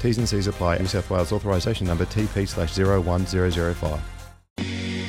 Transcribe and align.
T's 0.00 0.18
and 0.18 0.28
C's 0.28 0.46
apply. 0.46 0.78
New 0.78 0.86
South 0.86 1.10
Wales 1.10 1.32
authorisation 1.32 1.86
number 1.86 2.04
TP 2.06 2.46
slash 2.48 2.76
01005. 2.76 4.00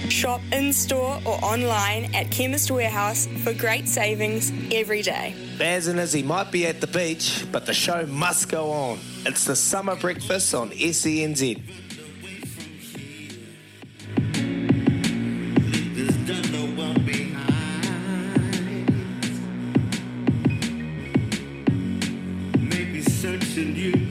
Shop 0.09 0.41
in 0.51 0.73
store 0.73 1.19
or 1.23 1.37
online 1.43 2.13
at 2.15 2.31
Chemist 2.31 2.71
Warehouse 2.71 3.27
for 3.43 3.53
great 3.53 3.87
savings 3.87 4.51
every 4.71 5.03
day. 5.03 5.35
Baz 5.57 5.87
and 5.87 5.99
Izzy 5.99 6.23
might 6.23 6.51
be 6.51 6.65
at 6.65 6.81
the 6.81 6.87
beach, 6.87 7.45
but 7.51 7.65
the 7.67 7.73
show 7.73 8.05
must 8.07 8.49
go 8.49 8.71
on. 8.71 8.99
It's 9.25 9.45
the 9.45 9.55
summer 9.55 9.95
breakfast 9.95 10.53
on 10.55 10.71
SENZ. 10.71 11.61
Maybe 22.57 23.01
searching 23.03 23.75
you 23.75 24.08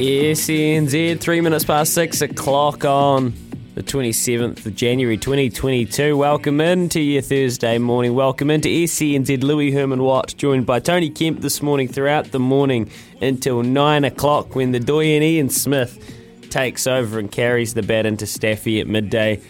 your 0.00 0.32
SNZ, 0.32 1.20
three 1.20 1.42
minutes 1.42 1.64
past 1.64 1.92
six 1.92 2.22
o'clock 2.22 2.86
on 2.86 3.34
the 3.74 3.82
27th 3.82 4.64
of 4.64 4.74
January 4.74 5.18
2022. 5.18 6.16
Welcome 6.16 6.60
in 6.62 6.88
to 6.88 7.00
your 7.00 7.20
Thursday 7.20 7.76
morning. 7.76 8.14
Welcome 8.14 8.50
into 8.50 8.68
SCNZ 8.68 9.42
Louis 9.42 9.72
Herman 9.72 10.02
Watt, 10.02 10.34
joined 10.38 10.64
by 10.64 10.80
Tony 10.80 11.10
Kemp 11.10 11.42
this 11.42 11.60
morning 11.60 11.86
throughout 11.86 12.30
the 12.30 12.38
morning 12.38 12.90
until 13.20 13.62
nine 13.62 14.04
o'clock 14.04 14.54
when 14.54 14.72
the 14.72 14.80
Doyen 14.80 15.22
Ian 15.22 15.50
Smith 15.50 16.16
takes 16.48 16.86
over 16.86 17.18
and 17.18 17.30
carries 17.30 17.74
the 17.74 17.82
bat 17.82 18.06
into 18.06 18.26
Staffy 18.26 18.80
at 18.80 18.86
midday. 18.86 19.42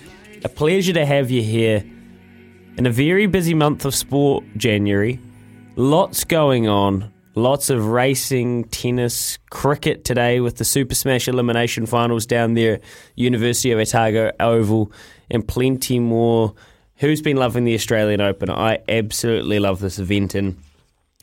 A 0.42 0.48
pleasure 0.48 0.94
to 0.94 1.06
have 1.06 1.30
you 1.30 1.42
here 1.42 1.84
in 2.76 2.86
a 2.86 2.90
very 2.90 3.26
busy 3.26 3.54
month 3.54 3.84
of 3.84 3.94
sport, 3.94 4.42
January. 4.56 5.20
Lots 5.76 6.24
going 6.24 6.66
on. 6.66 7.12
Lots 7.40 7.70
of 7.70 7.86
racing, 7.86 8.64
tennis, 8.64 9.38
cricket 9.48 10.04
today 10.04 10.40
with 10.40 10.58
the 10.58 10.64
Super 10.64 10.94
Smash 10.94 11.26
elimination 11.26 11.86
finals 11.86 12.26
down 12.26 12.52
there 12.52 12.80
University 13.14 13.70
of 13.70 13.78
Otago 13.78 14.30
Oval, 14.38 14.92
and 15.30 15.48
plenty 15.48 16.00
more. 16.00 16.52
Who's 16.96 17.22
been 17.22 17.38
loving 17.38 17.64
the 17.64 17.72
Australian 17.72 18.20
Open? 18.20 18.50
I 18.50 18.80
absolutely 18.90 19.58
love 19.58 19.80
this 19.80 19.98
event. 19.98 20.34
And 20.34 20.58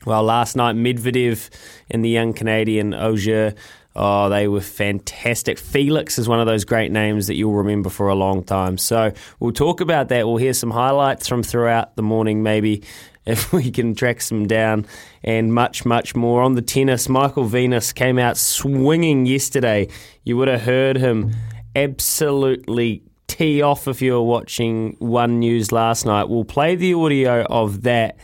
well, 0.06 0.24
last 0.24 0.56
night 0.56 0.74
Medvedev 0.74 1.50
and 1.88 2.04
the 2.04 2.08
young 2.08 2.32
Canadian 2.32 2.94
Auger, 2.94 3.54
oh, 3.94 4.28
they 4.28 4.48
were 4.48 4.60
fantastic. 4.60 5.56
Felix 5.56 6.18
is 6.18 6.28
one 6.28 6.40
of 6.40 6.46
those 6.48 6.64
great 6.64 6.90
names 6.90 7.28
that 7.28 7.36
you'll 7.36 7.54
remember 7.54 7.90
for 7.90 8.08
a 8.08 8.16
long 8.16 8.42
time. 8.42 8.76
So 8.76 9.12
we'll 9.38 9.52
talk 9.52 9.80
about 9.80 10.08
that. 10.08 10.26
We'll 10.26 10.38
hear 10.38 10.52
some 10.52 10.72
highlights 10.72 11.28
from 11.28 11.44
throughout 11.44 11.94
the 11.94 12.02
morning, 12.02 12.42
maybe 12.42 12.82
if 13.28 13.52
we 13.52 13.70
can 13.70 13.94
track 13.94 14.20
some 14.20 14.46
down, 14.46 14.86
and 15.22 15.54
much, 15.54 15.84
much 15.84 16.16
more. 16.16 16.42
On 16.42 16.54
the 16.54 16.62
tennis, 16.62 17.08
Michael 17.08 17.44
Venus 17.44 17.92
came 17.92 18.18
out 18.18 18.36
swinging 18.36 19.26
yesterday. 19.26 19.88
You 20.24 20.36
would 20.38 20.48
have 20.48 20.62
heard 20.62 20.96
him 20.96 21.34
absolutely 21.76 23.02
tee 23.26 23.62
off 23.62 23.86
if 23.86 24.02
you 24.02 24.14
were 24.14 24.22
watching 24.22 24.96
One 24.98 25.38
News 25.38 25.70
last 25.70 26.06
night. 26.06 26.28
We'll 26.28 26.44
play 26.44 26.74
the 26.74 26.94
audio 26.94 27.42
of 27.44 27.82
that. 27.82 28.16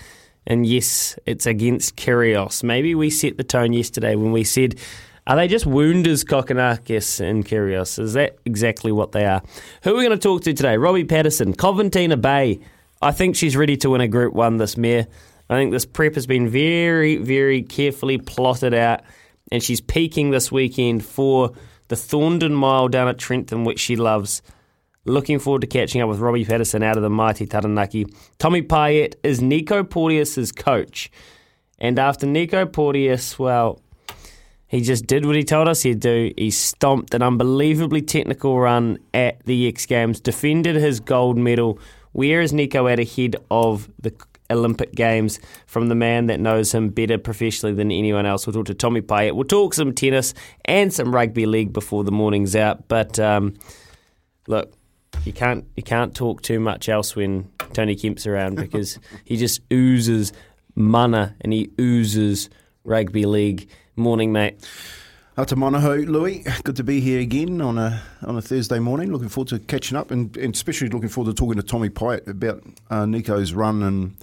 And 0.46 0.66
yes, 0.66 1.18
it's 1.26 1.46
against 1.46 1.96
Kyrgios. 1.96 2.62
Maybe 2.62 2.94
we 2.94 3.10
set 3.10 3.36
the 3.36 3.44
tone 3.44 3.72
yesterday 3.72 4.16
when 4.16 4.32
we 4.32 4.44
said, 4.44 4.74
are 5.26 5.36
they 5.36 5.48
just 5.48 5.64
wounders, 5.64 6.22
Kokkinakis 6.22 7.20
and 7.20 7.46
Kyrgios? 7.46 7.98
Is 7.98 8.12
that 8.12 8.36
exactly 8.44 8.92
what 8.92 9.12
they 9.12 9.24
are? 9.24 9.42
Who 9.82 9.92
are 9.92 9.96
we 9.96 10.04
going 10.04 10.18
to 10.18 10.22
talk 10.22 10.42
to 10.42 10.52
today? 10.52 10.76
Robbie 10.76 11.04
Patterson, 11.04 11.54
Coventina 11.54 12.20
Bay. 12.20 12.60
I 13.04 13.12
think 13.12 13.36
she's 13.36 13.54
ready 13.54 13.76
to 13.76 13.90
win 13.90 14.00
a 14.00 14.08
Group 14.08 14.32
1 14.32 14.56
this 14.56 14.78
mare. 14.78 15.06
I 15.50 15.56
think 15.56 15.72
this 15.72 15.84
prep 15.84 16.14
has 16.14 16.26
been 16.26 16.48
very, 16.48 17.18
very 17.18 17.60
carefully 17.60 18.16
plotted 18.16 18.72
out, 18.72 19.02
and 19.52 19.62
she's 19.62 19.82
peaking 19.82 20.30
this 20.30 20.50
weekend 20.50 21.04
for 21.04 21.52
the 21.88 21.96
Thorndon 21.96 22.52
Mile 22.52 22.88
down 22.88 23.08
at 23.08 23.18
Trentham, 23.18 23.66
which 23.66 23.78
she 23.78 23.96
loves. 23.96 24.40
Looking 25.04 25.38
forward 25.38 25.60
to 25.60 25.66
catching 25.66 26.00
up 26.00 26.08
with 26.08 26.18
Robbie 26.18 26.46
Patterson 26.46 26.82
out 26.82 26.96
of 26.96 27.02
the 27.02 27.10
mighty 27.10 27.44
Taranaki. 27.44 28.06
Tommy 28.38 28.62
Pyatt 28.62 29.16
is 29.22 29.42
Nico 29.42 29.84
Porteous's 29.84 30.50
coach. 30.50 31.10
And 31.78 31.98
after 31.98 32.26
Nico 32.26 32.64
Porteous, 32.64 33.38
well, 33.38 33.82
he 34.66 34.80
just 34.80 35.06
did 35.06 35.26
what 35.26 35.36
he 35.36 35.44
told 35.44 35.68
us 35.68 35.82
he'd 35.82 36.00
do. 36.00 36.32
He 36.38 36.50
stomped 36.50 37.12
an 37.12 37.20
unbelievably 37.20 38.00
technical 38.00 38.58
run 38.58 38.96
at 39.12 39.44
the 39.44 39.68
X 39.68 39.84
Games, 39.84 40.22
defended 40.22 40.76
his 40.76 41.00
gold 41.00 41.36
medal. 41.36 41.78
Where 42.14 42.40
is 42.40 42.52
Nico 42.52 42.86
at 42.86 43.00
ahead 43.00 43.34
of 43.50 43.90
the 44.00 44.14
Olympic 44.48 44.94
Games 44.94 45.40
from 45.66 45.88
the 45.88 45.96
man 45.96 46.26
that 46.26 46.38
knows 46.38 46.72
him 46.72 46.90
better 46.90 47.18
professionally 47.18 47.74
than 47.74 47.90
anyone 47.90 48.24
else? 48.24 48.46
We'll 48.46 48.54
talk 48.54 48.66
to 48.66 48.74
Tommy 48.74 49.00
Pyatt. 49.00 49.34
We'll 49.34 49.44
talk 49.44 49.74
some 49.74 49.92
tennis 49.92 50.32
and 50.64 50.92
some 50.92 51.12
rugby 51.12 51.44
league 51.44 51.72
before 51.72 52.04
the 52.04 52.12
morning's 52.12 52.54
out. 52.54 52.86
But 52.86 53.18
um, 53.18 53.54
look, 54.46 54.72
you 55.24 55.32
can't 55.32 55.64
you 55.76 55.82
can't 55.82 56.14
talk 56.14 56.40
too 56.42 56.60
much 56.60 56.88
else 56.88 57.16
when 57.16 57.50
Tony 57.72 57.96
Kemp's 57.96 58.28
around 58.28 58.56
because 58.64 59.00
he 59.24 59.36
just 59.36 59.60
oozes 59.72 60.32
mana 60.76 61.34
and 61.40 61.52
he 61.52 61.70
oozes 61.80 62.48
rugby 62.84 63.26
league. 63.26 63.68
Morning, 63.96 64.30
mate. 64.30 64.64
Ata 65.36 65.56
Monaho, 65.56 66.06
Louis. 66.06 66.44
Good 66.62 66.76
to 66.76 66.84
be 66.84 67.00
here 67.00 67.20
again 67.20 67.60
on 67.60 67.76
a 67.76 68.00
on 68.22 68.36
a 68.36 68.40
Thursday 68.40 68.78
morning. 68.78 69.10
Looking 69.10 69.28
forward 69.28 69.48
to 69.48 69.58
catching 69.58 69.96
up, 69.96 70.12
and, 70.12 70.36
and 70.36 70.54
especially 70.54 70.88
looking 70.90 71.08
forward 71.08 71.34
to 71.34 71.36
talking 71.36 71.60
to 71.60 71.66
Tommy 71.66 71.88
Pyatt 71.90 72.28
about 72.28 72.62
uh, 72.88 73.04
Nico's 73.04 73.52
run 73.52 73.82
and 73.82 74.16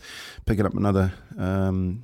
picking 0.46 0.66
up 0.66 0.74
another 0.74 1.12
um, 1.38 2.02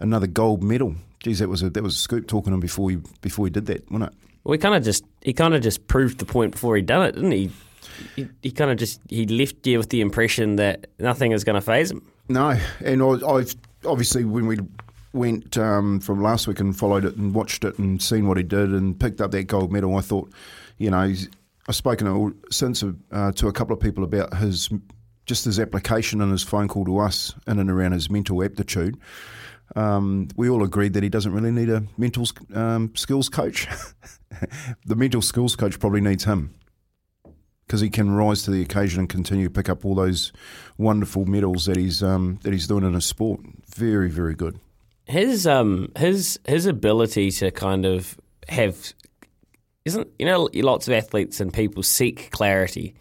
another 0.00 0.26
gold 0.26 0.62
medal. 0.62 0.96
Geez, 1.20 1.38
that 1.38 1.48
was 1.48 1.62
a 1.62 1.70
that 1.70 1.82
was 1.82 1.94
a 1.94 1.98
scoop 1.98 2.26
talking 2.26 2.50
to 2.50 2.54
him 2.56 2.60
before 2.60 2.90
he 2.90 2.96
before 3.22 3.46
he 3.46 3.50
did 3.50 3.64
that, 3.66 3.90
wasn't 3.90 4.12
it? 4.12 4.18
Well, 4.44 4.52
he 4.52 4.58
kind 4.58 4.74
of 4.74 4.84
just 4.84 5.02
he 5.22 5.32
kind 5.32 5.54
of 5.54 5.62
just 5.62 5.86
proved 5.86 6.18
the 6.18 6.26
point 6.26 6.52
before 6.52 6.76
he 6.76 6.82
done 6.82 7.06
it, 7.06 7.12
didn't 7.12 7.32
he? 7.32 7.50
He, 8.16 8.28
he 8.42 8.50
kind 8.50 8.70
of 8.70 8.76
just 8.76 9.00
he 9.08 9.24
left 9.24 9.66
you 9.66 9.78
with 9.78 9.88
the 9.88 10.02
impression 10.02 10.56
that 10.56 10.88
nothing 10.98 11.32
is 11.32 11.42
going 11.42 11.54
to 11.54 11.62
phase 11.62 11.90
him. 11.90 12.06
No, 12.28 12.58
and 12.84 13.02
I, 13.02 13.06
I've 13.26 13.54
obviously 13.86 14.26
when 14.26 14.46
we 14.46 14.58
went 15.16 15.58
um, 15.58 15.98
from 16.00 16.22
last 16.22 16.46
week 16.46 16.60
and 16.60 16.76
followed 16.76 17.04
it 17.04 17.16
and 17.16 17.34
watched 17.34 17.64
it 17.64 17.78
and 17.78 18.00
seen 18.00 18.28
what 18.28 18.36
he 18.36 18.42
did 18.42 18.70
and 18.70 18.98
picked 18.98 19.20
up 19.20 19.32
that 19.32 19.44
gold 19.44 19.72
medal, 19.72 19.96
I 19.96 20.00
thought, 20.02 20.30
you 20.78 20.90
know, 20.90 20.98
I've 21.68 21.74
spoken 21.74 22.34
since 22.50 22.84
uh, 23.10 23.32
to 23.32 23.48
a 23.48 23.52
couple 23.52 23.74
of 23.74 23.80
people 23.80 24.04
about 24.04 24.36
his 24.36 24.70
just 25.24 25.44
his 25.44 25.58
application 25.58 26.20
and 26.20 26.30
his 26.30 26.44
phone 26.44 26.68
call 26.68 26.84
to 26.84 26.98
us 26.98 27.34
in 27.48 27.58
and 27.58 27.68
around 27.68 27.92
his 27.92 28.08
mental 28.08 28.44
aptitude. 28.44 28.96
Um, 29.74 30.28
we 30.36 30.48
all 30.48 30.62
agreed 30.62 30.92
that 30.92 31.02
he 31.02 31.08
doesn't 31.08 31.32
really 31.32 31.50
need 31.50 31.68
a 31.68 31.82
mental 31.98 32.24
um, 32.54 32.92
skills 32.94 33.28
coach. 33.28 33.66
the 34.86 34.94
mental 34.94 35.20
skills 35.20 35.56
coach 35.56 35.80
probably 35.80 36.00
needs 36.00 36.22
him 36.22 36.54
because 37.66 37.80
he 37.80 37.90
can 37.90 38.14
rise 38.14 38.42
to 38.44 38.52
the 38.52 38.62
occasion 38.62 39.00
and 39.00 39.08
continue 39.08 39.48
to 39.48 39.50
pick 39.50 39.68
up 39.68 39.84
all 39.84 39.96
those 39.96 40.32
wonderful 40.78 41.24
medals 41.26 41.66
that 41.66 41.76
he's 41.76 42.02
um, 42.02 42.38
that 42.42 42.52
he's 42.52 42.68
doing 42.68 42.84
in 42.84 42.94
his 42.94 43.04
sport. 43.04 43.40
Very, 43.74 44.08
very 44.08 44.34
good. 44.34 44.60
His 45.06 45.46
um 45.46 45.92
his 45.96 46.38
his 46.46 46.66
ability 46.66 47.30
to 47.32 47.50
kind 47.50 47.86
of 47.86 48.18
have 48.48 48.92
isn't 49.84 50.08
you 50.18 50.26
know 50.26 50.48
lots 50.54 50.88
of 50.88 50.94
athletes 50.94 51.40
and 51.40 51.52
people 51.52 51.82
seek 51.82 52.30
clarity. 52.30 52.94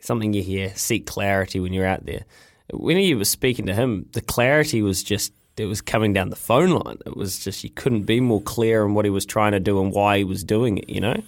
Something 0.00 0.32
you 0.32 0.42
hear 0.42 0.72
seek 0.74 1.06
clarity 1.06 1.60
when 1.60 1.72
you're 1.72 1.86
out 1.86 2.04
there. 2.04 2.24
When 2.72 2.96
he 2.96 3.14
was 3.14 3.30
speaking 3.30 3.66
to 3.66 3.74
him, 3.74 4.06
the 4.12 4.20
clarity 4.20 4.82
was 4.82 5.02
just 5.02 5.32
it 5.56 5.66
was 5.66 5.80
coming 5.80 6.12
down 6.12 6.30
the 6.30 6.36
phone 6.36 6.70
line. 6.70 6.98
It 7.06 7.16
was 7.16 7.38
just 7.38 7.62
you 7.62 7.70
couldn't 7.70 8.02
be 8.02 8.20
more 8.20 8.42
clear 8.42 8.84
on 8.84 8.94
what 8.94 9.04
he 9.04 9.10
was 9.10 9.26
trying 9.26 9.52
to 9.52 9.60
do 9.60 9.80
and 9.82 9.92
why 9.92 10.18
he 10.18 10.24
was 10.24 10.42
doing 10.44 10.78
it. 10.78 10.88
You 10.88 11.00
know. 11.00 11.22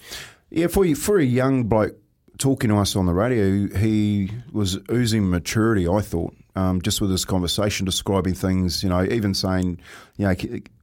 Yeah, 0.51 0.69
for 0.69 0.85
you, 0.85 0.97
for 0.97 1.19
a 1.19 1.25
young 1.25 1.65
bloke 1.65 1.97
talking 2.39 2.71
to 2.71 2.77
us 2.77 2.97
on 2.97 3.07
the 3.07 3.15
radio, 3.15 3.69
he 3.79 4.31
was 4.53 4.79
oozing 4.91 5.29
maturity. 5.29 5.89
I 5.89 6.01
thought, 6.01 6.35
um, 6.57 6.83
just 6.83 7.01
with 7.01 7.11
his 7.11 7.25
conversation, 7.25 7.85
describing 7.87 8.35
things. 8.35 8.83
You 8.83 8.89
know, 8.89 9.05
even 9.05 9.35
saying, 9.35 9.81
you 10.17 10.27
know, 10.27 10.35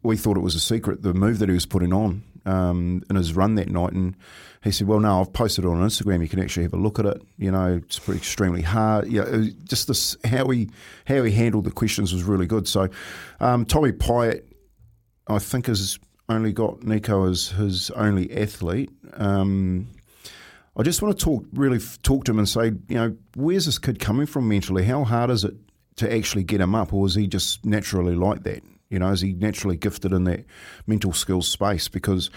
we 0.04 0.16
thought 0.16 0.38
it 0.38 0.42
was 0.42 0.56
a 0.56 0.60
secret 0.60 1.02
the 1.02 1.14
move 1.14 1.40
that 1.40 1.50
he 1.50 1.54
was 1.54 1.66
putting 1.66 1.92
on. 1.92 2.24
um, 2.46 3.04
in 3.10 3.16
his 3.16 3.34
run 3.34 3.56
that 3.56 3.70
night, 3.70 3.94
and 3.94 4.16
he 4.64 4.72
said, 4.72 4.88
"Well, 4.88 5.00
no, 5.00 5.22
I've 5.22 5.34
posted 5.34 5.66
it 5.66 5.68
on 5.68 5.78
Instagram. 5.82 6.22
You 6.22 6.30
can 6.30 6.40
actually 6.40 6.64
have 6.64 6.74
a 6.74 6.78
look 6.78 7.00
at 7.00 7.06
it. 7.06 7.22
You 7.38 7.52
know, 7.52 7.82
it's 7.84 8.00
pretty 8.00 8.20
extremely 8.20 8.62
hard. 8.62 9.08
Yeah, 9.08 9.24
it 9.24 9.38
was 9.38 9.54
just 9.54 9.88
this 9.88 10.18
how 10.26 10.50
he 10.50 10.70
how 11.06 11.24
he 11.24 11.32
handled 11.32 11.66
the 11.66 11.72
questions 11.72 12.14
was 12.14 12.24
really 12.24 12.46
good. 12.46 12.68
So, 12.68 12.90
um, 13.40 13.66
Tommy 13.66 13.92
Pyatt, 13.92 14.44
I 15.28 15.40
think, 15.40 15.68
has 15.68 16.00
only 16.30 16.54
got 16.54 16.84
Nico 16.84 17.30
as 17.30 17.50
his 17.50 17.92
only 17.92 18.32
athlete. 18.36 18.90
Um, 19.14 19.88
I 20.76 20.84
just 20.84 21.02
want 21.02 21.18
to 21.18 21.24
talk 21.24 21.46
really 21.54 21.80
talk 22.02 22.26
to 22.26 22.32
him 22.32 22.40
and 22.40 22.50
say, 22.50 22.66
you 22.88 22.96
know, 22.96 23.16
where's 23.36 23.68
this 23.68 23.78
kid 23.78 24.00
coming 24.00 24.26
from 24.26 24.48
mentally? 24.50 24.84
How 24.84 25.04
hard 25.04 25.30
is 25.30 25.44
it 25.44 25.54
to 25.98 26.12
actually 26.12 26.44
get 26.44 26.62
him 26.62 26.76
up, 26.76 26.94
or 26.94 27.06
is 27.06 27.16
he 27.16 27.28
just 27.28 27.66
naturally 27.66 28.16
like 28.16 28.44
that? 28.44 28.64
You 28.90 29.00
know, 29.00 29.10
is 29.10 29.22
he 29.22 29.34
naturally 29.34 29.78
gifted 29.78 30.12
in 30.12 30.24
that 30.26 30.46
mental 30.86 31.14
skills 31.14 31.48
space? 31.48 31.88
Because 31.88 32.30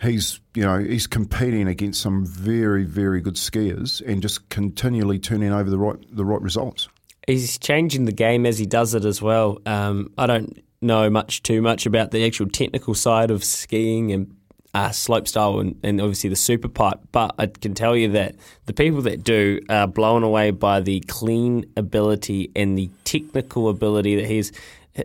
he's, 0.00 0.40
you 0.54 0.62
know, 0.62 0.78
he's 0.78 1.06
competing 1.06 1.68
against 1.68 2.00
some 2.00 2.24
very, 2.26 2.84
very 2.84 3.20
good 3.20 3.36
skiers 3.36 4.02
and 4.06 4.20
just 4.20 4.48
continually 4.48 5.18
turning 5.18 5.52
over 5.52 5.70
the 5.70 5.78
right 5.78 5.98
the 6.14 6.24
right 6.24 6.42
results. 6.42 6.88
He's 7.26 7.58
changing 7.58 8.04
the 8.04 8.12
game 8.12 8.46
as 8.46 8.58
he 8.58 8.66
does 8.66 8.94
it 8.94 9.04
as 9.04 9.20
well. 9.20 9.58
Um, 9.66 10.12
I 10.16 10.26
don't 10.26 10.62
know 10.80 11.10
much 11.10 11.42
too 11.42 11.62
much 11.62 11.86
about 11.86 12.10
the 12.10 12.24
actual 12.24 12.48
technical 12.48 12.94
side 12.94 13.30
of 13.30 13.42
skiing 13.42 14.12
and 14.12 14.36
uh, 14.74 14.90
slopestyle 14.90 15.60
and, 15.60 15.78
and 15.82 16.00
obviously 16.00 16.30
the 16.30 16.36
super 16.36 16.68
pipe, 16.68 17.00
but 17.12 17.34
I 17.38 17.46
can 17.46 17.74
tell 17.74 17.96
you 17.96 18.08
that 18.10 18.34
the 18.66 18.72
people 18.72 19.02
that 19.02 19.24
do 19.24 19.60
are 19.68 19.86
blown 19.86 20.22
away 20.22 20.50
by 20.50 20.80
the 20.80 21.00
clean 21.00 21.64
ability 21.76 22.50
and 22.54 22.76
the 22.76 22.90
technical 23.04 23.68
ability 23.68 24.16
that 24.16 24.26
he's. 24.26 24.52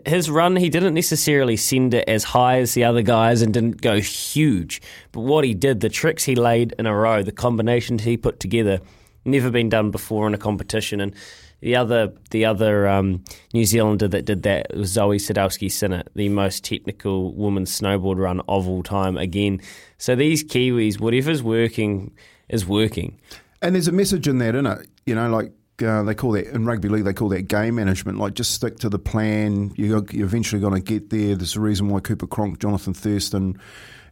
His 0.05 0.29
run, 0.29 0.55
he 0.55 0.69
didn't 0.69 0.93
necessarily 0.93 1.57
send 1.57 1.93
it 1.93 2.07
as 2.07 2.23
high 2.23 2.59
as 2.59 2.73
the 2.73 2.85
other 2.85 3.01
guys 3.01 3.41
and 3.41 3.53
didn't 3.53 3.81
go 3.81 3.99
huge. 3.99 4.81
But 5.11 5.19
what 5.19 5.43
he 5.43 5.53
did, 5.53 5.81
the 5.81 5.89
tricks 5.89 6.23
he 6.23 6.33
laid 6.33 6.73
in 6.79 6.85
a 6.85 6.95
row, 6.95 7.23
the 7.23 7.33
combinations 7.33 8.03
he 8.03 8.15
put 8.15 8.39
together, 8.39 8.79
never 9.25 9.49
been 9.49 9.67
done 9.67 9.91
before 9.91 10.27
in 10.27 10.33
a 10.33 10.37
competition. 10.37 11.01
And 11.01 11.13
the 11.61 11.75
other 11.75 12.13
the 12.31 12.45
other 12.45 12.87
um, 12.87 13.23
New 13.53 13.65
Zealander 13.65 14.07
that 14.09 14.25
did 14.25 14.43
that 14.43 14.75
was 14.75 14.95
Zoi 14.95 15.15
Sadowski-Synnott, 15.15 16.07
the 16.15 16.29
most 16.29 16.63
technical 16.63 17.33
women's 17.33 17.79
snowboard 17.79 18.17
run 18.17 18.41
of 18.47 18.67
all 18.67 18.83
time 18.83 19.17
again. 19.17 19.61
So 19.97 20.15
these 20.15 20.43
Kiwis, 20.43 20.99
whatever's 20.99 21.43
working 21.43 22.11
is 22.49 22.65
working. 22.65 23.19
And 23.61 23.75
there's 23.75 23.87
a 23.87 23.91
message 23.91 24.27
in 24.27 24.39
that, 24.39 24.55
isn't 24.55 24.65
it? 24.65 24.87
You 25.05 25.15
know, 25.15 25.29
like 25.29 25.51
uh, 25.83 26.03
they 26.03 26.15
call 26.15 26.31
that 26.31 26.47
in 26.47 26.65
rugby 26.65 26.89
league, 26.89 27.05
they 27.05 27.13
call 27.13 27.29
that 27.29 27.43
game 27.43 27.75
management. 27.75 28.17
Like 28.17 28.33
just 28.33 28.53
stick 28.53 28.79
to 28.79 28.89
the 28.89 28.99
plan. 28.99 29.71
You, 29.75 30.05
you're 30.11 30.25
eventually 30.25 30.61
going 30.61 30.73
to 30.73 30.81
get 30.81 31.09
there. 31.09 31.35
There's 31.35 31.55
a 31.55 31.61
reason 31.61 31.89
why 31.89 31.99
Cooper 31.99 32.27
Cronk, 32.27 32.59
Jonathan 32.59 32.93
Thurston, 32.93 33.59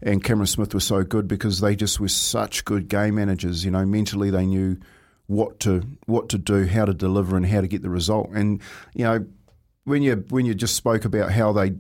and 0.02 0.24
Cameron 0.24 0.48
Smith 0.48 0.74
were 0.74 0.80
so 0.80 1.04
good 1.04 1.28
because 1.28 1.60
they 1.60 1.76
just 1.76 2.00
were 2.00 2.08
such 2.08 2.64
good 2.66 2.88
game 2.88 3.16
managers. 3.16 3.66
You 3.66 3.72
know, 3.72 3.86
mentally 3.86 4.30
they 4.30 4.46
knew 4.46 4.78
what 5.30 5.60
to 5.60 5.84
what 6.08 6.28
to 6.30 6.40
do, 6.40 6.66
how 6.66 6.86
to 6.86 6.94
deliver, 6.94 7.38
and 7.38 7.46
how 7.46 7.62
to 7.62 7.68
get 7.68 7.84
the 7.84 7.90
result. 7.90 8.32
And 8.32 8.62
you 8.96 9.04
know, 9.06 9.26
when 9.84 10.02
you 10.02 10.26
when 10.30 10.46
you 10.46 10.56
just 10.56 10.76
spoke 10.76 11.06
about 11.06 11.32
how 11.32 11.54
they 11.54 11.74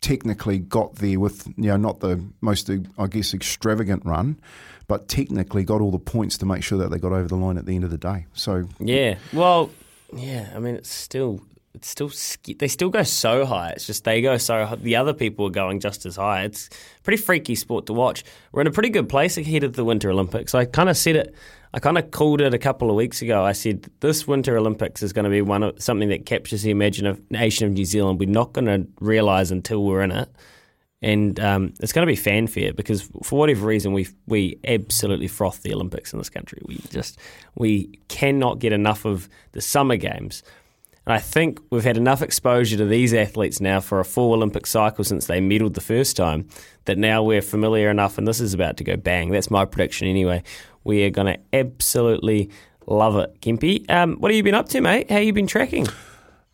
technically 0.00 0.58
got 0.58 0.94
there 0.94 1.20
with 1.20 1.46
you 1.58 1.68
know 1.68 1.76
not 1.76 2.00
the 2.00 2.24
most 2.40 2.70
I 2.70 3.06
guess 3.06 3.34
extravagant 3.34 4.06
run, 4.06 4.40
but 4.88 5.08
technically 5.08 5.62
got 5.62 5.82
all 5.82 5.90
the 5.90 5.98
points 5.98 6.38
to 6.38 6.46
make 6.46 6.62
sure 6.62 6.78
that 6.78 6.90
they 6.90 6.98
got 6.98 7.12
over 7.12 7.28
the 7.28 7.36
line 7.36 7.58
at 7.58 7.66
the 7.66 7.74
end 7.74 7.84
of 7.84 7.90
the 7.90 7.98
day. 7.98 8.24
So 8.32 8.66
Yeah, 8.78 9.16
well, 9.34 9.70
yeah. 10.16 10.50
I 10.54 10.58
mean, 10.58 10.74
it's 10.74 10.90
still 10.90 11.42
it's 11.74 11.86
still 11.86 12.10
they 12.58 12.68
still 12.68 12.88
go 12.88 13.02
so 13.02 13.44
high. 13.44 13.72
It's 13.76 13.86
just 13.86 14.04
they 14.04 14.22
go 14.22 14.38
so 14.38 14.64
high. 14.64 14.76
The 14.76 14.96
other 14.96 15.12
people 15.12 15.46
are 15.48 15.50
going 15.50 15.80
just 15.80 16.06
as 16.06 16.16
high. 16.16 16.44
It's 16.44 16.70
pretty 17.02 17.22
freaky 17.22 17.56
sport 17.56 17.84
to 17.86 17.92
watch. 17.92 18.24
We're 18.52 18.62
in 18.62 18.68
a 18.68 18.72
pretty 18.72 18.88
good 18.88 19.10
place 19.10 19.36
ahead 19.36 19.64
of 19.64 19.74
the 19.74 19.84
Winter 19.84 20.10
Olympics. 20.10 20.54
I 20.54 20.64
kind 20.64 20.88
of 20.88 20.96
said 20.96 21.16
it. 21.16 21.34
I 21.72 21.78
kind 21.78 21.98
of 21.98 22.10
called 22.10 22.40
it 22.40 22.52
a 22.52 22.58
couple 22.58 22.90
of 22.90 22.96
weeks 22.96 23.22
ago. 23.22 23.44
I 23.44 23.52
said 23.52 23.88
this 24.00 24.26
Winter 24.26 24.56
Olympics 24.56 25.02
is 25.02 25.12
going 25.12 25.24
to 25.24 25.30
be 25.30 25.40
one 25.40 25.62
of 25.62 25.80
something 25.80 26.08
that 26.08 26.26
captures 26.26 26.62
the 26.62 26.70
imagination 26.70 27.66
of 27.66 27.72
New 27.72 27.84
Zealand. 27.84 28.18
We're 28.18 28.28
not 28.28 28.52
going 28.52 28.66
to 28.66 28.88
realise 29.00 29.50
until 29.50 29.84
we're 29.84 30.02
in 30.02 30.10
it, 30.10 30.28
and 31.00 31.38
um, 31.38 31.72
it's 31.80 31.92
going 31.92 32.06
to 32.06 32.10
be 32.10 32.16
fanfare 32.16 32.72
because 32.72 33.02
for 33.22 33.38
whatever 33.38 33.66
reason 33.66 33.92
we 33.92 34.08
we 34.26 34.58
absolutely 34.64 35.28
froth 35.28 35.62
the 35.62 35.72
Olympics 35.72 36.12
in 36.12 36.18
this 36.18 36.30
country. 36.30 36.60
We 36.66 36.78
just 36.90 37.18
we 37.54 37.98
cannot 38.08 38.58
get 38.58 38.72
enough 38.72 39.04
of 39.04 39.28
the 39.52 39.60
summer 39.60 39.96
games. 39.96 40.42
I 41.12 41.18
think 41.18 41.60
we've 41.70 41.84
had 41.84 41.96
enough 41.96 42.22
exposure 42.22 42.76
to 42.76 42.84
these 42.84 43.14
athletes 43.14 43.60
now 43.60 43.80
for 43.80 44.00
a 44.00 44.04
full 44.04 44.32
Olympic 44.32 44.66
cycle 44.66 45.04
since 45.04 45.26
they 45.26 45.40
medalled 45.40 45.74
the 45.74 45.80
first 45.80 46.16
time 46.16 46.48
that 46.84 46.98
now 46.98 47.22
we're 47.22 47.42
familiar 47.42 47.90
enough, 47.90 48.18
and 48.18 48.28
this 48.28 48.40
is 48.40 48.54
about 48.54 48.76
to 48.78 48.84
go 48.84 48.96
bang. 48.96 49.30
That's 49.30 49.50
my 49.50 49.64
prediction 49.64 50.08
anyway. 50.08 50.42
We 50.84 51.04
are 51.04 51.10
going 51.10 51.26
to 51.34 51.40
absolutely 51.52 52.50
love 52.86 53.16
it. 53.16 53.40
Kempi, 53.40 53.88
um, 53.90 54.16
what 54.16 54.30
have 54.30 54.36
you 54.36 54.42
been 54.42 54.54
up 54.54 54.68
to, 54.70 54.80
mate? 54.80 55.10
How 55.10 55.18
you 55.18 55.32
been 55.32 55.46
tracking? 55.46 55.86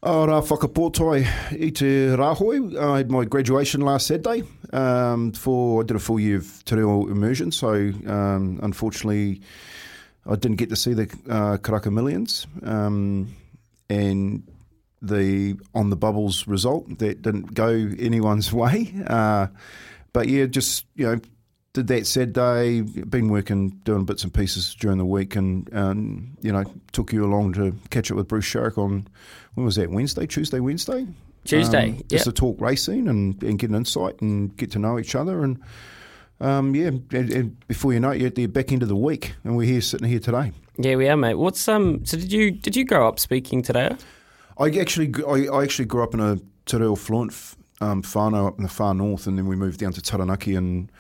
Oh, 0.02 0.26
rā 0.26 0.40
whakapotai 0.46 1.26
i 1.50 1.70
te 1.70 2.14
rāhoi. 2.14 2.78
I 2.78 2.98
had 2.98 3.10
my 3.10 3.24
graduation 3.24 3.80
last 3.80 4.06
Saturday 4.06 4.44
um, 4.72 5.32
for, 5.32 5.82
I 5.82 5.86
did 5.86 5.96
a 5.96 6.00
full 6.00 6.20
year 6.20 6.36
of 6.36 6.64
te 6.64 6.76
reo 6.76 7.08
immersion, 7.08 7.50
so 7.50 7.72
um, 8.06 8.60
unfortunately 8.62 9.40
I 10.26 10.36
didn't 10.36 10.56
get 10.56 10.68
to 10.68 10.76
see 10.76 10.92
the 10.92 11.04
uh, 11.28 11.56
Karaka 11.58 11.92
Millions 11.92 12.46
um, 12.62 13.34
and 13.88 14.42
the 15.02 15.56
on 15.74 15.90
the 15.90 15.96
bubbles 15.96 16.46
result 16.46 16.98
that 16.98 17.22
didn't 17.22 17.54
go 17.54 17.68
anyone's 17.98 18.52
way. 18.52 18.92
Uh, 19.06 19.48
but 20.12 20.28
yeah, 20.28 20.46
just, 20.46 20.86
you 20.94 21.06
know, 21.06 21.20
did 21.74 21.88
that 21.88 22.06
Saturday, 22.06 22.80
been 22.80 23.28
working, 23.28 23.68
doing 23.84 24.06
bits 24.06 24.24
and 24.24 24.32
pieces 24.32 24.74
during 24.74 24.96
the 24.96 25.04
week, 25.04 25.36
and 25.36 25.68
um, 25.74 26.36
you 26.40 26.50
know, 26.50 26.64
took 26.92 27.12
you 27.12 27.24
along 27.24 27.52
to 27.52 27.74
catch 27.90 28.10
up 28.10 28.16
with 28.16 28.28
Bruce 28.28 28.46
Sharrock 28.46 28.78
on 28.78 29.06
when 29.54 29.66
was 29.66 29.76
that 29.76 29.90
Wednesday, 29.90 30.26
Tuesday, 30.26 30.58
Wednesday, 30.58 31.06
Tuesday, 31.44 31.90
um, 31.90 32.02
just 32.08 32.24
to 32.24 32.32
talk 32.32 32.58
racing 32.60 33.08
and, 33.08 33.42
and 33.42 33.58
get 33.58 33.68
an 33.68 33.76
insight 33.76 34.18
and 34.22 34.56
get 34.56 34.70
to 34.70 34.78
know 34.78 34.98
each 34.98 35.14
other, 35.14 35.44
and 35.44 35.60
um, 36.40 36.74
yeah, 36.74 36.86
and, 36.86 37.12
and 37.12 37.68
before 37.68 37.92
you 37.92 38.00
know 38.00 38.10
it, 38.10 38.20
you're 38.20 38.28
at 38.28 38.36
the 38.36 38.46
back 38.46 38.72
end 38.72 38.82
of 38.82 38.88
the 38.88 38.96
week, 38.96 39.34
and 39.44 39.54
we're 39.54 39.66
here 39.66 39.82
sitting 39.82 40.08
here 40.08 40.18
today. 40.18 40.52
Yeah, 40.78 40.96
we 40.96 41.08
are, 41.08 41.16
mate. 41.16 41.34
What's 41.34 41.66
um? 41.68 42.04
So 42.04 42.16
did 42.18 42.32
you 42.32 42.50
did 42.50 42.76
you 42.76 42.84
grow 42.84 43.08
up 43.08 43.18
speaking 43.18 43.62
te 43.62 43.72
reo? 43.72 43.96
I 44.58 44.70
actually, 44.78 45.12
I, 45.26 45.48
I 45.54 45.62
actually 45.62 45.84
grew 45.86 46.02
up 46.02 46.14
in 46.14 46.20
a 46.20 46.38
te 46.66 46.76
reo 46.76 46.94
fluent 46.94 47.32
um, 47.80 48.02
whānau 48.02 48.48
up 48.48 48.58
in 48.58 48.62
the 48.62 48.68
far 48.68 48.94
north, 48.94 49.26
and 49.26 49.38
then 49.38 49.46
we 49.46 49.56
moved 49.56 49.80
down 49.80 49.92
to 49.92 50.02
Taranaki, 50.02 50.54
and 50.54 50.90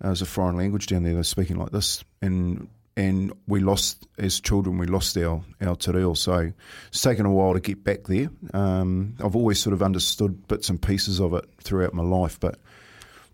uh, 0.00 0.08
there's 0.08 0.22
a 0.22 0.26
foreign 0.26 0.56
language 0.56 0.86
down 0.86 1.02
there. 1.02 1.14
They're 1.14 1.22
speaking 1.22 1.56
like 1.56 1.70
this, 1.70 2.04
and 2.20 2.68
and 2.94 3.32
we 3.46 3.60
lost 3.60 4.06
as 4.18 4.38
children. 4.38 4.76
We 4.76 4.86
lost 4.86 5.16
our 5.16 5.42
our 5.62 5.76
te 5.76 5.92
reo, 5.92 6.12
so 6.12 6.52
it's 6.88 7.02
taken 7.02 7.24
a 7.24 7.32
while 7.32 7.54
to 7.54 7.60
get 7.60 7.82
back 7.82 8.04
there. 8.04 8.28
Um, 8.52 9.14
I've 9.24 9.36
always 9.36 9.60
sort 9.60 9.72
of 9.72 9.82
understood 9.82 10.46
bits 10.46 10.68
and 10.68 10.80
pieces 10.80 11.20
of 11.20 11.32
it 11.32 11.46
throughout 11.62 11.94
my 11.94 12.02
life, 12.02 12.38
but 12.38 12.58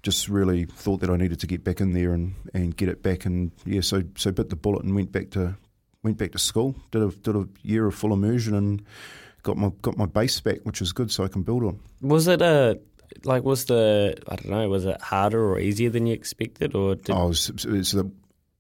just 0.02 0.28
really 0.28 0.64
thought 0.64 1.00
that 1.00 1.10
I 1.10 1.16
needed 1.16 1.40
to 1.40 1.48
get 1.48 1.64
back 1.64 1.80
in 1.80 1.92
there 1.92 2.12
and, 2.12 2.34
and 2.54 2.76
get 2.76 2.88
it 2.88 3.02
back. 3.02 3.26
And 3.26 3.50
yeah, 3.64 3.80
so 3.80 4.04
so 4.16 4.30
bit 4.30 4.48
the 4.48 4.56
bullet 4.56 4.84
and 4.84 4.94
went 4.94 5.10
back 5.10 5.30
to 5.30 5.56
went 6.02 6.18
back 6.18 6.32
to 6.32 6.38
school. 6.38 6.74
Did 6.90 7.02
a 7.02 7.08
did 7.08 7.36
a 7.36 7.48
year 7.62 7.86
of 7.86 7.94
full 7.94 8.12
immersion 8.12 8.54
and 8.54 8.82
got 9.42 9.56
my 9.56 9.70
got 9.82 9.96
my 9.96 10.06
base 10.06 10.40
back, 10.40 10.58
which 10.64 10.80
is 10.80 10.92
good, 10.92 11.10
so 11.10 11.24
I 11.24 11.28
can 11.28 11.42
build 11.42 11.64
on. 11.64 11.80
Was 12.00 12.28
it 12.28 12.42
a 12.42 12.78
like 13.24 13.42
was 13.42 13.64
the 13.64 14.16
I 14.28 14.36
don't 14.36 14.50
know 14.50 14.68
was 14.68 14.84
it 14.84 15.00
harder 15.00 15.42
or 15.42 15.58
easier 15.58 15.90
than 15.90 16.06
you 16.06 16.14
expected 16.14 16.74
or 16.74 16.94
did, 16.94 17.10
Oh, 17.10 17.30
it's, 17.30 17.48
it's 17.48 17.92
the 17.92 18.10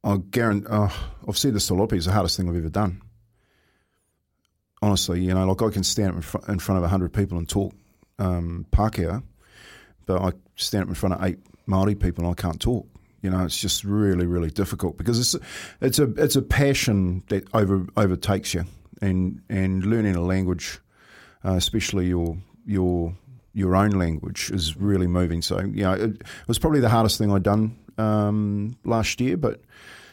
I 0.04 0.16
guarantee. 0.30 0.68
Uh, 0.68 0.88
I've 1.26 1.36
said 1.38 1.54
this 1.54 1.66
to 1.68 1.74
a 1.74 1.76
lot 1.76 1.84
of 1.84 1.88
people. 1.90 1.98
It's 1.98 2.06
the 2.06 2.12
hardest 2.12 2.36
thing 2.36 2.48
I've 2.48 2.56
ever 2.56 2.68
done. 2.68 3.02
Honestly, 4.80 5.20
you 5.20 5.34
know, 5.34 5.44
like 5.46 5.60
I 5.60 5.70
can 5.70 5.82
stand 5.82 6.10
up 6.10 6.16
in, 6.16 6.22
fr- 6.22 6.50
in 6.52 6.58
front 6.60 6.82
of 6.82 6.88
hundred 6.88 7.12
people 7.12 7.36
and 7.36 7.48
talk 7.48 7.74
um, 8.20 8.64
Pākehā, 8.70 9.22
but 10.06 10.22
I 10.22 10.32
stand 10.54 10.84
up 10.84 10.88
in 10.88 10.94
front 10.94 11.14
of 11.16 11.24
eight 11.24 11.38
Maori 11.66 11.96
people 11.96 12.24
and 12.24 12.32
I 12.32 12.40
can't 12.40 12.60
talk. 12.60 12.86
You 13.22 13.30
know, 13.30 13.44
it's 13.44 13.60
just 13.60 13.84
really, 13.84 14.26
really 14.26 14.50
difficult 14.50 14.96
because 14.96 15.18
it's 15.18 15.44
it's 15.80 15.98
a 15.98 16.04
it's 16.22 16.36
a 16.36 16.42
passion 16.42 17.24
that 17.28 17.44
over 17.52 17.86
overtakes 17.96 18.54
you, 18.54 18.64
and 19.02 19.40
and 19.48 19.84
learning 19.84 20.14
a 20.14 20.20
language, 20.20 20.78
uh, 21.44 21.54
especially 21.54 22.06
your 22.06 22.36
your 22.64 23.14
your 23.54 23.74
own 23.74 23.90
language, 23.90 24.50
is 24.52 24.76
really 24.76 25.08
moving. 25.08 25.42
So 25.42 25.60
you 25.60 25.82
know, 25.82 25.94
it, 25.94 26.10
it 26.10 26.22
was 26.46 26.58
probably 26.58 26.80
the 26.80 26.88
hardest 26.88 27.18
thing 27.18 27.32
I'd 27.32 27.42
done 27.42 27.76
um, 27.98 28.76
last 28.84 29.20
year, 29.20 29.36
but 29.36 29.62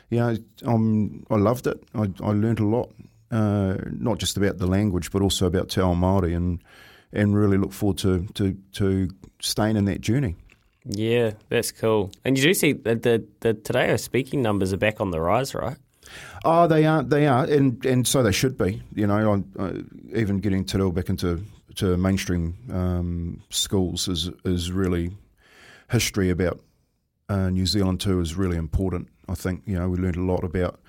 you 0.09 0.19
know, 0.19 0.37
um, 0.65 1.25
I 1.29 1.35
loved 1.35 1.67
it. 1.67 1.83
I, 1.93 2.11
I 2.23 2.31
learned 2.31 2.59
a 2.59 2.65
lot, 2.65 2.91
uh, 3.31 3.77
not 3.91 4.17
just 4.17 4.37
about 4.37 4.57
the 4.57 4.67
language, 4.67 5.11
but 5.11 5.21
also 5.21 5.45
about 5.45 5.69
Te 5.69 5.81
Ao 5.81 5.93
Māori, 5.93 6.35
and 6.35 6.59
and 7.13 7.35
really 7.35 7.57
look 7.57 7.71
forward 7.71 7.97
to 7.99 8.25
to, 8.33 8.57
to 8.73 9.09
staying 9.39 9.77
in 9.77 9.85
that 9.85 10.01
journey. 10.01 10.35
Yeah 10.85 11.31
that's 11.49 11.71
cool 11.71 12.11
and 12.23 12.37
you 12.37 12.43
do 12.43 12.53
see 12.53 12.73
that 12.73 13.03
the 13.03 13.25
the 13.39 13.53
te 13.53 13.73
reo 13.73 13.97
speaking 13.97 14.41
numbers 14.41 14.71
are 14.73 14.77
back 14.77 15.01
on 15.01 15.11
the 15.11 15.19
rise 15.19 15.53
right 15.53 15.77
Oh, 16.43 16.67
they 16.67 16.85
are, 16.85 17.01
they 17.01 17.25
are, 17.25 17.45
and, 17.45 17.83
and 17.85 18.07
so 18.07 18.21
they 18.21 18.31
should 18.31 18.57
be. 18.57 18.81
You 18.93 19.07
know, 19.07 19.43
I, 19.57 19.63
I, 19.63 19.73
even 20.13 20.39
getting 20.39 20.63
Te 20.63 20.77
Reo 20.77 20.91
back 20.91 21.09
into 21.09 21.43
to 21.75 21.97
mainstream 21.97 22.55
um, 22.71 23.41
schools 23.49 24.07
is 24.07 24.29
is 24.45 24.71
really 24.71 25.11
history 25.89 26.29
about 26.29 26.61
uh, 27.29 27.49
New 27.49 27.65
Zealand 27.65 27.99
too 27.99 28.19
is 28.21 28.35
really 28.35 28.57
important. 28.57 29.09
I 29.27 29.35
think 29.35 29.63
you 29.65 29.77
know 29.77 29.89
we 29.89 29.97
learned 29.97 30.17
a 30.17 30.21
lot 30.21 30.43
about. 30.43 30.79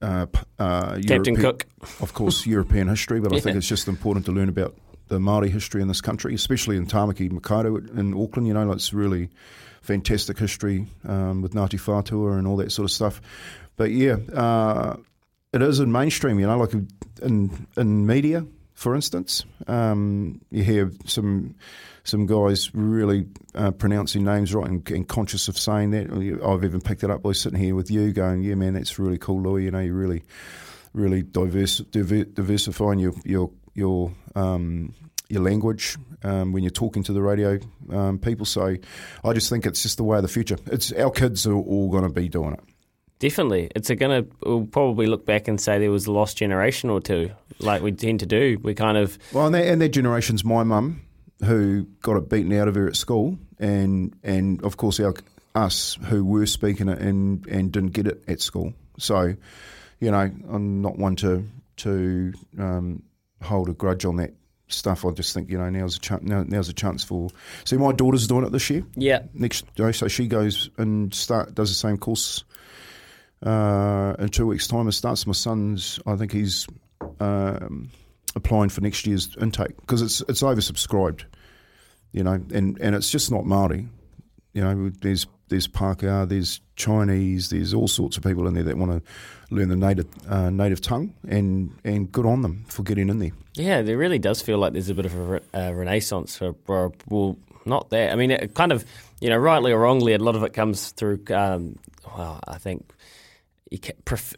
Uh, 0.00 0.26
uh, 0.58 0.98
Captain 1.06 1.34
Europe- 1.34 1.64
Cook. 1.80 2.00
of 2.00 2.12
course, 2.12 2.44
European 2.44 2.88
history, 2.88 3.20
but 3.20 3.32
I 3.32 3.38
think 3.38 3.56
it's 3.56 3.68
just 3.68 3.86
important 3.86 4.26
to 4.26 4.32
learn 4.32 4.48
about 4.48 4.76
the 5.12 5.20
Maori 5.20 5.50
history 5.50 5.82
in 5.82 5.88
this 5.88 6.00
country, 6.00 6.34
especially 6.34 6.76
in 6.78 6.86
Tamaki 6.86 7.30
Makaurau 7.30 7.98
in 7.98 8.14
Auckland. 8.14 8.46
You 8.48 8.54
know, 8.54 8.64
like, 8.64 8.76
it's 8.76 8.94
really 8.94 9.28
fantastic 9.82 10.38
history 10.38 10.86
um, 11.06 11.42
with 11.42 11.52
Ngāti 11.52 11.78
Whātua 11.78 12.38
and 12.38 12.46
all 12.46 12.56
that 12.56 12.72
sort 12.72 12.84
of 12.84 12.90
stuff. 12.90 13.20
But 13.76 13.90
yeah, 13.90 14.16
uh, 14.34 14.96
it 15.52 15.60
is 15.60 15.80
in 15.80 15.92
mainstream. 15.92 16.40
You 16.40 16.46
know, 16.46 16.56
like 16.56 16.72
in 17.20 17.66
in 17.76 18.06
media, 18.06 18.46
for 18.72 18.94
instance, 18.94 19.44
um, 19.66 20.40
you 20.50 20.64
hear 20.64 20.90
some 21.04 21.56
some 22.04 22.24
guys 22.26 22.74
really 22.74 23.26
uh, 23.54 23.70
pronouncing 23.70 24.24
names 24.24 24.54
right 24.54 24.66
and, 24.66 24.90
and 24.90 25.06
conscious 25.06 25.46
of 25.46 25.58
saying 25.58 25.90
that. 25.90 26.40
I've 26.42 26.64
even 26.64 26.80
picked 26.80 27.04
it 27.04 27.10
up 27.10 27.22
by 27.22 27.32
sitting 27.32 27.58
here 27.58 27.74
with 27.74 27.90
you, 27.90 28.12
going, 28.12 28.42
"Yeah, 28.42 28.54
man, 28.54 28.72
that's 28.72 28.98
really 28.98 29.18
cool, 29.18 29.42
Louis." 29.42 29.64
You 29.64 29.72
know, 29.72 29.80
you 29.80 29.92
really 29.92 30.22
really 30.94 31.22
diverse, 31.22 31.78
diver, 31.78 32.24
diversifying 32.24 32.98
your 32.98 33.12
your 33.24 33.50
your 33.74 34.12
um, 34.34 34.94
your 35.32 35.42
language 35.42 35.96
um, 36.22 36.52
when 36.52 36.62
you're 36.62 36.70
talking 36.70 37.02
to 37.04 37.12
the 37.12 37.22
radio 37.22 37.58
um, 37.90 38.18
people. 38.18 38.46
So 38.46 38.76
I 39.24 39.32
just 39.32 39.48
think 39.48 39.66
it's 39.66 39.82
just 39.82 39.96
the 39.96 40.04
way 40.04 40.18
of 40.18 40.22
the 40.22 40.28
future. 40.28 40.58
It's 40.66 40.92
our 40.92 41.10
kids 41.10 41.46
are 41.46 41.54
all 41.54 41.90
going 41.90 42.04
to 42.04 42.10
be 42.10 42.28
doing 42.28 42.52
it. 42.52 42.60
Definitely, 43.18 43.70
it's 43.76 43.88
gonna. 43.88 44.24
We'll 44.44 44.66
probably 44.66 45.06
look 45.06 45.24
back 45.24 45.46
and 45.46 45.60
say 45.60 45.78
there 45.78 45.92
was 45.92 46.08
a 46.08 46.12
lost 46.12 46.36
generation 46.36 46.90
or 46.90 47.00
two, 47.00 47.30
like 47.60 47.80
we 47.80 47.92
tend 47.92 48.18
to 48.20 48.26
do. 48.26 48.58
We 48.60 48.74
kind 48.74 48.98
of 48.98 49.16
Well, 49.32 49.46
and 49.46 49.54
that, 49.54 49.64
and 49.64 49.80
that 49.80 49.90
generation's 49.90 50.44
my 50.44 50.64
mum, 50.64 51.02
who 51.44 51.86
got 52.00 52.16
it 52.16 52.28
beaten 52.28 52.52
out 52.52 52.66
of 52.66 52.74
her 52.74 52.88
at 52.88 52.96
school, 52.96 53.38
and 53.60 54.12
and 54.24 54.60
of 54.64 54.76
course 54.76 54.98
our 54.98 55.14
us 55.54 55.98
who 56.06 56.24
were 56.24 56.46
speaking 56.46 56.88
it 56.88 56.98
and 56.98 57.46
and 57.46 57.70
didn't 57.70 57.92
get 57.92 58.08
it 58.08 58.24
at 58.26 58.40
school. 58.40 58.74
So, 58.98 59.36
you 60.00 60.10
know, 60.10 60.18
I'm 60.50 60.82
not 60.82 60.98
one 60.98 61.14
to 61.16 61.46
to 61.76 62.32
um, 62.58 63.04
hold 63.40 63.68
a 63.68 63.72
grudge 63.72 64.04
on 64.04 64.16
that 64.16 64.34
stuff. 64.72 65.04
I 65.04 65.10
just 65.10 65.34
think 65.34 65.50
you 65.50 65.58
know 65.58 65.70
now's 65.70 65.96
a 65.96 66.00
chance. 66.00 66.22
Now, 66.22 66.44
now's 66.46 66.68
a 66.68 66.72
chance 66.72 67.04
for. 67.04 67.28
See, 67.64 67.76
my 67.76 67.92
daughter's 67.92 68.26
doing 68.26 68.44
it 68.44 68.52
this 68.52 68.68
year. 68.70 68.84
yeah. 68.94 69.22
Next, 69.34 69.64
you 69.76 69.84
know, 69.84 69.92
so 69.92 70.08
she 70.08 70.26
goes 70.26 70.70
and 70.78 71.12
start 71.14 71.54
does 71.54 71.70
the 71.70 71.74
same 71.74 71.98
course 71.98 72.44
uh, 73.44 74.14
in 74.18 74.28
two 74.28 74.46
weeks' 74.46 74.66
time. 74.66 74.88
It 74.88 74.92
starts. 74.92 75.26
My 75.26 75.32
son's. 75.32 76.00
I 76.06 76.16
think 76.16 76.32
he's 76.32 76.66
um, 77.20 77.90
applying 78.34 78.68
for 78.68 78.80
next 78.80 79.06
year's 79.06 79.36
intake 79.40 79.76
because 79.80 80.02
it's 80.02 80.20
it's 80.28 80.42
oversubscribed. 80.42 81.24
You 82.12 82.22
know, 82.24 82.32
and, 82.32 82.78
and 82.78 82.94
it's 82.94 83.10
just 83.10 83.30
not 83.30 83.46
Maori. 83.46 83.88
You 84.52 84.62
know, 84.62 84.90
there's 85.00 85.26
there's 85.52 85.68
Pākehā, 85.68 86.28
there's 86.28 86.60
Chinese, 86.76 87.50
there's 87.50 87.72
all 87.72 87.86
sorts 87.86 88.16
of 88.16 88.24
people 88.24 88.46
in 88.48 88.54
there 88.54 88.64
that 88.64 88.76
want 88.76 88.90
to 88.90 89.54
learn 89.54 89.68
the 89.68 89.76
native 89.76 90.06
uh, 90.28 90.50
native 90.50 90.80
tongue, 90.80 91.14
and 91.28 91.70
and 91.84 92.10
good 92.10 92.26
on 92.26 92.42
them 92.42 92.64
for 92.68 92.82
getting 92.82 93.08
in 93.08 93.18
there. 93.18 93.32
Yeah, 93.54 93.82
there 93.82 93.98
really 93.98 94.18
does 94.18 94.40
feel 94.40 94.58
like 94.58 94.72
there's 94.72 94.88
a 94.88 94.94
bit 94.94 95.04
of 95.06 95.14
a, 95.14 95.22
re- 95.22 95.40
a 95.52 95.74
renaissance 95.74 96.38
for, 96.38 96.54
for, 96.64 96.92
well, 97.08 97.36
not 97.66 97.90
that. 97.90 98.10
I 98.10 98.16
mean, 98.16 98.30
it 98.30 98.54
kind 98.54 98.72
of, 98.72 98.84
you 99.20 99.28
know, 99.28 99.36
rightly 99.36 99.72
or 99.72 99.80
wrongly, 99.80 100.14
a 100.14 100.18
lot 100.18 100.36
of 100.36 100.42
it 100.42 100.54
comes 100.54 100.90
through, 100.92 101.20
um, 101.30 101.78
well, 102.16 102.40
I 102.48 102.56
think, 102.56 102.90
you 103.70 103.78
can, 103.78 103.94
pref- 104.06 104.34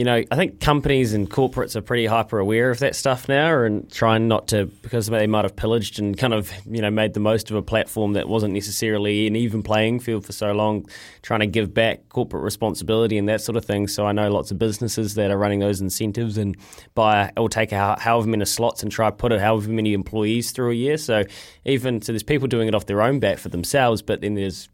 you 0.00 0.04
know, 0.04 0.24
I 0.30 0.34
think 0.36 0.60
companies 0.60 1.12
and 1.12 1.28
corporates 1.28 1.76
are 1.76 1.82
pretty 1.82 2.06
hyper 2.06 2.38
aware 2.38 2.70
of 2.70 2.78
that 2.78 2.96
stuff 2.96 3.28
now 3.28 3.64
and 3.64 3.92
trying 3.92 4.28
not 4.28 4.48
to, 4.48 4.64
because 4.64 5.08
they 5.08 5.26
might 5.26 5.44
have 5.44 5.54
pillaged 5.54 5.98
and 5.98 6.16
kind 6.16 6.32
of, 6.32 6.50
you 6.64 6.80
know, 6.80 6.90
made 6.90 7.12
the 7.12 7.20
most 7.20 7.50
of 7.50 7.56
a 7.56 7.60
platform 7.60 8.14
that 8.14 8.26
wasn't 8.26 8.54
necessarily 8.54 9.26
an 9.26 9.36
even 9.36 9.62
playing 9.62 10.00
field 10.00 10.24
for 10.24 10.32
so 10.32 10.52
long, 10.52 10.88
trying 11.20 11.40
to 11.40 11.46
give 11.46 11.74
back 11.74 12.08
corporate 12.08 12.42
responsibility 12.42 13.18
and 13.18 13.28
that 13.28 13.42
sort 13.42 13.56
of 13.56 13.64
thing. 13.66 13.88
So 13.88 14.06
I 14.06 14.12
know 14.12 14.30
lots 14.30 14.50
of 14.50 14.58
businesses 14.58 15.16
that 15.16 15.30
are 15.30 15.36
running 15.36 15.58
those 15.58 15.82
incentives 15.82 16.38
and 16.38 16.56
buy 16.94 17.30
or 17.36 17.50
take 17.50 17.74
out 17.74 18.00
however 18.00 18.26
many 18.26 18.46
slots 18.46 18.82
and 18.82 18.90
try 18.90 19.10
to 19.10 19.14
put 19.14 19.32
it 19.32 19.40
however 19.42 19.68
many 19.68 19.92
employees 19.92 20.50
through 20.50 20.70
a 20.70 20.74
year. 20.76 20.96
So 20.96 21.24
even, 21.66 22.00
so 22.00 22.12
there's 22.12 22.22
people 22.22 22.48
doing 22.48 22.68
it 22.68 22.74
off 22.74 22.86
their 22.86 23.02
own 23.02 23.20
back 23.20 23.36
for 23.36 23.50
themselves, 23.50 24.00
but 24.00 24.22
then 24.22 24.32
there's 24.32 24.70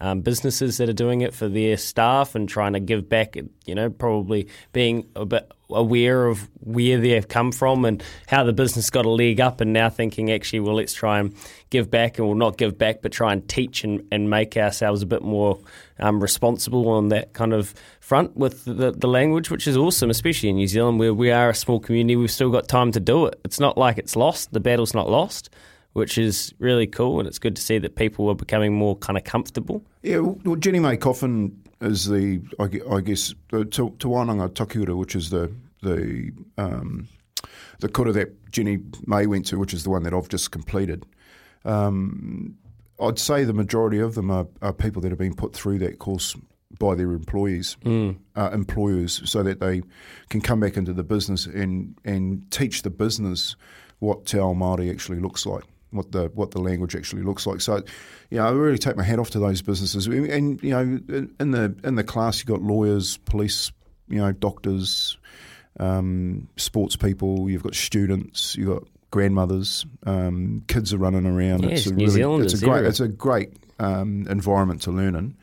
um, 0.00 0.20
businesses 0.20 0.76
that 0.76 0.88
are 0.88 0.94
doing 0.94 1.22
it 1.22 1.34
for 1.34 1.48
their 1.48 1.76
staff 1.76 2.34
and 2.34 2.48
trying 2.48 2.74
to 2.74 2.80
give 2.80 3.08
back, 3.08 3.36
you 3.64 3.74
know, 3.74 3.90
probably 3.90 4.48
being 4.72 5.06
a 5.16 5.24
bit 5.24 5.50
aware 5.70 6.26
of 6.26 6.48
where 6.60 6.98
they've 6.98 7.26
come 7.26 7.50
from 7.50 7.84
and 7.84 8.02
how 8.26 8.44
the 8.44 8.52
business 8.52 8.90
got 8.90 9.04
a 9.04 9.10
leg 9.10 9.40
up 9.40 9.60
and 9.60 9.72
now 9.72 9.88
thinking 9.88 10.30
actually, 10.30 10.60
well, 10.60 10.76
let's 10.76 10.94
try 10.94 11.18
and 11.18 11.34
give 11.70 11.90
back 11.90 12.18
and 12.18 12.26
we'll 12.26 12.36
not 12.36 12.56
give 12.56 12.78
back, 12.78 13.02
but 13.02 13.10
try 13.10 13.32
and 13.32 13.48
teach 13.48 13.82
and, 13.82 14.06
and 14.12 14.30
make 14.30 14.56
ourselves 14.56 15.02
a 15.02 15.06
bit 15.06 15.22
more 15.22 15.58
um, 15.98 16.20
responsible 16.20 16.88
on 16.88 17.08
that 17.08 17.32
kind 17.32 17.52
of 17.52 17.74
front 18.00 18.36
with 18.36 18.64
the, 18.64 18.92
the 18.92 19.08
language, 19.08 19.50
which 19.50 19.66
is 19.66 19.76
awesome, 19.76 20.10
especially 20.10 20.50
in 20.50 20.56
New 20.56 20.68
Zealand 20.68 20.98
where 20.98 21.14
we 21.14 21.30
are 21.30 21.50
a 21.50 21.54
small 21.54 21.80
community. 21.80 22.16
We've 22.16 22.30
still 22.30 22.50
got 22.50 22.68
time 22.68 22.92
to 22.92 23.00
do 23.00 23.26
it. 23.26 23.40
It's 23.44 23.58
not 23.58 23.76
like 23.76 23.98
it's 23.98 24.14
lost. 24.14 24.52
The 24.52 24.60
battle's 24.60 24.94
not 24.94 25.08
lost 25.08 25.50
which 25.96 26.18
is 26.18 26.52
really 26.58 26.86
cool, 26.86 27.18
and 27.18 27.26
it's 27.26 27.38
good 27.38 27.56
to 27.56 27.62
see 27.62 27.78
that 27.78 27.96
people 27.96 28.28
are 28.28 28.34
becoming 28.34 28.74
more 28.74 28.96
kind 28.96 29.16
of 29.16 29.24
comfortable. 29.24 29.82
Yeah, 30.02 30.18
well, 30.18 30.56
Jenny 30.56 30.78
May 30.78 30.98
Coffin 30.98 31.58
is 31.80 32.06
the, 32.06 32.42
I 32.60 33.00
guess, 33.00 33.34
the 33.50 33.64
Te 33.64 33.80
Wānanga 33.80 34.50
Takiura, 34.50 34.94
which 34.96 35.16
is 35.16 35.30
the 35.30 35.50
the 35.82 36.32
um, 36.58 37.08
the 37.80 37.88
kura 37.88 38.12
that 38.12 38.52
Jenny 38.52 38.80
May 39.06 39.26
went 39.26 39.46
to, 39.46 39.58
which 39.58 39.72
is 39.72 39.84
the 39.84 39.90
one 39.90 40.02
that 40.02 40.12
I've 40.12 40.28
just 40.28 40.50
completed. 40.50 41.06
Um, 41.64 42.56
I'd 43.00 43.18
say 43.18 43.44
the 43.44 43.54
majority 43.54 43.98
of 43.98 44.14
them 44.14 44.30
are, 44.30 44.46
are 44.60 44.72
people 44.72 45.00
that 45.02 45.10
have 45.10 45.18
been 45.18 45.34
put 45.34 45.54
through 45.54 45.78
that 45.78 45.98
course 45.98 46.36
by 46.78 46.94
their 46.94 47.12
employees, 47.12 47.76
uh, 47.86 48.50
employers, 48.52 49.22
so 49.24 49.42
that 49.42 49.60
they 49.60 49.82
can 50.28 50.42
come 50.42 50.60
back 50.60 50.76
into 50.76 50.92
the 50.92 51.02
business 51.02 51.46
and, 51.46 51.94
and 52.04 52.50
teach 52.50 52.82
the 52.82 52.90
business 52.90 53.56
what 53.98 54.26
Te 54.26 54.38
Ao 54.38 54.52
Māori 54.52 54.90
actually 54.90 55.20
looks 55.20 55.46
like, 55.46 55.64
what 55.90 56.12
the 56.12 56.30
what 56.34 56.50
the 56.50 56.60
language 56.60 56.94
actually 56.96 57.22
looks 57.22 57.46
like. 57.46 57.60
So, 57.60 57.82
you 58.30 58.38
know, 58.38 58.46
I 58.46 58.50
really 58.50 58.78
take 58.78 58.96
my 58.96 59.02
hat 59.02 59.18
off 59.18 59.30
to 59.30 59.38
those 59.38 59.62
businesses. 59.62 60.06
And 60.06 60.62
you 60.62 60.70
know, 60.70 60.80
in 61.40 61.50
the 61.50 61.74
in 61.84 61.94
the 61.94 62.04
class, 62.04 62.38
you 62.38 62.52
have 62.52 62.60
got 62.60 62.66
lawyers, 62.66 63.16
police, 63.18 63.72
you 64.08 64.18
know, 64.18 64.32
doctors, 64.32 65.18
um, 65.78 66.48
sports 66.56 66.96
people. 66.96 67.48
You've 67.50 67.62
got 67.62 67.74
students. 67.74 68.56
You've 68.56 68.68
got 68.68 68.88
grandmothers. 69.10 69.86
Um, 70.04 70.64
kids 70.68 70.92
are 70.92 70.98
running 70.98 71.26
around. 71.26 71.64
Yes, 71.64 71.86
a 71.86 71.94
New 71.94 72.08
Zealanders 72.08 72.52
It's 72.52 72.62
a 72.62 72.64
great. 72.64 72.72
everywhere. 72.74 72.90
It's 72.90 73.00
a 73.00 73.08
great 73.08 73.52
um, 73.78 74.26
environment 74.28 74.82
to 74.82 74.90
learn 74.90 75.14
in. 75.14 75.36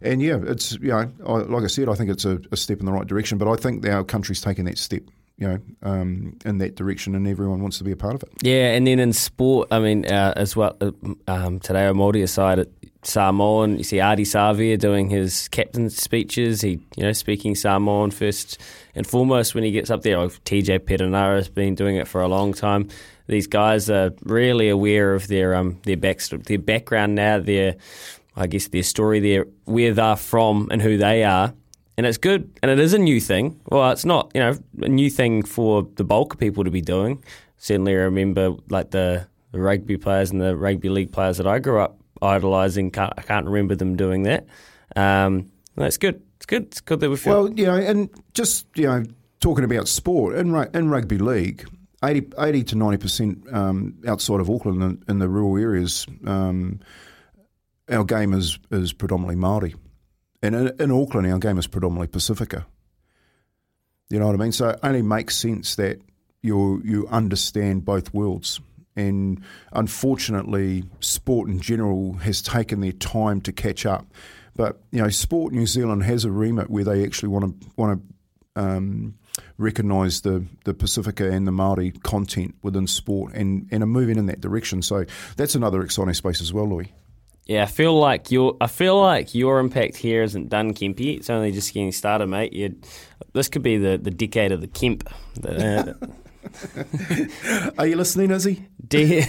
And 0.00 0.22
yeah, 0.22 0.38
it's 0.46 0.72
you 0.74 0.88
know, 0.88 1.10
I, 1.26 1.32
like 1.32 1.64
I 1.64 1.66
said, 1.66 1.88
I 1.88 1.94
think 1.94 2.10
it's 2.10 2.24
a, 2.24 2.40
a 2.52 2.56
step 2.56 2.78
in 2.80 2.86
the 2.86 2.92
right 2.92 3.06
direction. 3.06 3.36
But 3.38 3.48
I 3.48 3.56
think 3.56 3.86
our 3.86 4.04
country's 4.04 4.40
taking 4.40 4.64
that 4.66 4.78
step, 4.78 5.02
you 5.38 5.48
know, 5.48 5.58
um, 5.82 6.36
in 6.44 6.58
that 6.58 6.74
direction, 6.74 7.14
and 7.14 7.26
everyone 7.26 7.62
wants 7.62 7.78
to 7.78 7.84
be 7.84 7.92
a 7.92 7.96
part 7.96 8.14
of 8.14 8.22
it. 8.24 8.30
Yeah, 8.42 8.72
and 8.72 8.86
then 8.86 8.98
in 8.98 9.12
sport, 9.12 9.68
I 9.70 9.78
mean, 9.78 10.04
uh, 10.04 10.34
as 10.36 10.56
well, 10.56 10.76
uh, 10.80 10.90
um, 11.28 11.60
today 11.60 11.86
on 11.86 11.94
Māori 11.94 12.22
aside 12.22 12.58
at 12.58 12.68
Samoan, 13.04 13.78
you 13.78 13.84
see 13.84 13.98
Ardie 13.98 14.22
Savea 14.22 14.78
doing 14.78 15.08
his 15.08 15.48
captain's 15.48 15.96
speeches. 15.96 16.60
He, 16.60 16.80
you 16.96 17.04
know, 17.04 17.12
speaking 17.12 17.54
Samoan 17.54 18.10
first 18.10 18.60
and 18.96 19.06
foremost 19.06 19.54
when 19.54 19.62
he 19.62 19.70
gets 19.70 19.90
up 19.90 20.02
there. 20.02 20.18
Oh, 20.18 20.28
TJ 20.28 20.80
Perenara 20.80 21.36
has 21.36 21.48
been 21.48 21.76
doing 21.76 21.96
it 21.96 22.08
for 22.08 22.20
a 22.20 22.28
long 22.28 22.52
time. 22.52 22.88
These 23.28 23.46
guys 23.46 23.88
are 23.88 24.12
really 24.24 24.68
aware 24.68 25.14
of 25.14 25.28
their 25.28 25.54
um 25.54 25.78
their 25.84 25.96
back 25.96 26.20
their 26.20 26.58
background 26.58 27.14
now. 27.14 27.38
Their 27.38 27.76
I 28.36 28.46
guess 28.46 28.68
their 28.68 28.82
story, 28.82 29.20
their 29.20 29.46
where 29.64 29.94
they're 29.94 30.16
from 30.16 30.68
and 30.70 30.82
who 30.82 30.96
they 30.96 31.22
are. 31.24 31.54
And 31.98 32.06
it's 32.06 32.16
good, 32.16 32.56
and 32.62 32.70
it 32.70 32.78
is 32.78 32.94
a 32.94 32.98
new 32.98 33.20
thing. 33.20 33.60
Well, 33.66 33.90
it's 33.90 34.04
not, 34.04 34.30
you 34.32 34.40
know, 34.40 34.56
a 34.82 34.88
new 34.88 35.10
thing 35.10 35.42
for 35.42 35.82
the 35.96 36.04
bulk 36.04 36.34
of 36.34 36.38
people 36.38 36.62
to 36.62 36.70
be 36.70 36.80
doing. 36.80 37.24
Certainly, 37.56 37.94
I 37.94 38.02
remember 38.02 38.54
like 38.68 38.92
the, 38.92 39.26
the 39.50 39.60
rugby 39.60 39.96
players 39.96 40.30
and 40.30 40.40
the 40.40 40.56
rugby 40.56 40.90
league 40.90 41.10
players 41.10 41.38
that 41.38 41.48
I 41.48 41.58
grew 41.58 41.80
up 41.80 41.98
idolising. 42.22 42.92
Can't, 42.92 43.12
I 43.18 43.22
can't 43.22 43.46
remember 43.46 43.74
them 43.74 43.96
doing 43.96 44.22
that. 44.22 44.46
Um, 44.94 45.50
that's 45.74 45.96
good. 45.96 46.22
It's 46.36 46.46
good. 46.46 46.66
It's 46.66 46.80
good 46.80 47.00
that 47.00 47.10
we 47.10 47.16
feel. 47.16 47.32
Well, 47.42 47.52
you 47.52 47.66
know, 47.66 47.74
and 47.74 48.08
just 48.32 48.66
you 48.76 48.86
know, 48.86 49.02
talking 49.40 49.64
about 49.64 49.88
sport 49.88 50.36
in 50.36 50.54
in 50.74 50.90
rugby 50.90 51.18
league, 51.18 51.66
80, 52.04 52.28
80 52.38 52.62
to 52.62 52.76
ninety 52.76 52.98
percent 52.98 53.52
um, 53.52 53.96
outside 54.06 54.38
of 54.38 54.48
Auckland 54.48 54.80
in, 54.84 55.02
in 55.08 55.18
the 55.18 55.28
rural 55.28 55.60
areas, 55.60 56.06
um, 56.24 56.78
our 57.90 58.04
game 58.04 58.34
is 58.34 58.60
is 58.70 58.92
predominantly 58.92 59.34
Maori, 59.34 59.74
and 60.42 60.54
in, 60.80 60.90
Auckland, 60.90 61.30
our 61.30 61.38
game 61.38 61.58
is 61.58 61.66
predominantly 61.66 62.08
Pacifica. 62.08 62.66
You 64.08 64.18
know 64.18 64.26
what 64.26 64.34
I 64.34 64.38
mean? 64.38 64.52
So 64.52 64.70
it 64.70 64.78
only 64.82 65.02
makes 65.02 65.36
sense 65.36 65.76
that 65.76 66.00
you 66.42 66.80
you 66.84 67.06
understand 67.08 67.84
both 67.84 68.14
worlds. 68.14 68.60
And 68.96 69.42
unfortunately, 69.72 70.84
sport 71.00 71.48
in 71.48 71.60
general 71.60 72.14
has 72.14 72.42
taken 72.42 72.80
their 72.80 72.92
time 72.92 73.40
to 73.42 73.52
catch 73.52 73.86
up. 73.86 74.06
But 74.56 74.80
you 74.90 75.00
know, 75.00 75.08
Sport 75.08 75.52
New 75.52 75.66
Zealand 75.66 76.02
has 76.02 76.24
a 76.24 76.32
remit 76.32 76.68
where 76.68 76.82
they 76.84 77.04
actually 77.04 77.28
want 77.28 77.60
to 77.60 77.68
want 77.76 78.02
to 78.56 78.60
um, 78.60 79.14
recognise 79.56 80.22
the 80.22 80.44
the 80.64 80.74
Pacifica 80.74 81.30
and 81.30 81.46
the 81.46 81.52
Maori 81.52 81.92
content 81.92 82.56
within 82.62 82.88
sport, 82.88 83.34
and 83.34 83.68
and 83.70 83.82
are 83.84 83.86
moving 83.86 84.18
in 84.18 84.26
that 84.26 84.40
direction. 84.40 84.82
So 84.82 85.04
that's 85.36 85.54
another 85.54 85.82
exciting 85.82 86.14
space 86.14 86.40
as 86.40 86.52
well, 86.52 86.68
Louis. 86.68 86.92
Yeah, 87.48 87.62
I 87.62 87.66
feel 87.66 87.98
like 87.98 88.30
your 88.30 88.58
I 88.60 88.66
feel 88.66 89.00
like 89.00 89.34
your 89.34 89.58
impact 89.58 89.96
here 89.96 90.22
isn't 90.22 90.50
done, 90.50 90.74
Kempy. 90.74 91.16
It's 91.16 91.30
only 91.30 91.50
just 91.50 91.72
getting 91.72 91.92
started, 91.92 92.26
mate. 92.26 92.52
You'd, 92.52 92.86
this 93.32 93.48
could 93.48 93.62
be 93.62 93.78
the, 93.78 93.96
the 93.96 94.10
decade 94.10 94.52
of 94.52 94.60
the 94.60 94.66
Kemp. 94.66 95.08
The, 95.40 95.96
uh, 95.98 97.72
Are 97.78 97.86
you 97.86 97.96
listening, 97.96 98.32
Izzy? 98.32 98.68
D 98.86 99.24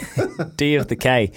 D 0.58 0.76
of 0.76 0.90
the 0.90 0.98
K. 0.98 1.32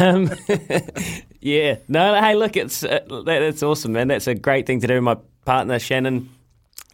Um, 0.00 0.30
yeah, 1.40 1.76
no, 1.86 2.12
no, 2.12 2.20
hey, 2.20 2.34
look, 2.34 2.56
it's 2.56 2.82
uh, 2.82 3.00
that, 3.08 3.24
that's 3.24 3.62
awesome, 3.62 3.92
man. 3.92 4.08
That's 4.08 4.26
a 4.26 4.34
great 4.34 4.66
thing 4.66 4.80
to 4.80 4.88
do. 4.88 5.00
My 5.00 5.16
partner 5.44 5.78
Shannon 5.78 6.28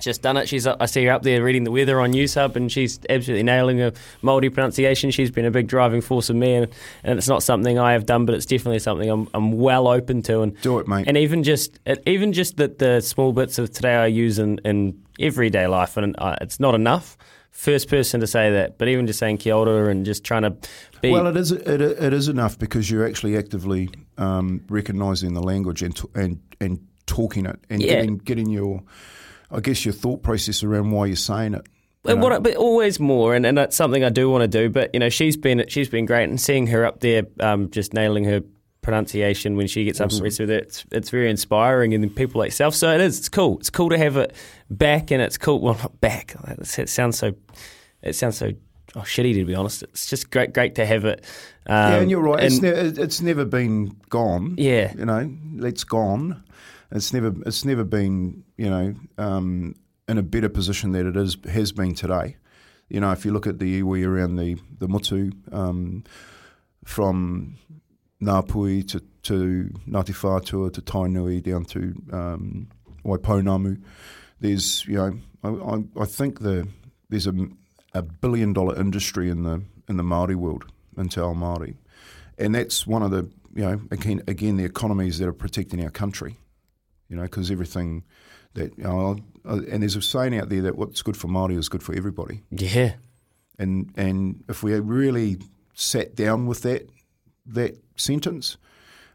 just 0.02 0.22
done 0.22 0.36
it. 0.36 0.48
She's 0.48 0.66
I 0.66 0.86
see 0.86 1.04
her 1.06 1.12
up 1.12 1.22
there 1.22 1.42
reading 1.42 1.64
the 1.64 1.70
weather 1.70 2.00
on 2.00 2.12
Newshub, 2.12 2.56
and 2.56 2.70
she's 2.70 2.98
absolutely 3.08 3.42
nailing 3.44 3.78
her 3.78 3.92
Maori 4.20 4.50
pronunciation. 4.50 5.10
She's 5.10 5.30
been 5.30 5.44
a 5.44 5.50
big 5.50 5.68
driving 5.68 6.00
force 6.00 6.28
of 6.28 6.36
me, 6.36 6.54
and, 6.54 6.68
and 7.04 7.18
it's 7.18 7.28
not 7.28 7.42
something 7.42 7.78
I 7.78 7.92
have 7.92 8.04
done, 8.06 8.26
but 8.26 8.34
it's 8.34 8.46
definitely 8.46 8.80
something 8.80 9.08
I'm, 9.08 9.28
I'm 9.34 9.52
well 9.52 9.88
open 9.88 10.22
to. 10.22 10.42
And 10.42 10.60
Do 10.60 10.78
it, 10.78 10.86
mate. 10.88 11.06
And 11.08 11.16
even 11.16 11.42
just 11.42 11.78
even 12.06 12.32
just 12.32 12.56
the, 12.56 12.68
the 12.68 13.00
small 13.00 13.32
bits 13.32 13.58
of 13.58 13.72
te 13.72 13.86
reo 13.86 14.02
I 14.02 14.06
use 14.06 14.38
in, 14.38 14.58
in 14.64 15.02
everyday 15.18 15.66
life, 15.66 15.96
and 15.96 16.14
uh, 16.18 16.36
it's 16.40 16.60
not 16.60 16.74
enough. 16.74 17.16
First 17.50 17.90
person 17.90 18.20
to 18.20 18.26
say 18.26 18.50
that, 18.50 18.78
but 18.78 18.88
even 18.88 19.06
just 19.06 19.18
saying 19.18 19.36
kia 19.36 19.54
ora 19.54 19.90
and 19.90 20.06
just 20.06 20.24
trying 20.24 20.42
to 20.42 20.56
be 21.02 21.10
Well, 21.10 21.26
it 21.26 21.36
is 21.36 21.52
it, 21.52 21.80
it 21.82 22.12
is 22.14 22.28
enough 22.28 22.58
because 22.58 22.90
you're 22.90 23.06
actually 23.06 23.36
actively 23.36 23.90
um, 24.16 24.64
recognising 24.70 25.34
the 25.34 25.42
language 25.42 25.82
and, 25.82 26.00
and 26.14 26.40
and 26.62 26.80
talking 27.04 27.44
it 27.44 27.58
and 27.68 27.82
Yeah. 27.82 27.96
getting 27.96 28.16
getting 28.18 28.48
your, 28.48 28.82
I 29.52 29.60
guess, 29.60 29.84
your 29.84 29.92
thought 29.94 30.22
process 30.22 30.62
around 30.62 30.90
why 30.90 31.06
you're 31.06 31.16
saying 31.16 31.54
it. 31.54 31.66
you 32.04 32.12
And 32.12 32.20
know. 32.20 32.28
I- 32.30 32.38
but 32.38 32.56
always 32.56 32.98
more, 32.98 33.34
and, 33.34 33.44
and 33.46 33.56
that's 33.56 33.76
something 33.76 34.02
I 34.04 34.08
do 34.08 34.30
want 34.30 34.42
to 34.42 34.48
do. 34.48 34.68
But 34.70 34.90
you 34.94 35.00
know, 35.00 35.08
she's 35.08 35.36
been 35.36 35.64
she's 35.68 35.88
been 35.88 36.06
great, 36.06 36.24
and 36.28 36.40
seeing 36.40 36.66
her 36.68 36.84
up 36.84 37.00
there, 37.00 37.24
um, 37.40 37.70
just 37.70 37.92
nailing 37.94 38.24
her 38.24 38.42
pronunciation 38.82 39.56
when 39.56 39.68
she 39.68 39.84
gets 39.84 40.00
up 40.00 40.10
and 40.10 40.20
reads 40.20 40.40
with 40.40 40.50
it, 40.50 40.64
it's, 40.64 40.84
it's 40.90 41.10
very 41.10 41.30
inspiring. 41.30 41.94
And 41.94 42.02
then 42.02 42.10
people 42.10 42.40
like 42.40 42.48
yourself, 42.48 42.74
so 42.74 42.92
it 42.92 43.00
is. 43.00 43.18
It's 43.18 43.28
cool. 43.28 43.58
It's 43.58 43.70
cool 43.70 43.90
to 43.90 43.98
have 43.98 44.16
it 44.16 44.34
back, 44.70 45.10
and 45.12 45.22
it's 45.22 45.38
cool. 45.38 45.60
Well, 45.60 45.74
not 45.74 46.00
back. 46.00 46.34
It 46.78 46.88
sounds 46.88 47.18
so. 47.18 47.32
It 48.02 48.14
sounds 48.14 48.36
so. 48.38 48.50
Oh, 48.94 49.00
shitty 49.00 49.32
to 49.34 49.44
be 49.46 49.54
honest. 49.54 49.84
It's 49.84 50.06
just 50.10 50.30
great, 50.30 50.52
great 50.52 50.74
to 50.74 50.84
have 50.84 51.06
it. 51.06 51.24
Um, 51.66 51.92
yeah, 51.92 51.94
and 52.00 52.10
you're 52.10 52.20
right. 52.20 52.44
it's, 52.44 52.60
ne- 52.60 52.68
it's 52.68 53.22
never 53.22 53.46
been 53.46 53.96
gone. 54.10 54.56
Yeah. 54.58 54.92
you 54.98 55.06
know, 55.06 55.30
it's 55.60 55.84
gone. 55.84 56.42
It's 56.90 57.10
never 57.14 57.32
it's 57.46 57.64
never 57.64 57.84
been 57.84 58.44
you 58.62 58.70
know 58.70 58.94
um, 59.18 59.74
in 60.06 60.18
a 60.18 60.22
better 60.22 60.48
position 60.48 60.92
than 60.92 61.08
it 61.08 61.16
is 61.16 61.36
has 61.50 61.72
been 61.72 61.94
today. 61.94 62.36
You 62.88 63.00
know, 63.00 63.10
if 63.10 63.24
you 63.24 63.32
look 63.32 63.48
at 63.48 63.58
the 63.58 63.82
iwi 63.82 64.06
around 64.06 64.36
the 64.36 64.56
the 64.78 64.86
motu, 64.86 65.32
um, 65.50 66.04
from 66.84 67.56
Ngāpuhi 68.22 68.86
to, 68.90 69.00
to 69.22 69.70
Ngāti 69.88 70.14
Whātua 70.14 70.72
to 70.74 70.80
Tainui 70.80 71.42
down 71.42 71.64
to 71.66 71.80
um, 72.12 72.68
Waipounamu, 73.04 73.82
there's 74.38 74.86
you 74.86 74.94
know 74.94 75.18
I, 75.42 75.48
I, 75.48 76.02
I 76.02 76.04
think 76.04 76.38
the 76.38 76.68
there's 77.08 77.26
a, 77.26 77.34
a 77.94 78.02
billion 78.02 78.52
dollar 78.52 78.78
industry 78.78 79.28
in 79.28 79.42
the 79.42 79.60
in 79.88 79.96
the 79.96 80.04
Maori 80.04 80.36
world 80.36 80.66
in 80.96 81.08
Te 81.08 81.20
Ao 81.20 81.34
Māori, 81.34 81.74
and 82.38 82.54
that's 82.54 82.86
one 82.86 83.02
of 83.02 83.10
the 83.10 83.28
you 83.56 83.62
know 83.62 83.80
again 83.90 84.22
again 84.28 84.56
the 84.56 84.64
economies 84.64 85.18
that 85.18 85.26
are 85.26 85.32
protecting 85.32 85.82
our 85.82 85.90
country, 85.90 86.38
you 87.08 87.16
know 87.16 87.22
because 87.22 87.50
everything 87.50 88.04
that 88.54 88.76
you 88.76 88.84
know, 88.84 89.18
and 89.44 89.82
there's 89.82 89.96
a 89.96 90.02
saying 90.02 90.38
out 90.38 90.48
there 90.48 90.62
that 90.62 90.76
what's 90.76 91.02
good 91.02 91.16
for 91.16 91.28
Maori 91.28 91.56
is 91.56 91.68
good 91.68 91.82
for 91.82 91.94
everybody, 91.94 92.42
yeah, 92.50 92.94
and 93.58 93.92
and 93.96 94.44
if 94.48 94.62
we 94.62 94.78
really 94.78 95.38
sat 95.74 96.14
down 96.14 96.46
with 96.46 96.62
that 96.62 96.88
that 97.46 97.76
sentence, 97.96 98.56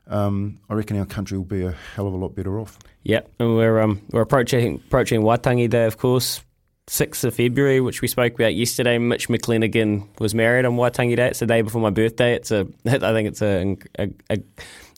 um, 0.08 0.60
I 0.70 0.74
reckon 0.74 0.98
our 0.98 1.06
country 1.06 1.38
will 1.38 1.46
be 1.46 1.64
a 1.64 1.72
hell 1.96 2.08
of 2.08 2.14
a 2.14 2.18
lot 2.18 2.36
better 2.36 2.60
off. 2.60 2.80
Yeah, 3.04 3.22
and 3.40 3.56
we're 3.56 3.80
um, 3.80 4.02
we're 4.12 4.22
approaching 4.22 4.76
approaching 4.76 5.22
Waitangi 5.22 5.70
Day, 5.70 5.86
of 5.86 5.98
course, 5.98 6.44
sixth 6.88 7.24
of 7.24 7.36
February, 7.36 7.82
which 7.82 8.02
we 8.02 8.08
spoke 8.08 8.34
about 8.34 8.56
yesterday. 8.56 8.98
Mitch 8.98 9.30
McClenaghan 9.30 10.20
was 10.20 10.34
married 10.34 10.66
on 10.66 10.78
Waitangi 10.78 11.16
Day. 11.16 11.28
It's 11.28 11.40
the 11.40 11.46
day 11.46 11.62
before 11.62 11.82
my 11.82 11.90
birthday. 11.90 12.34
It's 12.36 12.52
a 12.52 12.68
I 12.86 13.14
think 13.14 13.28
it's 13.28 13.42
a 13.42 13.78
a, 14.00 14.10
a, 14.30 14.38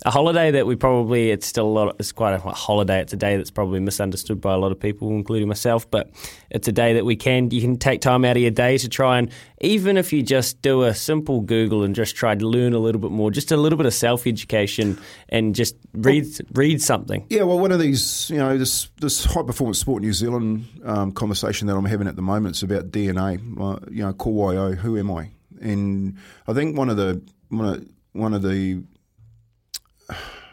a 0.05 0.11
holiday 0.11 0.51
that 0.51 0.65
we 0.65 0.75
probably 0.75 1.31
it's 1.31 1.45
still 1.45 1.65
a 1.65 1.67
lot. 1.67 1.95
It's 1.99 2.11
quite 2.11 2.33
a 2.33 2.39
holiday. 2.39 3.01
It's 3.01 3.13
a 3.13 3.17
day 3.17 3.37
that's 3.37 3.51
probably 3.51 3.79
misunderstood 3.79 4.39
by 4.39 4.53
a 4.53 4.57
lot 4.57 4.71
of 4.71 4.79
people, 4.79 5.09
including 5.09 5.47
myself. 5.47 5.89
But 5.89 6.09
it's 6.49 6.67
a 6.67 6.71
day 6.71 6.93
that 6.93 7.05
we 7.05 7.15
can 7.15 7.51
you 7.51 7.61
can 7.61 7.77
take 7.77 8.01
time 8.01 8.23
out 8.25 8.37
of 8.37 8.41
your 8.41 8.51
day 8.51 8.77
to 8.77 8.89
try 8.89 9.17
and 9.17 9.31
even 9.61 9.97
if 9.97 10.13
you 10.13 10.23
just 10.23 10.61
do 10.61 10.83
a 10.83 10.93
simple 10.93 11.41
Google 11.41 11.83
and 11.83 11.93
just 11.93 12.15
try 12.15 12.33
to 12.33 12.47
learn 12.47 12.73
a 12.73 12.79
little 12.79 13.01
bit 13.01 13.11
more, 13.11 13.29
just 13.29 13.51
a 13.51 13.57
little 13.57 13.77
bit 13.77 13.85
of 13.85 13.93
self 13.93 14.25
education 14.25 14.97
and 15.27 15.53
just 15.53 15.75
read 15.93 16.25
read 16.53 16.81
something. 16.81 17.25
Yeah, 17.29 17.43
well, 17.43 17.59
one 17.59 17.71
of 17.71 17.79
these, 17.79 18.29
you 18.29 18.37
know, 18.37 18.57
this 18.57 18.89
this 19.01 19.25
high 19.25 19.43
performance 19.43 19.79
sport 19.79 20.01
New 20.01 20.13
Zealand 20.13 20.65
um, 20.85 21.11
conversation 21.11 21.67
that 21.67 21.75
I'm 21.75 21.85
having 21.85 22.07
at 22.07 22.15
the 22.15 22.21
moment 22.21 22.55
is 22.55 22.63
about 22.63 22.91
DNA. 22.91 23.39
Uh, 23.59 23.79
you 23.91 24.03
know, 24.03 24.13
ko 24.13 24.75
who 24.75 24.97
am 24.97 25.11
I? 25.11 25.31
And 25.61 26.17
I 26.47 26.53
think 26.53 26.77
one 26.77 26.89
of 26.89 26.97
the 26.97 27.21
one 27.49 27.65
of 27.65 27.85
one 28.13 28.33
of 28.33 28.41
the 28.41 28.81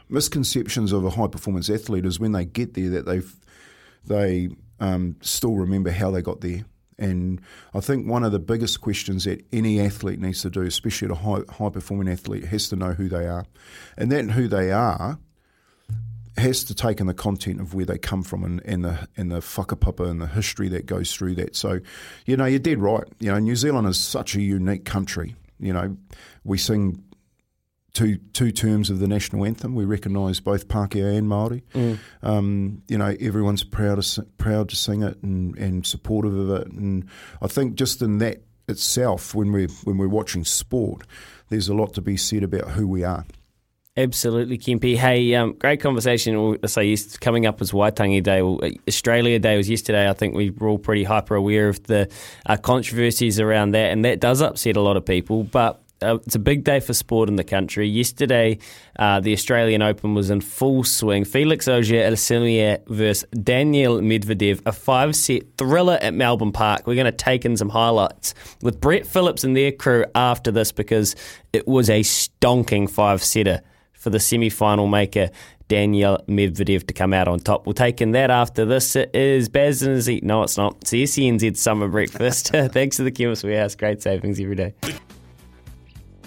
misconceptions 0.08 0.92
of 0.92 1.04
a 1.04 1.10
high 1.10 1.26
performance 1.26 1.68
athlete 1.68 2.06
is 2.06 2.20
when 2.20 2.32
they 2.32 2.44
get 2.44 2.74
there 2.74 2.90
that 2.90 3.06
they 3.06 3.22
they 4.04 4.48
um, 4.78 5.16
still 5.20 5.54
remember 5.54 5.90
how 5.90 6.10
they 6.10 6.22
got 6.22 6.40
there. 6.40 6.64
And 6.98 7.40
I 7.74 7.80
think 7.80 8.08
one 8.08 8.24
of 8.24 8.32
the 8.32 8.38
biggest 8.38 8.80
questions 8.80 9.24
that 9.24 9.44
any 9.52 9.80
athlete 9.80 10.18
needs 10.18 10.42
to 10.42 10.50
do, 10.50 10.62
especially 10.62 11.08
a 11.08 11.14
high, 11.14 11.40
high 11.50 11.68
performing 11.68 12.08
athlete, 12.08 12.44
has 12.46 12.68
to 12.70 12.76
know 12.76 12.92
who 12.92 13.08
they 13.08 13.26
are. 13.26 13.44
And 13.98 14.10
that 14.12 14.30
who 14.30 14.48
they 14.48 14.72
are 14.72 15.18
has 16.38 16.64
to 16.64 16.74
take 16.74 17.00
in 17.00 17.06
the 17.06 17.14
content 17.14 17.60
of 17.60 17.74
where 17.74 17.84
they 17.84 17.98
come 17.98 18.22
from 18.22 18.44
and, 18.44 18.62
and 18.64 18.84
the 18.84 19.08
and 19.16 19.30
the 19.30 19.40
whakapapa 19.40 20.08
and 20.08 20.20
the 20.20 20.26
history 20.26 20.68
that 20.68 20.86
goes 20.86 21.12
through 21.12 21.34
that. 21.34 21.56
So, 21.56 21.80
you 22.26 22.36
know, 22.36 22.44
you're 22.44 22.58
dead 22.58 22.78
right. 22.78 23.04
You 23.20 23.32
know, 23.32 23.38
New 23.38 23.56
Zealand 23.56 23.88
is 23.88 23.98
such 23.98 24.34
a 24.34 24.40
unique 24.40 24.84
country. 24.84 25.34
You 25.58 25.72
know, 25.72 25.96
we 26.44 26.58
sing 26.58 27.02
two 27.96 28.18
two 28.34 28.52
terms 28.52 28.90
of 28.90 28.98
the 28.98 29.08
national 29.08 29.46
anthem. 29.46 29.74
We 29.74 29.86
recognise 29.86 30.38
both 30.38 30.68
Pākehā 30.68 31.16
and 31.16 31.26
Māori. 31.26 31.62
Um, 32.22 32.82
you 32.88 32.98
know, 32.98 33.16
everyone's 33.18 33.64
proud 33.64 34.02
to 34.02 34.22
proud 34.36 34.68
to 34.68 34.76
sing 34.76 35.02
it 35.02 35.22
and, 35.22 35.56
and 35.56 35.86
supportive 35.86 36.36
of 36.36 36.50
it. 36.50 36.66
And 36.68 37.08
I 37.40 37.46
think 37.46 37.74
just 37.74 38.02
in 38.02 38.18
that 38.18 38.42
itself, 38.68 39.34
when 39.34 39.50
we 39.50 39.66
when 39.84 39.96
we're 39.96 40.08
watching 40.08 40.44
sport, 40.44 41.06
there's 41.48 41.68
a 41.68 41.74
lot 41.74 41.94
to 41.94 42.02
be 42.02 42.18
said 42.18 42.42
about 42.42 42.72
who 42.72 42.86
we 42.86 43.02
are. 43.02 43.24
Absolutely, 43.98 44.58
Kempy. 44.58 44.94
Hey, 44.94 45.34
um, 45.34 45.54
great 45.54 45.80
conversation. 45.80 46.58
I 46.62 46.66
say 46.66 46.84
yes, 46.84 47.16
coming 47.16 47.46
up 47.46 47.62
as 47.62 47.72
Waitangi 47.72 48.22
Day. 48.22 48.42
Well, 48.42 48.60
uh, 48.62 48.68
Australia 48.86 49.38
Day 49.38 49.56
was 49.56 49.70
yesterday. 49.70 50.06
I 50.06 50.12
think 50.12 50.34
we 50.34 50.50
were 50.50 50.68
all 50.68 50.78
pretty 50.78 51.02
hyper 51.02 51.34
aware 51.34 51.70
of 51.70 51.82
the 51.84 52.10
uh, 52.44 52.58
controversies 52.58 53.40
around 53.40 53.70
that, 53.70 53.90
and 53.92 54.04
that 54.04 54.20
does 54.20 54.42
upset 54.42 54.76
a 54.76 54.82
lot 54.82 54.98
of 54.98 55.06
people. 55.06 55.44
But 55.44 55.80
uh, 56.02 56.18
it's 56.26 56.34
a 56.34 56.38
big 56.38 56.64
day 56.64 56.80
for 56.80 56.92
sport 56.92 57.28
in 57.28 57.36
the 57.36 57.44
country. 57.44 57.88
Yesterday, 57.88 58.58
uh, 58.98 59.20
the 59.20 59.32
Australian 59.32 59.82
Open 59.82 60.14
was 60.14 60.30
in 60.30 60.40
full 60.40 60.84
swing. 60.84 61.24
Felix 61.24 61.68
Auger-Aliassime 61.68 62.86
versus 62.88 63.28
Daniel 63.42 64.00
Medvedev, 64.00 64.60
a 64.66 64.72
five-set 64.72 65.42
thriller 65.56 65.98
at 66.02 66.14
Melbourne 66.14 66.52
Park. 66.52 66.86
We're 66.86 66.94
going 66.94 67.06
to 67.06 67.12
take 67.12 67.44
in 67.44 67.56
some 67.56 67.70
highlights 67.70 68.34
with 68.62 68.80
Brett 68.80 69.06
Phillips 69.06 69.44
and 69.44 69.56
their 69.56 69.72
crew 69.72 70.04
after 70.14 70.50
this 70.50 70.72
because 70.72 71.16
it 71.52 71.66
was 71.66 71.88
a 71.88 72.00
stonking 72.00 72.90
five-setter 72.90 73.62
for 73.92 74.10
the 74.10 74.20
semi-final 74.20 74.86
maker 74.86 75.30
Daniel 75.68 76.22
Medvedev 76.28 76.86
to 76.86 76.94
come 76.94 77.12
out 77.12 77.26
on 77.26 77.40
top. 77.40 77.66
We'll 77.66 77.74
take 77.74 78.00
in 78.00 78.12
that 78.12 78.30
after 78.30 78.64
this. 78.64 78.94
It 78.94 79.14
is 79.14 79.48
Baz 79.48 79.82
and 79.82 80.00
Zeke. 80.00 80.22
No, 80.22 80.42
it's 80.42 80.56
not. 80.56 80.76
It's 80.82 80.90
the 80.90 81.02
SENZ 81.02 81.56
Summer 81.56 81.88
Breakfast. 81.88 82.48
Thanks 82.52 82.96
to 82.98 83.02
the 83.02 83.10
Chemist 83.10 83.42
Warehouse. 83.42 83.74
Great 83.74 84.02
savings 84.02 84.38
every 84.38 84.54
day. 84.54 84.74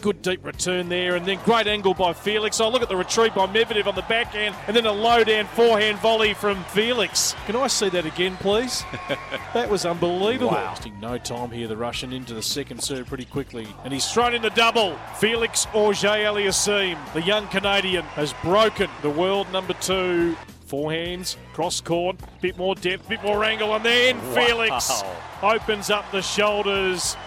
Good 0.02 0.22
deep 0.22 0.46
return 0.46 0.88
there, 0.88 1.16
and 1.16 1.26
then 1.26 1.40
great 1.44 1.68
angle 1.68 1.94
by 1.94 2.14
Felix. 2.14 2.62
Oh, 2.62 2.70
look 2.70 2.82
at 2.82 2.88
the 2.88 2.96
retreat 2.96 3.36
by 3.36 3.48
Medvedev 3.48 3.86
on 3.86 3.96
the 3.96 4.02
backhand, 4.04 4.56
and 4.68 4.76
then 4.76 4.86
a 4.86 4.92
low 4.94 5.26
down 5.26 5.46
forehand 5.48 6.00
volley 6.00 6.34
from 6.34 6.64
Felix. 6.66 7.36
Can 7.46 7.58
I 7.58 7.68
see 7.68 7.90
that 7.90 8.06
again, 8.06 8.38
please? 8.38 8.86
that 9.54 9.70
was 9.70 9.86
unbelievable. 9.86 10.52
Wasting 10.52 10.98
no 11.02 11.18
time 11.18 11.52
here, 11.52 11.68
the 11.68 11.76
Russian 11.76 12.14
into 12.14 12.34
the 12.34 12.42
second 12.42 12.82
serve 12.82 13.08
pretty 13.08 13.26
quickly, 13.26 13.68
and 13.84 13.92
he's 13.92 14.10
thrown 14.10 14.34
in 14.34 14.42
the 14.42 14.52
double. 14.52 14.96
Felix 15.18 15.68
Auger 15.74 16.08
Aliassime, 16.08 16.98
the 17.14 17.22
young 17.22 17.48
Canadian, 17.50 18.06
has 18.06 18.34
broken 18.42 18.90
the 19.02 19.10
world 19.10 19.52
number 19.52 19.74
two. 19.74 20.38
Forehands, 20.70 21.36
cross 21.54 21.82
court, 21.82 22.16
bit 22.42 22.56
more 22.58 22.76
depth, 22.76 23.10
bit 23.10 23.22
more 23.24 23.44
angle, 23.44 23.74
and 23.74 23.84
then 23.84 24.22
Felix 24.34 25.04
opens 25.42 25.90
up 25.90 26.10
the 26.12 26.22
shoulders 26.22 27.18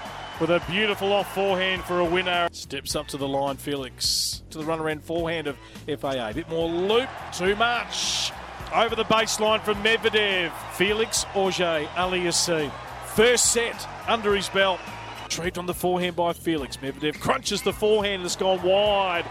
with 0.42 0.50
a 0.50 0.60
beautiful 0.68 1.12
off 1.12 1.32
forehand 1.36 1.84
for 1.84 2.00
a 2.00 2.04
winner. 2.04 2.48
Steps 2.50 2.96
up 2.96 3.06
to 3.06 3.16
the 3.16 3.28
line, 3.28 3.56
Felix 3.56 4.42
to 4.50 4.58
the 4.58 4.64
runaround 4.64 5.00
forehand 5.00 5.46
of 5.46 5.56
FAA. 5.86 6.30
A 6.30 6.34
bit 6.34 6.48
more 6.48 6.68
loop, 6.68 7.08
too 7.32 7.54
much. 7.54 8.32
Over 8.74 8.96
the 8.96 9.04
baseline 9.04 9.62
from 9.62 9.80
Medvedev. 9.84 10.50
Felix 10.72 11.26
Auger 11.36 11.86
Aliassime. 11.94 12.72
First 13.14 13.52
set 13.52 13.88
under 14.08 14.34
his 14.34 14.48
belt. 14.48 14.80
Retrieved 15.26 15.58
on 15.58 15.66
the 15.66 15.74
forehand 15.74 16.16
by 16.16 16.32
Felix. 16.32 16.76
Medvedev 16.78 17.20
crunches 17.20 17.62
the 17.62 17.72
forehand 17.72 18.16
and 18.16 18.24
it's 18.24 18.34
gone 18.34 18.60
wide. 18.64 19.24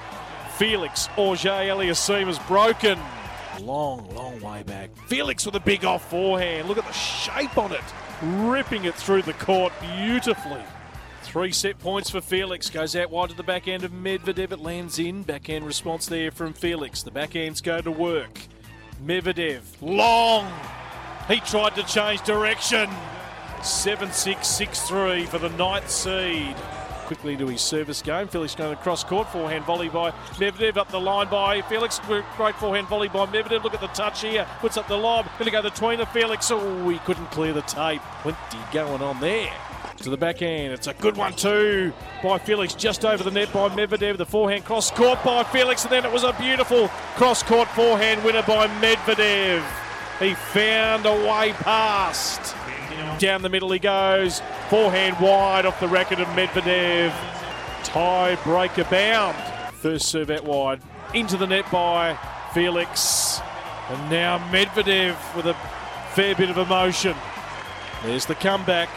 Felix 0.55 1.09
Auger 1.17 1.49
Aliassime 1.49 2.29
is 2.29 2.39
broken. 2.39 2.97
Long, 3.59 4.09
long 4.15 4.39
way 4.39 4.63
back. 4.63 4.91
Felix 5.07 5.45
with 5.45 5.55
a 5.55 5.59
big 5.59 5.83
off 5.83 6.09
forehand. 6.09 6.69
Look 6.69 6.77
at 6.77 6.85
the 6.85 6.93
shape 6.93 7.57
on 7.57 7.73
it. 7.73 7.83
Ripping 8.21 8.85
it 8.85 8.95
through 8.95 9.23
the 9.23 9.33
court 9.33 9.73
beautifully. 9.81 10.63
Three 11.31 11.53
set 11.53 11.79
points 11.79 12.09
for 12.09 12.19
Felix. 12.19 12.69
Goes 12.69 12.93
out 12.93 13.09
wide 13.09 13.29
to 13.29 13.37
the 13.37 13.41
back 13.41 13.69
end 13.69 13.85
of 13.85 13.91
Medvedev. 13.91 14.51
It 14.51 14.59
lands 14.59 14.99
in. 14.99 15.23
Backhand 15.23 15.65
response 15.65 16.05
there 16.05 16.29
from 16.29 16.51
Felix. 16.51 17.03
The 17.03 17.11
backhands 17.11 17.63
go 17.63 17.79
to 17.79 17.89
work. 17.89 18.37
Medvedev. 19.05 19.61
Long. 19.79 20.51
He 21.29 21.39
tried 21.39 21.75
to 21.75 21.83
change 21.83 22.21
direction. 22.23 22.89
7 23.63 24.11
6 24.11 24.45
6 24.45 24.81
3 24.81 25.25
for 25.27 25.37
the 25.37 25.47
ninth 25.51 25.89
seed. 25.89 26.53
Quickly 27.05 27.31
into 27.31 27.47
his 27.47 27.61
service 27.61 28.01
game. 28.01 28.27
Felix 28.27 28.53
going 28.53 28.73
across 28.73 29.05
court. 29.05 29.29
Forehand 29.29 29.63
volley 29.63 29.87
by 29.87 30.11
Medvedev. 30.33 30.75
Up 30.75 30.91
the 30.91 30.99
line 30.99 31.29
by 31.29 31.61
Felix. 31.61 32.01
Great 32.35 32.55
forehand 32.55 32.89
volley 32.89 33.07
by 33.07 33.25
Medvedev. 33.25 33.63
Look 33.63 33.73
at 33.73 33.79
the 33.79 33.87
touch 33.87 34.21
here. 34.21 34.45
Puts 34.59 34.75
up 34.75 34.89
the 34.89 34.97
lob. 34.97 35.27
Going 35.39 35.45
to 35.45 35.51
go 35.51 35.61
the. 35.61 36.05
Felix. 36.07 36.51
Oh, 36.51 36.89
he 36.89 36.99
couldn't 36.99 37.31
clear 37.31 37.53
the 37.53 37.61
tape. 37.61 38.01
Plenty 38.21 38.57
going 38.73 39.01
on 39.01 39.21
there. 39.21 39.53
To 40.03 40.09
the 40.09 40.17
backhand. 40.17 40.73
It's 40.73 40.87
a 40.87 40.95
good 40.95 41.15
one 41.15 41.33
too 41.33 41.93
by 42.23 42.39
Felix. 42.39 42.73
Just 42.73 43.05
over 43.05 43.23
the 43.23 43.29
net 43.29 43.53
by 43.53 43.69
Medvedev. 43.69 44.17
The 44.17 44.25
forehand 44.25 44.65
cross 44.65 44.89
court 44.89 45.23
by 45.23 45.43
Felix. 45.43 45.83
And 45.83 45.91
then 45.91 46.05
it 46.05 46.11
was 46.11 46.23
a 46.23 46.33
beautiful 46.39 46.87
cross 47.15 47.43
court 47.43 47.67
forehand 47.69 48.23
winner 48.23 48.41
by 48.41 48.67
Medvedev. 48.79 49.63
He 50.17 50.33
found 50.33 51.05
a 51.05 51.13
way 51.13 51.53
past. 51.53 52.55
Down 53.19 53.43
the 53.43 53.49
middle 53.49 53.71
he 53.71 53.77
goes. 53.77 54.41
Forehand 54.69 55.17
wide 55.19 55.67
off 55.67 55.79
the 55.79 55.87
racket 55.87 56.19
of 56.19 56.27
Medvedev. 56.29 57.11
Tie 57.83 58.35
breaker 58.43 58.85
bound. 58.85 59.37
First 59.75 60.07
serve 60.07 60.31
out 60.31 60.45
wide. 60.45 60.81
Into 61.13 61.37
the 61.37 61.45
net 61.45 61.69
by 61.71 62.17
Felix. 62.55 63.39
And 63.89 64.09
now 64.09 64.39
Medvedev 64.49 65.15
with 65.35 65.45
a 65.45 65.53
fair 66.13 66.33
bit 66.33 66.49
of 66.49 66.57
emotion. 66.57 67.15
There's 68.03 68.25
the 68.25 68.35
comeback. 68.35 68.89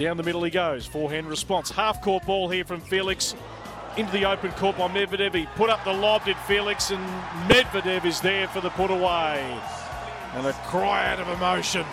Down 0.00 0.16
the 0.16 0.22
middle 0.22 0.42
he 0.42 0.50
goes. 0.50 0.86
Forehand 0.86 1.28
response. 1.28 1.70
Half 1.70 2.00
court 2.00 2.24
ball 2.24 2.48
here 2.48 2.64
from 2.64 2.80
Felix. 2.80 3.34
Into 3.98 4.10
the 4.12 4.24
open 4.24 4.50
court 4.52 4.78
by 4.78 4.88
Medvedev. 4.88 5.34
He 5.34 5.44
put 5.56 5.68
up 5.68 5.84
the 5.84 5.92
lob, 5.92 6.24
did 6.24 6.38
Felix, 6.38 6.90
and 6.90 7.06
Medvedev 7.50 8.06
is 8.06 8.18
there 8.18 8.48
for 8.48 8.62
the 8.62 8.70
put 8.70 8.90
away. 8.90 9.60
And 10.32 10.46
a 10.46 10.54
cry 10.68 11.06
out 11.12 11.20
of 11.20 11.28
emotion. 11.28 11.84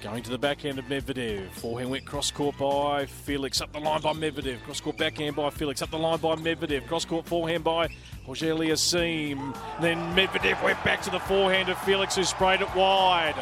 Going 0.00 0.22
to 0.22 0.30
the 0.30 0.38
backhand 0.38 0.78
of 0.78 0.84
Medvedev. 0.84 1.50
Forehand 1.50 1.90
went 1.90 2.04
cross 2.04 2.30
court 2.30 2.56
by 2.56 3.06
Felix. 3.06 3.60
Up 3.60 3.72
the 3.72 3.80
line 3.80 4.00
by 4.00 4.12
Medvedev. 4.12 4.62
Cross 4.62 4.82
court 4.82 4.96
backhand 4.96 5.34
by 5.34 5.50
Felix. 5.50 5.82
Up 5.82 5.90
the 5.90 5.98
line 5.98 6.20
by 6.20 6.36
Medvedev. 6.36 6.86
Cross 6.86 7.06
court 7.06 7.26
forehand 7.26 7.64
by 7.64 7.88
Auger 8.28 8.54
Aliassime. 8.54 9.58
Then 9.80 9.98
Medvedev 10.14 10.62
went 10.62 10.84
back 10.84 11.02
to 11.02 11.10
the 11.10 11.18
forehand 11.18 11.68
of 11.68 11.82
Felix, 11.82 12.14
who 12.14 12.22
sprayed 12.22 12.60
it 12.60 12.72
wide. 12.76 13.34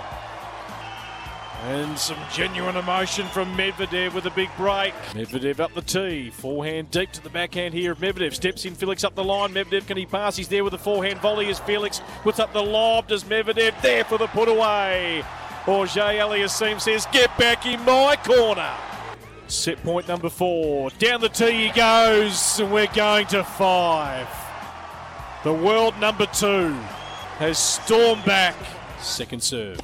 And 1.63 1.99
some 1.99 2.19
genuine 2.31 2.77
emotion 2.77 3.27
from 3.29 3.57
Medvedev 3.57 4.13
with 4.13 4.27
a 4.27 4.31
big 4.31 4.51
break. 4.57 4.93
Medvedev 5.13 5.61
up 5.61 5.73
the 5.73 5.81
tee. 5.81 6.29
Forehand 6.29 6.91
deep 6.91 7.11
to 7.13 7.23
the 7.23 7.31
backhand 7.31 7.73
here 7.73 7.93
of 7.93 7.99
Medvedev. 7.99 8.35
Steps 8.35 8.67
in 8.67 8.75
Felix 8.75 9.03
up 9.03 9.15
the 9.15 9.25
line. 9.25 9.55
Medvedev, 9.55 9.87
can 9.87 9.97
he 9.97 10.05
pass? 10.05 10.37
He's 10.37 10.49
there 10.49 10.63
with 10.63 10.73
the 10.73 10.79
forehand 10.79 11.21
volley 11.21 11.49
as 11.49 11.59
Felix 11.61 12.03
puts 12.23 12.39
up 12.39 12.53
the 12.53 12.63
lob. 12.63 13.09
Does 13.09 13.25
Medvedev 13.25 13.81
there 13.81 14.05
for 14.05 14.19
the 14.19 14.27
put 14.27 14.49
away? 14.49 15.25
Auger 15.67 16.01
Aliassime 16.01 16.79
says, 16.79 17.07
get 17.11 17.37
back 17.39 17.65
in 17.65 17.83
my 17.87 18.17
corner. 18.23 18.75
Set 19.47 19.83
point 19.83 20.07
number 20.07 20.29
four. 20.29 20.91
Down 20.99 21.23
the 21.23 21.31
tee 21.31 21.69
he 21.69 21.71
goes, 21.71 22.61
and 22.61 22.71
we're 22.71 22.87
going 22.89 23.27
to 23.29 23.43
five. 23.43 24.29
The 25.45 25.53
world 25.55 25.99
number 25.99 26.27
two 26.27 26.73
has 27.39 27.59
stormed 27.59 28.25
back. 28.27 28.55
Second 29.01 29.43
serve. 29.43 29.79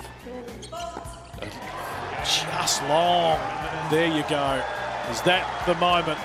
Just 2.25 2.83
long. 2.85 3.39
There 3.91 4.07
you 4.07 4.25
go. 4.29 4.63
Is 5.11 5.23
that 5.23 5.67
the 5.67 5.75
moment 5.77 6.19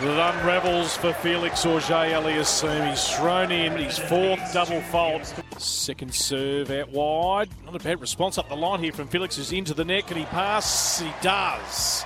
that 0.00 0.34
unravels 0.34 0.96
for 0.96 1.12
Felix 1.12 1.66
Auger 1.66 1.94
Aliassime? 1.94 2.88
He's 2.88 3.08
thrown 3.16 3.50
in 3.52 3.72
his 3.76 3.98
fourth 3.98 4.40
double 4.52 4.80
fault. 4.82 5.34
Second 5.58 6.14
serve 6.14 6.70
out 6.70 6.88
wide. 6.90 7.50
Not 7.64 7.76
a 7.76 7.80
bad 7.80 8.00
response 8.00 8.38
up 8.38 8.48
the 8.48 8.56
line 8.56 8.80
here 8.80 8.92
from 8.92 9.08
Felix. 9.08 9.36
Is 9.38 9.52
into 9.52 9.74
the 9.74 9.84
net. 9.84 10.06
Can 10.06 10.16
he 10.16 10.24
pass? 10.26 11.00
He 11.00 11.12
does. 11.20 12.04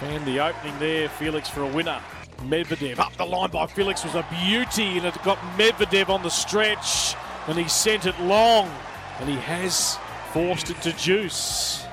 Found 0.00 0.26
the 0.26 0.38
opening 0.38 0.78
there, 0.78 1.08
Felix 1.08 1.48
for 1.48 1.62
a 1.62 1.66
winner. 1.66 2.00
Medvedev 2.42 3.00
up 3.00 3.12
the 3.16 3.24
line 3.24 3.50
by 3.50 3.66
Felix 3.66 4.04
was 4.04 4.14
a 4.14 4.24
beauty, 4.44 4.96
and 4.96 5.06
it 5.06 5.20
got 5.24 5.38
Medvedev 5.56 6.08
on 6.08 6.22
the 6.22 6.30
stretch, 6.30 7.16
and 7.48 7.58
he 7.58 7.68
sent 7.68 8.06
it 8.06 8.18
long, 8.20 8.70
and 9.18 9.28
he 9.28 9.34
has 9.36 9.98
forced 10.38 10.70
it 10.70 10.80
to 10.80 10.92
juice. 10.92 11.84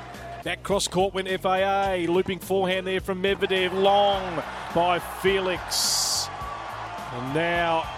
That 0.44 0.62
cross 0.62 0.88
court 0.88 1.16
went 1.16 1.28
FAA, 1.42 2.06
looping 2.08 2.38
forehand 2.38 2.86
there 2.86 3.00
from 3.00 3.24
Medvedev, 3.24 3.74
long 3.74 4.22
by 4.76 5.00
Felix, 5.00 6.28
and 7.14 7.34
now 7.34 7.90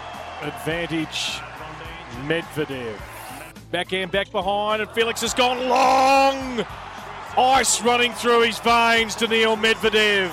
advantage 0.42 1.40
Medvedev. 2.28 2.96
Backhand 3.72 4.12
back 4.12 4.32
behind, 4.32 4.82
and 4.82 4.90
Felix 4.92 5.20
has 5.20 5.34
gone 5.34 5.68
long. 5.68 6.66
Ice 7.38 7.82
running 7.82 8.14
through 8.14 8.44
his 8.44 8.58
veins 8.60 9.16
Daniil 9.16 9.58
Medvedev. 9.58 10.32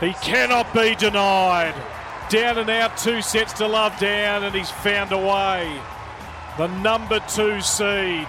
He 0.00 0.14
cannot 0.26 0.72
be 0.72 0.94
denied. 0.94 1.74
Down 2.30 2.56
and 2.56 2.70
out, 2.70 2.96
two 2.96 3.20
sets 3.20 3.52
to 3.54 3.66
love 3.66 3.98
down, 4.00 4.44
and 4.44 4.54
he's 4.54 4.70
found 4.70 5.12
a 5.12 5.18
way. 5.18 5.78
The 6.56 6.68
number 6.78 7.20
two 7.28 7.60
seed, 7.60 8.26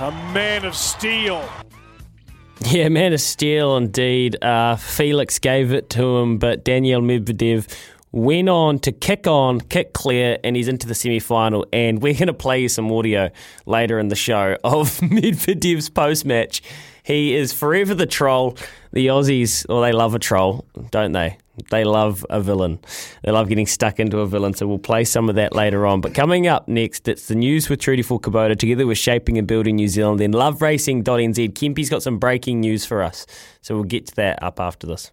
a 0.00 0.10
man 0.32 0.64
of 0.64 0.74
steel. 0.74 1.46
Yeah, 2.64 2.88
man 2.88 3.12
of 3.12 3.20
steel 3.20 3.76
indeed. 3.76 4.42
Uh, 4.42 4.76
Felix 4.76 5.38
gave 5.38 5.74
it 5.74 5.90
to 5.90 6.16
him, 6.16 6.38
but 6.38 6.64
Daniel 6.64 7.02
Medvedev 7.02 7.68
went 8.10 8.48
on 8.48 8.78
to 8.80 8.92
kick 8.92 9.26
on, 9.26 9.60
kick 9.60 9.92
clear, 9.92 10.38
and 10.42 10.56
he's 10.56 10.68
into 10.68 10.86
the 10.86 10.94
semi 10.94 11.20
final. 11.20 11.66
And 11.70 12.00
we're 12.00 12.14
going 12.14 12.28
to 12.28 12.34
play 12.34 12.62
you 12.62 12.68
some 12.70 12.90
audio 12.90 13.30
later 13.66 13.98
in 13.98 14.08
the 14.08 14.16
show 14.16 14.56
of 14.64 14.88
Medvedev's 15.00 15.90
post 15.90 16.24
match. 16.24 16.62
He 17.02 17.34
is 17.34 17.52
forever 17.52 17.94
the 17.94 18.06
troll. 18.06 18.56
The 18.92 19.08
Aussies, 19.08 19.68
well, 19.68 19.82
they 19.82 19.92
love 19.92 20.14
a 20.14 20.18
troll, 20.18 20.64
don't 20.90 21.12
they? 21.12 21.36
They 21.68 21.84
love 21.84 22.24
a 22.30 22.40
villain. 22.40 22.78
They 23.22 23.32
love 23.32 23.48
getting 23.48 23.66
stuck 23.66 24.00
into 24.00 24.18
a 24.20 24.26
villain. 24.26 24.54
So 24.54 24.66
we'll 24.66 24.78
play 24.78 25.04
some 25.04 25.28
of 25.28 25.34
that 25.34 25.54
later 25.54 25.86
on. 25.86 26.00
But 26.00 26.14
coming 26.14 26.46
up 26.46 26.68
next, 26.68 27.08
it's 27.08 27.28
the 27.28 27.34
news 27.34 27.68
with 27.68 27.80
Trudy 27.80 28.02
for 28.02 28.20
Kubota 28.20 28.58
together 28.58 28.86
with 28.86 28.98
Shaping 28.98 29.38
and 29.38 29.46
Building 29.46 29.76
New 29.76 29.88
Zealand. 29.88 30.20
Then 30.20 30.32
loveracing.nz. 30.32 31.54
Kempy's 31.54 31.90
got 31.90 32.02
some 32.02 32.18
breaking 32.18 32.60
news 32.60 32.84
for 32.86 33.02
us. 33.02 33.26
So 33.60 33.74
we'll 33.74 33.84
get 33.84 34.06
to 34.06 34.16
that 34.16 34.42
up 34.42 34.60
after 34.60 34.86
this. 34.86 35.10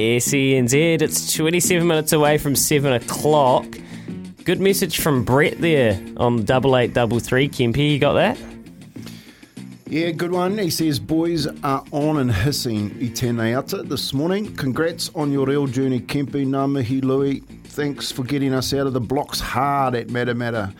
SENZ, 0.00 1.02
it's 1.02 1.34
27 1.34 1.86
minutes 1.86 2.12
away 2.12 2.38
from 2.38 2.56
7 2.56 2.92
o'clock. 2.92 3.66
Good 4.44 4.60
message 4.60 5.00
from 5.00 5.24
Brett 5.24 5.60
there 5.60 6.00
on 6.16 6.44
double 6.44 6.76
eight 6.76 6.94
double 6.94 7.20
three. 7.20 7.48
Kempy, 7.48 7.92
you 7.92 7.98
got 7.98 8.14
that? 8.14 8.38
Yeah, 9.86 10.10
good 10.10 10.32
one. 10.32 10.56
He 10.56 10.70
says, 10.70 10.98
boys 10.98 11.46
are 11.62 11.84
on 11.92 12.16
and 12.18 12.32
hissing 12.32 12.90
i 13.00 13.04
tēnei 13.10 13.58
ata 13.58 13.82
this 13.82 14.14
morning. 14.14 14.54
Congrats 14.56 15.10
on 15.14 15.30
your 15.30 15.46
real 15.46 15.66
journey, 15.66 16.00
Kempi, 16.00 16.46
Ngā 16.46 16.70
mihi 16.70 17.00
Louis. 17.00 17.40
Thanks 17.64 18.10
for 18.10 18.22
getting 18.22 18.54
us 18.54 18.72
out 18.72 18.86
of 18.86 18.92
the 18.92 19.00
blocks 19.00 19.40
hard 19.40 19.94
at 19.94 20.08
Matamata 20.08 20.74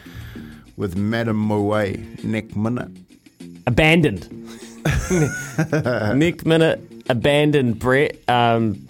with 0.77 0.97
Madam 0.97 1.37
Moe 1.37 1.93
neck 2.23 2.57
minute. 2.57 2.89
Abandoned. 3.67 4.29
Nick 6.15 6.47
Minute 6.47 6.81
abandoned 7.09 7.79
Brett. 7.79 8.17
Um, 8.29 8.87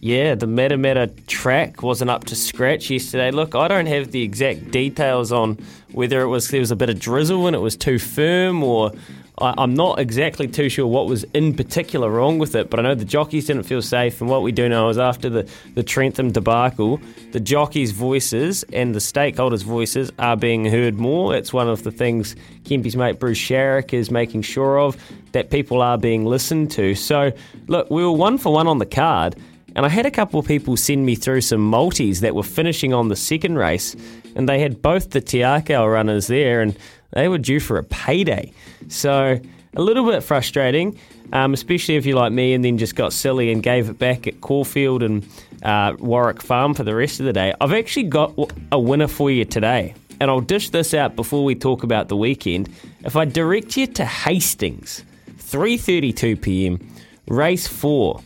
yeah, 0.00 0.34
the 0.34 0.46
Matamata 0.46 1.26
track 1.26 1.82
wasn't 1.82 2.10
up 2.10 2.24
to 2.24 2.34
scratch 2.34 2.88
yesterday. 2.88 3.30
Look, 3.30 3.54
I 3.54 3.68
don't 3.68 3.86
have 3.86 4.12
the 4.12 4.22
exact 4.22 4.70
details 4.70 5.30
on 5.30 5.58
whether 5.92 6.22
it 6.22 6.28
was 6.28 6.48
there 6.48 6.60
was 6.60 6.70
a 6.70 6.76
bit 6.76 6.88
of 6.88 6.98
drizzle 6.98 7.46
and 7.46 7.54
it 7.54 7.58
was 7.58 7.76
too 7.76 7.98
firm, 7.98 8.62
or 8.62 8.92
I, 9.36 9.52
I'm 9.58 9.74
not 9.74 9.98
exactly 9.98 10.48
too 10.48 10.70
sure 10.70 10.86
what 10.86 11.06
was 11.06 11.24
in 11.34 11.54
particular 11.54 12.10
wrong 12.10 12.38
with 12.38 12.54
it. 12.54 12.70
But 12.70 12.80
I 12.80 12.82
know 12.82 12.94
the 12.94 13.04
jockeys 13.04 13.46
didn't 13.46 13.64
feel 13.64 13.82
safe, 13.82 14.22
and 14.22 14.30
what 14.30 14.40
we 14.40 14.52
do 14.52 14.70
know 14.70 14.88
is 14.88 14.96
after 14.96 15.28
the 15.28 15.46
the 15.74 15.82
Trentham 15.82 16.32
debacle, 16.32 16.98
the 17.32 17.40
jockeys' 17.40 17.90
voices 17.90 18.64
and 18.72 18.94
the 18.94 19.00
stakeholders' 19.00 19.64
voices 19.64 20.10
are 20.18 20.36
being 20.36 20.64
heard 20.64 20.94
more. 20.94 21.36
It's 21.36 21.52
one 21.52 21.68
of 21.68 21.82
the 21.82 21.92
things 21.92 22.36
Kempy's 22.64 22.96
mate 22.96 23.18
Bruce 23.18 23.38
Sharrock 23.38 23.92
is 23.92 24.10
making 24.10 24.42
sure 24.42 24.80
of 24.80 24.96
that 25.32 25.50
people 25.50 25.82
are 25.82 25.98
being 25.98 26.24
listened 26.24 26.70
to. 26.72 26.94
So, 26.94 27.32
look, 27.66 27.90
we 27.90 28.02
were 28.02 28.12
one 28.12 28.38
for 28.38 28.50
one 28.50 28.66
on 28.66 28.78
the 28.78 28.86
card. 28.86 29.36
And 29.76 29.86
I 29.86 29.88
had 29.88 30.06
a 30.06 30.10
couple 30.10 30.40
of 30.40 30.46
people 30.46 30.76
send 30.76 31.06
me 31.06 31.14
through 31.14 31.42
some 31.42 31.60
multis 31.60 32.20
that 32.20 32.34
were 32.34 32.42
finishing 32.42 32.92
on 32.92 33.08
the 33.08 33.16
second 33.16 33.56
race, 33.56 33.94
and 34.34 34.48
they 34.48 34.60
had 34.60 34.82
both 34.82 35.10
the 35.10 35.20
Te 35.20 35.38
Akau 35.38 35.90
runners 35.92 36.26
there, 36.26 36.60
and 36.60 36.76
they 37.12 37.28
were 37.28 37.38
due 37.38 37.60
for 37.60 37.78
a 37.78 37.84
payday. 37.84 38.52
So 38.88 39.40
a 39.74 39.82
little 39.82 40.04
bit 40.10 40.22
frustrating, 40.22 40.98
um, 41.32 41.54
especially 41.54 41.96
if 41.96 42.06
you're 42.06 42.16
like 42.16 42.32
me 42.32 42.54
and 42.54 42.64
then 42.64 42.78
just 42.78 42.96
got 42.96 43.12
silly 43.12 43.52
and 43.52 43.62
gave 43.62 43.88
it 43.88 43.98
back 43.98 44.26
at 44.26 44.40
Caulfield 44.40 45.02
and 45.02 45.26
uh, 45.62 45.94
Warwick 45.98 46.42
Farm 46.42 46.74
for 46.74 46.82
the 46.82 46.94
rest 46.94 47.20
of 47.20 47.26
the 47.26 47.32
day. 47.32 47.54
I've 47.60 47.72
actually 47.72 48.04
got 48.04 48.34
a 48.72 48.78
winner 48.78 49.06
for 49.06 49.30
you 49.30 49.44
today, 49.44 49.94
and 50.20 50.30
I'll 50.30 50.40
dish 50.40 50.70
this 50.70 50.94
out 50.94 51.16
before 51.16 51.44
we 51.44 51.54
talk 51.54 51.82
about 51.82 52.08
the 52.08 52.16
weekend. 52.16 52.68
If 53.04 53.16
I 53.16 53.24
direct 53.24 53.76
you 53.76 53.86
to 53.86 54.04
Hastings, 54.04 55.04
3:32 55.38 56.40
p.m., 56.40 56.94
race 57.28 57.66
four. 57.66 58.20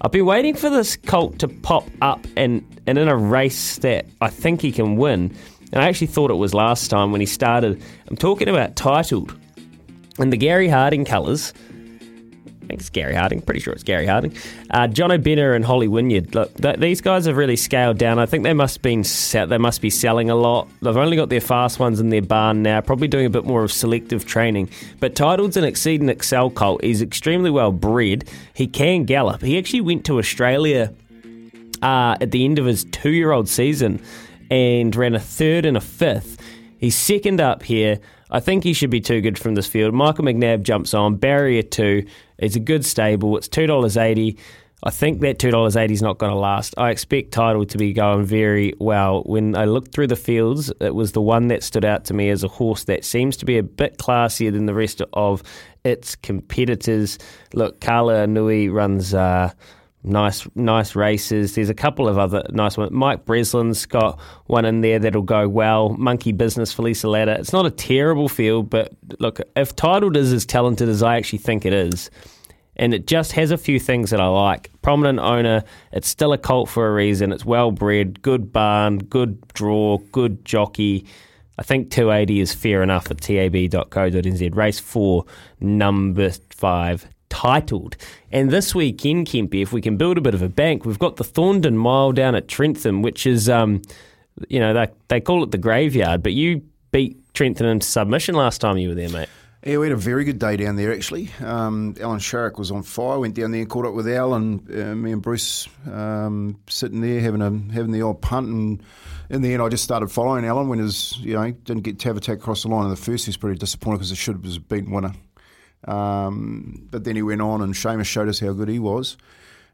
I've 0.00 0.12
been 0.12 0.26
waiting 0.26 0.54
for 0.54 0.70
this 0.70 0.96
colt 0.96 1.40
to 1.40 1.48
pop 1.48 1.84
up 2.02 2.24
and, 2.36 2.64
and 2.86 2.98
in 2.98 3.08
a 3.08 3.16
race 3.16 3.78
that 3.78 4.06
I 4.20 4.28
think 4.28 4.60
he 4.60 4.70
can 4.70 4.96
win. 4.96 5.34
And 5.72 5.82
I 5.82 5.88
actually 5.88 6.06
thought 6.06 6.30
it 6.30 6.34
was 6.34 6.54
last 6.54 6.88
time 6.88 7.10
when 7.10 7.20
he 7.20 7.26
started. 7.26 7.82
I'm 8.06 8.16
talking 8.16 8.48
about 8.48 8.76
titled 8.76 9.36
in 10.18 10.30
the 10.30 10.36
Gary 10.36 10.68
Harding 10.68 11.04
colours. 11.04 11.52
Think 12.68 12.80
it's 12.80 12.90
Gary 12.90 13.14
Harding. 13.14 13.40
Pretty 13.40 13.60
sure 13.60 13.72
it's 13.72 13.82
Gary 13.82 14.04
Harding. 14.04 14.36
Uh, 14.68 14.86
John 14.88 15.10
O'Benner 15.10 15.54
and 15.54 15.64
Holly 15.64 15.88
Wynyard. 15.88 16.34
Look, 16.34 16.54
th- 16.56 16.76
these 16.76 17.00
guys 17.00 17.24
have 17.24 17.38
really 17.38 17.56
scaled 17.56 17.96
down. 17.96 18.18
I 18.18 18.26
think 18.26 18.44
they 18.44 18.52
must 18.52 18.82
been 18.82 19.04
they 19.32 19.56
must 19.56 19.80
be 19.80 19.88
selling 19.88 20.28
a 20.28 20.34
lot. 20.34 20.68
They've 20.82 20.94
only 20.94 21.16
got 21.16 21.30
their 21.30 21.40
fast 21.40 21.78
ones 21.78 21.98
in 21.98 22.10
their 22.10 22.20
barn 22.20 22.62
now. 22.62 22.82
Probably 22.82 23.08
doing 23.08 23.24
a 23.24 23.30
bit 23.30 23.46
more 23.46 23.64
of 23.64 23.72
selective 23.72 24.26
training. 24.26 24.68
But 25.00 25.14
Titled's 25.14 25.56
an 25.56 25.64
Exceed 25.64 26.02
and 26.02 26.10
Excel 26.10 26.50
colt. 26.50 26.84
He's 26.84 27.00
extremely 27.00 27.48
well 27.50 27.72
bred. 27.72 28.28
He 28.52 28.66
can 28.66 29.04
gallop. 29.04 29.40
He 29.40 29.56
actually 29.56 29.80
went 29.80 30.04
to 30.04 30.18
Australia 30.18 30.92
uh, 31.80 32.16
at 32.20 32.32
the 32.32 32.44
end 32.44 32.58
of 32.58 32.66
his 32.66 32.84
two-year-old 32.84 33.48
season 33.48 34.02
and 34.50 34.94
ran 34.94 35.14
a 35.14 35.20
third 35.20 35.64
and 35.64 35.78
a 35.78 35.80
fifth. 35.80 36.38
He's 36.76 36.96
second 36.96 37.40
up 37.40 37.62
here. 37.62 37.98
I 38.30 38.40
think 38.40 38.64
he 38.64 38.72
should 38.72 38.90
be 38.90 39.00
too 39.00 39.20
good 39.20 39.38
from 39.38 39.54
this 39.54 39.66
field. 39.66 39.94
Michael 39.94 40.24
McNab 40.24 40.62
jumps 40.62 40.94
on 40.94 41.16
barrier 41.16 41.62
two. 41.62 42.06
It's 42.38 42.56
a 42.56 42.60
good 42.60 42.84
stable. 42.84 43.36
It's 43.36 43.48
two 43.48 43.66
dollars 43.66 43.96
eighty. 43.96 44.38
I 44.84 44.90
think 44.90 45.20
that 45.22 45.38
two 45.38 45.50
dollars 45.50 45.76
eighty 45.76 45.94
is 45.94 46.02
not 46.02 46.18
going 46.18 46.32
to 46.32 46.38
last. 46.38 46.74
I 46.76 46.90
expect 46.90 47.32
Title 47.32 47.64
to 47.66 47.78
be 47.78 47.92
going 47.92 48.24
very 48.24 48.74
well. 48.78 49.22
When 49.24 49.56
I 49.56 49.64
looked 49.64 49.92
through 49.92 50.06
the 50.06 50.16
fields, 50.16 50.72
it 50.80 50.94
was 50.94 51.12
the 51.12 51.22
one 51.22 51.48
that 51.48 51.62
stood 51.64 51.84
out 51.84 52.04
to 52.06 52.14
me 52.14 52.30
as 52.30 52.44
a 52.44 52.48
horse 52.48 52.84
that 52.84 53.04
seems 53.04 53.36
to 53.38 53.44
be 53.44 53.58
a 53.58 53.62
bit 53.62 53.98
classier 53.98 54.52
than 54.52 54.66
the 54.66 54.74
rest 54.74 55.02
of 55.14 55.42
its 55.84 56.14
competitors. 56.14 57.18
Look, 57.54 57.80
Carla 57.80 58.26
Nui 58.26 58.68
runs. 58.68 59.14
Uh, 59.14 59.52
nice 60.08 60.46
nice 60.54 60.94
races. 60.94 61.54
There's 61.54 61.68
a 61.68 61.74
couple 61.74 62.08
of 62.08 62.18
other 62.18 62.44
nice 62.50 62.76
ones. 62.76 62.90
Mike 62.90 63.24
Breslin's 63.24 63.86
got 63.86 64.18
one 64.46 64.64
in 64.64 64.80
there 64.80 64.98
that'll 64.98 65.22
go 65.22 65.48
well. 65.48 65.90
Monkey 65.90 66.32
Business 66.32 66.72
for 66.72 66.82
Lisa 66.82 67.08
Latta. 67.08 67.32
It's 67.32 67.52
not 67.52 67.66
a 67.66 67.70
terrible 67.70 68.28
field, 68.28 68.70
but 68.70 68.92
look, 69.18 69.40
if 69.56 69.76
Titled 69.76 70.16
is 70.16 70.32
as 70.32 70.44
talented 70.44 70.88
as 70.88 71.02
I 71.02 71.16
actually 71.16 71.40
think 71.40 71.64
it 71.64 71.72
is, 71.72 72.10
and 72.78 72.94
it 72.94 73.06
just 73.06 73.32
has 73.32 73.50
a 73.50 73.58
few 73.58 73.80
things 73.80 74.10
that 74.10 74.20
I 74.20 74.28
like. 74.28 74.70
Prominent 74.82 75.18
owner, 75.18 75.64
it's 75.92 76.08
still 76.08 76.32
a 76.32 76.38
cult 76.38 76.68
for 76.68 76.86
a 76.86 76.92
reason. 76.92 77.32
It's 77.32 77.44
well 77.44 77.70
bred, 77.70 78.22
good 78.22 78.52
barn, 78.52 78.98
good 78.98 79.46
draw, 79.48 79.98
good 80.12 80.44
jockey. 80.44 81.04
I 81.58 81.64
think 81.64 81.90
280 81.90 82.40
is 82.40 82.54
fair 82.54 82.84
enough 82.84 83.10
at 83.10 83.20
tab.co.nz. 83.20 84.54
Race 84.54 84.78
4, 84.78 85.24
number 85.60 86.30
5, 86.50 87.08
titled. 87.28 87.96
And 88.32 88.50
this 88.50 88.74
weekend, 88.74 89.26
Kempy, 89.26 89.62
if 89.62 89.72
we 89.72 89.80
can 89.80 89.96
build 89.96 90.18
a 90.18 90.20
bit 90.20 90.34
of 90.34 90.42
a 90.42 90.48
bank, 90.48 90.84
we've 90.84 90.98
got 90.98 91.16
the 91.16 91.24
Thorndon 91.24 91.74
Mile 91.74 92.12
down 92.12 92.34
at 92.34 92.48
Trentham, 92.48 93.02
which 93.02 93.26
is, 93.26 93.48
um, 93.48 93.82
you 94.48 94.60
know, 94.60 94.74
they, 94.74 94.88
they 95.08 95.20
call 95.20 95.42
it 95.42 95.50
the 95.50 95.58
graveyard, 95.58 96.22
but 96.22 96.32
you 96.32 96.62
beat 96.90 97.16
Trentham 97.34 97.66
into 97.66 97.86
submission 97.86 98.34
last 98.34 98.60
time 98.60 98.78
you 98.78 98.88
were 98.88 98.94
there, 98.94 99.10
mate. 99.10 99.28
Yeah, 99.64 99.78
we 99.78 99.86
had 99.86 99.92
a 99.92 99.96
very 99.96 100.24
good 100.24 100.38
day 100.38 100.56
down 100.56 100.76
there 100.76 100.92
actually. 100.92 101.30
Um, 101.44 101.96
Alan 102.00 102.20
Sharrock 102.20 102.58
was 102.58 102.70
on 102.70 102.84
fire. 102.84 103.18
Went 103.18 103.34
down 103.34 103.50
there 103.50 103.60
and 103.60 103.68
caught 103.68 103.86
up 103.86 103.94
with 103.94 104.08
Alan. 104.08 104.64
uh, 104.70 104.94
me 104.94 105.10
and 105.10 105.20
Bruce 105.20 105.68
um, 105.90 106.60
sitting 106.68 107.00
there 107.00 107.20
having 107.20 107.42
a 107.42 107.50
having 107.74 107.90
the 107.90 108.02
old 108.02 108.22
punt. 108.22 108.48
And 108.48 108.82
in 109.28 109.42
the 109.42 109.52
end, 109.52 109.62
I 109.62 109.68
just 109.68 109.82
started 109.82 110.12
following 110.12 110.44
Alan 110.44 110.68
when 110.68 110.78
his 110.78 111.18
you 111.18 111.34
know 111.34 111.50
didn't 111.50 111.82
get 111.82 111.98
Tavatak 111.98 112.34
across 112.34 112.62
the 112.62 112.68
line 112.68 112.84
in 112.84 112.90
the 112.90 112.96
first. 112.96 113.26
He 113.26 113.30
was 113.30 113.36
pretty 113.36 113.58
disappointed 113.58 113.98
because 113.98 114.12
it 114.12 114.16
should 114.16 114.36
have 114.36 114.68
been 114.68 114.90
winner. 114.92 115.12
Um, 115.86 116.88
but 116.90 117.04
then 117.04 117.16
he 117.16 117.22
went 117.22 117.40
on 117.40 117.62
and 117.62 117.74
Seamus 117.74 118.06
showed 118.06 118.28
us 118.28 118.40
how 118.40 118.52
good 118.52 118.68
he 118.68 118.78
was. 118.78 119.16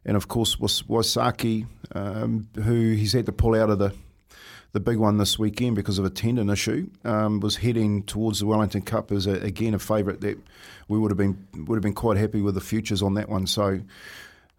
And 0.05 0.17
of 0.17 0.29
course, 0.29 0.61
was 0.61 0.83
Waisaki, 0.83 1.67
um, 1.95 2.47
who 2.57 2.93
he's 2.93 3.15
had 3.15 3.27
to 3.27 3.33
pull 3.33 3.55
out 3.55 3.71
of 3.71 3.79
the 3.79 3.95
the 4.73 4.81
big 4.81 4.99
one 4.99 5.19
this 5.19 5.39
weekend 5.39 5.77
because 5.77 6.01
of 6.01 6.05
a 6.05 6.11
tendon 6.11 6.51
issue, 6.51 6.91
um, 7.05 7.39
was 7.39 7.55
heading 7.55 8.03
towards 8.03 8.41
the 8.41 8.47
Wellington 8.47 8.83
Cup 8.83 9.13
as 9.13 9.25
a, 9.29 9.35
again 9.35 9.73
a 9.73 9.79
favourite 9.79 10.21
that 10.21 10.37
we 10.89 10.99
would 10.99 11.13
have 11.13 11.17
been 11.17 11.47
would 11.67 11.77
have 11.77 11.83
been 11.83 11.95
quite 11.95 12.17
happy 12.17 12.43
with 12.43 12.55
the 12.55 12.61
futures 12.61 13.03
on 13.03 13.15
that 13.15 13.29
one. 13.29 13.47
So. 13.47 13.81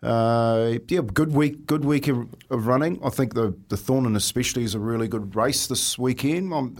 Uh, 0.04 0.78
yeah, 0.88 1.02
good 1.02 1.34
week. 1.34 1.66
Good 1.66 1.84
week 1.84 2.08
of, 2.08 2.28
of 2.52 2.68
running. 2.68 3.00
I 3.04 3.10
think 3.10 3.34
the 3.34 3.56
the 3.70 3.76
Thorndon 3.76 4.16
especially 4.16 4.64
is 4.64 4.76
a 4.76 4.80
really 4.80 5.08
good 5.08 5.36
race 5.36 5.66
this 5.66 5.98
weekend. 5.98 6.54
I'm, 6.54 6.78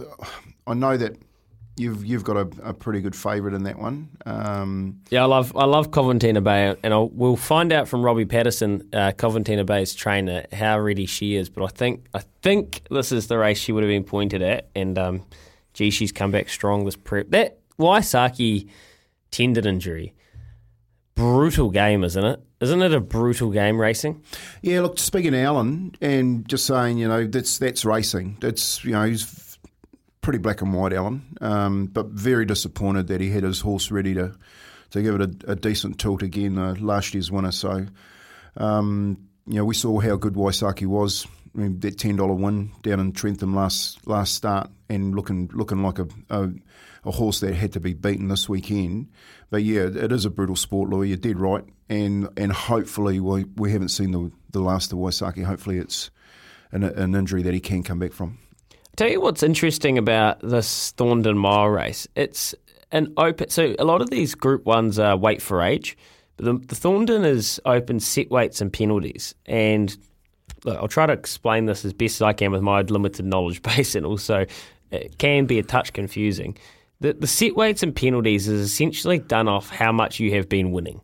I 0.66 0.74
know 0.74 0.96
that 0.96 1.16
you've 1.76 2.04
you've 2.04 2.24
got 2.24 2.36
a, 2.36 2.48
a 2.70 2.72
pretty 2.74 3.00
good 3.00 3.14
favourite 3.14 3.54
in 3.54 3.64
that 3.64 3.78
one. 3.78 4.08
Um, 4.24 5.00
Yeah, 5.10 5.22
I 5.22 5.26
love 5.26 5.56
I 5.56 5.64
love 5.64 5.90
Coventina 5.90 6.42
Bay, 6.42 6.74
and 6.82 6.92
I'll, 6.92 7.08
we'll 7.08 7.36
find 7.36 7.72
out 7.72 7.88
from 7.88 8.02
Robbie 8.02 8.24
Patterson, 8.24 8.88
uh, 8.92 9.12
Coventina 9.12 9.64
Bay's 9.64 9.94
trainer, 9.94 10.46
how 10.52 10.78
ready 10.78 11.06
she 11.06 11.36
is. 11.36 11.48
But 11.48 11.64
I 11.64 11.68
think 11.68 12.06
I 12.14 12.22
think 12.42 12.82
this 12.90 13.12
is 13.12 13.26
the 13.26 13.38
race 13.38 13.58
she 13.58 13.72
would 13.72 13.82
have 13.82 13.90
been 13.90 14.04
pointed 14.04 14.42
at, 14.42 14.68
and 14.74 14.98
um, 14.98 15.22
gee, 15.74 15.90
she's 15.90 16.12
come 16.12 16.30
back 16.30 16.48
strong 16.48 16.84
this 16.84 16.96
prep. 16.96 17.30
That 17.30 17.58
Waisaki 17.78 18.68
tendon 19.30 19.66
injury, 19.66 20.14
brutal 21.14 21.70
game, 21.70 22.04
isn't 22.04 22.24
it? 22.24 22.40
Isn't 22.58 22.80
it 22.80 22.94
a 22.94 23.00
brutal 23.00 23.50
game 23.50 23.78
racing? 23.78 24.22
Yeah, 24.62 24.80
look, 24.80 24.98
speaking 24.98 25.32
to 25.32 25.38
Alan 25.38 25.94
and 26.00 26.48
just 26.48 26.64
saying, 26.64 26.96
you 26.96 27.06
know, 27.06 27.26
that's 27.26 27.58
that's 27.58 27.84
racing. 27.84 28.38
That's 28.40 28.82
you 28.82 28.92
know, 28.92 29.04
he's 29.04 29.22
pretty 30.26 30.38
black 30.40 30.60
and 30.60 30.74
white, 30.74 30.92
Alan, 30.92 31.22
um, 31.40 31.86
but 31.86 32.06
very 32.06 32.44
disappointed 32.44 33.06
that 33.06 33.20
he 33.20 33.30
had 33.30 33.44
his 33.44 33.60
horse 33.60 33.92
ready 33.92 34.12
to 34.12 34.34
to 34.90 35.00
give 35.00 35.14
it 35.14 35.20
a, 35.20 35.52
a 35.52 35.54
decent 35.54 36.00
tilt 36.00 36.20
again, 36.20 36.58
uh, 36.58 36.74
last 36.80 37.14
year's 37.14 37.30
winner. 37.30 37.52
So, 37.52 37.86
um, 38.56 39.18
you 39.46 39.54
know, 39.54 39.64
we 39.64 39.74
saw 39.74 40.00
how 40.00 40.16
good 40.16 40.34
Waisaki 40.34 40.84
was. 40.84 41.28
I 41.54 41.58
mean, 41.60 41.78
that 41.78 41.96
ten 42.00 42.16
dollar 42.16 42.34
win 42.34 42.72
down 42.82 42.98
in 42.98 43.12
Trentham 43.12 43.54
last 43.54 44.04
last 44.08 44.34
start, 44.34 44.68
and 44.88 45.14
looking 45.14 45.48
looking 45.54 45.84
like 45.84 46.00
a, 46.00 46.08
a 46.28 46.50
a 47.04 47.12
horse 47.12 47.38
that 47.38 47.54
had 47.54 47.74
to 47.74 47.80
be 47.80 47.94
beaten 47.94 48.26
this 48.26 48.48
weekend. 48.48 49.12
But 49.48 49.62
yeah, 49.62 49.82
it 49.82 50.10
is 50.10 50.24
a 50.24 50.30
brutal 50.30 50.56
sport, 50.56 50.90
Louis. 50.90 51.10
You're 51.10 51.18
dead 51.18 51.38
right, 51.38 51.62
and 51.88 52.28
and 52.36 52.50
hopefully 52.50 53.20
we 53.20 53.44
we 53.54 53.70
haven't 53.70 53.90
seen 53.90 54.10
the 54.10 54.32
the 54.50 54.60
last 54.60 54.92
of 54.92 54.98
Waisaki. 54.98 55.44
Hopefully 55.44 55.78
it's 55.78 56.10
an, 56.72 56.82
an 56.82 57.14
injury 57.14 57.44
that 57.44 57.54
he 57.54 57.60
can 57.60 57.84
come 57.84 58.00
back 58.00 58.12
from. 58.12 58.38
Tell 58.96 59.10
you 59.10 59.20
what's 59.20 59.42
interesting 59.42 59.98
about 59.98 60.40
this 60.40 60.92
Thorndon 60.92 61.36
Mile 61.36 61.68
race. 61.68 62.08
It's 62.16 62.54
an 62.92 63.12
open. 63.18 63.50
So 63.50 63.74
a 63.78 63.84
lot 63.84 64.00
of 64.00 64.08
these 64.08 64.34
Group 64.34 64.64
Ones 64.64 64.98
are 64.98 65.14
weight 65.14 65.42
for 65.42 65.60
age, 65.60 65.98
but 66.38 66.46
the, 66.46 66.52
the 66.54 66.74
Thorndon 66.74 67.26
is 67.26 67.60
open 67.66 68.00
set 68.00 68.30
weights 68.30 68.62
and 68.62 68.72
penalties. 68.72 69.34
And 69.44 69.94
look, 70.64 70.78
I'll 70.78 70.88
try 70.88 71.04
to 71.04 71.12
explain 71.12 71.66
this 71.66 71.84
as 71.84 71.92
best 71.92 72.16
as 72.16 72.22
I 72.22 72.32
can 72.32 72.52
with 72.52 72.62
my 72.62 72.80
limited 72.80 73.26
knowledge 73.26 73.60
base, 73.76 73.94
and 73.94 74.06
also 74.06 74.46
it 74.90 75.18
can 75.18 75.44
be 75.44 75.58
a 75.58 75.62
touch 75.62 75.92
confusing. 75.92 76.56
The, 77.00 77.12
the 77.12 77.26
set 77.26 77.54
weights 77.54 77.82
and 77.82 77.94
penalties 77.94 78.48
is 78.48 78.62
essentially 78.62 79.18
done 79.18 79.46
off 79.46 79.68
how 79.68 79.92
much 79.92 80.20
you 80.20 80.34
have 80.36 80.48
been 80.48 80.72
winning. 80.72 81.02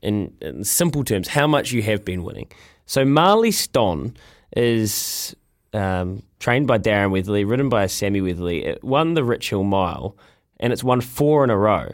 In, 0.00 0.32
in 0.40 0.62
simple 0.62 1.02
terms, 1.02 1.26
how 1.26 1.48
much 1.48 1.72
you 1.72 1.82
have 1.82 2.04
been 2.04 2.22
winning. 2.22 2.52
So 2.86 3.04
Marley 3.04 3.50
Ston 3.50 4.16
is 4.54 5.34
um, 5.72 6.22
trained 6.44 6.66
by 6.66 6.76
Darren 6.76 7.10
Weatherly, 7.10 7.42
ridden 7.42 7.70
by 7.70 7.86
Sammy 7.86 8.20
Weatherly. 8.20 8.66
It 8.66 8.84
won 8.84 9.14
the 9.14 9.24
Rich 9.24 9.48
Hill 9.48 9.62
Mile, 9.62 10.14
and 10.60 10.74
it's 10.74 10.84
won 10.84 11.00
four 11.00 11.42
in 11.42 11.48
a 11.48 11.56
row. 11.56 11.88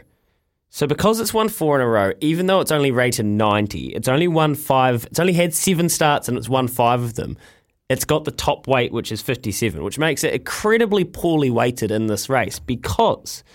So 0.69 0.85
because 0.85 1.21
it's 1.21 1.33
won 1.33 1.47
four 1.47 1.79
in 1.79 1.81
a 1.81 1.87
row, 1.87 2.11
even 2.19 2.47
though 2.47 2.59
it's 2.59 2.69
only 2.69 2.91
rated 2.91 3.25
90, 3.25 3.93
it's 3.93 4.09
only 4.09 4.27
won 4.27 4.55
five. 4.55 5.05
It's 5.05 5.21
only 5.21 5.31
had 5.31 5.53
seven 5.53 5.87
starts 5.87 6.27
and 6.27 6.37
it's 6.37 6.49
won 6.49 6.67
five 6.67 7.01
of 7.01 7.13
them. 7.13 7.37
It's 7.87 8.03
got 8.03 8.25
the 8.25 8.31
top 8.31 8.67
weight, 8.67 8.91
which 8.91 9.13
is 9.13 9.21
57, 9.21 9.81
which 9.85 9.97
makes 9.97 10.21
it 10.21 10.33
incredibly 10.33 11.05
poorly 11.05 11.49
weighted 11.49 11.89
in 11.89 12.07
this 12.07 12.27
race 12.27 12.59
because 12.59 13.45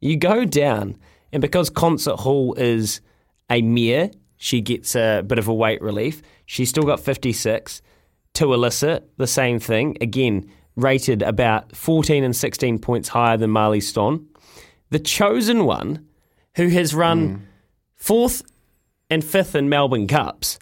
you 0.00 0.16
go 0.16 0.44
down, 0.44 0.96
and 1.32 1.40
because 1.40 1.70
Concert 1.70 2.16
Hall 2.16 2.54
is 2.54 3.00
a 3.48 3.62
mare, 3.62 4.10
she 4.36 4.60
gets 4.60 4.96
a 4.96 5.22
bit 5.24 5.38
of 5.38 5.46
a 5.46 5.54
weight 5.54 5.80
relief. 5.80 6.22
She's 6.44 6.70
still 6.70 6.82
got 6.82 6.98
56. 6.98 7.82
To 8.34 8.46
Alyssa, 8.46 9.02
the 9.16 9.26
same 9.26 9.58
thing. 9.58 9.96
Again, 10.00 10.50
rated 10.76 11.22
about 11.22 11.74
14 11.76 12.24
and 12.24 12.34
16 12.34 12.78
points 12.78 13.08
higher 13.08 13.36
than 13.36 13.50
Marley 13.50 13.80
Ston. 13.80 14.26
The 14.90 14.98
chosen 14.98 15.64
one, 15.64 16.06
who 16.56 16.68
has 16.68 16.94
run 16.94 17.28
hmm. 17.28 17.42
fourth 17.96 18.42
and 19.08 19.24
fifth 19.24 19.54
in 19.54 19.68
Melbourne 19.68 20.06
Cups, 20.06 20.58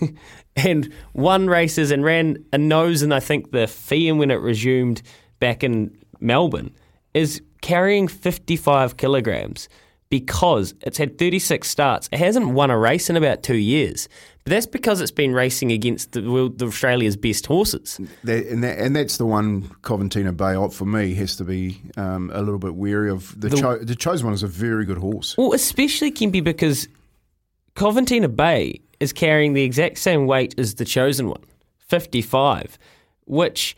and 0.56 0.92
won 1.14 1.48
races 1.48 1.90
and 1.90 2.04
ran 2.04 2.44
a 2.52 2.58
nose 2.58 3.02
and 3.02 3.14
I 3.14 3.20
think 3.20 3.52
the 3.52 3.66
Fian 3.66 4.18
when 4.18 4.30
it 4.30 4.40
resumed 4.40 5.02
back 5.40 5.64
in 5.64 5.96
Melbourne 6.20 6.74
is 7.14 7.42
carrying 7.62 8.08
55 8.08 8.96
kilograms 8.96 9.68
because 10.10 10.74
it's 10.82 10.98
had 10.98 11.18
36 11.18 11.66
starts. 11.68 12.08
It 12.12 12.18
hasn't 12.18 12.50
won 12.50 12.70
a 12.70 12.78
race 12.78 13.08
in 13.08 13.16
about 13.16 13.42
two 13.42 13.56
years. 13.56 14.08
But 14.44 14.50
that's 14.50 14.66
because 14.66 15.00
it's 15.00 15.12
been 15.12 15.32
racing 15.32 15.70
against 15.70 16.12
the, 16.12 16.20
the 16.20 16.66
Australia's 16.66 17.16
best 17.16 17.46
horses. 17.46 18.00
That, 18.24 18.46
and, 18.46 18.64
that, 18.64 18.78
and 18.78 18.96
that's 18.96 19.16
the 19.16 19.24
one 19.26 19.68
Coventina 19.82 20.36
Bay 20.36 20.56
uh, 20.56 20.68
for 20.68 20.84
me 20.84 21.14
has 21.14 21.36
to 21.36 21.44
be 21.44 21.80
um, 21.96 22.28
a 22.34 22.40
little 22.40 22.58
bit 22.58 22.74
wary 22.74 23.08
of. 23.08 23.40
The, 23.40 23.50
The- 23.50 23.56
cho- 23.56 23.78
the 23.78 23.94
chosen 23.94 24.26
one 24.26 24.34
is 24.34 24.42
a 24.42 24.48
very 24.48 24.84
good 24.84 24.98
horse. 24.98 25.36
Well, 25.38 25.52
especially 25.52 26.10
Kempy 26.10 26.42
because 26.42 26.88
Coventina 27.76 28.34
Bay 28.34 28.80
is 28.98 29.12
carrying 29.12 29.52
the 29.52 29.62
exact 29.62 29.98
same 29.98 30.26
weight 30.26 30.54
as 30.58 30.74
the 30.74 30.84
chosen 30.84 31.28
one, 31.28 31.42
55, 31.78 32.78
which, 33.26 33.76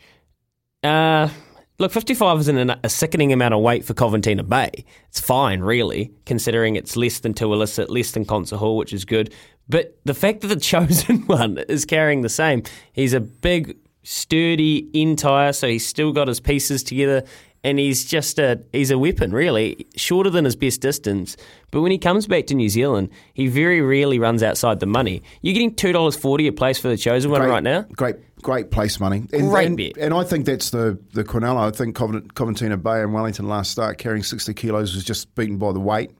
uh, 0.83 1.29
look, 1.79 1.91
55 1.91 2.39
isn't 2.41 2.57
an- 2.57 2.79
a 2.83 2.89
sickening 2.89 3.31
amount 3.33 3.53
of 3.53 3.61
weight 3.61 3.85
for 3.85 3.93
Coventina 3.93 4.43
Bay. 4.47 4.85
It's 5.09 5.19
fine, 5.19 5.61
really, 5.61 6.11
considering 6.25 6.75
it's 6.75 6.95
less 6.95 7.19
than 7.19 7.33
two 7.33 7.51
illicit, 7.53 7.89
less 7.89 8.11
than 8.11 8.25
Concert 8.25 8.57
Hall, 8.57 8.77
which 8.77 8.93
is 8.93 9.05
good. 9.05 9.33
But 9.67 9.97
the 10.05 10.13
fact 10.13 10.41
that 10.41 10.47
the 10.47 10.55
chosen 10.59 11.25
one 11.27 11.57
is 11.69 11.85
carrying 11.85 12.21
the 12.21 12.29
same, 12.29 12.63
he's 12.93 13.13
a 13.13 13.19
big, 13.19 13.77
sturdy 14.03 14.87
entire, 14.93 15.51
so 15.51 15.67
he's 15.67 15.85
still 15.85 16.11
got 16.11 16.27
his 16.27 16.39
pieces 16.39 16.83
together. 16.83 17.23
And 17.65 17.79
he's 17.79 18.05
just 18.05 18.37
a 18.37 18.61
he's 18.71 18.91
a 18.91 18.97
weapon, 18.99 19.31
really, 19.31 19.87
shorter 19.95 20.29
than 20.29 20.45
his 20.45 20.55
best 20.55 20.81
distance. 20.81 21.35
But 21.71 21.81
when 21.81 21.91
he 21.91 21.97
comes 21.97 22.27
back 22.27 22.45
to 22.47 22.53
New 22.53 22.69
Zealand, 22.69 23.09
he 23.33 23.47
very 23.47 23.81
rarely 23.81 24.19
runs 24.19 24.43
outside 24.43 24.79
the 24.79 24.85
money. 24.85 25.23
You're 25.41 25.55
getting 25.55 25.73
two 25.73 25.91
dollars 25.91 26.15
forty 26.15 26.45
a 26.45 26.51
place 26.53 26.77
for 26.77 26.89
the 26.89 26.95
chosen 26.95 27.31
one 27.31 27.41
Great- 27.41 27.49
right 27.49 27.63
now. 27.63 27.81
Great, 27.93 28.17
great 28.43 28.69
place 28.69 28.99
money. 28.99 29.25
And, 29.33 29.49
Great 29.49 29.65
and, 29.65 29.77
bet. 29.77 29.97
and 29.97 30.13
I 30.13 30.23
think 30.23 30.45
that's 30.45 30.69
the 30.69 30.99
the 31.13 31.23
Quinella. 31.23 31.67
I 31.67 31.71
think 31.71 31.95
Covent, 31.95 32.35
Coventina 32.35 32.77
Bay 32.77 33.01
and 33.01 33.13
Wellington 33.15 33.47
last 33.47 33.71
start 33.71 33.97
carrying 33.97 34.21
sixty 34.21 34.53
kilos 34.53 34.93
was 34.93 35.03
just 35.03 35.33
beaten 35.33 35.57
by 35.57 35.71
the 35.73 35.79
weight, 35.79 36.11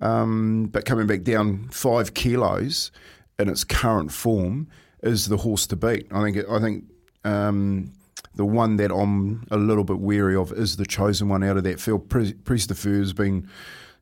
um, 0.00 0.70
but 0.72 0.86
coming 0.86 1.06
back 1.06 1.24
down 1.24 1.68
five 1.70 2.14
kilos 2.14 2.90
in 3.38 3.50
its 3.50 3.64
current 3.64 4.12
form 4.12 4.66
is 5.02 5.28
the 5.28 5.36
horse 5.36 5.66
to 5.66 5.76
beat. 5.76 6.06
I 6.10 6.22
think. 6.22 6.38
I 6.48 6.58
think. 6.58 6.84
Um, 7.22 7.92
the 8.34 8.44
one 8.44 8.76
that 8.76 8.92
I'm 8.92 9.46
a 9.50 9.56
little 9.56 9.84
bit 9.84 9.98
wary 9.98 10.36
of 10.36 10.52
is 10.52 10.76
the 10.76 10.86
chosen 10.86 11.28
one 11.28 11.42
out 11.42 11.56
of 11.56 11.64
that 11.64 11.80
field. 11.80 12.08
Pre- 12.08 12.32
Priest 12.32 12.68
de 12.68 12.74
Feu 12.74 13.00
has 13.00 13.12
been, 13.12 13.48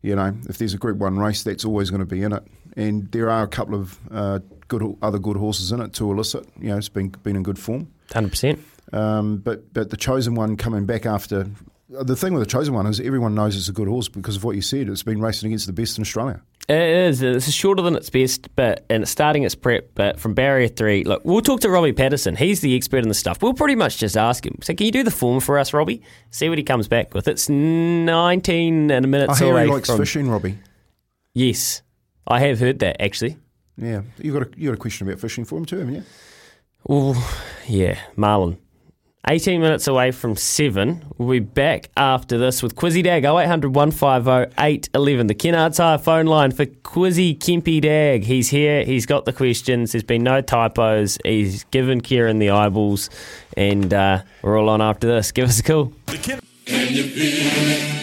you 0.03 0.15
know, 0.15 0.35
if 0.49 0.59
there's 0.59 0.75
a 0.75 0.79
Group 0.79 0.99
One 0.99 1.19
race, 1.19 1.43
that's 1.43 1.65
always 1.65 1.91
going 1.91 2.01
to 2.01 2.07
be 2.07 2.23
in 2.23 2.33
it. 2.33 2.43
And 2.77 3.11
there 3.13 3.31
are 3.31 3.43
a 3.43 3.49
couple 3.49 3.75
of 3.75 3.99
uh, 4.11 4.41
good 4.69 4.97
other 5.03 5.19
good 5.19 5.37
horses 5.37 5.73
in 5.73 5.81
it 5.81 5.93
to 5.95 6.11
illicit. 6.11 6.47
You 6.61 6.69
know, 6.69 6.77
it's 6.77 6.89
been 6.89 7.09
been 7.09 7.37
in 7.37 7.43
good 7.43 7.59
form. 7.59 7.89
Hundred 8.13 8.31
percent. 8.31 8.61
Um, 8.93 9.39
but 9.39 9.73
but 9.73 9.91
the 9.91 9.97
chosen 9.97 10.35
one 10.35 10.57
coming 10.57 10.87
back 10.87 11.07
after 11.07 11.47
the 11.89 12.17
thing 12.17 12.35
with 12.35 12.43
the 12.43 12.51
chosen 12.51 12.75
one 12.75 12.87
is 12.87 13.01
everyone 13.01 13.35
knows 13.35 13.57
it's 13.57 13.69
a 13.69 13.73
good 13.73 13.89
horse 13.89 14.09
because 14.09 14.37
of 14.37 14.45
what 14.45 14.57
you 14.57 14.63
said. 14.63 14.89
It's 14.89 15.03
been 15.03 15.21
racing 15.21 15.49
against 15.49 15.67
the 15.67 15.73
best 15.73 15.99
in 15.99 16.03
Australia. 16.03 16.43
It 16.69 16.77
is. 16.77 17.23
It's 17.23 17.51
shorter 17.51 17.81
than 17.81 17.97
its 17.97 18.11
best, 18.11 18.55
but 18.55 18.85
and 18.91 19.03
it's 19.03 19.11
starting 19.11 19.45
its 19.45 19.55
prep. 19.55 19.89
But 19.95 20.21
from 20.21 20.35
barrier 20.35 20.69
three, 20.69 21.03
look, 21.03 21.23
we'll 21.25 21.41
talk 21.41 21.61
to 21.61 21.71
Robbie 21.71 21.95
Patterson. 21.95 22.37
He's 22.37 22.61
the 22.61 22.77
expert 22.77 22.99
in 22.99 23.09
the 23.09 23.15
stuff. 23.15 23.43
We'll 23.43 23.55
pretty 23.55 23.75
much 23.75 23.97
just 23.97 24.19
ask 24.19 24.45
him. 24.45 24.59
So, 24.63 24.75
can 24.75 24.85
you 24.85 24.93
do 24.93 25.03
the 25.03 25.11
form 25.11 25.41
for 25.41 25.59
us, 25.59 25.73
Robbie? 25.73 26.03
See 26.31 26.47
what 26.51 26.59
he 26.59 26.65
comes 26.65 26.87
back 26.87 27.15
with. 27.15 27.27
It's 27.27 27.49
nineteen 27.49 28.91
and 28.91 29.07
a 29.07 29.09
I 29.09 29.11
minutes 29.11 29.39
hear 29.39 29.53
away 29.53 29.65
he 29.65 29.73
likes 29.73 29.89
from. 29.89 29.97
fishing, 29.99 30.29
Robbie. 30.29 30.59
Yes, 31.33 31.81
I 32.27 32.41
have 32.41 32.59
heard 32.61 32.81
that 32.81 33.01
actually. 33.01 33.39
Yeah, 33.79 34.03
you 34.19 34.35
got 34.35 34.43
a 34.43 34.51
you 34.61 34.69
got 34.69 34.75
a 34.75 34.81
question 34.81 35.09
about 35.09 35.21
fishing 35.21 35.47
for 35.47 35.57
him 35.57 35.65
too, 35.65 35.79
haven't 35.79 35.95
you? 35.95 36.03
Oh, 36.87 37.41
yeah, 37.67 37.99
Marlon. 38.17 38.59
18 39.27 39.61
minutes 39.61 39.87
away 39.87 40.11
from 40.11 40.37
7. 40.37 41.05
We'll 41.19 41.29
be 41.29 41.39
back 41.41 41.91
after 41.97 42.39
this 42.39 42.63
with 42.63 42.77
Quizzy 42.77 43.03
Dag 43.03 43.25
0800 43.25 43.75
150 43.75 44.55
811. 44.59 45.27
The 45.27 45.35
Kennards 45.35 45.79
Hire 45.79 45.99
phone 45.99 46.27
line 46.27 46.53
for 46.53 46.65
Quizzy 46.65 47.37
Kempy 47.37 47.81
Dag. 47.81 48.25
He's 48.25 48.49
here. 48.49 48.85
He's 48.85 49.07
got 49.07 49.25
the 49.25 49.33
questions. 49.33 49.93
There's 49.93 50.05
been 50.05 50.23
no 50.23 50.41
typos. 50.41 51.19
He's 51.25 51.65
given 51.65 52.01
Kieran 52.01 52.39
the 52.39 52.51
eyeballs. 52.51 53.11
And 53.57 53.93
uh, 53.93 54.23
we're 54.43 54.59
all 54.59 54.69
on 54.69 54.81
after 54.81 55.07
this. 55.09 55.33
Give 55.33 55.49
us 55.49 55.59
a 55.61 55.63
call. 55.63 55.93
Can 56.07 56.41
you 56.95 57.03
be- 57.05 57.99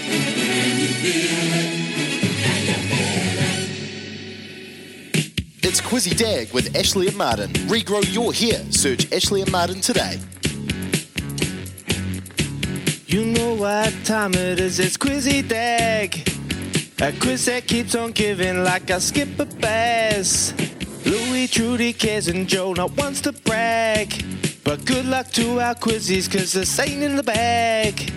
It's 5.68 5.82
Quizzy 5.82 6.16
Dag 6.16 6.54
with 6.54 6.76
Ashley 6.76 7.08
and 7.08 7.18
Martin. 7.18 7.52
Regrow 7.68 8.04
your 8.14 8.32
hair. 8.34 8.64
Search 8.72 9.12
Ashley 9.12 9.42
and 9.42 9.52
Martin 9.52 9.82
today. 9.82 10.20
You 13.08 13.24
know 13.24 13.54
what 13.54 13.94
time 14.04 14.34
it 14.34 14.60
is, 14.60 14.80
it's 14.80 14.98
Quizzy 14.98 15.48
Dag. 15.48 16.28
A 17.00 17.12
quiz 17.20 17.46
that 17.46 17.68
keeps 17.68 17.94
on 17.94 18.14
giving 18.14 18.64
like 18.64 18.90
a 18.90 19.00
skipper 19.00 19.46
bass. 19.46 20.54
Louis, 21.06 21.48
Trudy, 21.48 21.94
Kez, 21.94 22.34
and 22.34 22.48
Joe 22.48 22.74
not 22.74 22.98
wants 22.98 23.22
to 23.22 23.32
brag. 23.32 24.12
But 24.64 24.86
good 24.86 25.06
luck 25.06 25.28
to 25.34 25.60
our 25.60 25.76
quizzies, 25.76 26.32
cause 26.32 26.54
this 26.54 26.80
ain't 26.80 27.04
in 27.04 27.16
the 27.16 27.22
bag. 27.22 28.12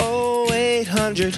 0800 0.00 1.36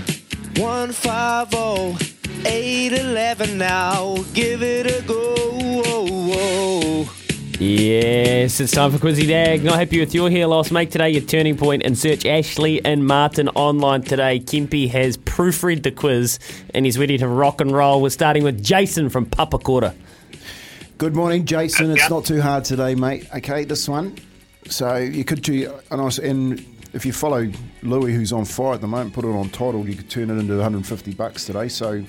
150 0.56 2.16
811 2.46 3.58
now. 3.58 4.16
Give 4.32 4.62
it 4.62 4.86
a 4.86 5.02
go. 5.06 5.26
Yes, 7.58 8.60
it's 8.60 8.72
time 8.72 8.92
for 8.92 8.98
Quizzy 8.98 9.26
Dag. 9.26 9.64
Not 9.64 9.78
happy 9.78 9.98
with 9.98 10.14
your 10.14 10.28
hair 10.30 10.46
loss? 10.46 10.70
Make 10.70 10.90
today 10.90 11.08
your 11.10 11.22
turning 11.22 11.56
point 11.56 11.84
and 11.86 11.96
search 11.96 12.26
Ashley 12.26 12.84
and 12.84 13.06
Martin 13.06 13.48
online 13.50 14.02
today. 14.02 14.40
Kempy 14.40 14.90
has 14.90 15.16
proofread 15.16 15.82
the 15.82 15.90
quiz 15.90 16.38
and 16.74 16.84
he's 16.84 16.98
ready 16.98 17.16
to 17.16 17.26
rock 17.26 17.62
and 17.62 17.72
roll. 17.72 18.02
We're 18.02 18.10
starting 18.10 18.44
with 18.44 18.62
Jason 18.62 19.08
from 19.08 19.24
Papakota. 19.24 19.94
Good 20.98 21.16
morning, 21.16 21.46
Jason. 21.46 21.90
It's 21.92 22.10
not 22.10 22.26
too 22.26 22.42
hard 22.42 22.64
today, 22.66 22.94
mate. 22.94 23.26
Okay, 23.34 23.64
this 23.64 23.88
one. 23.88 24.16
So 24.68 24.96
you 24.96 25.24
could 25.24 25.40
do, 25.40 25.72
and, 25.90 26.00
I 26.00 26.04
was, 26.04 26.18
and 26.18 26.62
if 26.92 27.06
you 27.06 27.12
follow 27.14 27.50
Louis, 27.82 28.12
who's 28.12 28.32
on 28.34 28.44
fire 28.44 28.74
at 28.74 28.82
the 28.82 28.86
moment, 28.86 29.14
put 29.14 29.24
it 29.24 29.28
on 29.28 29.48
title, 29.48 29.88
you 29.88 29.94
could 29.94 30.10
turn 30.10 30.28
it 30.28 30.34
into 30.38 30.54
150 30.56 31.14
bucks 31.14 31.46
today. 31.46 31.68
So 31.68 32.04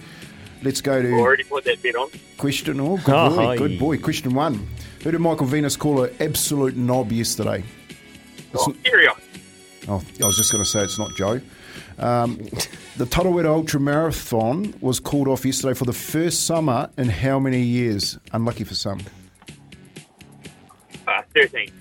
let's 0.61 0.81
go 0.81 1.01
to 1.01 1.13
Already 1.13 1.43
put 1.45 1.63
that 1.63 1.81
bet 1.81 1.95
on. 1.95 2.09
question. 2.37 2.81
Oh, 2.81 2.97
good 2.97 3.15
Oh, 3.15 3.29
boy, 3.29 3.35
hi. 3.45 3.57
good 3.57 3.79
boy. 3.79 3.97
Question 3.97 4.33
one. 4.33 4.67
Who 5.03 5.11
did 5.11 5.19
Michael 5.19 5.45
Venus 5.45 5.75
call 5.75 6.03
an 6.03 6.15
absolute 6.19 6.75
knob 6.75 7.11
yesterday? 7.11 7.63
Oh, 8.55 8.75
carry. 8.83 9.07
Oh, 9.87 10.03
I 10.21 10.25
was 10.25 10.37
just 10.37 10.51
going 10.51 10.63
to 10.63 10.69
say 10.69 10.83
it's 10.83 10.99
not 10.99 11.15
Joe. 11.15 11.39
Um, 11.99 12.37
the 12.97 13.05
Tarawera 13.05 13.47
Ultra 13.47 13.79
Marathon 13.79 14.73
was 14.81 14.99
called 14.99 15.27
off 15.27 15.45
yesterday 15.45 15.73
for 15.73 15.85
the 15.85 15.93
first 15.93 16.45
summer 16.45 16.89
in 16.97 17.09
how 17.09 17.39
many 17.39 17.61
years? 17.61 18.17
Unlucky 18.33 18.63
for 18.63 18.75
some. 18.75 18.99
Uh, 21.07 21.21
13. 21.33 21.71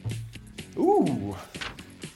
Ooh, 0.78 1.36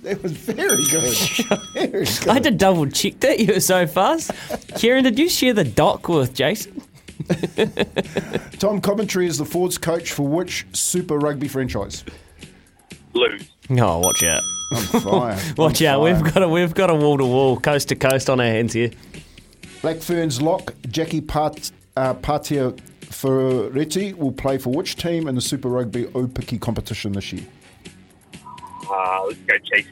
that 0.02 0.22
was 0.22 0.32
very 0.32 0.84
good. 0.86 1.16
very 1.74 2.04
good. 2.04 2.28
I 2.28 2.34
had 2.34 2.44
to 2.44 2.50
double 2.50 2.86
check 2.86 3.20
that. 3.20 3.40
You 3.40 3.54
were 3.54 3.60
so 3.60 3.86
fast. 3.86 4.30
Kieran, 4.76 5.04
did 5.04 5.18
you 5.18 5.28
share 5.28 5.52
the 5.52 5.64
doc 5.64 6.08
with 6.08 6.34
Jason? 6.34 6.82
Tom 8.58 8.80
Coventry 8.80 9.26
is 9.26 9.38
the 9.38 9.44
Fords 9.44 9.78
coach 9.78 10.12
for 10.12 10.26
which 10.26 10.66
Super 10.72 11.18
Rugby 11.18 11.48
franchise? 11.48 12.04
Lose. 13.12 13.48
Oh, 13.70 13.98
watch 13.98 14.22
out. 14.22 14.42
On 14.72 14.82
fire. 15.00 15.38
Watch 15.56 15.82
On 15.82 15.88
out. 15.88 16.00
fire. 16.00 16.14
We've 16.14 16.32
got 16.34 16.42
a 16.44 16.48
we've 16.48 16.74
got 16.74 16.90
a 16.90 16.94
wall 16.94 17.18
to 17.18 17.24
wall, 17.24 17.58
coast 17.58 17.88
to 17.88 17.96
coast 17.96 18.30
on 18.30 18.38
our 18.40 18.46
hands 18.46 18.72
here. 18.72 18.90
Black 19.82 19.96
Ferns 19.98 20.40
lock 20.40 20.74
Jackie 20.88 21.20
Pat, 21.20 21.72
uh, 21.96 22.14
Patia 22.14 22.72
Ferretti 23.02 24.12
will 24.12 24.30
play 24.32 24.58
for 24.58 24.70
which 24.70 24.94
team 24.96 25.26
in 25.26 25.34
the 25.34 25.40
Super 25.40 25.68
Rugby 25.68 26.04
Aupiki 26.04 26.60
competition 26.60 27.12
this 27.12 27.32
year? 27.32 27.44
Uh, 28.88 29.24
let's 29.26 29.38
go 29.40 29.54
chase. 29.64 29.86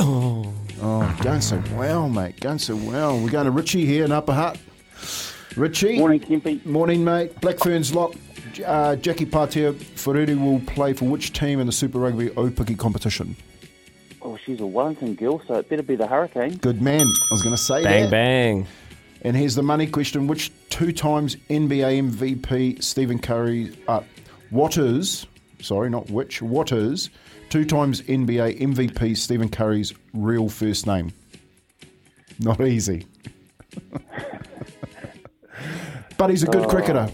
Oh, 0.00 1.16
going 1.22 1.40
so 1.40 1.62
well, 1.74 2.08
mate. 2.08 2.38
Going 2.40 2.58
so 2.58 2.74
well. 2.76 3.18
We're 3.20 3.30
going 3.30 3.44
to 3.46 3.50
Richie 3.50 3.84
here 3.86 4.04
in 4.04 4.12
Upper 4.12 4.32
Hut. 4.32 4.58
Richie. 5.58 5.98
Morning, 5.98 6.20
Kempy. 6.20 6.64
Morning, 6.64 7.04
mate. 7.04 7.40
Black 7.40 7.58
Ferns 7.58 7.94
lock. 7.94 8.14
Uh, 8.64 8.96
Jackie 8.96 9.26
Patea-Fereti 9.26 10.40
will 10.40 10.60
play 10.60 10.92
for 10.92 11.04
which 11.04 11.32
team 11.32 11.60
in 11.60 11.66
the 11.66 11.72
Super 11.72 11.98
Rugby 11.98 12.28
Aupiki 12.30 12.78
competition? 12.78 13.36
Oh, 14.22 14.36
she's 14.36 14.60
a 14.60 14.66
Wellington 14.66 15.14
girl, 15.14 15.42
so 15.46 15.54
it 15.54 15.68
better 15.68 15.82
be 15.82 15.96
the 15.96 16.06
Hurricane. 16.06 16.56
Good 16.56 16.80
man. 16.80 17.00
I 17.00 17.28
was 17.30 17.42
going 17.42 17.54
to 17.54 17.60
say 17.62 17.82
Bang 17.84 18.04
that. 18.04 18.10
Bang, 18.10 18.62
bang. 18.62 18.66
And 19.22 19.36
here's 19.36 19.54
the 19.54 19.62
money 19.62 19.86
question: 19.86 20.26
Which 20.26 20.52
two 20.70 20.92
times 20.92 21.36
NBA 21.50 22.12
MVP 22.12 22.82
Stephen 22.82 23.18
Curry? 23.18 23.76
Uh, 23.86 24.02
what 24.50 24.76
is? 24.78 25.26
Sorry, 25.60 25.90
not 25.90 26.08
which. 26.10 26.40
What 26.40 26.72
is? 26.72 27.10
Two 27.50 27.64
times 27.64 28.02
NBA 28.02 28.60
MVP 28.60 29.16
Stephen 29.16 29.48
Curry's 29.48 29.92
real 30.14 30.48
first 30.48 30.86
name? 30.86 31.12
Not 32.38 32.60
easy. 32.60 33.06
but 36.18 36.28
he's 36.30 36.42
a 36.42 36.46
good 36.46 36.64
Oh. 36.64 36.68
cricketer. 36.68 37.08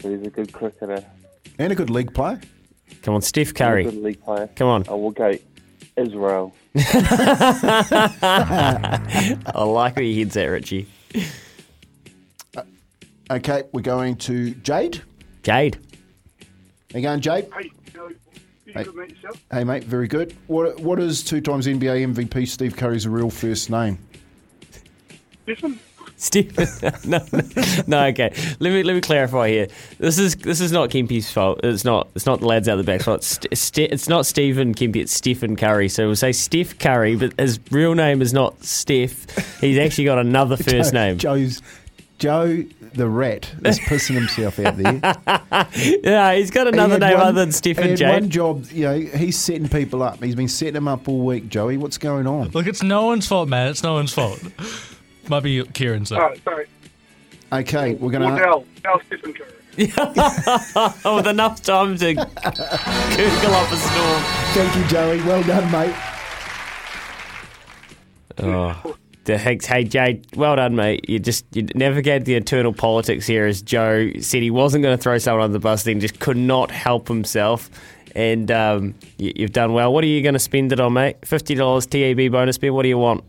He's 0.00 0.22
a 0.22 0.30
good 0.30 0.52
cricketer. 0.52 1.04
And 1.58 1.72
a 1.72 1.74
good 1.74 1.90
league 1.90 2.14
player. 2.14 2.40
Come 3.02 3.14
on, 3.14 3.22
Steph 3.22 3.48
He's 3.48 3.50
a 3.52 3.54
Curry. 3.54 3.84
good 3.84 4.02
league 4.02 4.22
player. 4.22 4.48
Come 4.54 4.68
on. 4.68 4.84
I 4.88 4.92
will 4.92 5.10
go 5.10 5.36
Israel. 5.96 6.54
I 8.24 9.64
like 9.64 9.96
where 9.96 10.04
your 10.04 10.18
head's 10.24 10.36
at, 10.36 10.44
Richie. 10.46 10.86
Uh, 12.56 12.62
okay, 13.30 13.62
we're 13.72 13.80
going 13.82 14.16
to 14.16 14.50
Jade. 14.56 15.02
Jade. 15.42 15.78
How 16.92 16.98
you 16.98 17.02
going, 17.02 17.20
Jade? 17.20 17.46
Hey, 17.56 17.70
Hey. 18.72 18.82
good, 18.84 18.94
mate. 18.96 19.14
Hey, 19.52 19.62
mate, 19.64 19.84
very 19.84 20.08
good. 20.08 20.34
What 20.48 20.80
What 20.80 20.98
is 20.98 21.22
two 21.22 21.40
times 21.40 21.66
NBA 21.68 22.02
MVP 22.14 22.46
Steve 22.48 22.74
Curry's 22.76 23.06
real 23.06 23.30
first 23.30 23.70
name? 23.70 23.98
Stephen? 25.44 25.78
Stephen, 26.24 26.66
no, 27.04 27.18
no, 27.32 27.40
no, 27.86 28.06
okay. 28.06 28.32
Let 28.58 28.72
me 28.72 28.82
let 28.82 28.94
me 28.94 29.00
clarify 29.02 29.48
here. 29.50 29.68
This 29.98 30.18
is 30.18 30.34
this 30.36 30.60
is 30.60 30.72
not 30.72 30.88
Kempy's 30.88 31.30
fault. 31.30 31.60
It's 31.62 31.84
not. 31.84 32.08
It's 32.14 32.24
not 32.24 32.40
the 32.40 32.46
lads 32.46 32.66
out 32.68 32.76
the 32.76 32.82
back 32.82 33.02
fault. 33.02 33.18
It's, 33.18 33.26
St- 33.28 33.58
St- 33.58 33.92
it's 33.92 34.08
not 34.08 34.24
Stephen 34.24 34.74
Kempy. 34.74 34.96
It's 34.96 35.12
Stephen 35.12 35.54
Curry. 35.54 35.88
So 35.90 36.06
we'll 36.06 36.16
say 36.16 36.32
Steph 36.32 36.78
Curry, 36.78 37.16
but 37.16 37.38
his 37.38 37.60
real 37.70 37.94
name 37.94 38.22
is 38.22 38.32
not 38.32 38.64
Steph. 38.64 39.60
He's 39.60 39.76
actually 39.78 40.04
got 40.06 40.18
another 40.18 40.56
first 40.58 40.92
Joe- 40.92 40.98
name. 40.98 41.18
Joe's 41.18 41.60
Joe 42.18 42.64
the 42.94 43.08
rat 43.08 43.52
is 43.64 43.78
pissing 43.80 44.14
himself 44.14 44.58
out 44.60 44.76
there. 44.76 45.00
yeah, 46.04 46.32
he's 46.36 46.50
got 46.52 46.68
another 46.68 46.94
had 46.94 47.00
name 47.02 47.18
one- 47.18 47.26
other 47.26 47.40
than 47.40 47.50
Stephen 47.52 47.84
he 47.84 47.90
had 47.90 47.98
Jade. 47.98 48.12
one 48.22 48.30
job, 48.30 48.64
you 48.70 48.84
know, 48.84 48.98
he's 48.98 49.36
setting 49.36 49.68
people 49.68 50.02
up. 50.02 50.22
He's 50.22 50.36
been 50.36 50.48
setting 50.48 50.74
them 50.74 50.86
up 50.88 51.08
all 51.08 51.26
week, 51.26 51.48
Joey. 51.48 51.76
What's 51.76 51.98
going 51.98 52.26
on? 52.28 52.50
Look, 52.50 52.66
it's 52.68 52.82
no 52.84 53.06
one's 53.06 53.26
fault, 53.26 53.48
man. 53.48 53.68
It's 53.68 53.82
no 53.82 53.94
one's 53.94 54.12
fault. 54.14 54.40
Might 55.28 55.42
be 55.42 55.64
Kieran's 55.64 56.10
though. 56.10 56.18
Oh, 56.18 56.34
sorry. 56.44 56.66
Okay, 57.52 57.94
we're 57.94 58.10
going 58.10 58.22
to. 58.22 58.28
Wardell. 58.28 58.66
Now 58.82 59.00
Stephen 59.06 59.32
Curry. 59.32 59.50
oh, 61.04 61.16
with 61.16 61.26
enough 61.26 61.62
time 61.62 61.96
to 61.98 62.14
Google 62.14 63.54
up 63.54 63.72
a 63.72 63.76
storm. 63.76 64.22
Thank 64.52 64.76
you, 64.76 64.84
Joey. 64.86 65.22
Well 65.22 65.42
done, 65.42 65.70
mate. 65.72 65.94
Oh. 68.38 68.96
The 69.24 69.38
Higgs, 69.38 69.64
hey 69.64 69.84
Jade, 69.84 70.26
well 70.36 70.56
done, 70.56 70.76
mate. 70.76 71.08
You 71.08 71.18
just 71.18 71.46
you 71.56 71.66
navigated 71.74 72.26
the 72.26 72.34
internal 72.34 72.74
politics 72.74 73.26
here 73.26 73.46
as 73.46 73.62
Joe 73.62 74.12
said 74.20 74.42
he 74.42 74.50
wasn't 74.50 74.82
going 74.82 74.96
to 74.96 75.02
throw 75.02 75.16
someone 75.16 75.44
under 75.44 75.54
the 75.54 75.60
bus, 75.60 75.84
then 75.84 75.98
just 75.98 76.20
could 76.20 76.36
not 76.36 76.70
help 76.70 77.08
himself. 77.08 77.70
And 78.14 78.50
um, 78.50 78.94
you, 79.16 79.32
you've 79.34 79.52
done 79.52 79.72
well. 79.72 79.94
What 79.94 80.04
are 80.04 80.08
you 80.08 80.22
going 80.22 80.34
to 80.34 80.38
spend 80.38 80.72
it 80.72 80.80
on, 80.80 80.92
mate? 80.92 81.16
Fifty 81.24 81.54
dollars 81.54 81.86
TAB 81.86 82.30
bonus 82.30 82.58
bet. 82.58 82.74
What 82.74 82.82
do 82.82 82.88
you 82.88 82.98
want? 82.98 83.24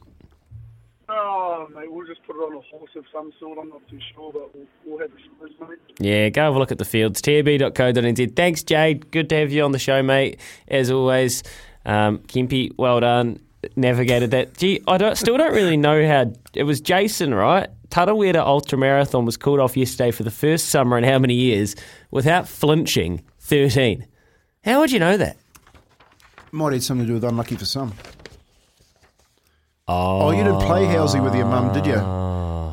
Of 2.96 3.06
some 3.14 3.32
sort. 3.40 3.58
I'm 3.60 3.70
not 3.70 3.88
too 3.90 4.00
sure, 4.14 4.32
but 4.32 4.54
we'll, 4.56 4.66
we'll 4.86 5.00
have 5.00 5.12
the 5.12 5.18
Spurs, 5.24 5.52
mate. 5.70 5.80
Yeah, 6.00 6.30
go 6.30 6.44
have 6.44 6.56
a 6.56 6.60
look 6.60 6.72
at 6.72 6.78
the 6.78 6.86
fields. 6.86 7.22
TAB.co.nz. 7.22 8.36
Thanks, 8.36 8.64
Jade. 8.64 9.12
Good 9.12 9.30
to 9.30 9.36
have 9.38 9.52
you 9.52 9.64
on 9.64 9.72
the 9.72 9.80
show, 9.80 10.02
mate. 10.04 10.40
As 10.68 10.92
always, 10.92 11.44
um, 11.86 12.20
Kempy, 12.20 12.72
well 12.78 13.00
done. 13.00 13.40
Navigated 13.76 14.30
that. 14.32 14.58
Gee, 14.58 14.82
I 14.88 14.98
don't, 14.98 15.18
still 15.18 15.38
don't 15.38 15.54
really 15.54 15.78
know 15.78 16.06
how. 16.08 16.32
It 16.54 16.64
was 16.64 16.80
Jason, 16.82 17.34
right? 17.34 17.70
Tarawera 17.90 18.38
Ultra 18.46 18.78
Marathon 18.78 19.26
was 19.26 19.38
called 19.38 19.60
off 19.60 19.76
yesterday 19.76 20.12
for 20.12 20.24
the 20.24 20.32
first 20.32 20.70
summer 20.70 20.98
in 20.98 21.04
how 21.04 21.18
many 21.18 21.34
years 21.34 21.76
without 22.12 22.48
flinching? 22.48 23.24
13. 23.40 24.06
How 24.64 24.80
would 24.80 24.92
you 24.92 25.00
know 25.00 25.18
that? 25.18 25.38
Might 26.52 26.74
have 26.74 26.84
something 26.84 27.06
to 27.06 27.10
do 27.10 27.14
with 27.16 27.24
unlucky 27.24 27.56
for 27.56 27.66
some. 27.66 27.94
Oh, 29.88 30.22
Oh, 30.28 30.32
you 30.32 30.44
didn't 30.44 30.62
play 30.62 30.86
Housey 30.86 31.24
with 31.24 31.36
your 31.36 31.46
mum, 31.46 31.74
did 31.74 31.86
you? 31.86 32.25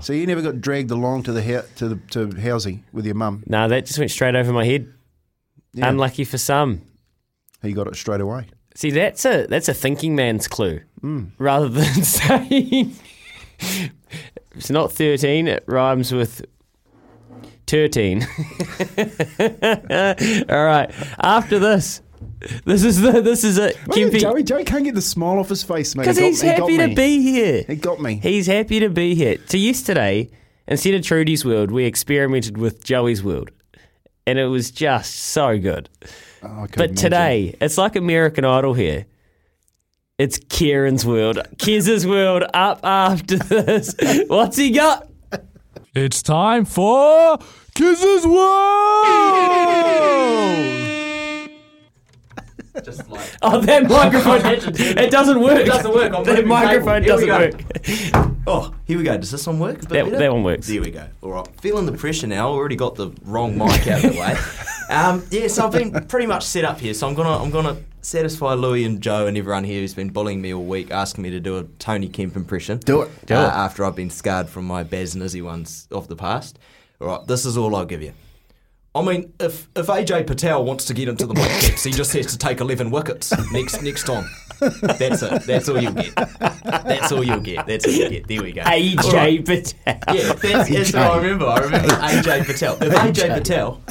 So 0.03 0.13
you 0.13 0.27
never 0.27 0.43
got 0.43 0.61
dragged 0.61 0.91
along 0.91 1.23
to 1.25 1.33
the 1.33 1.43
hou- 1.43 1.63
to 1.77 1.89
the 1.89 1.97
to 2.11 2.27
Housey 2.29 2.83
with 2.93 3.07
your 3.07 3.15
mum. 3.15 3.45
No, 3.47 3.69
that 3.69 3.87
just 3.87 3.99
went 3.99 4.11
straight 4.11 4.35
over 4.35 4.53
my 4.53 4.65
head. 4.65 4.93
Yeah. 5.73 5.89
Unlucky 5.89 6.25
for 6.25 6.39
some. 6.39 6.83
He 7.63 7.73
got 7.73 7.87
it 7.87 7.95
straight 7.97 8.21
away. 8.21 8.47
See, 8.75 8.91
that's 8.91 9.25
a 9.25 9.47
that's 9.47 9.69
a 9.69 9.75
thinking 9.75 10.15
man's 10.17 10.49
clue, 10.49 10.81
Mm. 11.03 11.31
rather 11.39 11.69
than 11.69 11.85
saying 12.03 12.95
it's 14.57 14.71
not 14.71 14.93
thirteen. 14.93 15.47
It 15.49 15.63
rhymes 15.67 16.13
with 16.13 16.45
thirteen. 17.67 18.23
All 20.49 20.65
right. 20.65 20.91
After 21.21 21.59
this, 21.59 22.03
this 22.64 22.85
is 22.85 23.01
the 23.01 23.20
this 23.20 23.45
is 23.45 23.59
it. 23.59 23.77
Look 23.87 23.99
oh, 23.99 24.03
at 24.03 24.12
Kempy, 24.12 24.20
Joey, 24.20 24.43
Joey 24.43 24.64
can't 24.64 24.85
get 24.85 24.95
the 24.95 25.03
smile 25.03 25.39
off 25.39 25.49
his 25.49 25.62
face, 25.62 25.95
mate. 25.95 26.03
because 26.03 26.16
He 26.16 26.23
got- 26.23 26.29
he's 26.29 26.43
he 26.43 26.49
got 26.49 26.59
happy 26.61 26.77
to 26.79 26.87
me. 26.89 26.95
be 26.95 27.23
here. 27.23 27.64
He 27.66 27.77
got 27.77 28.01
me. 28.01 28.20
He's 28.23 28.47
happy 28.47 28.81
to 28.81 28.89
be 28.89 29.14
here. 29.14 29.37
So 29.47 29.57
yesterday, 29.57 30.31
instead 30.66 30.95
of 30.95 31.03
Trudy's 31.03 31.45
world, 31.45 31.70
we 31.70 31.85
experimented 31.85 32.59
with 32.59 32.83
Joey's 32.85 33.23
world, 33.23 33.51
and 34.27 34.39
it 34.39 34.47
was 34.47 34.70
just 34.70 35.14
so 35.14 35.59
good. 35.59 35.89
Oh, 36.43 36.66
But 36.77 36.91
imagine. 36.91 36.95
today, 36.97 37.57
it's 37.61 37.79
like 37.79 37.97
American 37.97 38.45
Idol 38.45 38.75
here. 38.75 39.07
It's 40.18 40.39
Kieran's 40.39 41.07
world. 41.07 41.39
Kez's 41.59 42.07
world 42.07 42.45
up 42.53 42.81
after 42.85 43.39
this. 43.39 43.95
What's 44.29 44.57
he 44.57 44.70
got? 44.70 45.09
It's 45.95 46.23
time 46.23 46.64
for 46.64 47.39
Kiz's 47.75 48.27
World! 48.27 49.07
Just 52.85 53.09
like 53.11 53.29
Oh, 53.43 53.61
that 53.61 53.89
microphone. 53.89 54.41
it 54.45 55.11
doesn't 55.11 55.41
work. 55.41 55.61
It 55.61 55.66
doesn't 55.66 55.93
work. 55.93 56.12
I'm 56.14 56.25
That 56.25 56.47
microphone 56.47 57.03
cable. 57.03 57.27
doesn't 57.27 57.29
work. 57.29 58.29
Oh, 58.45 58.75
here 58.87 58.99
we 58.99 59.05
go. 59.05 59.16
Does 59.16 59.31
this 59.31 59.47
one 59.47 59.61
work? 59.61 59.81
That- 59.83 60.11
that 60.11 60.33
one 60.33 60.43
works. 60.43 60.66
There 60.66 60.81
we 60.81 60.91
go. 60.91 61.07
All 61.23 61.31
right. 61.31 61.47
Feeling 61.61 61.87
the 61.87 61.93
pressure 61.93 62.27
now. 62.27 62.49
I 62.49 62.53
already 62.53 62.75
got 62.75 62.97
the 62.97 63.12
wrong 63.25 63.57
mic 63.57 63.87
out 63.87 64.05
of 64.05 64.12
the 64.12 64.18
way. 64.18 64.37
Um, 64.93 65.25
yeah, 65.31 65.47
so 65.47 65.64
I've 65.64 65.70
been 65.70 65.93
pretty 66.09 66.27
much 66.27 66.43
set 66.45 66.64
up 66.64 66.81
here. 66.81 66.93
So 66.93 67.07
I'm 67.07 67.14
gonna 67.14 67.41
I'm 67.41 67.51
gonna 67.53 67.77
satisfy 68.01 68.55
Louis 68.55 68.83
and 68.85 69.01
Joe 69.01 69.29
and 69.29 69.39
everyone 69.39 69.62
here 69.62 69.81
who's 69.81 69.95
been 69.95 70.11
bullying 70.11 70.43
me 70.43 70.53
all 70.53 70.64
week, 70.64 70.91
asking 70.91 71.23
me 71.23 71.31
to 71.31 71.39
do 71.39 71.59
a 71.59 71.64
Tony 71.79 72.09
Kemp 72.09 72.35
impression. 72.35 72.79
Do 72.79 73.03
it. 73.03 73.27
Do 73.27 73.35
uh, 73.37 73.43
it. 73.47 73.53
After 73.53 73.85
I've 73.85 73.95
been 73.95 74.11
scarred 74.11 74.49
from 74.49 74.66
my 74.66 74.83
Baz 74.83 75.14
Nizzy 75.14 75.41
ones 75.43 75.87
of 75.93 76.09
the 76.09 76.16
past. 76.16 76.59
All 77.01 77.07
right. 77.07 77.27
This 77.29 77.47
is 77.47 77.57
all 77.57 77.77
I'll 77.77 77.85
give 77.85 78.03
you. 78.03 78.12
I 78.95 79.01
mean, 79.01 79.32
if 79.40 79.68
if 79.74 79.86
AJ 79.86 80.26
Patel 80.26 80.64
wants 80.64 80.84
to 80.86 80.95
get 80.95 81.09
into 81.09 81.26
the 81.26 81.32
mix, 81.32 81.82
he 81.82 81.93
just 81.93 82.12
has 82.12 82.26
to 82.26 82.38
take 82.38 82.61
eleven 82.61 82.90
wickets 82.90 83.32
next 83.51 83.82
next 83.82 84.05
time. 84.05 84.28
That's 84.82 85.22
it. 85.22 85.43
That's 85.45 85.68
all 85.68 85.80
you'll 85.80 85.95
get. 85.95 86.14
That's 86.14 87.11
all 87.11 87.24
you'll 87.24 87.40
get. 87.40 87.66
That's 87.66 87.86
all 87.86 87.93
you 87.93 88.09
get. 88.11 88.28
There 88.28 88.43
we 88.43 88.53
go. 88.53 88.61
AJ 88.62 89.12
right. 89.12 89.45
Patel. 89.45 89.74
Yeah, 90.14 90.32
that's, 90.34 90.68
that's 90.68 90.93
what 90.93 91.03
I 91.03 91.16
remember. 91.16 91.47
I 91.47 91.59
remember 91.61 91.88
AJ 91.88 92.45
Patel. 92.45 92.74
If 92.82 92.93
AJ 92.93 93.34
Patel. 93.34 93.82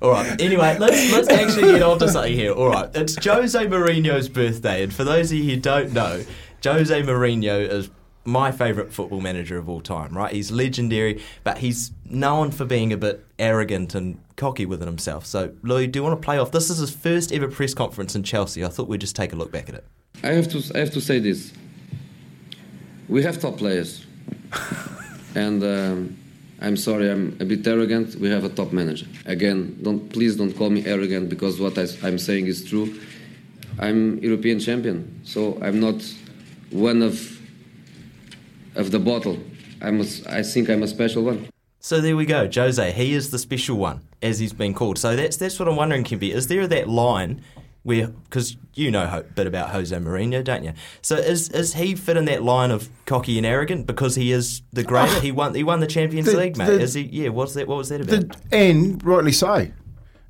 All 0.00 0.10
right. 0.10 0.40
Anyway, 0.40 0.78
let's 0.78 1.12
let's 1.12 1.28
actually 1.28 1.72
get 1.72 1.82
on 1.82 1.98
to 1.98 2.08
something 2.08 2.32
here. 2.32 2.52
All 2.52 2.70
right. 2.70 2.90
It's 2.96 3.22
Jose 3.22 3.66
Mourinho's 3.66 4.30
birthday, 4.30 4.82
and 4.82 4.92
for 4.92 5.04
those 5.04 5.30
of 5.30 5.36
you 5.36 5.54
who 5.54 5.60
don't 5.60 5.92
know, 5.92 6.24
Jose 6.64 7.02
Mourinho 7.02 7.68
is 7.68 7.90
my 8.24 8.52
favourite 8.52 8.92
football 8.92 9.20
manager 9.20 9.58
of 9.58 9.68
all 9.68 9.82
time. 9.82 10.16
Right? 10.16 10.32
He's 10.32 10.50
legendary, 10.50 11.22
but 11.44 11.58
he's 11.58 11.92
known 12.06 12.50
for 12.50 12.64
being 12.64 12.92
a 12.92 12.96
bit 12.96 13.24
arrogant 13.38 13.94
and 13.94 14.18
cocky 14.40 14.66
within 14.66 14.88
himself. 14.88 15.26
So, 15.26 15.52
Louis, 15.62 15.86
do 15.86 15.98
you 15.98 16.02
want 16.02 16.20
to 16.20 16.24
play 16.24 16.38
off? 16.38 16.50
This 16.50 16.70
is 16.70 16.78
his 16.78 16.90
first 16.90 17.30
ever 17.30 17.46
press 17.46 17.74
conference 17.74 18.16
in 18.16 18.22
Chelsea. 18.22 18.64
I 18.64 18.68
thought 18.68 18.88
we'd 18.88 19.00
just 19.00 19.14
take 19.14 19.32
a 19.32 19.36
look 19.36 19.52
back 19.52 19.68
at 19.68 19.74
it. 19.76 19.84
I 20.24 20.28
have 20.28 20.48
to 20.48 20.58
I 20.74 20.78
have 20.78 20.90
to 20.92 21.00
say 21.00 21.18
this. 21.18 21.52
We 23.08 23.22
have 23.22 23.40
top 23.40 23.58
players, 23.58 24.06
and 25.34 25.62
um, 25.62 26.16
I'm 26.60 26.76
sorry 26.76 27.10
I'm 27.10 27.36
a 27.40 27.44
bit 27.44 27.66
arrogant. 27.66 28.16
We 28.16 28.28
have 28.30 28.44
a 28.44 28.48
top 28.48 28.72
manager. 28.72 29.06
Again, 29.26 29.78
don't 29.82 30.08
please 30.10 30.36
don't 30.36 30.52
call 30.52 30.70
me 30.70 30.84
arrogant 30.86 31.28
because 31.28 31.60
what 31.60 31.78
I, 31.78 31.86
I'm 32.02 32.18
saying 32.18 32.46
is 32.46 32.64
true. 32.64 32.98
I'm 33.78 34.18
European 34.18 34.58
champion, 34.58 35.20
so 35.24 35.58
I'm 35.62 35.80
not 35.80 36.02
one 36.70 37.02
of 37.02 37.14
of 38.74 38.90
the 38.90 38.98
bottle. 38.98 39.38
I'm 39.82 40.00
a, 40.00 40.06
I 40.28 40.42
think 40.42 40.68
I'm 40.68 40.82
a 40.82 40.88
special 40.88 41.22
one. 41.24 41.48
So 41.80 42.00
there 42.00 42.16
we 42.16 42.26
go, 42.26 42.48
Jose. 42.54 42.92
He 42.92 43.14
is 43.14 43.30
the 43.30 43.38
special 43.38 43.76
one, 43.78 44.02
as 44.22 44.38
he's 44.38 44.52
been 44.52 44.74
called. 44.74 44.98
So 44.98 45.16
that's 45.16 45.36
that's 45.36 45.58
what 45.58 45.68
I'm 45.68 45.76
wondering, 45.76 46.04
Kimby. 46.04 46.32
Is 46.32 46.46
there 46.48 46.66
that 46.66 46.88
line 46.88 47.42
where, 47.82 48.08
because 48.08 48.56
you 48.74 48.90
know 48.90 49.04
a 49.04 49.22
bit 49.22 49.46
about 49.46 49.70
Jose 49.70 49.96
Mourinho, 49.96 50.44
don't 50.44 50.62
you? 50.64 50.72
So 51.02 51.16
is 51.16 51.48
is 51.50 51.74
he 51.74 51.94
fit 51.94 52.16
in 52.16 52.26
that 52.26 52.42
line 52.42 52.70
of 52.70 52.88
cocky 53.06 53.38
and 53.38 53.46
arrogant 53.46 53.86
because 53.86 54.14
he 54.16 54.32
is 54.32 54.62
the 54.72 54.84
greater? 54.84 55.14
Oh. 55.16 55.20
he 55.20 55.32
won 55.32 55.54
he 55.54 55.64
won 55.64 55.80
the 55.80 55.86
Champions 55.86 56.26
The- 56.30 56.36
League, 56.36 56.56
mate. 56.58 56.66
the- 56.66 56.80
is 56.80 56.94
he? 56.94 57.02
Yeah. 57.02 57.30
What's 57.30 57.54
that? 57.54 57.66
What 57.66 57.78
was 57.78 57.88
that 57.88 58.00
about? 58.02 58.28
The, 58.50 58.56
and 58.56 59.02
rightly 59.04 59.32
so. 59.32 59.68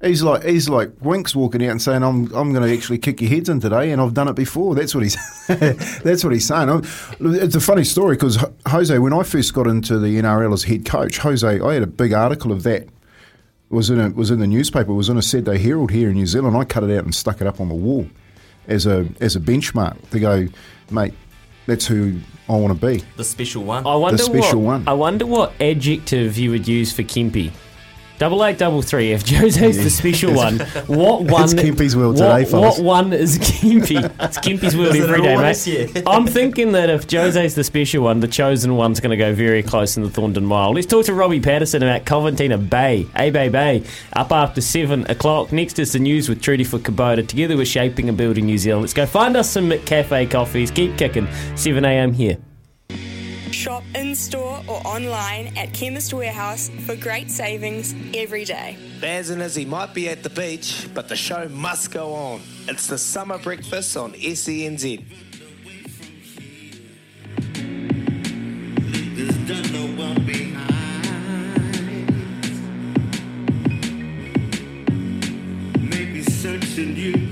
He's 0.03 0.23
like 0.23 0.45
he's 0.45 0.67
like 0.67 0.89
Winx 1.01 1.35
walking 1.35 1.63
out 1.63 1.73
and 1.73 1.83
saying, 1.83 2.03
"I'm 2.03 2.33
I'm 2.35 2.55
going 2.55 2.67
to 2.67 2.75
actually 2.75 2.97
kick 2.97 3.21
your 3.21 3.29
heads 3.29 3.51
in 3.51 3.61
today," 3.61 3.91
and 3.91 4.01
I've 4.01 4.15
done 4.15 4.29
it 4.29 4.35
before. 4.35 4.75
That's 4.75 4.95
what 4.95 5.03
he's 5.03 5.17
that's 5.49 6.25
what 6.25 6.33
he's 6.33 6.47
saying. 6.47 6.71
I'm- 6.71 6.85
It's 7.21 7.55
a 7.55 7.61
funny 7.61 7.85
story 7.85 8.17
because 8.17 8.39
Jose, 8.69 8.99
when 8.99 9.13
I 9.13 9.23
first 9.25 9.53
got 9.53 9.67
into 9.67 9.99
the 9.99 10.17
NRL 10.19 10.55
as 10.55 10.63
head 10.65 10.87
coach, 10.87 11.19
Jose, 11.19 11.61
I 11.61 11.75
had 11.75 11.83
a 11.83 11.87
big 11.87 12.15
article 12.15 12.51
of 12.51 12.63
that. 12.63 12.89
It 13.71 13.75
was 13.75 13.89
in 13.89 14.01
a 14.01 14.11
was 14.11 14.31
in 14.31 14.41
the 14.41 14.47
newspaper. 14.49 14.91
It 14.91 14.97
was 14.97 15.09
in 15.09 15.17
a 15.17 15.23
Saturday 15.23 15.59
Herald 15.59 15.93
here 15.93 16.09
in 16.09 16.15
New 16.17 16.27
Zealand. 16.27 16.57
I 16.57 16.65
cut 16.65 16.83
it 16.83 16.97
out 16.97 17.05
and 17.05 17.15
stuck 17.15 17.41
it 17.41 17.47
up 17.47 17.61
on 17.61 17.69
the 17.69 17.75
wall 17.75 18.07
as 18.67 18.87
a 18.87 19.09
as 19.21 19.37
a 19.37 19.41
benchmark 19.41 20.11
to 20.11 20.19
go, 20.19 20.49
mate. 20.91 21.15
That's 21.67 21.87
who 21.87 22.19
I 22.49 22.57
want 22.57 22.81
to 22.81 22.87
be. 22.87 23.05
the 23.17 23.23
special 23.23 23.63
one. 23.63 23.87
I 23.87 23.95
wonder 23.95 24.17
The 24.17 24.25
special 24.25 24.61
what, 24.61 24.67
one. 24.67 24.89
I 24.89 24.93
wonder 24.93 25.25
what 25.25 25.53
adjective 25.61 26.37
you 26.37 26.51
would 26.51 26.67
use 26.67 26.93
for 26.93 27.03
Kempy. 27.05 27.53
Double 28.21 28.45
eight, 28.45 28.59
double 28.59 28.83
three. 28.83 29.13
If 29.13 29.27
Jose's 29.27 29.83
the 29.83 29.89
special 29.89 30.35
one, 30.35 30.59
what 30.89 31.23
one? 31.23 31.45
It's 31.45 31.55
Kempy's 31.55 31.97
world 31.97 32.19
what, 32.19 32.37
today, 32.37 32.51
fellas. 32.51 32.77
What 32.77 32.85
one 32.85 33.13
is 33.15 33.39
Kempy? 33.39 34.05
It's 34.21 34.37
Kempy's 34.37 34.77
world 34.77 34.95
every 34.95 35.23
day, 35.23 35.37
mate. 35.39 35.67
Yeah. 35.67 36.03
I'm 36.07 36.27
thinking 36.27 36.73
that 36.73 36.91
if 36.91 37.11
Jose's 37.11 37.55
the 37.55 37.65
special 37.65 38.05
one, 38.05 38.21
the 38.21 38.29
chosen 38.29 38.77
one's 38.77 39.01
going 39.01 39.13
to 39.13 39.17
go 39.17 39.33
very 39.33 39.63
close 39.63 39.97
in 39.97 40.03
the 40.03 40.11
Thorndon 40.11 40.43
Mile. 40.43 40.75
Let's 40.75 40.87
talk 40.87 41.07
to 41.07 41.15
Robbie 41.15 41.41
Patterson 41.41 41.83
about 41.83 42.05
Coventina 42.05 42.59
Bay. 42.59 43.07
A 43.17 43.31
Bay 43.31 43.49
Bay, 43.49 43.85
up 44.13 44.33
after 44.33 44.61
7 44.61 45.11
o'clock. 45.11 45.51
Next 45.51 45.79
is 45.79 45.95
the 45.95 45.99
news 45.99 46.29
with 46.29 46.43
Trudy 46.43 46.65
for 46.65 46.79
Kubota, 46.79 47.27
together 47.27 47.57
with 47.57 47.69
Shaping 47.69 48.11
and 48.11 48.19
Building 48.19 48.45
New 48.45 48.59
Zealand. 48.59 48.83
Let's 48.83 48.93
go 48.93 49.07
find 49.07 49.35
us 49.35 49.49
some 49.49 49.71
McCafe 49.71 50.31
coffees. 50.31 50.71
Keep 50.71 50.99
kicking. 50.99 51.27
7am 51.55 52.15
here. 52.15 52.37
Shop 53.61 53.85
in 53.95 54.15
store 54.15 54.63
or 54.67 54.81
online 54.87 55.55
at 55.55 55.75
Chemist 55.75 56.15
Warehouse 56.15 56.71
for 56.87 56.97
great 56.97 57.31
savings 57.31 57.95
every 58.15 58.47
day. 58.47 58.79
Baz 59.03 59.29
and 59.29 59.43
Izzy 59.43 59.67
might 59.67 59.93
be 59.93 60.09
at 60.09 60.23
the 60.23 60.31
beach, 60.31 60.89
but 60.95 61.11
the 61.11 61.15
show 61.15 61.47
must 61.51 61.91
go 61.91 62.15
on. 62.15 62.41
It's 62.69 62.87
the 62.87 62.97
summer 62.97 63.37
breakfast 63.37 63.99
on 63.99 64.15
E 64.15 64.33
SENZ. 64.33 65.05
There's 69.15 69.37
done 69.47 69.73
no 69.75 70.05
one 70.05 70.25
behind. 70.25 70.67
Maybe 75.83 76.23
searching 76.23 76.97
you 76.97 77.30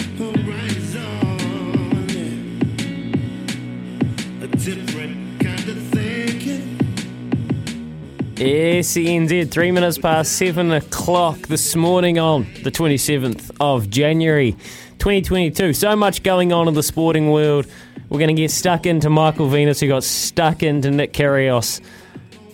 SENZ, 8.39 9.51
three 9.51 9.73
minutes 9.73 9.99
past 9.99 10.39
seven 10.39 10.71
o'clock 10.71 11.39
this 11.49 11.75
morning 11.75 12.21
on 12.21 12.47
the 12.63 12.71
27th 12.71 13.51
of 13.59 13.91
January 13.91 14.53
2022. 14.99 15.73
So 15.73 15.97
much 15.97 16.23
going 16.23 16.53
on 16.53 16.69
in 16.69 16.75
the 16.75 16.85
sporting 16.85 17.33
world. 17.33 17.67
We're 18.09 18.21
going 18.21 18.35
to 18.35 18.41
get 18.41 18.53
stuck 18.53 18.87
into 18.87 19.11
Michael 19.11 19.49
Venus, 19.49 19.81
who 19.81 19.89
got 19.89 20.05
stuck 20.05 20.63
into 20.63 20.93
Nick 20.93 21.15
Kyrgios, 21.15 21.81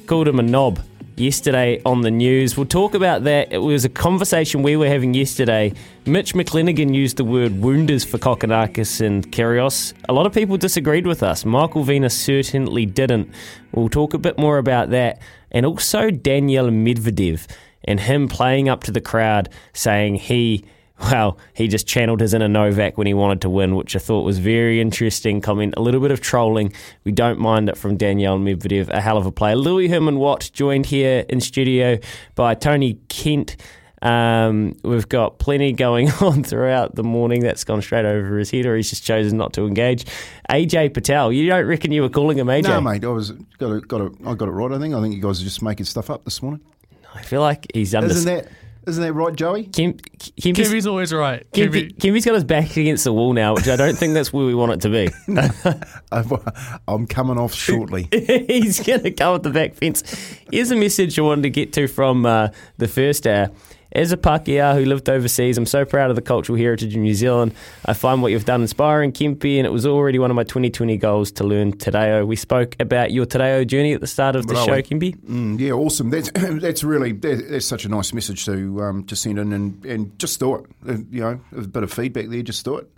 called 0.06 0.26
him 0.26 0.38
a 0.38 0.42
knob 0.42 0.80
yesterday 1.16 1.80
on 1.84 2.02
the 2.02 2.10
news. 2.10 2.56
We'll 2.56 2.66
talk 2.66 2.94
about 2.94 3.24
that. 3.24 3.52
It 3.52 3.58
was 3.58 3.84
a 3.84 3.88
conversation 3.88 4.62
we 4.62 4.76
were 4.76 4.88
having 4.88 5.14
yesterday. 5.14 5.72
Mitch 6.06 6.34
McClenaghan 6.34 6.94
used 6.94 7.16
the 7.16 7.24
word 7.24 7.60
wounders 7.60 8.04
for 8.04 8.18
Kokkinakis 8.18 9.00
and 9.00 9.30
Kyrgios. 9.30 9.92
A 10.08 10.12
lot 10.12 10.26
of 10.26 10.32
people 10.32 10.56
disagreed 10.56 11.06
with 11.06 11.22
us. 11.22 11.44
Michael 11.44 11.84
Venus 11.84 12.18
certainly 12.18 12.86
didn't. 12.86 13.30
We'll 13.72 13.88
talk 13.88 14.14
a 14.14 14.18
bit 14.18 14.38
more 14.38 14.58
about 14.58 14.90
that. 14.90 15.20
And 15.50 15.64
also 15.64 16.10
Daniil 16.10 16.70
Medvedev 16.70 17.46
and 17.84 18.00
him 18.00 18.28
playing 18.28 18.68
up 18.68 18.82
to 18.84 18.92
the 18.92 19.00
crowd 19.00 19.48
saying 19.72 20.16
he 20.16 20.64
well, 21.00 21.38
he 21.54 21.66
just 21.66 21.86
channeled 21.86 22.20
his 22.20 22.34
inner 22.34 22.48
Novak 22.48 22.96
when 22.96 23.06
he 23.06 23.14
wanted 23.14 23.40
to 23.42 23.50
win, 23.50 23.74
which 23.74 23.96
I 23.96 23.98
thought 23.98 24.22
was 24.22 24.38
very 24.38 24.80
interesting 24.80 25.40
comment. 25.40 25.74
A 25.76 25.82
little 25.82 26.00
bit 26.00 26.12
of 26.12 26.20
trolling. 26.20 26.72
We 27.02 27.12
don't 27.12 27.38
mind 27.38 27.68
it 27.68 27.76
from 27.76 27.96
Daniil 27.96 28.38
Medvedev, 28.38 28.88
a 28.90 29.00
hell 29.00 29.16
of 29.16 29.26
a 29.26 29.32
player. 29.32 29.56
Louis 29.56 29.88
Herman 29.88 30.18
Watt 30.18 30.50
joined 30.52 30.86
here 30.86 31.24
in 31.28 31.40
studio 31.40 31.98
by 32.36 32.54
Tony 32.54 33.00
Kemp. 33.08 33.50
Um, 34.02 34.76
we've 34.84 35.08
got 35.08 35.38
plenty 35.38 35.72
going 35.72 36.10
on 36.20 36.44
throughout 36.44 36.94
the 36.94 37.02
morning. 37.02 37.40
That's 37.40 37.64
gone 37.64 37.82
straight 37.82 38.04
over 38.04 38.38
his 38.38 38.50
head, 38.50 38.66
or 38.66 38.76
he's 38.76 38.90
just 38.90 39.02
chosen 39.02 39.36
not 39.36 39.52
to 39.54 39.66
engage. 39.66 40.04
AJ 40.50 40.94
Patel, 40.94 41.32
you 41.32 41.48
don't 41.48 41.66
reckon 41.66 41.90
you 41.90 42.02
were 42.02 42.08
calling 42.10 42.38
him 42.38 42.46
AJ? 42.46 42.64
No, 42.64 42.80
mate, 42.80 43.02
I 43.04 43.08
was 43.08 43.30
got 43.58 43.72
it, 43.72 43.88
got 43.88 44.02
it, 44.02 44.12
I 44.24 44.34
got 44.34 44.48
it 44.48 44.52
right. 44.52 44.70
I 44.70 44.78
think. 44.78 44.94
I 44.94 45.00
think 45.00 45.14
you 45.14 45.22
guys 45.22 45.40
are 45.40 45.44
just 45.44 45.62
making 45.62 45.86
stuff 45.86 46.10
up 46.10 46.24
this 46.24 46.40
morning. 46.42 46.60
I 47.14 47.22
feel 47.22 47.40
like 47.40 47.66
he's 47.72 47.94
under. 47.94 48.10
Isn't 48.10 48.32
that 48.32 48.48
isn't 48.86 49.02
that 49.02 49.12
right, 49.12 49.34
Joey? 49.34 49.64
Kim, 49.64 49.94
Kim, 49.94 50.54
Kimmy's 50.54 50.86
always 50.86 51.12
right. 51.12 51.46
Kimby, 51.52 51.96
Kimmy's 51.98 52.24
got 52.24 52.34
his 52.34 52.44
back 52.44 52.76
against 52.76 53.04
the 53.04 53.12
wall 53.12 53.32
now, 53.32 53.54
which 53.54 53.68
I 53.68 53.76
don't 53.76 53.96
think 53.96 54.14
that's 54.14 54.32
where 54.32 54.46
we 54.46 54.54
want 54.54 54.72
it 54.72 54.80
to 54.82 54.88
be. 54.90 55.08
I'm 56.88 57.06
coming 57.06 57.38
off 57.38 57.54
shortly. 57.54 58.08
He's 58.12 58.80
going 58.80 59.02
to 59.02 59.10
come 59.10 59.36
at 59.36 59.42
the 59.42 59.50
back 59.50 59.74
fence. 59.74 60.02
Here's 60.50 60.70
a 60.70 60.76
message 60.76 61.18
I 61.18 61.22
wanted 61.22 61.42
to 61.42 61.50
get 61.50 61.72
to 61.74 61.86
from 61.86 62.26
uh, 62.26 62.48
the 62.78 62.88
first 62.88 63.26
hour. 63.26 63.50
As 63.94 64.10
a 64.10 64.16
Pākehā 64.16 64.74
who 64.74 64.84
lived 64.84 65.08
overseas, 65.08 65.56
I'm 65.56 65.66
so 65.66 65.84
proud 65.84 66.10
of 66.10 66.16
the 66.16 66.22
cultural 66.22 66.58
heritage 66.58 66.96
of 66.96 67.00
New 67.00 67.14
Zealand. 67.14 67.54
I 67.84 67.92
find 67.92 68.22
what 68.22 68.32
you've 68.32 68.44
done 68.44 68.60
inspiring, 68.62 69.12
Kempy, 69.12 69.56
and 69.58 69.66
it 69.66 69.70
was 69.72 69.86
already 69.86 70.18
one 70.18 70.30
of 70.32 70.34
my 70.34 70.42
2020 70.42 70.96
goals 70.96 71.30
to 71.32 71.44
learn 71.44 71.70
te 71.72 71.92
reo. 71.92 72.26
We 72.26 72.34
spoke 72.34 72.74
about 72.80 73.12
your 73.12 73.24
te 73.24 73.38
reo 73.38 73.64
journey 73.64 73.92
at 73.92 74.00
the 74.00 74.08
start 74.08 74.34
of 74.34 74.48
the 74.48 74.56
show, 74.56 74.82
Kempy. 74.82 75.16
Mm, 75.20 75.60
yeah, 75.60 75.70
awesome. 75.72 76.10
That's 76.10 76.28
that's 76.34 76.82
really 76.82 77.12
that, 77.12 77.46
that's 77.48 77.66
such 77.66 77.84
a 77.84 77.88
nice 77.88 78.12
message 78.12 78.44
to 78.46 78.82
um, 78.82 79.04
to 79.04 79.14
send 79.14 79.38
in 79.38 79.52
and, 79.52 79.84
and 79.84 80.18
just 80.18 80.40
do 80.40 80.56
it. 80.56 80.66
Uh, 80.88 80.96
you 81.10 81.20
know, 81.20 81.40
a 81.56 81.60
bit 81.62 81.84
of 81.84 81.92
feedback 81.92 82.26
there. 82.28 82.42
Just 82.42 82.64
do 82.64 82.78
it. 82.78 82.90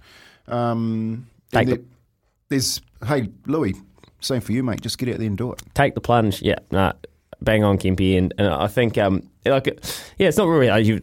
Um, 0.48 1.26
Take 1.52 1.68
and 1.68 1.78
the- 1.78 1.84
there's 2.48 2.80
hey 3.06 3.28
Louis, 3.46 3.74
same 4.20 4.40
for 4.40 4.52
you, 4.52 4.62
mate. 4.62 4.80
Just 4.80 4.96
get 4.96 5.10
out 5.10 5.18
there 5.18 5.26
and 5.26 5.36
do 5.36 5.52
it. 5.52 5.60
take 5.74 5.94
the 5.94 6.00
plunge. 6.00 6.40
Yeah, 6.40 6.56
nah, 6.70 6.92
bang 7.42 7.64
on, 7.64 7.76
Kempy. 7.76 8.16
And, 8.16 8.32
and 8.38 8.48
I 8.48 8.66
think, 8.68 8.96
um, 8.96 9.28
like, 9.50 9.66
yeah, 10.18 10.28
it's 10.28 10.36
not 10.36 10.46
really. 10.46 10.68
Uh, 10.68 10.76
you, 10.76 11.02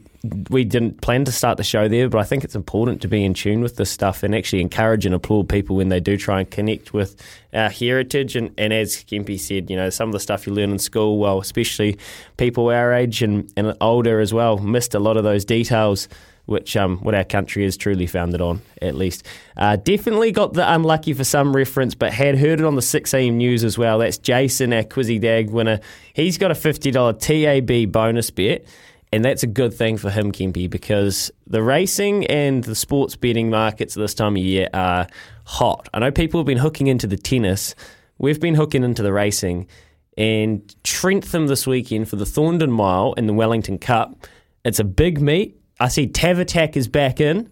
we 0.50 0.64
didn't 0.64 1.02
plan 1.02 1.26
to 1.26 1.32
start 1.32 1.58
the 1.58 1.64
show 1.64 1.88
there, 1.88 2.10
but 2.10 2.20
I 2.20 2.24
think 2.24 2.44
it's 2.44 2.56
important 2.56 3.02
to 3.02 3.08
be 3.08 3.26
in 3.26 3.34
tune 3.34 3.62
with 3.62 3.76
this 3.76 3.92
stuff 3.92 4.24
and 4.24 4.34
actually 4.34 4.62
encourage 4.62 5.06
and 5.06 5.14
applaud 5.14 5.50
people 5.50 5.76
when 5.76 5.90
they 5.90 6.00
do 6.00 6.18
try 6.18 6.40
and 6.40 6.50
connect 6.50 6.94
with 6.94 7.22
our 7.54 7.70
heritage. 7.70 8.36
And, 8.36 8.54
and 8.58 8.72
as 8.72 8.96
Kempy 9.04 9.40
said, 9.40 9.70
you 9.70 9.76
know, 9.76 9.90
some 9.90 10.10
of 10.10 10.14
the 10.14 10.20
stuff 10.20 10.48
you 10.48 10.54
learn 10.54 10.72
in 10.72 10.80
school, 10.80 11.18
well, 11.18 11.40
especially 11.40 11.98
people 12.38 12.70
our 12.70 12.94
age 12.94 13.22
and, 13.22 13.52
and 13.58 13.76
older 13.82 14.20
as 14.20 14.34
well, 14.34 14.58
missed 14.58 14.96
a 14.96 15.00
lot 15.00 15.18
of 15.18 15.24
those 15.24 15.46
details 15.46 16.08
which 16.46 16.76
um, 16.76 16.98
what 16.98 17.16
our 17.16 17.24
country 17.24 17.64
is 17.64 17.78
truly 17.78 18.06
founded 18.06 18.42
on, 18.42 18.62
at 18.82 18.96
least. 18.96 19.26
Uh, 19.56 19.76
definitely 19.78 20.32
got 20.32 20.54
the 20.54 20.74
unlucky 20.74 21.14
for 21.14 21.24
some 21.24 21.56
reference, 21.56 21.96
but 21.96 22.12
had 22.14 22.38
heard 22.38 22.60
it 22.60 22.66
on 22.66 22.76
the 22.76 22.82
6 22.82 23.14
a.m. 23.14 23.38
news 23.38 23.64
as 23.64 23.78
well. 23.78 24.00
That's 24.00 24.18
Jason, 24.18 24.74
our 24.74 24.84
Quizzy 24.84 25.20
Dag 25.20 25.50
winner. 25.50 25.80
He's 26.14 26.38
got 26.38 26.52
a 26.52 26.56
$50 26.56 27.20
TAB 27.20 27.92
bonus 27.92 28.30
bet, 28.30 28.66
and 29.14 29.24
that's 29.24 29.44
a 29.44 29.48
good 29.48 29.74
thing 29.74 29.98
for 29.98 30.10
him, 30.10 30.32
Kempy, 30.32 30.70
because 30.70 31.32
the 31.48 31.64
racing 31.64 32.26
and 32.28 32.64
the 32.64 32.76
sports 32.76 33.16
betting 33.16 33.50
markets 33.50 33.94
this 33.94 34.14
time 34.14 34.36
of 34.36 34.44
year 34.44 34.70
are 34.74 35.08
hot. 35.46 35.88
I 35.94 36.00
know 36.00 36.12
people 36.12 36.40
have 36.40 36.48
been 36.48 36.58
hooking 36.58 36.88
into 36.88 37.08
the 37.08 37.18
tennis. 37.18 37.76
We've 38.18 38.40
been 38.40 38.56
hooking 38.56 38.84
into 38.84 39.04
the 39.04 39.14
racing. 39.14 39.68
And 40.18 40.76
Trentham 40.84 41.48
this 41.48 41.66
weekend 41.66 42.08
for 42.10 42.18
the 42.18 42.26
Thorndon 42.26 42.70
Mile 42.70 43.16
and 43.18 43.28
the 43.28 43.34
Wellington 43.34 43.80
Cup. 43.80 44.28
It's 44.64 44.80
a 44.80 44.84
big 44.84 45.20
meet. 45.20 45.60
I 45.80 45.88
see 45.88 46.08
Tavatak 46.08 46.76
is 46.78 46.88
back 46.88 47.20
in. 47.20 47.50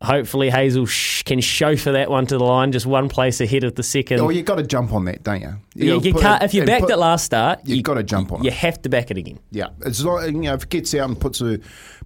Hopefully 0.00 0.50
Hazel 0.50 0.84
sh- 0.86 1.22
can 1.22 1.40
chauffeur 1.40 1.92
that 1.92 2.10
one 2.10 2.26
to 2.26 2.36
the 2.36 2.42
line, 2.42 2.72
just 2.72 2.86
one 2.86 3.08
place 3.08 3.40
ahead 3.40 3.62
of 3.62 3.76
the 3.76 3.84
second. 3.84 4.18
Oh, 4.18 4.30
you've 4.30 4.46
got 4.46 4.56
to 4.56 4.64
jump 4.64 4.92
on 4.92 5.04
that, 5.04 5.22
don't 5.22 5.40
you? 5.42 5.54
You, 5.76 6.00
you 6.00 6.12
can't, 6.12 6.42
it- 6.42 6.46
if 6.46 6.54
you 6.54 6.64
backed 6.64 6.82
put- 6.82 6.90
it 6.90 6.96
last 6.96 7.24
start, 7.24 7.60
You've 7.64 7.76
you, 7.76 7.82
got 7.84 7.94
to 7.94 8.02
jump 8.02 8.32
on 8.32 8.42
you 8.42 8.48
it. 8.48 8.54
have 8.54 8.82
to 8.82 8.88
back 8.88 9.12
it 9.12 9.16
again. 9.16 9.38
Yeah, 9.52 9.68
it's 9.86 10.02
like 10.02 10.26
you 10.32 10.40
know 10.40 10.54
if 10.54 10.64
it 10.64 10.70
gets 10.70 10.92
out 10.96 11.08
and 11.08 11.20
puts 11.20 11.38
her 11.38 11.58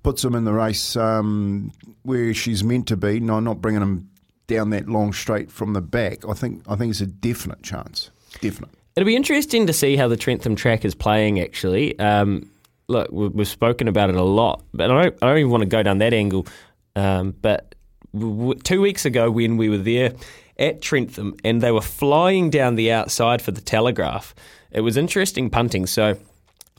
puts 0.03 0.21
them 0.21 0.35
in 0.35 0.45
the 0.45 0.53
race 0.53 0.95
um, 0.95 1.73
where 2.03 2.35
she's 2.35 2.63
meant 2.63 2.87
to 2.89 2.99
be. 2.99 3.19
No, 3.19 3.41
not 3.41 3.63
bringing 3.63 3.81
them 3.81 4.11
down 4.47 4.69
that 4.71 4.91
long 4.91 5.15
straight 5.15 5.51
from 5.51 5.73
the 5.73 5.81
back. 5.81 6.29
I 6.29 6.35
think 6.35 6.65
I 6.69 6.77
think 6.77 6.91
it's 6.91 7.01
a 7.01 7.07
definite 7.07 7.63
chance. 7.63 8.11
Definite. 8.43 8.71
It'll 8.95 9.07
be 9.07 9.17
interesting 9.17 9.67
to 9.69 9.73
see 9.73 9.97
how 9.97 10.09
the 10.09 10.17
Trentham 10.19 10.55
track 10.55 10.85
is 10.85 10.95
playing. 10.95 11.41
Actually, 11.41 11.99
um, 11.99 12.51
look, 12.89 13.11
we- 13.11 13.29
we've 13.29 13.49
spoken 13.49 13.89
about 13.89 14.11
it 14.11 14.17
a 14.17 14.23
lot, 14.23 14.63
but 14.73 14.91
I 14.91 15.03
don't, 15.03 15.19
I 15.23 15.27
don't 15.29 15.39
even 15.39 15.51
want 15.51 15.63
to 15.63 15.69
go 15.69 15.83
down 15.83 15.99
that 15.99 16.13
angle. 16.15 16.47
Um, 16.95 17.35
but 17.43 17.75
two 18.65 18.81
weeks 18.81 19.05
ago, 19.05 19.31
when 19.31 19.57
we 19.57 19.69
were 19.69 19.79
there 19.79 20.13
at 20.59 20.81
Trentham, 20.81 21.35
and 21.45 21.61
they 21.61 21.71
were 21.71 21.83
flying 21.83 22.49
down 22.49 22.77
the 22.77 22.91
outside 22.93 23.43
for 23.43 23.51
the 23.51 23.61
Telegraph, 23.61 24.35
it 24.71 24.81
was 24.81 24.97
interesting 24.97 25.51
punting. 25.51 25.87
So 25.87 26.17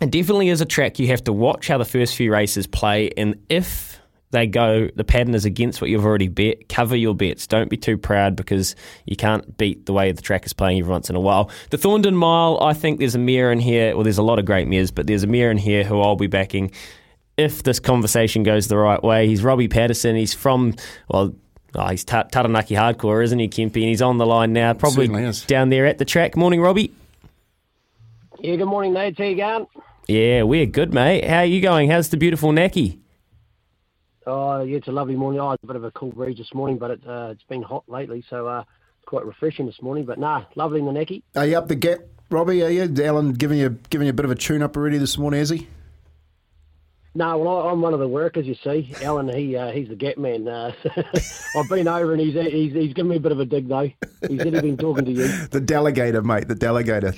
it 0.01 0.11
definitely 0.11 0.49
is 0.49 0.61
a 0.61 0.65
track 0.65 0.97
you 0.97 1.07
have 1.07 1.23
to 1.25 1.33
watch 1.33 1.67
how 1.67 1.77
the 1.77 1.85
first 1.85 2.15
few 2.15 2.31
races 2.31 2.65
play, 2.67 3.11
and 3.17 3.35
if 3.49 3.96
they 4.31 4.45
go, 4.45 4.89
the 4.95 5.03
pattern 5.03 5.35
is 5.35 5.45
against 5.45 5.79
what 5.81 5.89
you've 5.89 6.05
already 6.05 6.27
bet. 6.27 6.67
Cover 6.67 6.95
your 6.95 7.15
bets. 7.15 7.47
Don't 7.47 7.69
be 7.69 7.77
too 7.77 7.97
proud 7.97 8.35
because 8.35 8.75
you 9.05 9.15
can't 9.15 9.57
beat 9.57 9.85
the 9.85 9.93
way 9.93 10.11
the 10.11 10.21
track 10.21 10.45
is 10.45 10.53
playing 10.53 10.79
every 10.79 10.91
once 10.91 11.09
in 11.09 11.15
a 11.15 11.19
while. 11.19 11.49
The 11.69 11.77
Thorndon 11.77 12.13
Mile, 12.13 12.59
I 12.61 12.73
think 12.73 12.99
there's 12.99 13.15
a 13.15 13.19
mare 13.19 13.51
in 13.51 13.59
here. 13.59 13.95
Well, 13.95 14.03
there's 14.03 14.17
a 14.17 14.23
lot 14.23 14.37
of 14.37 14.45
great 14.45 14.67
mares, 14.67 14.91
but 14.91 15.07
there's 15.07 15.23
a 15.23 15.27
mare 15.27 15.49
in 15.49 15.57
here 15.57 15.83
who 15.83 16.01
I'll 16.01 16.17
be 16.17 16.27
backing 16.27 16.71
if 17.37 17.63
this 17.63 17.79
conversation 17.79 18.43
goes 18.43 18.67
the 18.67 18.77
right 18.77 19.01
way. 19.01 19.27
He's 19.27 19.43
Robbie 19.43 19.69
Patterson. 19.69 20.15
He's 20.15 20.33
from, 20.33 20.75
well, 21.07 21.33
oh, 21.75 21.87
he's 21.87 22.03
Ta- 22.03 22.23
Taranaki 22.23 22.75
hardcore, 22.75 23.23
isn't 23.23 23.39
he, 23.39 23.47
Kempy? 23.47 23.77
And 23.77 23.89
he's 23.89 24.01
on 24.01 24.17
the 24.17 24.25
line 24.25 24.51
now, 24.51 24.73
probably 24.73 25.07
down 25.47 25.69
there 25.69 25.85
at 25.85 25.99
the 25.99 26.05
track. 26.05 26.35
Morning, 26.35 26.59
Robbie. 26.59 26.91
Yeah, 28.39 28.57
good 28.57 28.65
morning, 28.65 28.93
Nate. 28.93 29.17
How 29.17 29.23
you 29.23 29.35
going? 29.37 29.67
Yeah, 30.07 30.43
we're 30.43 30.65
good, 30.65 30.93
mate. 30.93 31.25
How 31.25 31.39
are 31.39 31.45
you 31.45 31.61
going? 31.61 31.89
How's 31.89 32.09
the 32.09 32.17
beautiful 32.17 32.51
Naki? 32.51 32.99
Oh, 34.27 34.61
yeah, 34.61 34.75
it's 34.75 34.89
a 34.89 34.91
lovely 34.91 35.15
morning. 35.15 35.39
Oh, 35.39 35.51
it's 35.51 35.63
a 35.63 35.67
bit 35.67 35.77
of 35.77 35.85
a 35.85 35.91
cool 35.91 36.11
breeze 36.11 36.37
this 36.37 36.53
morning, 36.53 36.77
but 36.77 36.91
it, 36.91 37.01
uh, 37.07 37.29
it's 37.31 37.43
been 37.43 37.61
hot 37.61 37.85
lately, 37.87 38.25
so 38.29 38.45
uh, 38.45 38.59
it's 38.59 39.05
quite 39.05 39.25
refreshing 39.25 39.65
this 39.65 39.81
morning. 39.81 40.03
But 40.03 40.19
nah, 40.19 40.43
lovely 40.55 40.81
in 40.81 40.85
the 40.85 40.91
Naki. 40.91 41.23
Are 41.33 41.45
you 41.45 41.57
up 41.57 41.69
the 41.69 41.75
gap, 41.75 41.99
Robbie? 42.29 42.61
Are 42.61 42.69
you? 42.69 42.93
Alan 43.05 43.31
giving 43.31 43.57
you 43.57 43.79
giving 43.89 44.05
you 44.05 44.09
a 44.09 44.13
bit 44.13 44.25
of 44.25 44.31
a 44.31 44.35
tune 44.35 44.61
up 44.61 44.75
already 44.75 44.97
this 44.97 45.17
morning, 45.17 45.39
is 45.39 45.49
he? 45.49 45.65
No, 47.15 47.37
well, 47.37 47.61
I, 47.61 47.71
I'm 47.71 47.81
one 47.81 47.93
of 47.93 48.01
the 48.01 48.07
workers. 48.07 48.45
You 48.45 48.55
see, 48.55 48.93
Alan. 49.01 49.29
He 49.29 49.55
uh, 49.55 49.71
he's 49.71 49.87
the 49.87 49.95
gap 49.95 50.17
man. 50.17 50.45
Uh, 50.45 50.73
I've 51.55 51.69
been 51.69 51.87
over 51.87 52.11
and 52.11 52.19
he's, 52.19 52.33
he's 52.33 52.73
he's 52.73 52.93
given 52.93 53.11
me 53.11 53.15
a 53.15 53.21
bit 53.21 53.31
of 53.31 53.39
a 53.39 53.45
dig 53.45 53.69
though. 53.69 53.89
He 54.27 54.37
said 54.37 54.51
he's 54.51 54.61
been 54.61 54.77
talking 54.77 55.05
to 55.05 55.11
you. 55.11 55.27
The 55.51 55.61
delegator, 55.61 56.21
mate. 56.21 56.49
The 56.49 56.55
delegator. 56.55 57.17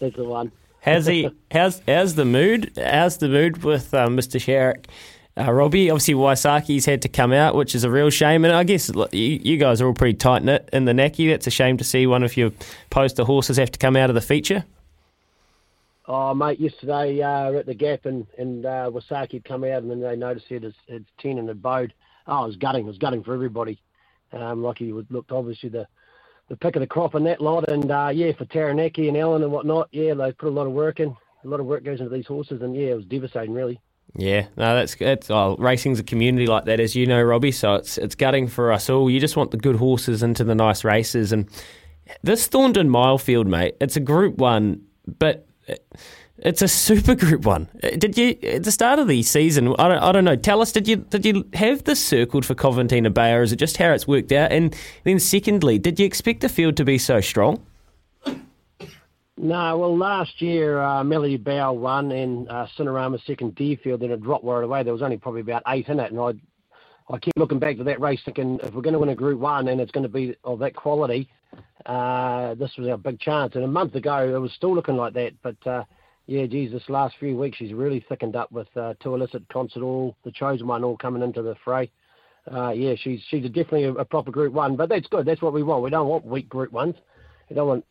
That's 0.00 0.16
the 0.16 0.24
one. 0.24 0.50
How's 0.80 1.06
he? 1.06 1.30
How's 1.52 1.80
how's 1.86 2.16
the 2.16 2.24
mood? 2.24 2.72
How's 2.76 3.18
the 3.18 3.28
mood 3.28 3.62
with 3.62 3.94
uh, 3.94 4.08
Mr. 4.08 4.40
Sharrock? 4.40 4.86
Uh, 5.38 5.52
Robbie, 5.52 5.90
obviously 5.90 6.14
Waisake's 6.14 6.86
had 6.86 7.02
to 7.02 7.08
come 7.08 7.32
out, 7.32 7.54
which 7.54 7.74
is 7.74 7.84
a 7.84 7.90
real 7.90 8.08
shame. 8.08 8.44
And 8.44 8.54
I 8.54 8.64
guess 8.64 8.88
look, 8.88 9.12
you, 9.12 9.38
you 9.42 9.58
guys 9.58 9.82
are 9.82 9.86
all 9.86 9.92
pretty 9.92 10.14
tight 10.14 10.42
knit 10.42 10.68
in 10.72 10.86
the 10.86 10.94
Naki. 10.94 11.30
It's 11.30 11.46
a 11.46 11.50
shame 11.50 11.76
to 11.76 11.84
see 11.84 12.06
one 12.06 12.22
of 12.22 12.36
your 12.36 12.52
poster 12.88 13.24
horses 13.24 13.58
have 13.58 13.70
to 13.72 13.78
come 13.78 13.96
out 13.96 14.08
of 14.08 14.14
the 14.14 14.22
feature. 14.22 14.64
Oh, 16.08 16.32
mate, 16.32 16.58
yesterday 16.58 17.20
uh, 17.20 17.52
at 17.52 17.66
the 17.66 17.74
Gap 17.74 18.06
and, 18.06 18.26
and 18.38 18.64
uh, 18.64 18.90
Waisake 18.90 19.32
had 19.32 19.44
come 19.44 19.64
out 19.64 19.82
and 19.82 19.90
then 19.90 20.00
they 20.00 20.16
noticed 20.16 20.50
it 20.50 20.64
as 20.64 20.72
it's 20.88 21.10
10 21.18 21.38
and 21.38 21.50
it 21.50 21.60
bowed. 21.60 21.92
Oh, 22.26 22.44
it 22.44 22.46
was 22.46 22.56
gutting. 22.56 22.84
It 22.84 22.88
was 22.88 22.98
gutting 22.98 23.22
for 23.22 23.34
everybody. 23.34 23.80
Um, 24.32 24.62
like 24.62 24.78
he 24.78 24.92
looked 24.92 25.32
obviously 25.32 25.68
the 25.68 25.86
the 26.48 26.56
pick 26.56 26.76
of 26.76 26.80
the 26.80 26.86
crop 26.86 27.14
in 27.14 27.24
that 27.24 27.40
lot. 27.40 27.68
And 27.68 27.90
uh, 27.90 28.10
yeah, 28.14 28.32
for 28.32 28.44
Taranaki 28.44 29.08
and 29.08 29.16
Ellen 29.16 29.42
and 29.42 29.52
whatnot, 29.52 29.88
yeah, 29.92 30.14
they 30.14 30.32
put 30.32 30.48
a 30.48 30.50
lot 30.50 30.66
of 30.66 30.72
work 30.72 31.00
in. 31.00 31.16
A 31.44 31.48
lot 31.48 31.60
of 31.60 31.66
work 31.66 31.84
goes 31.84 32.00
into 32.00 32.14
these 32.14 32.26
horses, 32.26 32.62
and 32.62 32.74
yeah, 32.74 32.88
it 32.88 32.96
was 32.96 33.04
devastating, 33.04 33.52
really. 33.52 33.80
Yeah, 34.14 34.46
no, 34.56 34.74
that's 34.74 34.94
good. 34.94 35.26
Oh, 35.28 35.56
racing's 35.56 36.00
a 36.00 36.04
community 36.04 36.46
like 36.46 36.64
that, 36.64 36.80
as 36.80 36.96
you 36.96 37.06
know, 37.06 37.22
Robbie. 37.22 37.52
So 37.52 37.74
it's 37.74 37.98
it's 37.98 38.14
gutting 38.14 38.48
for 38.48 38.72
us 38.72 38.88
all. 38.88 39.10
You 39.10 39.20
just 39.20 39.36
want 39.36 39.50
the 39.50 39.58
good 39.58 39.76
horses 39.76 40.22
into 40.22 40.44
the 40.44 40.54
nice 40.54 40.84
races, 40.84 41.32
and 41.32 41.48
this 42.22 42.48
Thorndon 42.48 42.88
Milefield, 42.88 43.46
mate, 43.46 43.76
it's 43.80 43.96
a 43.96 44.00
Group 44.00 44.38
One, 44.38 44.82
but 45.18 45.46
it's 46.38 46.62
a 46.62 46.68
Super 46.68 47.14
Group 47.14 47.44
One. 47.44 47.68
Did 47.98 48.16
you 48.16 48.36
at 48.42 48.64
the 48.64 48.72
start 48.72 48.98
of 48.98 49.08
the 49.08 49.22
season? 49.22 49.74
I 49.78 49.88
don't, 49.88 49.98
I 50.02 50.12
don't 50.12 50.24
know. 50.24 50.36
Tell 50.36 50.62
us, 50.62 50.72
did 50.72 50.88
you 50.88 50.96
did 50.96 51.26
you 51.26 51.46
have 51.54 51.84
this 51.84 52.02
circled 52.02 52.46
for 52.46 52.54
Coventina 52.54 53.12
Bay, 53.12 53.32
or 53.32 53.42
is 53.42 53.52
it 53.52 53.56
just 53.56 53.76
how 53.76 53.92
it's 53.92 54.06
worked 54.06 54.32
out? 54.32 54.52
And 54.52 54.74
then, 55.04 55.18
secondly, 55.18 55.78
did 55.78 55.98
you 55.98 56.06
expect 56.06 56.40
the 56.40 56.48
field 56.48 56.76
to 56.76 56.84
be 56.84 56.98
so 56.98 57.20
strong? 57.20 57.66
No, 59.38 59.76
well, 59.76 59.96
last 59.96 60.40
year 60.40 60.80
uh, 60.80 61.04
Melody 61.04 61.36
Belle 61.36 61.76
won 61.76 62.10
and 62.10 62.48
uh, 62.48 62.66
Cinerama 62.78 63.24
second 63.26 63.54
Deerfield, 63.54 64.02
and 64.02 64.10
it 64.12 64.22
dropped 64.22 64.44
right 64.44 64.64
away. 64.64 64.82
There 64.82 64.94
was 64.94 65.02
only 65.02 65.18
probably 65.18 65.42
about 65.42 65.62
eight 65.68 65.88
in 65.88 66.00
it, 66.00 66.10
and 66.10 66.20
I 66.20 66.32
I 67.08 67.18
keep 67.18 67.34
looking 67.36 67.58
back 67.58 67.76
to 67.76 67.84
that 67.84 68.00
race 68.00 68.20
thinking 68.24 68.58
if 68.62 68.74
we're 68.74 68.82
going 68.82 68.94
to 68.94 68.98
win 68.98 69.10
a 69.10 69.14
Group 69.14 69.38
One 69.38 69.68
and 69.68 69.80
it's 69.80 69.92
going 69.92 70.02
to 70.02 70.08
be 70.08 70.34
of 70.42 70.58
that 70.58 70.74
quality, 70.74 71.28
uh, 71.84 72.54
this 72.54 72.72
was 72.76 72.88
our 72.88 72.96
big 72.98 73.20
chance. 73.20 73.54
And 73.54 73.62
a 73.62 73.68
month 73.68 73.94
ago 73.94 74.34
it 74.34 74.40
was 74.40 74.52
still 74.52 74.74
looking 74.74 74.96
like 74.96 75.12
that, 75.14 75.34
but 75.42 75.66
uh, 75.66 75.84
yeah, 76.26 76.46
geez, 76.46 76.72
this 76.72 76.88
last 76.88 77.14
few 77.20 77.36
weeks 77.36 77.58
she's 77.58 77.72
really 77.72 78.04
thickened 78.08 78.34
up 78.34 78.50
with 78.50 78.66
uh, 78.76 78.94
Two 79.00 79.14
Illicit, 79.14 79.48
Concert 79.48 79.82
All, 79.82 80.16
the 80.24 80.32
Chosen 80.32 80.66
One 80.66 80.82
all 80.82 80.96
coming 80.96 81.22
into 81.22 81.42
the 81.42 81.54
fray. 81.64 81.90
Uh, 82.52 82.70
yeah, 82.70 82.94
she's 82.96 83.20
she's 83.28 83.44
definitely 83.44 83.84
a, 83.84 83.92
a 83.92 84.04
proper 84.04 84.32
Group 84.32 84.52
One, 84.52 84.74
but 84.74 84.88
that's 84.88 85.06
good. 85.06 85.26
That's 85.26 85.42
what 85.42 85.52
we 85.52 85.62
want. 85.62 85.84
We 85.84 85.90
don't 85.90 86.08
want 86.08 86.24
weak 86.24 86.48
Group 86.48 86.72
Ones. 86.72 86.96
We 87.48 87.54
don't 87.54 87.68
want 87.68 87.84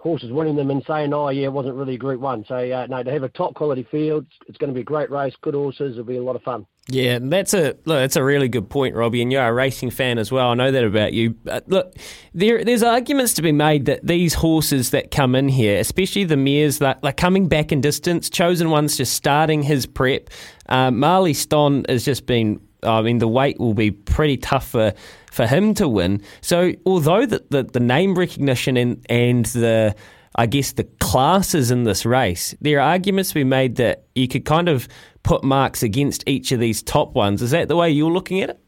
horses 0.00 0.32
winning 0.32 0.56
them 0.56 0.70
and 0.70 0.82
saying, 0.86 1.12
oh, 1.12 1.28
yeah, 1.28 1.44
it 1.44 1.52
wasn't 1.52 1.74
really 1.74 1.94
a 1.94 1.98
Group 1.98 2.20
1. 2.20 2.46
So, 2.48 2.54
uh, 2.54 2.86
no, 2.88 3.02
to 3.02 3.10
have 3.10 3.22
a 3.22 3.28
top 3.28 3.54
quality 3.54 3.86
field, 3.90 4.26
it's 4.46 4.56
going 4.56 4.68
to 4.68 4.74
be 4.74 4.80
a 4.80 4.84
great 4.84 5.10
race, 5.10 5.34
good 5.42 5.54
horses, 5.54 5.92
it'll 5.92 6.04
be 6.04 6.16
a 6.16 6.22
lot 6.22 6.36
of 6.36 6.42
fun. 6.42 6.66
Yeah, 6.88 7.18
that's 7.20 7.54
a 7.54 7.76
look, 7.84 7.98
that's 7.98 8.16
a 8.16 8.24
really 8.24 8.48
good 8.48 8.68
point, 8.68 8.96
Robbie, 8.96 9.22
and 9.22 9.30
you're 9.30 9.46
a 9.46 9.52
racing 9.52 9.90
fan 9.90 10.18
as 10.18 10.32
well. 10.32 10.48
I 10.48 10.54
know 10.54 10.72
that 10.72 10.82
about 10.82 11.12
you. 11.12 11.30
But 11.44 11.68
look, 11.68 11.94
there 12.34 12.64
there's 12.64 12.82
arguments 12.82 13.34
to 13.34 13.42
be 13.42 13.52
made 13.52 13.84
that 13.84 14.04
these 14.04 14.34
horses 14.34 14.90
that 14.90 15.12
come 15.12 15.36
in 15.36 15.48
here, 15.48 15.78
especially 15.78 16.24
the 16.24 16.36
mares 16.36 16.78
that 16.78 16.98
are 17.04 17.12
coming 17.12 17.46
back 17.46 17.70
in 17.70 17.80
distance, 17.80 18.28
chosen 18.28 18.70
one's 18.70 18.96
just 18.96 19.12
starting 19.12 19.62
his 19.62 19.86
prep. 19.86 20.30
Uh, 20.68 20.90
Marley 20.90 21.34
Ston 21.34 21.84
has 21.88 22.04
just 22.04 22.26
been. 22.26 22.60
I 22.82 23.02
mean, 23.02 23.18
the 23.18 23.28
weight 23.28 23.58
will 23.58 23.74
be 23.74 23.90
pretty 23.90 24.36
tough 24.36 24.68
for, 24.68 24.92
for 25.30 25.46
him 25.46 25.74
to 25.74 25.88
win. 25.88 26.22
So, 26.40 26.72
although 26.86 27.26
the, 27.26 27.44
the, 27.50 27.62
the 27.64 27.80
name 27.80 28.16
recognition 28.16 28.76
and 28.76 29.04
and 29.08 29.46
the 29.46 29.94
I 30.36 30.46
guess 30.46 30.72
the 30.72 30.84
classes 30.84 31.70
in 31.70 31.84
this 31.84 32.06
race, 32.06 32.54
there 32.60 32.78
are 32.78 32.90
arguments 32.90 33.32
be 33.32 33.44
made 33.44 33.76
that 33.76 34.04
you 34.14 34.28
could 34.28 34.44
kind 34.44 34.68
of 34.68 34.88
put 35.22 35.42
marks 35.42 35.82
against 35.82 36.22
each 36.26 36.52
of 36.52 36.60
these 36.60 36.82
top 36.82 37.14
ones. 37.14 37.42
Is 37.42 37.50
that 37.50 37.68
the 37.68 37.76
way 37.76 37.90
you're 37.90 38.12
looking 38.12 38.40
at 38.40 38.50
it? 38.50 38.60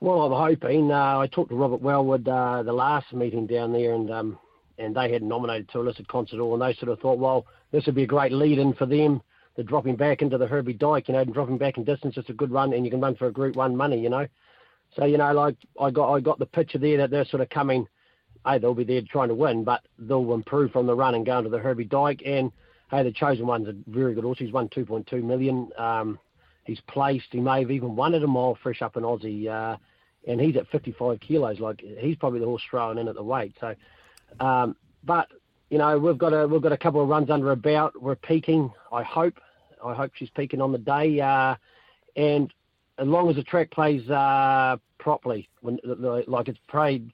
Well, 0.00 0.22
I'm 0.22 0.32
hoping. 0.32 0.90
Uh, 0.90 1.18
I 1.18 1.26
talked 1.26 1.50
to 1.50 1.56
Robert 1.56 1.82
Wellwood 1.82 2.26
uh, 2.26 2.62
the 2.62 2.72
last 2.72 3.12
meeting 3.12 3.46
down 3.46 3.72
there, 3.72 3.94
and 3.94 4.10
um, 4.10 4.38
and 4.78 4.94
they 4.94 5.12
had 5.12 5.22
nominated 5.22 5.68
to 5.70 5.80
illicit 5.80 6.08
concert 6.08 6.40
and 6.40 6.62
they 6.62 6.74
sort 6.74 6.90
of 6.90 7.00
thought, 7.00 7.18
well, 7.18 7.46
this 7.70 7.86
would 7.86 7.94
be 7.94 8.02
a 8.02 8.06
great 8.06 8.32
lead-in 8.32 8.74
for 8.74 8.86
them. 8.86 9.22
They're 9.56 9.64
dropping 9.64 9.96
back 9.96 10.22
into 10.22 10.38
the 10.38 10.46
Herbie 10.46 10.74
Dyke, 10.74 11.08
you 11.08 11.14
know, 11.14 11.20
and 11.20 11.32
dropping 11.32 11.58
back 11.58 11.78
in 11.78 11.84
distance, 11.84 12.14
just 12.14 12.28
a 12.28 12.34
good 12.34 12.50
run, 12.50 12.74
and 12.74 12.84
you 12.84 12.90
can 12.90 13.00
run 13.00 13.16
for 13.16 13.26
a 13.26 13.32
Group 13.32 13.56
One 13.56 13.74
money, 13.76 13.98
you 13.98 14.10
know. 14.10 14.26
So 14.94 15.04
you 15.04 15.18
know, 15.18 15.32
like 15.32 15.56
I 15.80 15.90
got 15.90 16.12
I 16.12 16.20
got 16.20 16.38
the 16.38 16.46
picture 16.46 16.78
there 16.78 16.98
that 16.98 17.10
they're 17.10 17.24
sort 17.24 17.42
of 17.42 17.48
coming. 17.48 17.86
Hey, 18.46 18.58
they'll 18.58 18.74
be 18.74 18.84
there 18.84 19.02
trying 19.02 19.28
to 19.28 19.34
win, 19.34 19.64
but 19.64 19.82
they'll 19.98 20.34
improve 20.34 20.70
from 20.70 20.86
the 20.86 20.94
run 20.94 21.14
and 21.14 21.26
go 21.26 21.38
into 21.38 21.50
the 21.50 21.58
Herbie 21.58 21.84
Dyke. 21.84 22.22
And 22.24 22.52
hey, 22.90 23.02
the 23.02 23.10
chosen 23.10 23.46
one's 23.46 23.68
a 23.68 23.74
very 23.88 24.14
good 24.14 24.24
horse. 24.24 24.38
He's 24.38 24.52
won 24.52 24.68
2.2 24.68 25.22
million. 25.22 25.70
Um, 25.76 26.18
he's 26.64 26.80
placed. 26.86 27.26
He 27.32 27.40
may 27.40 27.60
have 27.60 27.70
even 27.72 27.96
won 27.96 28.14
at 28.14 28.22
a 28.22 28.26
mile 28.26 28.56
fresh 28.62 28.82
up 28.82 28.96
in 28.96 29.02
Aussie. 29.02 29.48
Uh, 29.48 29.76
and 30.26 30.40
he's 30.40 30.56
at 30.56 30.68
55 30.68 31.20
kilos. 31.20 31.60
Like 31.60 31.80
he's 31.80 32.16
probably 32.16 32.40
the 32.40 32.46
horse 32.46 32.62
thrown 32.68 32.98
in 32.98 33.08
at 33.08 33.14
the 33.14 33.22
weight. 33.22 33.54
So, 33.60 33.74
um, 34.40 34.76
but 35.04 35.28
you 35.70 35.78
know 35.78 35.98
we've 35.98 36.18
got 36.18 36.32
a 36.32 36.46
we've 36.46 36.62
got 36.62 36.72
a 36.72 36.76
couple 36.76 37.02
of 37.02 37.08
runs 37.08 37.30
under 37.30 37.52
about. 37.52 38.00
We're 38.00 38.16
peaking. 38.16 38.72
I 38.92 39.02
hope. 39.02 39.40
I 39.84 39.94
hope 39.94 40.12
she's 40.14 40.30
peaking 40.30 40.60
on 40.60 40.72
the 40.72 40.78
day. 40.78 41.20
Uh, 41.20 41.56
and 42.16 42.52
as 42.98 43.06
long 43.06 43.28
as 43.28 43.36
the 43.36 43.42
track 43.42 43.70
plays 43.70 44.08
uh, 44.10 44.76
properly, 44.98 45.48
when 45.60 45.78
like 46.26 46.48
it's 46.48 46.58
played 46.68 47.12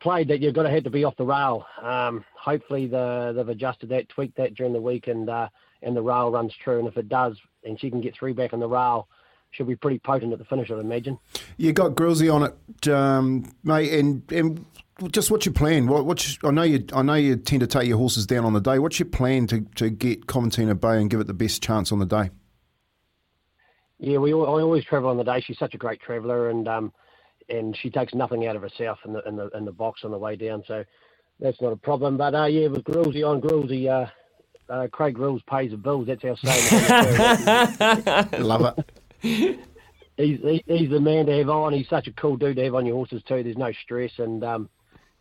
played 0.00 0.28
that 0.28 0.40
you've 0.40 0.54
got 0.54 0.64
to 0.64 0.70
have 0.70 0.84
to 0.84 0.90
be 0.90 1.04
off 1.04 1.16
the 1.16 1.24
rail. 1.24 1.66
Um, 1.80 2.24
hopefully 2.38 2.86
the, 2.86 3.32
they've 3.34 3.48
adjusted 3.48 3.88
that, 3.88 4.08
tweaked 4.08 4.36
that 4.36 4.54
during 4.54 4.72
the 4.72 4.80
week, 4.80 5.06
and 5.06 5.28
uh, 5.28 5.48
and 5.82 5.96
the 5.96 6.02
rail 6.02 6.30
runs 6.30 6.54
true. 6.62 6.78
And 6.78 6.88
if 6.88 6.96
it 6.96 7.08
does, 7.08 7.36
and 7.64 7.80
she 7.80 7.90
can 7.90 8.00
get 8.00 8.14
three 8.14 8.32
back 8.32 8.52
on 8.52 8.60
the 8.60 8.68
rail, 8.68 9.08
she'll 9.50 9.66
be 9.66 9.76
pretty 9.76 9.98
potent 9.98 10.32
at 10.32 10.38
the 10.38 10.44
finish, 10.44 10.70
I'd 10.70 10.78
imagine. 10.78 11.18
You 11.56 11.72
got 11.72 11.92
Grillsy 11.94 12.32
on 12.32 12.42
it, 12.44 12.88
um, 12.88 13.52
mate, 13.62 13.92
and 13.92 14.30
and 14.30 14.64
just 15.10 15.30
what's 15.30 15.46
your 15.46 15.52
plan? 15.52 15.86
What, 15.86 16.06
what's 16.06 16.38
I 16.44 16.50
know 16.50 16.62
you 16.62 16.84
I 16.92 17.02
know 17.02 17.14
you 17.14 17.36
tend 17.36 17.60
to 17.60 17.66
take 17.66 17.88
your 17.88 17.98
horses 17.98 18.26
down 18.26 18.44
on 18.44 18.52
the 18.52 18.60
day. 18.60 18.78
What's 18.78 18.98
your 18.98 19.08
plan 19.08 19.46
to, 19.48 19.62
to 19.76 19.90
get 19.90 20.26
Coventina 20.26 20.78
Bay 20.78 21.00
and 21.00 21.10
give 21.10 21.20
it 21.20 21.26
the 21.26 21.34
best 21.34 21.62
chance 21.62 21.90
on 21.92 21.98
the 21.98 22.06
day? 22.06 22.30
Yeah, 23.98 24.18
we 24.18 24.32
I 24.32 24.36
always 24.36 24.84
travel 24.84 25.10
on 25.10 25.16
the 25.16 25.24
day. 25.24 25.40
She's 25.40 25.58
such 25.58 25.74
a 25.74 25.78
great 25.78 26.00
traveller, 26.00 26.50
and 26.50 26.68
um, 26.68 26.92
and 27.48 27.76
she 27.76 27.90
takes 27.90 28.14
nothing 28.14 28.46
out 28.46 28.56
of 28.56 28.62
herself 28.62 28.98
in 29.04 29.12
the 29.12 29.22
in 29.26 29.36
the 29.36 29.48
in 29.50 29.64
the 29.64 29.72
box 29.72 30.02
on 30.04 30.10
the 30.10 30.18
way 30.18 30.36
down. 30.36 30.62
So 30.66 30.84
that's 31.40 31.60
not 31.60 31.72
a 31.72 31.76
problem. 31.76 32.16
But 32.16 32.34
uh, 32.34 32.44
yeah, 32.44 32.68
with 32.68 32.84
Grillsy 32.84 33.28
on 33.28 33.40
Grillsy, 33.40 33.88
uh, 33.88 34.06
uh, 34.72 34.88
Craig 34.88 35.14
Grylls 35.14 35.42
pays 35.48 35.70
the 35.70 35.76
bills. 35.76 36.06
That's 36.06 36.24
our 36.24 36.36
saying. 36.36 38.28
Love 38.42 38.78
it. 39.22 39.58
He's 40.16 40.40
he, 40.40 40.64
he's 40.66 40.90
the 40.90 41.00
man 41.00 41.26
to 41.26 41.36
have 41.38 41.50
on. 41.50 41.72
He's 41.72 41.88
such 41.88 42.06
a 42.06 42.12
cool 42.12 42.36
dude 42.36 42.56
to 42.56 42.64
have 42.64 42.74
on 42.74 42.86
your 42.86 42.94
horses 42.94 43.22
too. 43.26 43.42
There's 43.42 43.56
no 43.56 43.72
stress, 43.72 44.12
and 44.18 44.44
um, 44.44 44.68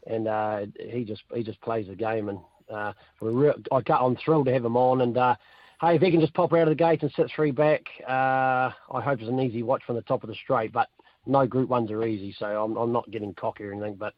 and 0.07 0.27
uh, 0.27 0.65
he 0.79 1.03
just 1.03 1.23
he 1.33 1.43
just 1.43 1.61
plays 1.61 1.87
the 1.87 1.95
game. 1.95 2.29
And 2.29 2.39
uh, 2.69 2.93
we're 3.19 3.31
real, 3.31 3.55
I 3.71 3.81
I'm 3.93 4.15
thrilled 4.15 4.45
to 4.47 4.53
have 4.53 4.65
him 4.65 4.77
on. 4.77 5.01
And 5.01 5.17
uh, 5.17 5.35
hey, 5.81 5.95
if 5.95 6.01
he 6.01 6.11
can 6.11 6.21
just 6.21 6.33
pop 6.33 6.53
out 6.53 6.63
of 6.63 6.69
the 6.69 6.75
gate 6.75 7.01
and 7.01 7.11
sit 7.15 7.29
three 7.35 7.51
back, 7.51 7.81
uh, 8.07 8.71
I 8.91 9.01
hope 9.01 9.19
it's 9.19 9.29
an 9.29 9.39
easy 9.39 9.63
watch 9.63 9.83
from 9.85 9.95
the 9.95 10.01
top 10.03 10.23
of 10.23 10.29
the 10.29 10.35
straight. 10.35 10.71
But 10.71 10.89
no 11.25 11.47
Group 11.47 11.69
Ones 11.69 11.91
are 11.91 12.05
easy, 12.05 12.35
so 12.37 12.45
I'm 12.45 12.75
I'm 12.77 12.91
not 12.91 13.09
getting 13.11 13.33
cocky 13.33 13.63
or 13.63 13.71
anything. 13.71 13.95
But 13.95 14.13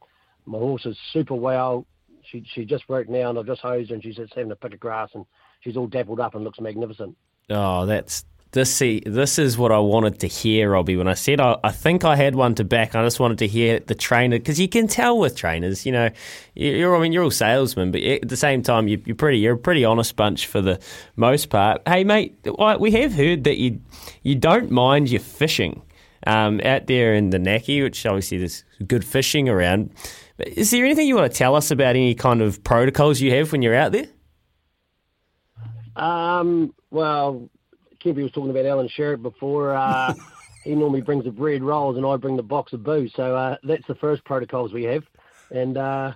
my 0.46 0.58
horse 0.58 0.86
is 0.86 0.98
super 1.12 1.36
well. 1.36 1.86
She 2.24 2.44
she 2.54 2.66
just 2.66 2.90
worked 2.90 3.10
now, 3.10 3.30
and 3.30 3.40
I've 3.40 3.46
just 3.46 3.62
hosed 3.62 3.90
her, 3.90 3.96
and 3.96 4.04
she's 4.04 4.16
just 4.16 4.34
having 4.34 4.52
a 4.52 4.56
pick 4.56 4.74
of 4.74 4.80
grass, 4.80 5.10
and 5.14 5.26
she's 5.62 5.78
all 5.78 5.88
dappled 5.88 6.20
up 6.20 6.36
and 6.36 6.44
looks 6.44 6.60
magnificent. 6.60 7.16
Oh, 7.50 7.86
that's 7.86 8.26
this. 8.56 8.74
See, 8.74 9.03
this 9.06 9.38
is 9.38 9.58
what 9.58 9.72
I 9.72 9.78
wanted 9.78 10.20
to 10.22 10.28
hear, 10.28 10.72
Robbie. 10.72 10.95
When 10.95 11.08
I 11.08 11.14
said 11.14 11.39
I, 11.39 11.58
I 11.64 11.72
think 11.72 12.03
I 12.03 12.16
had 12.16 12.34
one 12.34 12.56
to 12.56 12.64
back, 12.64 12.95
I 12.95 13.03
just 13.03 13.20
wanted 13.20 13.38
to 13.39 13.47
hear 13.47 13.80
the 13.80 13.93
trainer 13.93 14.39
because 14.39 14.60
you 14.60 14.68
can 14.68 14.88
tell 14.88 15.20
with 15.20 15.36
trainers, 15.36 15.86
you 15.86 15.91
know, 15.91 16.10
you're 16.56 16.95
I 16.95 16.99
mean 16.99 17.14
you're 17.14 17.24
all 17.24 17.32
salesmen, 17.32 17.91
but 17.91 18.01
at 18.01 18.28
the 18.28 18.38
same 18.38 18.64
time 18.64 18.88
you, 18.88 18.99
you're 19.06 19.16
pretty 19.16 19.38
you're 19.38 19.53
a 19.53 19.58
pretty 19.58 19.86
honest 19.86 20.16
bunch 20.16 20.47
for 20.47 20.62
the 20.62 20.80
most 21.16 21.49
part. 21.49 21.84
Hey, 21.88 22.03
mate, 22.03 22.36
we 22.80 22.91
have 22.91 23.14
heard 23.14 23.43
that 23.43 23.58
you 23.58 23.80
you 24.24 24.34
don't 24.34 24.72
mind 24.72 25.10
your 25.10 25.22
fishing 25.22 25.84
um, 26.26 26.60
out 26.64 26.88
there 26.88 27.14
in 27.14 27.30
the 27.30 27.39
Naki, 27.39 27.84
which 27.84 28.06
obviously 28.06 28.39
there's 28.39 28.64
good 28.88 29.06
fishing 29.06 29.47
around. 29.47 29.91
Is 30.39 30.72
there 30.72 30.84
anything 30.84 31.08
you 31.08 31.16
want 31.16 31.32
to 31.32 31.38
tell 31.38 31.56
us 31.56 31.72
about 31.72 31.95
any 31.95 32.16
kind 32.16 32.41
of 32.41 32.64
protocols 32.64 33.22
you 33.22 33.32
have 33.32 33.51
when 33.51 33.62
you're 33.62 33.76
out 33.76 33.91
there? 33.91 34.08
Um, 35.95 36.74
well, 36.91 37.49
Kempy 38.06 38.22
was 38.22 38.32
talking 38.32 38.51
about 38.51 38.66
Alan 38.66 38.88
Sharrock 38.88 39.24
before. 39.24 39.76
Uh, 39.76 40.14
he 40.64 40.76
normally 40.76 41.01
brings 41.01 41.24
the 41.24 41.32
bread 41.32 41.64
rolls, 41.64 41.97
and 41.97 42.06
I 42.06 42.16
bring 42.18 42.38
the 42.38 42.43
box 42.43 42.72
of 42.74 42.84
booze. 42.84 43.12
So 43.16 43.36
uh, 43.36 43.58
that's 43.64 43.86
the 43.88 43.95
first 43.95 44.24
protocols 44.26 44.72
we 44.72 44.84
have. 44.84 45.03
And 45.49 45.78
uh, 45.78 46.14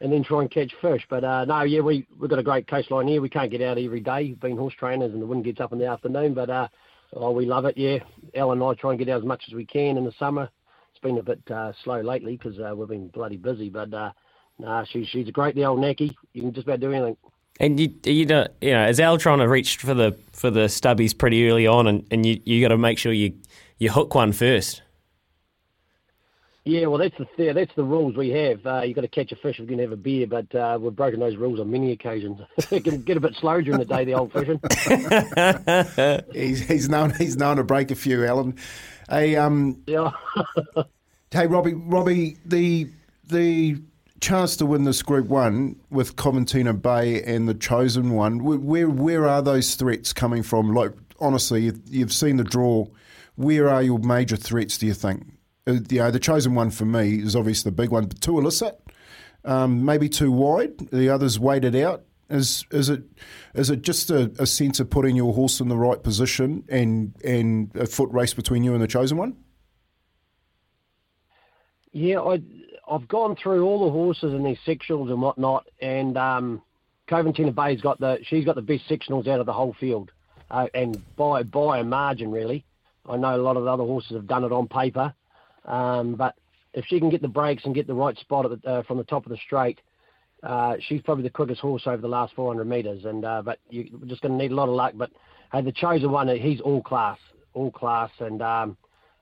and 0.00 0.12
then 0.12 0.22
try 0.22 0.40
and 0.42 0.50
catch 0.50 0.72
fish. 0.80 1.04
But 1.08 1.24
uh, 1.24 1.44
no, 1.44 1.62
yeah, 1.62 1.80
we 1.80 2.06
we've 2.18 2.30
got 2.30 2.38
a 2.38 2.44
great 2.44 2.66
coastline 2.66 3.08
here. 3.08 3.20
We 3.20 3.28
can't 3.28 3.50
get 3.50 3.62
out 3.62 3.78
every 3.78 4.00
day, 4.00 4.34
being 4.34 4.56
horse 4.56 4.74
trainers, 4.74 5.12
and 5.12 5.22
the 5.22 5.26
wind 5.26 5.44
gets 5.44 5.60
up 5.60 5.72
in 5.72 5.78
the 5.78 5.86
afternoon. 5.86 6.34
But 6.34 6.50
uh, 6.50 6.68
oh, 7.14 7.30
we 7.30 7.46
love 7.46 7.64
it. 7.64 7.76
Yeah, 7.76 7.98
Al 8.34 8.52
and 8.52 8.62
I 8.62 8.74
try 8.74 8.90
and 8.90 8.98
get 8.98 9.08
out 9.08 9.20
as 9.20 9.26
much 9.26 9.44
as 9.48 9.54
we 9.54 9.64
can 9.64 9.96
in 9.96 10.04
the 10.04 10.14
summer. 10.18 10.48
It's 10.90 11.00
been 11.00 11.18
a 11.18 11.22
bit 11.22 11.42
uh, 11.50 11.72
slow 11.84 12.00
lately 12.00 12.36
because 12.36 12.58
uh, 12.58 12.74
we've 12.74 12.88
been 12.88 13.08
bloody 13.08 13.36
busy. 13.36 13.68
But 13.68 13.92
uh, 13.94 14.12
nah, 14.58 14.84
she's 14.84 15.06
she's 15.08 15.28
a 15.28 15.32
great 15.32 15.54
the 15.54 15.64
old 15.64 15.80
Naki. 15.80 16.16
You 16.32 16.42
can 16.42 16.52
just 16.52 16.66
about 16.66 16.80
do 16.80 16.92
anything. 16.92 17.16
And 17.60 17.80
you, 17.80 17.92
you 18.04 18.26
know, 18.26 18.46
you 18.60 18.70
know, 18.70 18.86
is 18.86 19.00
Al 19.00 19.18
trying 19.18 19.38
to 19.38 19.48
reach 19.48 19.76
for 19.76 19.94
the 19.94 20.16
for 20.32 20.50
the 20.50 20.66
stubbies 20.66 21.16
pretty 21.16 21.48
early 21.48 21.66
on, 21.66 21.86
and, 21.86 22.06
and 22.10 22.24
you 22.24 22.40
you 22.44 22.60
got 22.60 22.68
to 22.68 22.78
make 22.78 22.98
sure 22.98 23.12
you 23.12 23.34
you 23.78 23.90
hook 23.90 24.14
one 24.14 24.32
first. 24.32 24.82
Yeah, 26.68 26.84
well, 26.84 26.98
that's 26.98 27.16
the 27.16 27.26
yeah, 27.42 27.54
that's 27.54 27.74
the 27.76 27.82
rules 27.82 28.14
we 28.14 28.28
have. 28.28 28.66
Uh, 28.66 28.82
you've 28.82 28.94
got 28.94 29.00
to 29.00 29.08
catch 29.08 29.32
a 29.32 29.36
fish 29.36 29.54
if 29.54 29.60
you're 29.60 29.66
going 29.68 29.78
to 29.78 29.84
have 29.84 29.92
a 29.92 29.96
beer, 29.96 30.26
but 30.26 30.54
uh, 30.54 30.78
we've 30.78 30.94
broken 30.94 31.18
those 31.18 31.36
rules 31.36 31.58
on 31.60 31.70
many 31.70 31.92
occasions. 31.92 32.40
it 32.70 32.84
can 32.84 33.00
get 33.00 33.16
a 33.16 33.20
bit 33.20 33.34
slow 33.36 33.62
during 33.62 33.78
the 33.78 33.86
day, 33.86 34.04
the 34.04 34.12
old 34.12 34.32
fishing. 34.32 34.60
he's, 36.34 36.60
he's 36.60 36.88
known 36.90 37.14
he's 37.14 37.38
known 37.38 37.56
to 37.56 37.64
break 37.64 37.90
a 37.90 37.94
few, 37.94 38.24
Alan. 38.26 38.54
Hey, 39.08 39.34
um, 39.36 39.82
yeah. 39.86 40.10
hey, 41.30 41.46
Robbie, 41.46 41.72
Robbie, 41.72 42.36
the 42.44 42.90
the 43.28 43.80
chance 44.20 44.56
to 44.56 44.66
win 44.66 44.84
this 44.84 45.02
Group 45.02 45.26
One 45.26 45.76
with 45.90 46.16
Coventina 46.16 46.80
Bay 46.80 47.22
and 47.22 47.48
the 47.48 47.54
chosen 47.54 48.10
one. 48.12 48.42
Where 48.42 48.88
where 48.88 49.26
are 49.26 49.42
those 49.42 49.74
threats 49.74 50.12
coming 50.12 50.42
from? 50.42 50.74
Like 50.74 50.92
honestly, 51.20 51.72
you've 51.86 52.12
seen 52.12 52.36
the 52.36 52.44
draw. 52.44 52.86
Where 53.36 53.68
are 53.68 53.82
your 53.82 53.98
major 53.98 54.36
threats? 54.36 54.78
Do 54.78 54.86
you 54.86 54.94
think? 54.94 55.24
Uh, 55.66 55.78
you 55.90 55.98
know, 55.98 56.10
the 56.10 56.18
chosen 56.18 56.54
one 56.54 56.70
for 56.70 56.84
me 56.84 57.20
is 57.20 57.36
obviously 57.36 57.70
the 57.70 57.76
big 57.76 57.90
one, 57.90 58.06
but 58.06 58.20
too 58.20 58.38
illicit, 58.38 58.80
um, 59.44 59.84
maybe 59.84 60.08
too 60.08 60.32
wide. 60.32 60.78
The 60.90 61.08
others 61.08 61.38
weighted 61.38 61.76
out. 61.76 62.04
Is 62.30 62.66
is 62.70 62.90
it 62.90 63.02
is 63.54 63.70
it 63.70 63.82
just 63.82 64.10
a, 64.10 64.30
a 64.38 64.46
sense 64.46 64.80
of 64.80 64.90
putting 64.90 65.16
your 65.16 65.32
horse 65.32 65.60
in 65.60 65.68
the 65.68 65.76
right 65.76 66.02
position 66.02 66.64
and 66.68 67.14
and 67.24 67.74
a 67.74 67.86
foot 67.86 68.10
race 68.12 68.34
between 68.34 68.64
you 68.64 68.74
and 68.74 68.82
the 68.82 68.86
chosen 68.86 69.16
one? 69.16 69.36
Yeah, 71.92 72.20
I 72.20 72.42
I've 72.90 73.08
gone 73.08 73.36
through 73.36 73.64
all 73.64 73.84
the 73.86 73.92
horses 73.92 74.32
and 74.32 74.44
their 74.44 74.58
sectionals 74.66 75.10
and 75.10 75.20
whatnot, 75.20 75.66
and 75.80 76.16
um, 76.16 76.62
Coventina 77.08 77.54
Bay's 77.54 77.80
got 77.80 78.00
the 78.00 78.18
she's 78.24 78.44
got 78.44 78.54
the 78.54 78.62
best 78.62 78.88
sectionals 78.88 79.26
out 79.26 79.40
of 79.40 79.46
the 79.46 79.52
whole 79.52 79.74
field, 79.78 80.10
uh, 80.50 80.66
and 80.74 81.02
by 81.16 81.42
by 81.42 81.78
a 81.78 81.84
margin 81.84 82.30
really. 82.30 82.64
I 83.08 83.16
know 83.16 83.36
a 83.36 83.38
lot 83.38 83.56
of 83.56 83.64
the 83.64 83.70
other 83.70 83.84
horses 83.84 84.12
have 84.12 84.26
done 84.26 84.44
it 84.44 84.52
on 84.52 84.68
paper, 84.68 85.14
um, 85.64 86.14
but 86.14 86.34
if 86.74 86.84
she 86.86 86.98
can 86.98 87.10
get 87.10 87.22
the 87.22 87.28
breaks 87.28 87.64
and 87.64 87.74
get 87.74 87.86
the 87.86 87.94
right 87.94 88.16
spot 88.18 88.46
the, 88.50 88.68
uh, 88.68 88.82
from 88.82 88.98
the 88.98 89.04
top 89.04 89.24
of 89.24 89.30
the 89.30 89.38
straight, 89.38 89.80
uh, 90.42 90.76
she's 90.80 91.02
probably 91.02 91.24
the 91.24 91.30
quickest 91.30 91.60
horse 91.60 91.82
over 91.86 92.00
the 92.00 92.08
last 92.08 92.34
400 92.34 92.64
metres. 92.66 93.04
And 93.04 93.24
uh, 93.24 93.42
but 93.42 93.58
you're 93.70 93.86
just 94.06 94.22
going 94.22 94.36
to 94.36 94.38
need 94.38 94.52
a 94.52 94.54
lot 94.54 94.68
of 94.68 94.74
luck. 94.74 94.92
But 94.94 95.10
hey, 95.52 95.62
the 95.62 95.72
chosen 95.72 96.10
one, 96.10 96.28
he's 96.28 96.60
all 96.60 96.82
class, 96.82 97.18
all 97.54 97.70
class, 97.70 98.10
and 98.20 98.42
um, 98.42 98.76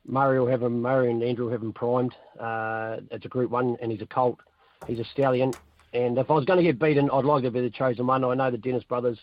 Murray 0.07 0.39
will 0.39 0.47
have 0.47 0.63
him. 0.63 0.81
Murray 0.83 1.11
and 1.11 1.23
Andrew 1.23 1.47
will 1.47 1.53
have 1.53 1.63
him 1.63 1.73
primed. 1.73 2.15
Uh, 2.39 2.99
it's 3.11 3.25
a 3.25 3.29
Group 3.29 3.51
One, 3.51 3.77
and 3.81 3.91
he's 3.91 4.03
a 4.03 4.07
colt. 4.07 4.39
He's 4.87 4.99
a 4.99 5.05
stallion. 5.05 5.53
And 5.93 6.19
if 6.19 6.31
I 6.31 6.35
was 6.35 6.45
going 6.45 6.59
to 6.59 6.63
get 6.63 6.79
beaten, 6.79 7.11
I'd 7.11 7.25
like 7.25 7.43
to 7.45 7.51
be 7.51 7.61
the 7.61 7.71
chosen 7.71 8.07
one. 8.07 8.23
I 8.25 8.35
know 8.35 8.51
the 8.51 8.59
Dennis 8.59 8.85
brothers 8.85 9.19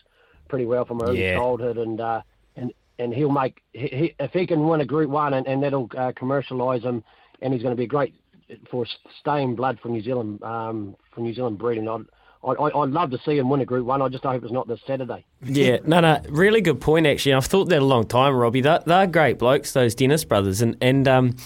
pretty 0.48 0.66
well 0.66 0.84
from 0.84 1.00
early 1.02 1.22
Yeah. 1.22 1.36
childhood, 1.36 1.78
and 1.78 2.00
uh, 2.00 2.22
and 2.56 2.72
and 2.98 3.14
he'll 3.14 3.30
make 3.30 3.62
he, 3.72 3.86
he, 3.88 4.14
if 4.18 4.32
he 4.32 4.46
can 4.46 4.66
win 4.66 4.80
a 4.80 4.84
Group 4.84 5.10
One, 5.10 5.34
and, 5.34 5.46
and 5.46 5.62
that'll 5.62 5.88
uh, 5.96 6.12
commercialise 6.12 6.82
him, 6.82 7.04
and 7.40 7.52
he's 7.52 7.62
going 7.62 7.74
to 7.76 7.80
be 7.80 7.86
great 7.86 8.14
for 8.70 8.86
staying 9.20 9.54
blood 9.54 9.78
for 9.80 9.88
New 9.88 10.02
Zealand 10.02 10.42
um, 10.42 10.96
for 11.14 11.20
New 11.20 11.32
Zealand 11.32 11.58
breeding. 11.58 11.88
I'd, 11.88 12.06
I, 12.46 12.80
I'd 12.80 12.90
love 12.90 13.10
to 13.10 13.18
see 13.24 13.38
him 13.38 13.48
win 13.48 13.60
a 13.60 13.64
Group 13.64 13.86
One. 13.86 14.02
I 14.02 14.08
just 14.08 14.24
hope 14.24 14.42
it's 14.42 14.52
not 14.52 14.68
this 14.68 14.80
Saturday. 14.86 15.24
Yeah, 15.42 15.78
no, 15.84 16.00
no, 16.00 16.20
really 16.28 16.60
good 16.60 16.80
point 16.80 17.06
actually. 17.06 17.34
I've 17.34 17.46
thought 17.46 17.68
that 17.70 17.80
a 17.80 17.84
long 17.84 18.06
time, 18.06 18.34
Robbie. 18.34 18.60
They're, 18.60 18.80
they're 18.84 19.06
great 19.06 19.38
blokes, 19.38 19.72
those 19.72 19.94
Dennis 19.94 20.24
brothers, 20.24 20.60
and 20.60 20.76
and 20.80 21.08
um, 21.08 21.36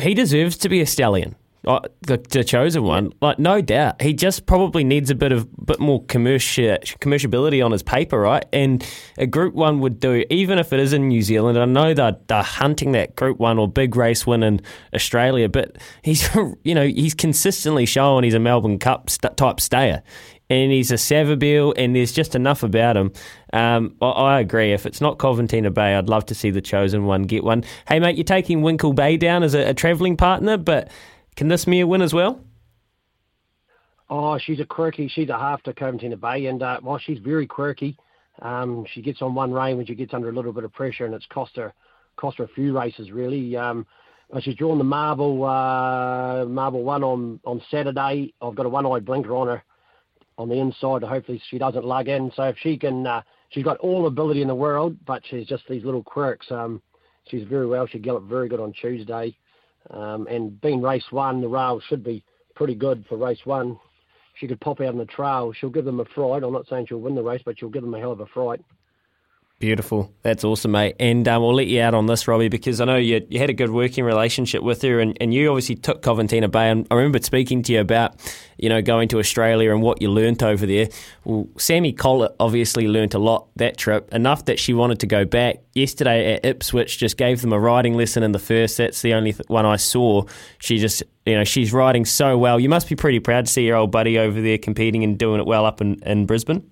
he 0.00 0.14
deserves 0.14 0.56
to 0.58 0.68
be 0.68 0.80
a 0.80 0.86
stallion. 0.86 1.36
Uh, 1.66 1.80
the, 2.02 2.16
the 2.30 2.44
chosen 2.44 2.84
one, 2.84 3.12
like 3.20 3.40
no 3.40 3.60
doubt, 3.60 4.00
he 4.00 4.14
just 4.14 4.46
probably 4.46 4.84
needs 4.84 5.10
a 5.10 5.16
bit 5.16 5.32
of 5.32 5.48
bit 5.66 5.80
more 5.80 6.04
commercial 6.04 6.64
commerciability 7.00 7.64
on 7.64 7.72
his 7.72 7.82
paper, 7.82 8.20
right? 8.20 8.46
And 8.52 8.86
a 9.18 9.26
Group 9.26 9.52
One 9.52 9.80
would 9.80 9.98
do, 9.98 10.24
even 10.30 10.60
if 10.60 10.72
it 10.72 10.78
is 10.78 10.92
in 10.92 11.08
New 11.08 11.22
Zealand. 11.22 11.58
I 11.58 11.64
know 11.64 11.92
they're, 11.92 12.16
they're 12.28 12.44
hunting 12.44 12.92
that 12.92 13.16
Group 13.16 13.38
One 13.38 13.58
or 13.58 13.66
big 13.66 13.96
race 13.96 14.24
win 14.24 14.44
in 14.44 14.60
Australia, 14.94 15.48
but 15.48 15.76
he's 16.02 16.32
you 16.62 16.72
know 16.72 16.86
he's 16.86 17.14
consistently 17.14 17.84
showing 17.84 18.22
he's 18.22 18.34
a 18.34 18.38
Melbourne 18.38 18.78
Cup 18.78 19.10
st- 19.10 19.36
type 19.36 19.58
stayer, 19.58 20.04
and 20.48 20.70
he's 20.70 20.90
a 20.90 20.94
Savabeel, 20.94 21.74
and 21.76 21.94
there's 21.94 22.12
just 22.12 22.34
enough 22.34 22.62
about 22.62 22.96
him. 22.96 23.12
Um, 23.52 23.96
I, 24.00 24.06
I 24.06 24.40
agree. 24.40 24.72
If 24.72 24.86
it's 24.86 25.00
not 25.00 25.18
Coventina 25.18 25.72
Bay, 25.72 25.94
I'd 25.94 26.08
love 26.08 26.26
to 26.26 26.34
see 26.34 26.50
the 26.50 26.60
chosen 26.60 27.04
one 27.04 27.22
get 27.22 27.44
one. 27.44 27.64
Hey 27.88 28.00
mate, 28.00 28.16
you're 28.16 28.24
taking 28.24 28.62
Winkle 28.62 28.92
Bay 28.92 29.16
down 29.16 29.42
as 29.42 29.54
a, 29.54 29.70
a 29.70 29.74
travelling 29.74 30.16
partner, 30.16 30.56
but 30.56 30.90
can 31.34 31.48
this 31.48 31.66
mare 31.66 31.86
win 31.86 32.02
as 32.02 32.14
well? 32.14 32.40
Oh, 34.08 34.38
she's 34.38 34.60
a 34.60 34.64
quirky. 34.64 35.08
She's 35.08 35.28
a 35.28 35.38
half 35.38 35.62
to 35.64 35.72
Coventina 35.72 36.16
Bay, 36.20 36.46
and 36.46 36.62
uh, 36.62 36.78
well, 36.82 36.98
she's 36.98 37.18
very 37.18 37.46
quirky. 37.46 37.96
Um, 38.40 38.86
she 38.92 39.02
gets 39.02 39.22
on 39.22 39.34
one 39.34 39.52
rein 39.52 39.76
when 39.78 39.86
she 39.86 39.94
gets 39.94 40.14
under 40.14 40.28
a 40.28 40.32
little 40.32 40.52
bit 40.52 40.64
of 40.64 40.72
pressure, 40.72 41.06
and 41.06 41.14
it's 41.14 41.26
cost 41.26 41.56
her 41.56 41.72
cost 42.16 42.38
her 42.38 42.44
a 42.44 42.48
few 42.48 42.76
races 42.76 43.10
really. 43.10 43.56
Um, 43.56 43.86
uh, 44.32 44.40
she's 44.40 44.54
drawn 44.54 44.78
the 44.78 44.84
marble 44.84 45.44
uh, 45.44 46.44
marble 46.44 46.82
one 46.82 47.02
on 47.02 47.40
on 47.44 47.62
Saturday. 47.70 48.32
I've 48.40 48.54
got 48.54 48.66
a 48.66 48.68
one 48.68 48.86
eyed 48.86 49.04
blinker 49.04 49.34
on 49.34 49.48
her 49.48 49.64
on 50.38 50.48
the 50.48 50.56
inside. 50.56 51.02
Hopefully 51.02 51.40
she 51.48 51.58
doesn't 51.58 51.84
lug 51.84 52.08
in. 52.08 52.30
So 52.34 52.44
if 52.44 52.56
she 52.58 52.76
can, 52.76 53.06
uh, 53.06 53.22
she's 53.50 53.64
got 53.64 53.78
all 53.78 54.06
ability 54.06 54.42
in 54.42 54.48
the 54.48 54.54
world, 54.54 54.96
but 55.06 55.22
she's 55.28 55.46
just 55.46 55.64
these 55.68 55.84
little 55.84 56.02
quirks. 56.02 56.50
Um, 56.50 56.82
she's 57.28 57.44
very 57.44 57.66
well. 57.66 57.86
She 57.86 57.98
galloped 57.98 58.26
very 58.26 58.48
good 58.48 58.60
on 58.60 58.72
Tuesday, 58.72 59.36
um, 59.90 60.26
and 60.28 60.60
being 60.60 60.82
race 60.82 61.06
one, 61.10 61.40
the 61.40 61.48
rail 61.48 61.80
should 61.88 62.04
be 62.04 62.24
pretty 62.54 62.74
good 62.74 63.04
for 63.08 63.16
race 63.16 63.40
one. 63.44 63.78
She 64.34 64.46
could 64.46 64.60
pop 64.60 64.80
out 64.80 64.92
in 64.92 64.98
the 64.98 65.06
trail. 65.06 65.52
She'll 65.52 65.70
give 65.70 65.86
them 65.86 66.00
a 66.00 66.04
fright. 66.04 66.42
I'm 66.42 66.52
not 66.52 66.68
saying 66.68 66.86
she'll 66.88 67.00
win 67.00 67.14
the 67.14 67.22
race, 67.22 67.40
but 67.44 67.58
she'll 67.58 67.70
give 67.70 67.82
them 67.82 67.94
a 67.94 67.98
hell 67.98 68.12
of 68.12 68.20
a 68.20 68.26
fright. 68.26 68.60
Beautiful. 69.58 70.12
That's 70.20 70.44
awesome, 70.44 70.72
mate. 70.72 70.96
And 71.00 71.26
um, 71.26 71.40
we'll 71.40 71.54
let 71.54 71.66
you 71.66 71.80
out 71.80 71.94
on 71.94 72.04
this, 72.04 72.28
Robbie, 72.28 72.50
because 72.50 72.78
I 72.78 72.84
know 72.84 72.96
you, 72.96 73.26
you 73.30 73.38
had 73.38 73.48
a 73.48 73.54
good 73.54 73.70
working 73.70 74.04
relationship 74.04 74.62
with 74.62 74.82
her, 74.82 75.00
and, 75.00 75.16
and 75.18 75.32
you 75.32 75.48
obviously 75.48 75.76
took 75.76 76.02
Coventina 76.02 76.50
Bay. 76.50 76.68
And 76.68 76.86
I 76.90 76.94
remember 76.96 77.18
speaking 77.22 77.62
to 77.62 77.72
you 77.72 77.80
about, 77.80 78.16
you 78.58 78.68
know, 78.68 78.82
going 78.82 79.08
to 79.08 79.18
Australia 79.18 79.72
and 79.72 79.80
what 79.80 80.02
you 80.02 80.10
learnt 80.10 80.42
over 80.42 80.66
there. 80.66 80.88
Well, 81.24 81.48
Sammy 81.56 81.94
Collett 81.94 82.36
obviously 82.38 82.86
learnt 82.86 83.14
a 83.14 83.18
lot 83.18 83.48
that 83.56 83.78
trip, 83.78 84.12
enough 84.12 84.44
that 84.44 84.58
she 84.58 84.74
wanted 84.74 85.00
to 85.00 85.06
go 85.06 85.24
back. 85.24 85.62
Yesterday 85.72 86.34
at 86.34 86.44
Ipswich, 86.44 86.98
just 86.98 87.16
gave 87.16 87.40
them 87.40 87.54
a 87.54 87.58
riding 87.58 87.94
lesson 87.94 88.22
in 88.22 88.32
the 88.32 88.38
first. 88.38 88.76
That's 88.76 89.00
the 89.00 89.14
only 89.14 89.32
th- 89.32 89.48
one 89.48 89.64
I 89.64 89.76
saw. 89.76 90.24
She 90.58 90.76
just, 90.76 91.02
you 91.24 91.34
know, 91.34 91.44
she's 91.44 91.72
riding 91.72 92.04
so 92.04 92.36
well. 92.36 92.60
You 92.60 92.68
must 92.68 92.90
be 92.90 92.94
pretty 92.94 93.20
proud 93.20 93.46
to 93.46 93.52
see 93.52 93.64
your 93.64 93.76
old 93.76 93.90
buddy 93.90 94.18
over 94.18 94.38
there 94.38 94.58
competing 94.58 95.02
and 95.02 95.16
doing 95.16 95.40
it 95.40 95.46
well 95.46 95.64
up 95.64 95.80
in, 95.80 95.94
in 96.02 96.26
Brisbane. 96.26 96.70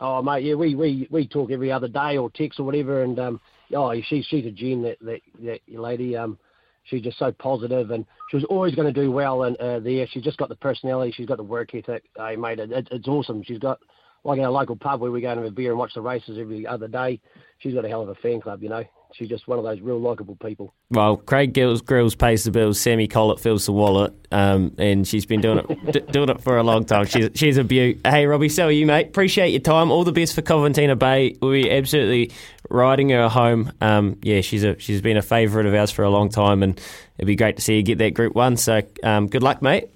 Oh 0.00 0.20
mate, 0.22 0.44
yeah, 0.44 0.54
we, 0.54 0.74
we, 0.74 1.08
we 1.10 1.26
talk 1.26 1.50
every 1.50 1.72
other 1.72 1.88
day 1.88 2.18
or 2.18 2.30
text 2.30 2.60
or 2.60 2.64
whatever, 2.64 3.02
and 3.02 3.18
um, 3.18 3.40
oh, 3.74 3.94
she's 4.02 4.26
she's 4.26 4.44
a 4.44 4.50
gem 4.50 4.82
that 4.82 4.98
that, 5.00 5.20
that 5.42 5.60
lady. 5.68 6.16
Um, 6.16 6.38
she's 6.84 7.02
just 7.02 7.18
so 7.18 7.32
positive, 7.32 7.90
and 7.90 8.04
she 8.30 8.36
was 8.36 8.44
always 8.44 8.74
going 8.74 8.92
to 8.92 9.00
do 9.00 9.10
well. 9.10 9.44
And 9.44 9.56
uh, 9.56 9.80
there, 9.80 10.06
she's 10.10 10.22
just 10.22 10.38
got 10.38 10.48
the 10.48 10.56
personality, 10.56 11.12
she's 11.16 11.26
got 11.26 11.38
the 11.38 11.44
work 11.44 11.74
ethic. 11.74 12.04
Hey 12.16 12.36
mate, 12.36 12.58
it, 12.58 12.72
it, 12.72 12.88
it's 12.90 13.08
awesome. 13.08 13.42
She's 13.42 13.58
got 13.58 13.78
like 14.24 14.40
our 14.40 14.50
local 14.50 14.76
pub 14.76 15.00
where 15.00 15.10
we 15.10 15.20
go 15.20 15.30
and 15.30 15.40
have 15.40 15.48
a 15.48 15.54
beer 15.54 15.70
and 15.70 15.78
watch 15.78 15.94
the 15.94 16.00
races 16.02 16.36
every 16.38 16.66
other 16.66 16.88
day. 16.88 17.20
She's 17.58 17.74
got 17.74 17.84
a 17.84 17.88
hell 17.88 18.02
of 18.02 18.08
a 18.08 18.14
fan 18.16 18.40
club, 18.40 18.62
you 18.62 18.68
know. 18.68 18.84
She's 19.16 19.28
just 19.28 19.48
one 19.48 19.58
of 19.58 19.64
those 19.64 19.80
real 19.80 19.98
likable 19.98 20.36
people. 20.36 20.74
Well, 20.90 21.16
Craig 21.16 21.54
Gills, 21.54 21.80
Grylls 21.80 22.14
pays 22.14 22.44
the 22.44 22.50
bills. 22.50 22.78
Sammy 22.78 23.08
Collett 23.08 23.40
fills 23.40 23.64
the 23.64 23.72
wallet, 23.72 24.12
um, 24.30 24.74
and 24.78 25.08
she's 25.08 25.24
been 25.24 25.40
doing 25.40 25.58
it 25.58 25.92
d- 25.92 26.12
doing 26.12 26.28
it 26.28 26.42
for 26.42 26.58
a 26.58 26.62
long 26.62 26.84
time. 26.84 27.06
She's 27.06 27.30
she's 27.34 27.56
a 27.56 27.64
beaut. 27.64 27.98
Hey, 28.04 28.26
Robbie, 28.26 28.50
so 28.50 28.66
are 28.66 28.70
you, 28.70 28.84
mate? 28.84 29.08
Appreciate 29.08 29.50
your 29.50 29.60
time. 29.60 29.90
All 29.90 30.04
the 30.04 30.12
best 30.12 30.34
for 30.34 30.42
Coventina 30.42 30.98
Bay. 30.98 31.34
We'll 31.40 31.52
be 31.52 31.70
absolutely 31.70 32.30
riding 32.68 33.08
her 33.10 33.28
home. 33.28 33.72
Um, 33.80 34.18
yeah, 34.22 34.42
she's 34.42 34.64
a 34.64 34.78
she's 34.78 35.00
been 35.00 35.16
a 35.16 35.22
favourite 35.22 35.66
of 35.66 35.74
ours 35.74 35.90
for 35.90 36.02
a 36.02 36.10
long 36.10 36.28
time, 36.28 36.62
and 36.62 36.78
it'd 37.18 37.26
be 37.26 37.36
great 37.36 37.56
to 37.56 37.62
see 37.62 37.76
you 37.76 37.82
get 37.82 37.98
that 37.98 38.12
Group 38.14 38.34
One. 38.34 38.56
So, 38.56 38.82
um, 39.02 39.28
good 39.28 39.42
luck, 39.42 39.62
mate. 39.62 39.88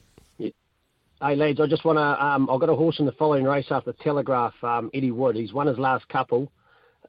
Hey 1.22 1.36
lads, 1.36 1.60
I 1.60 1.66
just 1.66 1.84
want 1.84 1.98
to. 1.98 2.24
Um, 2.24 2.48
I've 2.48 2.60
got 2.60 2.70
a 2.70 2.74
horse 2.74 2.98
in 2.98 3.04
the 3.04 3.12
following 3.12 3.44
race 3.44 3.66
after 3.70 3.92
Telegraph. 3.92 4.54
Um, 4.64 4.90
Eddie 4.94 5.10
Wood. 5.10 5.36
He's 5.36 5.52
won 5.52 5.66
his 5.66 5.78
last 5.78 6.08
couple, 6.08 6.50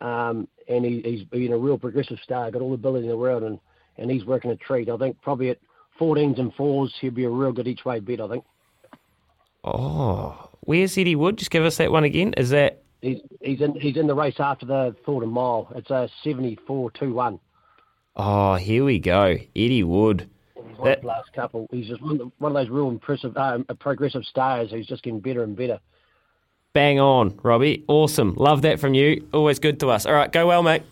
um, 0.02 0.50
and 0.72 0.86
he, 0.86 1.02
he's 1.04 1.24
been 1.24 1.54
a 1.54 1.58
real 1.58 1.78
progressive 1.78 2.20
star. 2.24 2.50
Got 2.52 2.62
all 2.62 2.70
the 2.70 2.76
ability 2.76 3.06
in 3.06 3.12
the 3.12 3.18
world, 3.18 3.44
and 3.44 3.60
and 3.98 4.10
he's 4.10 4.26
working 4.26 4.52
a 4.52 4.56
treat. 4.56 4.90
I 4.90 4.98
think 4.98 5.22
probably 5.22 5.50
at 5.50 5.60
14s 6.00 6.40
and 6.40 6.54
fours, 6.56 6.94
he'll 7.00 7.12
be 7.12 7.26
a 7.26 7.30
real 7.30 7.52
good 7.52 7.68
each 7.68 7.86
way 7.86 8.00
bet. 8.00 8.22
I 8.22 8.28
think 8.28 8.44
Oh, 9.64 10.50
where's 10.62 10.98
Eddie 10.98 11.16
Wood? 11.16 11.38
Just 11.38 11.52
give 11.52 11.64
us 11.64 11.78
that 11.78 11.92
one 11.92 12.04
again. 12.04 12.34
Is 12.38 12.50
that 12.50 12.82
he's 13.02 13.20
he's 13.42 13.62
in 13.62 13.76
he's 13.76 13.98
in 13.98 14.08
the 14.08 14.16
race 14.16 14.40
after 14.40 14.66
the 14.66 14.96
Thorndon 15.06 15.32
Mile. 15.32 15.72
It's 15.76 15.90
a 15.92 16.10
74 16.24 16.92
2 16.92 17.14
1. 17.14 17.40
Oh, 18.16 18.56
here 18.56 18.84
we 18.84 19.00
go. 19.00 19.38
Eddie 19.56 19.84
Wood. 19.84 20.30
The 20.84 20.98
last 21.04 21.32
couple, 21.34 21.68
he's 21.70 21.88
just 21.88 22.02
one 22.02 22.14
of, 22.14 22.18
the, 22.18 22.32
one 22.40 22.56
of 22.56 22.56
those 22.56 22.70
real 22.70 22.90
impressive, 22.90 23.38
um, 23.38 23.66
progressive 23.80 24.24
stars 24.24 24.72
who's 24.72 24.88
just 24.88 25.04
getting 25.04 25.20
better 25.20 25.44
and 25.44 25.56
better. 25.56 25.80
Bang 26.74 27.00
on, 27.00 27.38
Robbie. 27.44 27.84
Awesome. 27.88 28.34
Love 28.36 28.62
that 28.62 28.80
from 28.80 28.94
you. 28.94 29.28
Always 29.34 29.60
good 29.60 29.80
to 29.82 29.90
us. 29.90 30.06
All 30.06 30.14
right, 30.14 30.32
go 30.32 30.48
well, 30.48 30.64
mate. 30.64 30.84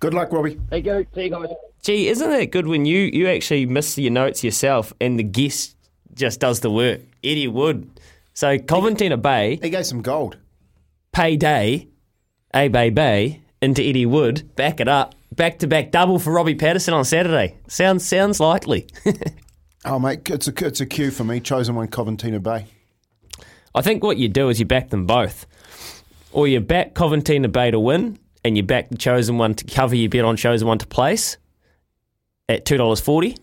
Good 0.00 0.14
luck, 0.14 0.32
Robbie. 0.32 0.58
There 0.70 0.78
you 0.78 0.84
go. 0.84 1.04
See 1.14 1.24
you 1.24 1.30
guys. 1.30 1.48
Gee, 1.82 2.08
isn't 2.08 2.32
it 2.32 2.46
good 2.52 2.66
when 2.66 2.86
you, 2.86 2.98
you 3.00 3.28
actually 3.28 3.66
miss 3.66 3.98
your 3.98 4.12
notes 4.12 4.42
yourself 4.42 4.92
and 5.00 5.18
the 5.18 5.22
guest 5.22 5.76
just 6.14 6.40
does 6.40 6.60
the 6.60 6.70
work? 6.70 7.00
Eddie 7.22 7.48
Wood. 7.48 7.90
So 8.34 8.56
Coventina 8.58 9.20
Bay. 9.20 9.58
He 9.60 9.70
gave 9.70 9.86
some 9.86 10.00
gold. 10.00 10.38
Payday, 11.12 11.88
A 12.54 12.68
Bay 12.68 12.90
Bay, 12.90 13.42
into 13.60 13.82
Eddie 13.82 14.06
Wood. 14.06 14.54
Back 14.56 14.80
it 14.80 14.88
up. 14.88 15.14
Back 15.32 15.58
to 15.60 15.66
back 15.66 15.90
double 15.90 16.18
for 16.18 16.32
Robbie 16.32 16.54
Patterson 16.54 16.94
on 16.94 17.04
Saturday. 17.04 17.56
Sounds 17.68 18.06
sounds 18.06 18.40
likely. 18.40 18.86
Oh, 19.84 19.98
mate, 19.98 20.30
it's 20.30 20.46
a, 20.46 20.52
it's 20.64 20.80
a 20.80 20.86
cue 20.86 21.10
for 21.10 21.24
me. 21.24 21.40
Chosen 21.40 21.74
one, 21.74 21.88
Coventina 21.88 22.40
Bay. 22.40 22.66
I 23.74 23.82
think 23.82 24.02
what 24.04 24.18
you 24.18 24.28
do 24.28 24.48
is 24.48 24.60
you 24.60 24.66
back 24.66 24.90
them 24.90 25.06
both. 25.06 25.46
Or 26.32 26.48
you 26.48 26.60
back 26.60 26.94
Coventina 26.94 27.50
Bay 27.50 27.70
to 27.70 27.78
win, 27.80 28.18
and 28.44 28.56
you 28.56 28.62
back 28.62 28.88
the 28.88 28.96
chosen 28.96 29.38
one 29.38 29.54
to 29.54 29.64
cover 29.64 29.94
your 29.94 30.08
bet 30.08 30.24
on 30.24 30.36
chosen 30.36 30.66
one 30.66 30.78
to 30.78 30.86
place 30.86 31.36
at 32.48 32.64
$2.40. 32.64 33.38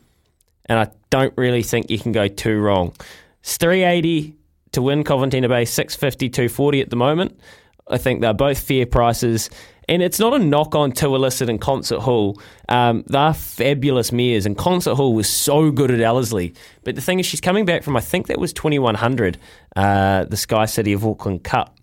And 0.65 0.79
I 0.79 0.91
don't 1.09 1.33
really 1.37 1.63
think 1.63 1.89
you 1.89 1.97
can 1.97 2.11
go 2.11 2.27
too 2.27 2.59
wrong. 2.59 2.93
It's 3.41 3.57
380 3.57 4.35
to 4.73 4.81
win 4.81 5.03
Coventina 5.03 5.47
Bay, 5.47 5.65
650, 5.65 6.29
240 6.29 6.81
at 6.81 6.89
the 6.89 6.95
moment. 6.95 7.39
I 7.87 7.97
think 7.97 8.21
they're 8.21 8.33
both 8.33 8.59
fair 8.59 8.85
prices. 8.85 9.49
And 9.89 10.03
it's 10.03 10.19
not 10.19 10.35
a 10.35 10.39
knock 10.39 10.75
on 10.75 10.91
to 10.93 11.15
Illicit 11.15 11.49
and 11.49 11.59
Concert 11.59 12.01
Hall. 12.01 12.39
Um, 12.69 13.03
they're 13.07 13.33
fabulous 13.33 14.11
mares, 14.11 14.45
and 14.45 14.55
Concert 14.55 14.93
Hall 14.93 15.15
was 15.15 15.27
so 15.27 15.71
good 15.71 15.89
at 15.89 15.99
Ellerslie. 15.99 16.53
But 16.83 16.93
the 16.93 17.01
thing 17.01 17.19
is, 17.19 17.25
she's 17.25 17.41
coming 17.41 17.65
back 17.65 17.81
from, 17.81 17.97
I 17.97 17.99
think 17.99 18.27
that 18.27 18.37
was 18.37 18.53
2100, 18.53 19.39
uh, 19.75 20.25
the 20.25 20.37
Sky 20.37 20.65
City 20.65 20.93
of 20.93 21.03
Auckland 21.03 21.43
Cup. 21.43 21.75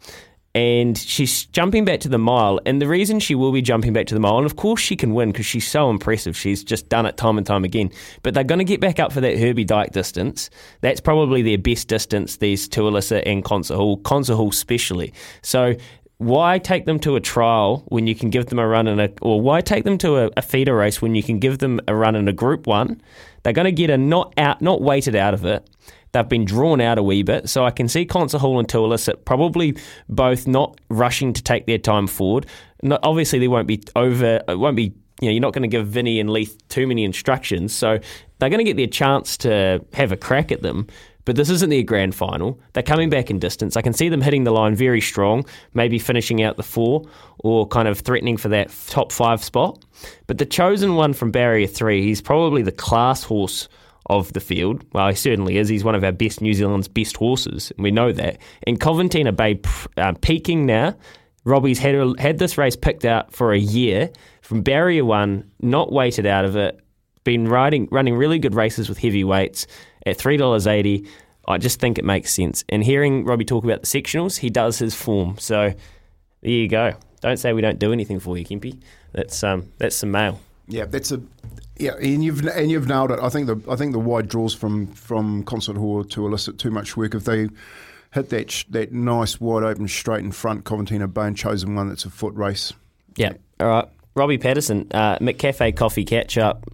And 0.55 0.97
she's 0.97 1.47
jumping 1.47 1.85
back 1.85 1.99
to 2.01 2.09
the 2.09 2.17
mile. 2.17 2.61
And 2.65 2.81
the 2.81 2.87
reason 2.87 3.19
she 3.19 3.35
will 3.35 3.51
be 3.51 3.61
jumping 3.61 3.93
back 3.93 4.07
to 4.07 4.15
the 4.15 4.21
mile, 4.21 4.37
and 4.39 4.47
of 4.47 4.55
course 4.55 4.81
she 4.81 4.95
can 4.95 5.13
win 5.13 5.33
because 5.33 5.45
she's 5.45 5.69
so 5.69 5.91
impressive. 5.91 6.37
She's 6.37 6.63
just 6.63 6.89
done 6.89 7.07
it 7.07 7.17
time 7.17 7.39
and 7.39 7.47
time 7.47 7.65
again. 7.65 7.91
But 8.23 8.35
they're 8.35 8.45
going 8.45 8.61
to 8.61 8.65
get 8.65 8.81
back 8.81 9.01
up 9.01 9.13
for 9.13 9.21
that 9.21 9.37
Herbie 9.37 9.65
Dyke 9.65 9.91
distance. 9.91 10.49
That's 10.81 11.01
probably 11.01 11.43
their 11.43 11.59
best 11.59 11.89
distance, 11.89 12.37
these 12.37 12.69
two 12.69 12.83
Alyssa 12.83 13.25
and 13.27 13.45
Concert 13.45 13.75
Hall, 13.75 13.97
Concert 13.99 14.37
Hall 14.37 14.53
specially. 14.53 15.13
So 15.43 15.75
why 16.19 16.59
take 16.59 16.87
them 16.87 16.99
to 17.01 17.17
a 17.17 17.21
trial 17.21 17.85
when 17.89 18.07
you 18.07 18.15
can 18.15 18.31
give 18.31 18.47
them 18.47 18.59
a 18.59 18.67
run 18.67 18.87
in 18.87 18.99
a, 18.99 19.11
or 19.21 19.41
why 19.41 19.61
take 19.61 19.85
them 19.85 19.99
to 19.99 20.17
a, 20.17 20.31
a 20.37 20.43
feeder 20.43 20.75
race 20.75 21.03
when 21.03 21.15
you 21.15 21.23
can 21.23 21.39
give 21.39 21.59
them 21.59 21.81
a 21.87 21.95
run 21.95 22.17
in 22.17 22.27
a 22.29 22.33
Group 22.33 22.67
One? 22.67 23.01
They're 23.43 23.53
going 23.53 23.67
to 23.67 23.73
get 23.73 23.91
a 23.91 23.99
not 23.99 24.33
out, 24.39 24.63
not 24.63 24.81
weighted 24.81 25.15
out 25.15 25.35
of 25.35 25.45
it. 25.45 25.69
They've 26.13 26.29
been 26.29 26.47
drawn 26.47 26.81
out 26.81 26.97
a 26.97 27.03
wee 27.03 27.23
bit, 27.23 27.51
so 27.51 27.65
I 27.65 27.71
can 27.71 27.89
see 27.89 28.07
Concert 28.07 28.39
Hall 28.39 28.59
and 28.59 28.67
Tualicet 28.67 29.27
probably 29.27 29.77
both 30.09 30.47
not 30.47 30.81
rushing 30.89 31.35
to 31.35 31.43
take 31.43 31.67
their 31.67 31.79
time 31.79 32.07
forward. 32.07 32.47
No, 32.83 32.99
obviously, 33.03 33.39
they 33.39 33.49
won't 33.49 33.69
be 33.69 33.83
over. 33.95 34.43
It 34.49 34.59
won't 34.59 34.77
be. 34.77 34.95
You 35.21 35.29
know, 35.29 35.33
you're 35.33 35.41
not 35.41 35.55
going 35.55 35.63
to 35.63 35.69
give 35.69 35.87
Vinny 35.87 36.21
and 36.21 36.29
Leith 36.29 36.59
too 36.69 36.87
many 36.87 37.05
instructions, 37.05 37.75
so 37.75 37.99
they're 38.39 38.51
going 38.51 38.59
to 38.59 38.65
get 38.65 38.77
their 38.77 38.87
chance 38.87 39.37
to 39.39 39.83
have 39.95 40.13
a 40.13 40.17
crack 40.17 40.53
at 40.53 40.63
them 40.63 40.89
but 41.27 41.37
this 41.37 41.51
isn't 41.51 41.69
their 41.69 41.83
grand 41.83 42.15
final. 42.15 42.59
They're 42.73 42.83
coming 42.83 43.11
back 43.11 43.31
in 43.31 43.39
distance. 43.39 43.77
I 43.77 43.83
can 43.83 43.93
see 43.93 44.09
them 44.09 44.23
hitting 44.23 44.45
the 44.45 44.53
line 44.53 44.75
very 44.75 45.01
strong, 45.03 45.45
maybe 45.75 45.99
finishing 45.99 46.43
out 46.43 46.57
the 46.57 46.63
four 46.63 47.03
or 47.39 47.67
kind 47.67 47.89
of 47.89 47.99
threatening 47.99 48.39
for 48.39 48.49
that 48.49 48.73
top 48.87 49.13
five 49.13 49.45
spot. 49.45 49.85
But 50.29 50.39
the 50.39 50.47
chosen 50.47 50.95
one 50.95 51.13
from 51.13 51.33
barrier 51.33 51.67
three, 51.67 52.03
he's 52.03 52.23
probably 52.23 52.63
the 52.63 52.73
class 52.73 53.25
horse 53.25 53.69
of 54.09 54.33
the 54.35 54.41
field. 54.41 54.85
Well, 54.93 55.09
he 55.09 55.17
certainly 55.17 55.59
is. 55.59 55.69
He's 55.69 55.83
one 55.83 55.97
of 55.97 56.05
our 56.05 56.13
best 56.13 56.41
New 56.41 56.55
Zealand's 56.55 56.89
best 56.89 57.17
horses, 57.17 57.73
and 57.77 57.83
we 57.83 57.91
know 57.91 58.13
that. 58.13 58.39
In 58.65 58.77
Coventina 58.77 59.37
Bay, 59.37 59.61
uh, 59.97 60.15
peaking 60.23 60.65
now. 60.65 60.95
Robbie's 61.45 61.79
had, 61.79 61.95
had 62.19 62.39
this 62.39 62.59
race 62.59 62.75
picked 62.75 63.05
out 63.05 63.33
for 63.33 63.53
a 63.53 63.59
year 63.59 64.11
from 64.43 64.63
barrier 64.63 65.05
one, 65.05 65.49
not 65.61 65.93
weighted 65.93 66.27
out 66.27 66.45
of 66.45 66.57
it, 66.57 66.81
been 67.23 67.47
riding, 67.47 67.87
running 67.93 68.17
really 68.17 68.41
good 68.41 68.55
races 68.55 68.89
with 68.89 68.99
heavyweights 68.99 69.69
at 70.07 70.17
three 70.17 70.37
dollars 70.37 70.67
eighty. 70.67 71.07
I 71.49 71.59
just 71.59 71.79
think 71.79 71.99
it 71.99 72.05
makes 72.05 72.33
sense. 72.33 72.65
And 72.69 72.83
hearing 72.83 73.25
Robbie 73.25 73.45
talk 73.45 73.65
about 73.65 73.83
the 73.83 73.87
sectionals, 73.87 74.39
he 74.39 74.51
does 74.51 74.79
his 74.79 74.95
form. 74.95 75.37
So 75.39 75.73
there 76.41 76.51
you 76.51 76.69
go. 76.69 76.95
Don't 77.21 77.37
say 77.37 77.53
we 77.53 77.61
don't 77.61 77.79
do 77.79 77.93
anything 77.93 78.19
for 78.21 78.37
you, 78.37 78.45
Kempy. 78.45 78.81
That's 79.13 79.43
um 79.45 79.73
that's 79.79 79.97
some 79.97 80.11
mail. 80.11 80.41
Yeah, 80.69 80.87
that's 80.87 81.13
a 81.13 81.21
yeah, 81.79 81.95
and 82.01 82.25
you've 82.25 82.45
and 82.47 82.71
you've 82.71 82.89
nailed 82.89 83.11
it. 83.11 83.21
I 83.21 83.29
think 83.29 83.47
the 83.47 83.61
I 83.71 83.77
think 83.77 83.93
the 83.93 83.99
wide 83.99 84.29
draws 84.29 84.55
from 84.55 84.87
from 84.89 85.45
concert 85.45 85.77
hall 85.77 86.05
to 86.05 86.27
elicit 86.27 86.59
too 86.59 86.71
much 86.71 86.97
work 86.97 87.15
if 87.15 87.25
they 87.25 87.49
hit 88.13 88.31
that 88.31 88.51
sh- 88.51 88.65
that 88.71 88.93
nice 88.93 89.41
wide 89.41 89.63
open 89.63 89.87
straight 89.89 90.25
in 90.25 90.33
front 90.33 90.65
Coventina 90.65 91.13
Bay 91.13 91.27
and 91.29 91.37
chosen 91.37 91.75
one 91.75 91.89
that's 91.89 92.05
a 92.05 92.11
foot 92.11 92.35
race. 92.35 92.73
Yeah. 93.17 93.35
All 93.61 93.69
right. 93.69 93.89
Robbie 94.15 94.39
Patterson, 94.39 94.87
uh, 94.93 95.19
McCafe 95.19 95.77
coffee 95.77 96.05
catch 96.05 96.39
up 96.39 96.65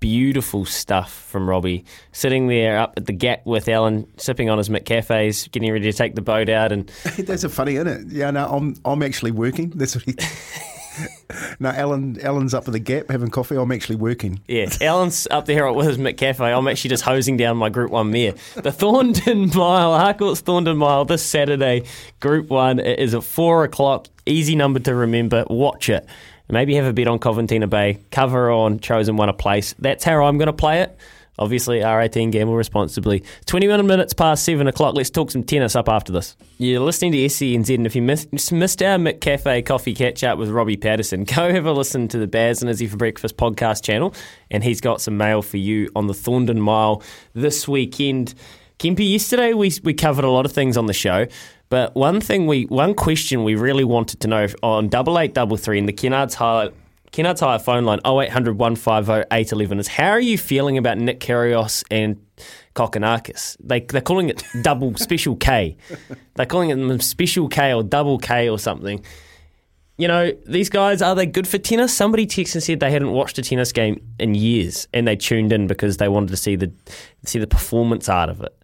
beautiful 0.00 0.64
stuff 0.64 1.12
from 1.12 1.48
Robbie. 1.48 1.84
Sitting 2.12 2.48
there 2.48 2.78
up 2.78 2.94
at 2.96 3.06
the 3.06 3.12
gap 3.12 3.44
with 3.44 3.68
Alan, 3.68 4.06
sipping 4.16 4.50
on 4.50 4.58
his 4.58 4.68
McCafes, 4.68 5.50
getting 5.50 5.72
ready 5.72 5.90
to 5.90 5.96
take 5.96 6.14
the 6.14 6.22
boat 6.22 6.48
out. 6.48 6.72
And 6.72 6.88
that's 7.18 7.44
a 7.44 7.48
funny, 7.48 7.76
isn't 7.76 7.88
it? 7.88 8.06
Yeah, 8.08 8.30
no, 8.30 8.46
I'm 8.46 8.76
I'm 8.84 9.02
actually 9.02 9.32
working. 9.32 9.70
That's 9.70 9.94
what 9.94 10.04
he. 10.04 10.14
no, 11.60 11.70
Alan. 11.70 12.20
Alan's 12.20 12.54
up 12.54 12.66
at 12.68 12.72
the 12.72 12.78
gap 12.78 13.10
having 13.10 13.30
coffee. 13.30 13.56
I'm 13.56 13.72
actually 13.72 13.96
working. 13.96 14.40
Yeah, 14.48 14.68
Alan's 14.80 15.26
up 15.30 15.46
there 15.46 15.70
with 15.72 15.86
his 15.86 15.98
McCafe. 15.98 16.40
I'm 16.40 16.68
actually 16.68 16.90
just 16.90 17.04
hosing 17.04 17.36
down 17.36 17.56
my 17.56 17.68
Group 17.68 17.90
One 17.90 18.10
mare. 18.10 18.32
The 18.54 18.70
Thorndon 18.70 19.54
Mile, 19.54 19.98
Harcourt's 19.98 20.42
Thorndon 20.42 20.76
Mile, 20.76 21.04
this 21.04 21.22
Saturday, 21.22 21.84
Group 22.20 22.48
One. 22.50 22.78
It 22.78 22.98
is 22.98 23.14
at 23.14 23.24
four 23.24 23.64
o'clock. 23.64 24.08
Easy 24.26 24.54
number 24.54 24.80
to 24.80 24.94
remember. 24.94 25.44
Watch 25.48 25.88
it. 25.88 26.06
Maybe 26.50 26.74
have 26.76 26.86
a 26.86 26.92
bet 26.92 27.08
on 27.08 27.18
Coventina 27.18 27.68
Bay, 27.68 27.98
cover 28.10 28.50
on 28.50 28.80
Chosen 28.80 29.16
One 29.16 29.28
a 29.28 29.34
place. 29.34 29.74
That's 29.78 30.04
how 30.04 30.24
I'm 30.24 30.38
going 30.38 30.46
to 30.46 30.52
play 30.52 30.80
it. 30.80 30.96
Obviously, 31.38 31.80
R18 31.80 32.32
gamble 32.32 32.56
responsibly. 32.56 33.22
21 33.46 33.86
minutes 33.86 34.12
past 34.12 34.44
7 34.44 34.66
o'clock. 34.66 34.96
Let's 34.96 35.10
talk 35.10 35.30
some 35.30 35.44
tennis 35.44 35.76
up 35.76 35.88
after 35.88 36.12
this. 36.12 36.36
You're 36.58 36.80
listening 36.80 37.12
to 37.12 37.18
SENZ, 37.18 37.74
and 37.74 37.86
if 37.86 37.94
you 37.94 38.02
missed, 38.02 38.32
missed 38.50 38.82
our 38.82 38.98
McCafe 38.98 39.64
coffee 39.64 39.94
catch 39.94 40.24
up 40.24 40.38
with 40.38 40.48
Robbie 40.48 40.76
Patterson, 40.76 41.24
go 41.36 41.52
have 41.52 41.66
a 41.66 41.72
listen 41.72 42.08
to 42.08 42.18
the 42.18 42.26
Baz 42.26 42.60
and 42.60 42.70
Izzy 42.70 42.88
for 42.88 42.96
Breakfast 42.96 43.36
podcast 43.36 43.84
channel, 43.84 44.14
and 44.50 44.64
he's 44.64 44.80
got 44.80 45.00
some 45.00 45.16
mail 45.16 45.42
for 45.42 45.58
you 45.58 45.90
on 45.94 46.08
the 46.08 46.14
Thorndon 46.14 46.58
Mile 46.58 47.02
this 47.34 47.68
weekend. 47.68 48.34
Kempy, 48.80 49.12
yesterday 49.12 49.52
we, 49.52 49.72
we 49.84 49.94
covered 49.94 50.24
a 50.24 50.30
lot 50.30 50.44
of 50.44 50.52
things 50.52 50.76
on 50.76 50.86
the 50.86 50.92
show. 50.92 51.26
But 51.68 51.94
one 51.94 52.20
thing 52.20 52.46
we, 52.46 52.64
one 52.64 52.94
question 52.94 53.44
we 53.44 53.54
really 53.54 53.84
wanted 53.84 54.20
to 54.20 54.28
know 54.28 54.46
on 54.62 54.88
double 54.88 55.18
eight 55.18 55.34
double 55.34 55.56
three 55.56 55.78
in 55.78 55.86
the 55.86 55.92
Kennards 55.92 56.34
Hire, 56.34 56.70
Kennards 57.12 57.40
Hire 57.40 57.58
phone 57.58 57.84
line 57.84 58.00
0800 58.06 58.58
150 58.58 59.26
811 59.30 59.78
is 59.78 59.88
how 59.88 60.10
are 60.10 60.20
you 60.20 60.38
feeling 60.38 60.78
about 60.78 60.98
Nick 60.98 61.20
Kyrgios 61.20 61.84
and 61.90 62.22
Kokkinakis? 62.74 63.58
They 63.60 63.80
they're 63.80 64.00
calling 64.00 64.30
it 64.30 64.42
double 64.62 64.94
special 64.96 65.36
K. 65.36 65.76
They're 66.34 66.46
calling 66.46 66.70
it 66.70 67.02
special 67.02 67.48
K 67.48 67.74
or 67.74 67.82
double 67.82 68.18
K 68.18 68.48
or 68.48 68.58
something. 68.58 69.04
You 69.98 70.06
know, 70.06 70.32
these 70.46 70.70
guys 70.70 71.02
are 71.02 71.16
they 71.16 71.26
good 71.26 71.48
for 71.48 71.58
tennis? 71.58 71.94
Somebody 71.94 72.26
texted 72.26 72.54
and 72.54 72.62
said 72.62 72.80
they 72.80 72.92
hadn't 72.92 73.10
watched 73.10 73.36
a 73.38 73.42
tennis 73.42 73.72
game 73.72 74.00
in 74.20 74.34
years, 74.36 74.86
and 74.94 75.08
they 75.08 75.16
tuned 75.16 75.52
in 75.52 75.66
because 75.66 75.96
they 75.96 76.08
wanted 76.08 76.28
to 76.28 76.36
see 76.36 76.56
the 76.56 76.72
see 77.24 77.40
the 77.40 77.48
performance 77.48 78.08
out 78.08 78.30
of 78.30 78.40
it 78.40 78.57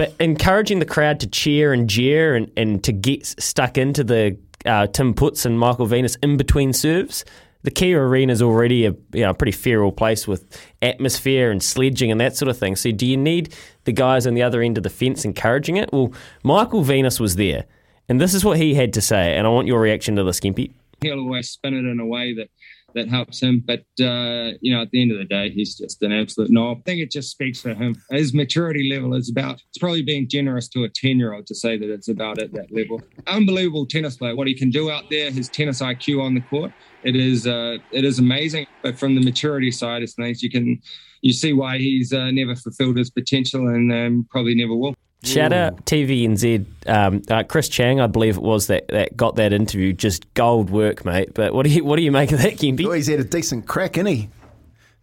but 0.00 0.14
encouraging 0.18 0.78
the 0.78 0.86
crowd 0.86 1.20
to 1.20 1.26
cheer 1.26 1.74
and 1.74 1.86
jeer 1.86 2.34
and, 2.34 2.50
and 2.56 2.82
to 2.82 2.90
get 2.90 3.26
stuck 3.26 3.76
into 3.76 4.02
the 4.02 4.34
uh, 4.64 4.86
Tim 4.86 5.12
Putz 5.12 5.44
and 5.44 5.58
Michael 5.58 5.84
Venus 5.84 6.16
in 6.22 6.38
between 6.38 6.72
serves. 6.72 7.22
The 7.64 7.70
Kia 7.70 8.02
Arena 8.08 8.32
is 8.32 8.40
already 8.40 8.86
a 8.86 8.94
you 9.12 9.20
know, 9.20 9.34
pretty 9.34 9.52
feral 9.52 9.92
place 9.92 10.26
with 10.26 10.58
atmosphere 10.80 11.50
and 11.50 11.62
sledging 11.62 12.10
and 12.10 12.18
that 12.18 12.34
sort 12.34 12.48
of 12.48 12.56
thing. 12.56 12.76
So, 12.76 12.90
do 12.90 13.04
you 13.04 13.18
need 13.18 13.54
the 13.84 13.92
guys 13.92 14.26
on 14.26 14.32
the 14.32 14.42
other 14.42 14.62
end 14.62 14.78
of 14.78 14.84
the 14.84 14.88
fence 14.88 15.26
encouraging 15.26 15.76
it? 15.76 15.92
Well, 15.92 16.14
Michael 16.42 16.82
Venus 16.82 17.20
was 17.20 17.36
there, 17.36 17.66
and 18.08 18.18
this 18.18 18.32
is 18.32 18.42
what 18.42 18.56
he 18.56 18.76
had 18.76 18.94
to 18.94 19.02
say. 19.02 19.36
And 19.36 19.46
I 19.46 19.50
want 19.50 19.66
your 19.66 19.82
reaction 19.82 20.16
to 20.16 20.24
this, 20.24 20.38
Skimpy. 20.38 20.72
He'll 21.02 21.18
always 21.18 21.50
spin 21.50 21.74
it 21.74 21.84
in 21.84 22.00
a 22.00 22.06
way 22.06 22.32
that 22.36 22.48
that 22.94 23.08
helps 23.08 23.40
him. 23.40 23.62
But 23.66 23.80
uh, 24.00 24.52
you 24.60 24.74
know, 24.74 24.82
at 24.82 24.90
the 24.90 25.02
end 25.02 25.12
of 25.12 25.18
the 25.18 25.24
day, 25.24 25.50
he's 25.50 25.76
just 25.76 26.02
an 26.02 26.12
absolute 26.12 26.50
knob. 26.50 26.78
I 26.78 26.82
think 26.82 27.00
it 27.00 27.10
just 27.10 27.30
speaks 27.30 27.60
for 27.60 27.74
him. 27.74 27.96
His 28.10 28.34
maturity 28.34 28.90
level 28.92 29.14
is 29.14 29.30
about. 29.30 29.62
It's 29.68 29.78
probably 29.78 30.02
being 30.02 30.28
generous 30.28 30.68
to 30.68 30.84
a 30.84 30.88
ten-year-old 30.88 31.46
to 31.46 31.54
say 31.54 31.78
that 31.78 31.90
it's 31.90 32.08
about 32.08 32.40
at 32.40 32.52
that 32.52 32.72
level. 32.72 33.02
Unbelievable 33.26 33.86
tennis 33.86 34.16
player. 34.16 34.36
What 34.36 34.46
he 34.46 34.54
can 34.54 34.70
do 34.70 34.90
out 34.90 35.04
there, 35.10 35.30
his 35.30 35.48
tennis 35.48 35.80
IQ 35.80 36.22
on 36.22 36.34
the 36.34 36.40
court, 36.42 36.72
it 37.02 37.16
is 37.16 37.46
uh, 37.46 37.78
it 37.92 38.04
is 38.04 38.18
amazing. 38.18 38.66
But 38.82 38.98
from 38.98 39.14
the 39.14 39.22
maturity 39.22 39.70
side 39.70 40.02
of 40.02 40.10
things, 40.10 40.42
you 40.42 40.50
can 40.50 40.80
you 41.22 41.32
see 41.32 41.52
why 41.52 41.78
he's 41.78 42.12
uh, 42.12 42.30
never 42.30 42.56
fulfilled 42.56 42.96
his 42.96 43.10
potential 43.10 43.68
and 43.68 43.92
um, 43.92 44.26
probably 44.30 44.54
never 44.54 44.74
will. 44.74 44.94
Shout 45.22 45.52
out 45.52 45.84
TVNZ. 45.84 46.66
Um, 46.86 47.22
uh, 47.28 47.42
Chris 47.42 47.68
Chang, 47.68 48.00
I 48.00 48.06
believe 48.06 48.36
it 48.36 48.42
was 48.42 48.68
that, 48.68 48.88
that 48.88 49.16
got 49.16 49.36
that 49.36 49.52
interview. 49.52 49.92
Just 49.92 50.32
gold 50.32 50.70
work, 50.70 51.04
mate. 51.04 51.34
But 51.34 51.52
what 51.52 51.64
do 51.64 51.70
you 51.70 51.84
what 51.84 51.96
do 51.96 52.02
you 52.02 52.10
make 52.10 52.32
of 52.32 52.40
that, 52.40 52.54
Gimpy? 52.54 52.86
Oh, 52.86 52.92
he's 52.92 53.06
had 53.06 53.20
a 53.20 53.24
decent 53.24 53.66
crack, 53.66 53.98
isn't 53.98 54.06
he? 54.06 54.30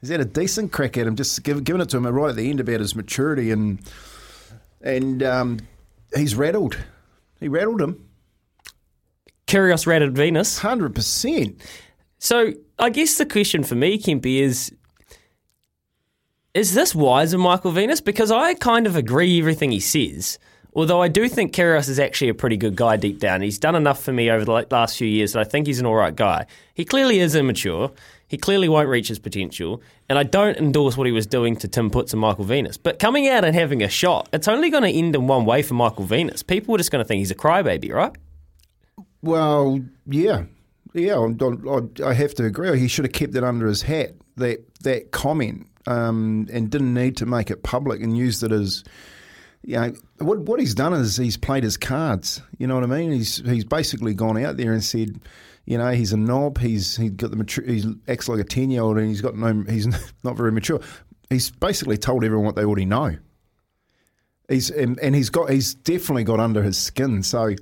he's 0.02 0.10
had 0.10 0.20
a 0.22 0.26
decent 0.26 0.72
crack 0.72 0.98
at 0.98 1.08
him, 1.08 1.16
just 1.16 1.44
give, 1.44 1.64
giving 1.64 1.82
it 1.82 1.90
to 1.90 1.98
him 1.98 2.08
right 2.08 2.30
at 2.30 2.36
the 2.36 2.50
end 2.50 2.60
about 2.60 2.80
his 2.80 2.96
maturity 2.96 3.52
and 3.52 3.80
and 4.82 5.24
um, 5.24 5.60
he's 6.16 6.36
rattled. 6.36 6.78
He 7.40 7.48
rattled 7.48 7.82
him. 7.82 8.08
Kyrgios 9.48 9.88
rattled 9.88 10.14
Venus. 10.14 10.60
Hundred 10.60 10.94
percent. 10.94 11.60
So 12.20 12.54
I 12.80 12.90
guess 12.90 13.18
the 13.18 13.26
question 13.26 13.64
for 13.64 13.76
me, 13.76 13.98
Kempy, 13.98 14.40
is 14.40 14.72
is 16.58 16.74
this 16.74 16.96
wise 16.96 17.34
of 17.34 17.40
Michael 17.40 17.70
Venus? 17.70 18.02
Because 18.02 18.32
I 18.32 18.56
kind 18.56 18.88
of 18.88 18.96
agree 18.96 19.38
everything 19.40 19.70
he 19.70 19.80
says. 19.80 20.40
Although 20.74 21.02
I 21.04 21.08
do 21.08 21.30
think 21.30 21.54
Kyrgios 21.54 21.88
is 21.88 22.00
actually 22.00 22.30
a 22.30 22.34
pretty 22.34 22.58
good 22.58 22.76
guy 22.76 22.98
deep 22.98 23.20
down. 23.20 23.44
He's 23.44 23.60
done 23.60 23.76
enough 23.76 24.02
for 24.02 24.12
me 24.12 24.32
over 24.32 24.44
the 24.44 24.66
last 24.72 24.98
few 24.98 25.08
years 25.08 25.34
that 25.34 25.40
I 25.40 25.44
think 25.44 25.68
he's 25.68 25.80
an 25.80 25.86
all 25.86 25.94
right 25.94 26.16
guy. 26.16 26.48
He 26.74 26.84
clearly 26.84 27.20
is 27.20 27.36
immature. 27.36 27.92
He 28.28 28.38
clearly 28.38 28.68
won't 28.68 28.90
reach 28.90 29.08
his 29.08 29.20
potential. 29.20 29.84
And 30.10 30.18
I 30.18 30.24
don't 30.24 30.58
endorse 30.58 30.98
what 30.98 31.06
he 31.06 31.14
was 31.14 31.28
doing 31.28 31.58
to 31.58 31.68
Tim 31.68 31.92
Putz 31.92 32.12
and 32.12 32.20
Michael 32.20 32.44
Venus. 32.44 32.76
But 32.76 32.98
coming 32.98 33.28
out 33.28 33.46
and 33.46 33.56
having 33.56 33.84
a 33.84 33.88
shot, 33.88 34.28
it's 34.34 34.48
only 34.48 34.72
going 34.72 34.84
to 34.84 34.90
end 34.90 35.16
in 35.16 35.28
one 35.28 35.46
way 35.46 35.62
for 35.62 35.76
Michael 35.76 36.06
Venus. 36.06 36.42
People 36.42 36.74
are 36.74 36.80
just 36.80 36.92
going 36.92 37.04
to 37.04 37.08
think 37.08 37.20
he's 37.20 37.32
a 37.32 37.36
crybaby, 37.36 37.94
right? 37.94 38.16
Well, 39.22 39.80
yeah, 40.08 40.46
yeah. 40.94 41.20
I'm, 41.20 41.92
I 42.04 42.14
have 42.14 42.34
to 42.34 42.46
agree. 42.46 42.80
He 42.80 42.88
should 42.88 43.06
have 43.06 43.14
kept 43.14 43.36
it 43.36 43.44
under 43.44 43.68
his 43.68 43.84
hat. 43.84 44.16
That 44.38 44.64
that 44.82 45.12
comment, 45.12 45.67
um, 45.88 46.48
and 46.52 46.70
didn't 46.70 46.94
need 46.94 47.18
to 47.18 47.26
make 47.26 47.50
it 47.50 47.64
public 47.64 48.02
and 48.02 48.16
used 48.16 48.44
it 48.44 48.52
as. 48.52 48.84
You 49.64 49.76
know, 49.76 49.94
what 50.20 50.40
what 50.42 50.60
he's 50.60 50.76
done 50.76 50.94
is 50.94 51.18
he's 51.18 51.36
played 51.36 51.64
his 51.64 51.78
cards. 51.78 52.42
You 52.58 52.68
know 52.68 52.76
what 52.76 52.84
I 52.84 52.88
mean? 52.88 53.12
He's 53.12 53.38
he's 53.38 53.66
basically 53.66 54.14
gone 54.14 54.38
out 54.38 54.56
there 54.56 54.72
and 54.72 54.84
said, 54.84 55.20
you 55.66 55.78
know, 55.78 55.92
he's 55.92 56.14
a 56.14 56.18
knob. 56.18 56.58
He's 56.58 56.96
he 56.96 57.10
got 57.10 57.32
the 57.32 57.38
mature. 57.38 57.66
He 57.66 57.84
acts 58.08 58.30
like 58.30 58.40
a 58.40 58.44
ten 58.44 58.70
year 58.70 58.82
old, 58.82 58.98
and 58.98 59.08
he's 59.08 59.22
got 59.22 59.36
no. 59.36 59.64
He's 59.68 59.88
not 60.24 60.38
very 60.38 60.52
mature. 60.52 60.80
He's 61.30 61.50
basically 61.50 61.98
told 61.98 62.24
everyone 62.24 62.46
what 62.46 62.56
they 62.56 62.64
already 62.64 62.86
know. 62.86 63.18
He's 64.48 64.70
and, 64.70 64.98
and 65.00 65.14
he's 65.14 65.30
got 65.30 65.50
he's 65.50 65.74
definitely 65.74 66.24
got 66.24 66.40
under 66.40 66.64
his 66.64 66.78
skin. 66.78 67.22
So, 67.24 67.56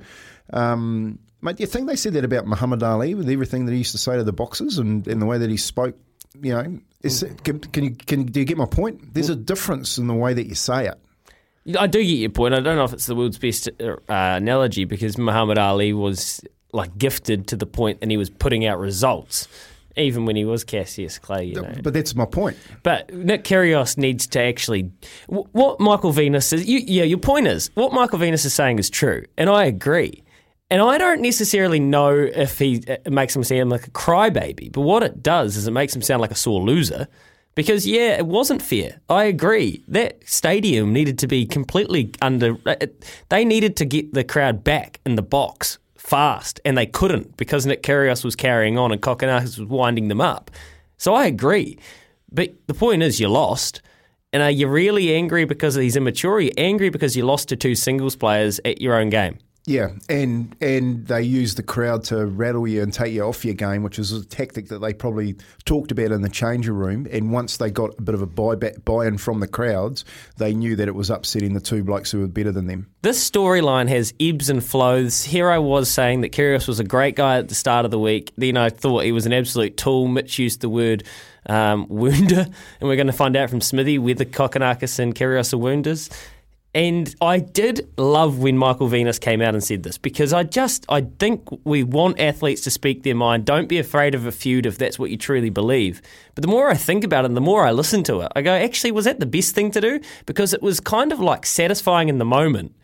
um, 0.53 1.17
mate, 1.41 1.57
do 1.57 1.63
you 1.63 1.67
think 1.67 1.87
they 1.87 1.95
said 1.95 2.13
that 2.13 2.25
about 2.25 2.45
Muhammad 2.45 2.83
Ali 2.83 3.15
with 3.15 3.29
everything 3.29 3.65
that 3.65 3.71
he 3.71 3.79
used 3.79 3.93
to 3.93 3.97
say 3.97 4.17
to 4.17 4.23
the 4.23 4.33
boxers 4.33 4.77
and, 4.77 5.07
and 5.07 5.19
the 5.19 5.25
way 5.25 5.39
that 5.39 5.49
he 5.49 5.57
spoke? 5.57 5.97
You 6.41 6.53
know, 6.53 6.79
is, 7.01 7.25
can, 7.43 7.59
can 7.59 7.83
you 7.83 7.91
can 7.91 8.25
do 8.25 8.39
you 8.39 8.45
get 8.45 8.57
my 8.57 8.65
point? 8.65 9.13
There's 9.13 9.29
a 9.29 9.35
difference 9.35 9.97
in 9.97 10.07
the 10.07 10.13
way 10.13 10.33
that 10.33 10.47
you 10.47 10.55
say 10.55 10.87
it. 10.87 10.99
I 11.79 11.87
do 11.87 11.99
get 12.03 12.09
your 12.09 12.29
point. 12.29 12.53
I 12.53 12.59
don't 12.59 12.75
know 12.75 12.83
if 12.83 12.93
it's 12.93 13.07
the 13.07 13.15
world's 13.15 13.39
best 13.39 13.69
uh, 13.79 13.95
analogy 14.07 14.85
because 14.85 15.17
Muhammad 15.17 15.57
Ali 15.57 15.93
was 15.93 16.41
like 16.73 16.95
gifted 16.97 17.47
to 17.47 17.55
the 17.55 17.65
point 17.65 17.99
and 18.01 18.11
he 18.11 18.17
was 18.17 18.29
putting 18.29 18.65
out 18.65 18.79
results. 18.79 19.47
Even 19.97 20.25
when 20.25 20.35
he 20.35 20.43
was 20.43 20.65
Cassius 20.65 21.17
Clay, 21.17 21.45
you 21.45 21.61
know. 21.61 21.73
But 21.81 21.93
that's 21.93 22.15
my 22.15 22.25
point. 22.25 22.57
But 22.83 23.13
Nick 23.13 23.45
Kyrgios 23.45 23.97
needs 23.97 24.27
to 24.27 24.41
actually. 24.41 24.91
What 25.27 25.79
Michael 25.79 26.11
Venus 26.11 26.51
is, 26.51 26.67
you, 26.67 26.79
yeah, 26.79 27.05
your 27.05 27.17
point 27.17 27.47
is 27.47 27.71
what 27.75 27.93
Michael 27.93 28.19
Venus 28.19 28.43
is 28.43 28.53
saying 28.53 28.77
is 28.77 28.89
true, 28.89 29.23
and 29.37 29.49
I 29.49 29.63
agree. 29.63 30.21
And 30.69 30.81
I 30.81 30.97
don't 30.97 31.21
necessarily 31.21 31.79
know 31.79 32.11
if 32.11 32.57
he 32.57 32.77
it 32.87 33.11
makes 33.11 33.35
him 33.35 33.43
sound 33.43 33.69
like 33.69 33.87
a 33.87 33.91
crybaby, 33.91 34.71
but 34.71 34.81
what 34.81 35.03
it 35.03 35.21
does 35.21 35.57
is 35.57 35.67
it 35.67 35.71
makes 35.71 35.95
him 35.95 36.01
sound 36.01 36.21
like 36.21 36.31
a 36.31 36.35
sore 36.35 36.61
loser. 36.61 37.07
Because 37.53 37.87
yeah, 37.87 38.17
it 38.17 38.25
wasn't 38.25 38.61
fair. 38.61 38.99
I 39.07 39.25
agree. 39.25 39.83
That 39.87 40.27
stadium 40.27 40.91
needed 40.91 41.17
to 41.19 41.27
be 41.27 41.45
completely 41.45 42.11
under. 42.21 42.57
Uh, 42.65 42.75
they 43.29 43.45
needed 43.45 43.77
to 43.77 43.85
get 43.85 44.13
the 44.13 44.23
crowd 44.23 44.63
back 44.63 44.99
in 45.05 45.15
the 45.15 45.21
box 45.21 45.77
fast, 45.95 46.59
and 46.65 46.77
they 46.77 46.85
couldn't 46.85 47.37
because 47.37 47.65
Nick 47.65 47.81
Kyrgios 47.81 48.25
was 48.25 48.35
carrying 48.35 48.77
on 48.77 48.91
and 48.91 49.01
Kokkinakis 49.01 49.57
was 49.57 49.69
winding 49.69 50.09
them 50.09 50.19
up. 50.19 50.51
So 50.97 51.13
I 51.13 51.27
agree. 51.27 51.77
But 52.31 52.55
the 52.67 52.73
point 52.73 53.03
is, 53.03 53.19
you 53.19 53.29
lost. 53.29 53.81
And 54.33 54.43
are 54.43 54.51
you 54.51 54.67
really 54.67 55.15
angry 55.15 55.45
because 55.45 55.77
of 55.77 55.83
his 55.83 55.95
immaturity? 55.95 56.51
Angry 56.57 56.89
because 56.89 57.15
you 57.15 57.23
lost 57.23 57.47
to 57.49 57.55
two 57.55 57.73
singles 57.73 58.17
players 58.17 58.59
at 58.65 58.81
your 58.81 58.99
own 58.99 59.09
game? 59.09 59.37
Yeah, 59.67 59.93
and 60.07 60.55
and 60.61 61.07
they 61.07 61.23
use 61.23 61.55
the 61.55 61.63
crowd 61.63 62.03
to 62.05 62.27
rattle 62.27 62.67
you 62.67 62.83
and 62.83 62.93
take 62.93 63.11
you 63.13 63.23
off 63.23 63.43
your 63.43 63.55
game, 63.55 63.81
which 63.81 63.97
is 63.97 64.11
a 64.11 64.23
tactic 64.23 64.67
that 64.67 64.77
they 64.77 64.93
probably 64.93 65.37
talked 65.65 65.91
about 65.91 66.11
in 66.11 66.21
the 66.21 66.29
changer 66.29 66.71
room. 66.71 67.07
And 67.11 67.31
once 67.31 67.57
they 67.57 67.71
got 67.71 67.97
a 67.97 68.01
bit 68.03 68.13
of 68.13 68.21
a 68.21 68.27
buy 68.27 68.53
back, 68.53 68.85
buy-in 68.85 69.17
from 69.17 69.39
the 69.39 69.47
crowds, 69.47 70.05
they 70.37 70.53
knew 70.53 70.75
that 70.75 70.87
it 70.87 70.93
was 70.93 71.09
upsetting 71.09 71.55
the 71.55 71.59
two 71.59 71.83
blokes 71.83 72.11
who 72.11 72.19
were 72.19 72.27
better 72.27 72.51
than 72.51 72.67
them. 72.67 72.91
This 73.01 73.27
storyline 73.27 73.87
has 73.89 74.13
ebbs 74.19 74.49
and 74.49 74.63
flows. 74.63 75.23
Here 75.23 75.49
I 75.49 75.57
was 75.57 75.89
saying 75.89 76.21
that 76.21 76.31
Kyrgios 76.31 76.67
was 76.67 76.79
a 76.79 76.83
great 76.83 77.15
guy 77.15 77.39
at 77.39 77.49
the 77.49 77.55
start 77.55 77.85
of 77.85 77.91
the 77.91 77.99
week. 77.99 78.33
Then 78.37 78.57
I 78.57 78.69
thought 78.69 79.03
he 79.03 79.11
was 79.11 79.25
an 79.25 79.33
absolute 79.33 79.77
tool. 79.77 80.07
Mitch 80.07 80.37
used 80.37 80.61
the 80.61 80.69
word 80.69 81.05
um, 81.47 81.87
wounder, 81.89 82.45
and 82.79 82.87
we're 82.87 82.95
going 82.95 83.07
to 83.07 83.13
find 83.13 83.35
out 83.35 83.49
from 83.49 83.61
Smithy 83.61 83.97
whether 83.97 84.25
Kokkinakis 84.25 84.99
and 84.99 85.15
Kyrgios 85.15 85.53
are 85.53 85.57
wounders. 85.57 86.11
And 86.75 87.15
I 87.21 87.39
did 87.39 87.89
love 87.97 88.39
when 88.39 88.57
Michael 88.57 88.89
Venus 88.89 89.17
came 89.17 89.41
out 89.41 89.53
and 89.53 89.63
said 89.63 89.83
this 89.83 89.97
because 89.97 90.33
I 90.33 90.43
just 90.43 90.85
I 90.89 91.07
think 91.19 91.47
we 91.63 91.83
want 91.83 92.19
athletes 92.19 92.63
to 92.63 92.69
speak 92.69 93.03
their 93.03 93.15
mind. 93.15 93.45
Don't 93.45 93.69
be 93.69 93.79
afraid 93.79 94.13
of 94.13 94.25
a 94.25 94.31
feud 94.31 94.65
if 94.65 94.77
that's 94.77 94.99
what 94.99 95.09
you 95.09 95.15
truly 95.15 95.49
believe. 95.49 96.01
But 96.35 96.41
the 96.41 96.49
more 96.49 96.69
I 96.69 96.73
think 96.73 97.05
about 97.05 97.23
it 97.23 97.27
and 97.27 97.37
the 97.37 97.41
more 97.41 97.65
I 97.65 97.71
listen 97.71 98.03
to 98.03 98.19
it, 98.19 98.31
I 98.35 98.41
go, 98.41 98.51
actually, 98.51 98.91
was 98.91 99.05
that 99.05 99.21
the 99.21 99.25
best 99.25 99.55
thing 99.55 99.71
to 99.71 99.79
do? 99.79 100.01
Because 100.25 100.53
it 100.53 100.61
was 100.61 100.81
kind 100.81 101.13
of 101.13 101.21
like 101.21 101.45
satisfying 101.45 102.09
in 102.09 102.17
the 102.17 102.25
moment. 102.25 102.75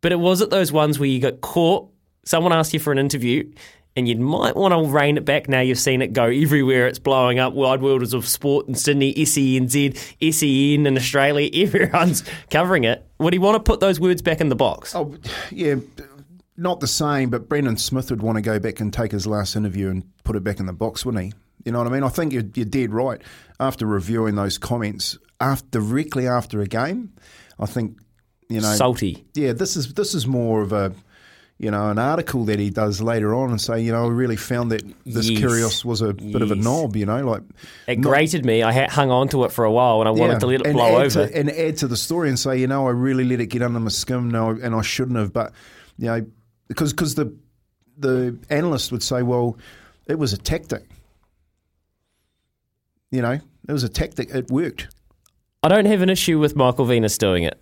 But 0.00 0.10
it 0.10 0.18
wasn't 0.18 0.50
those 0.50 0.72
ones 0.72 0.98
where 0.98 1.08
you 1.08 1.20
got 1.20 1.40
caught, 1.42 1.88
someone 2.24 2.52
asked 2.52 2.74
you 2.74 2.80
for 2.80 2.90
an 2.90 2.98
interview, 2.98 3.48
and 3.96 4.08
you 4.08 4.16
might 4.16 4.56
want 4.56 4.72
to 4.72 4.90
rein 4.90 5.16
it 5.16 5.24
back 5.24 5.48
now 5.48 5.60
you've 5.60 5.78
seen 5.78 6.02
it 6.02 6.12
go 6.12 6.24
everywhere. 6.24 6.86
It's 6.86 6.98
blowing 6.98 7.38
up. 7.38 7.52
Wide 7.52 7.82
Worlders 7.82 8.14
of 8.14 8.26
Sport 8.26 8.68
in 8.68 8.74
Sydney, 8.74 9.14
SENZ, 9.14 10.32
SEN 10.32 10.86
in 10.86 10.96
Australia. 10.96 11.50
Everyone's 11.54 12.24
covering 12.50 12.84
it. 12.84 13.06
Would 13.18 13.32
he 13.32 13.38
want 13.38 13.56
to 13.56 13.60
put 13.60 13.80
those 13.80 14.00
words 14.00 14.22
back 14.22 14.40
in 14.40 14.48
the 14.48 14.56
box? 14.56 14.94
Oh, 14.94 15.14
yeah, 15.50 15.76
not 16.56 16.80
the 16.80 16.86
same, 16.86 17.30
but 17.30 17.48
Brendan 17.48 17.76
Smith 17.76 18.10
would 18.10 18.22
want 18.22 18.36
to 18.36 18.42
go 18.42 18.58
back 18.58 18.80
and 18.80 18.92
take 18.92 19.12
his 19.12 19.26
last 19.26 19.56
interview 19.56 19.90
and 19.90 20.04
put 20.24 20.36
it 20.36 20.44
back 20.44 20.60
in 20.60 20.66
the 20.66 20.72
box, 20.72 21.04
wouldn't 21.04 21.24
he? 21.24 21.32
You 21.64 21.72
know 21.72 21.78
what 21.78 21.86
I 21.86 21.90
mean? 21.90 22.02
I 22.02 22.08
think 22.08 22.32
you're, 22.32 22.44
you're 22.54 22.66
dead 22.66 22.92
right. 22.92 23.20
After 23.60 23.86
reviewing 23.86 24.34
those 24.34 24.58
comments, 24.58 25.18
after, 25.40 25.78
directly 25.78 26.26
after 26.26 26.60
a 26.60 26.66
game, 26.66 27.12
I 27.58 27.66
think, 27.66 27.98
you 28.48 28.60
know. 28.60 28.74
Salty. 28.74 29.24
Yeah, 29.34 29.52
this 29.52 29.76
is 29.76 29.94
this 29.94 30.14
is 30.14 30.26
more 30.26 30.62
of 30.62 30.72
a 30.72 30.92
you 31.58 31.70
know, 31.70 31.90
an 31.90 31.98
article 31.98 32.44
that 32.46 32.58
he 32.58 32.70
does 32.70 33.00
later 33.00 33.34
on 33.34 33.50
and 33.50 33.60
say, 33.60 33.80
you 33.80 33.92
know, 33.92 34.06
I 34.06 34.08
really 34.08 34.36
found 34.36 34.72
that 34.72 34.82
this 35.04 35.28
Yes. 35.30 35.84
Was 35.84 36.00
a 36.02 36.12
bit 36.12 36.42
of 36.42 36.50
a 36.50 36.56
knob, 36.56 36.96
you 36.96 37.06
know, 37.06 37.24
like 37.24 37.42
It 37.86 38.00
not- 38.00 38.08
grated 38.10 38.44
me. 38.44 38.62
I 38.64 38.86
hung 38.88 39.10
on 39.12 39.28
to 39.28 39.44
it 39.44 39.52
for 39.52 39.64
a 39.64 39.70
while 39.70 40.00
and 40.00 40.08
I 40.08 40.10
wanted 40.10 40.32
Yeah, 40.34 40.38
to 40.40 40.46
let 40.46 40.66
it 40.66 40.72
blow 40.72 40.96
over. 40.96 41.08
to, 41.28 41.36
and 41.38 41.50
add 41.50 41.76
to 41.78 41.86
the 41.86 41.96
story 41.96 42.28
and 42.30 42.38
say, 42.38 42.58
you 42.58 42.66
know, 42.66 42.88
I 42.88 42.90
really 42.90 43.24
let 43.24 43.40
it 43.40 43.46
get 43.46 43.62
under 43.62 43.78
my 43.78 43.90
skin, 43.90 44.28
no, 44.28 44.50
and 44.50 44.74
I 44.74 44.82
shouldn't 44.82 45.16
have, 45.18 45.32
but 45.32 45.52
you 45.98 46.06
know, 46.06 46.26
because 46.68 46.92
because 46.92 47.14
the 47.14 47.32
the 47.98 48.36
analyst 48.50 48.90
would 48.90 49.02
say, 49.02 49.22
well, 49.22 49.56
it 50.08 50.18
was 50.18 50.32
a 50.32 50.38
tactic, 50.38 50.82
you 53.10 53.22
know, 53.22 53.38
it 53.68 53.72
was 53.72 53.84
a 53.84 53.88
tactic, 53.88 54.30
it 54.34 54.50
worked. 54.50 54.88
I 55.62 55.68
don't 55.68 55.84
have 55.84 56.02
an 56.02 56.08
issue 56.10 56.38
with 56.40 56.56
Michael 56.56 56.86
Venus 56.86 57.16
doing 57.18 57.44
it. 57.44 57.60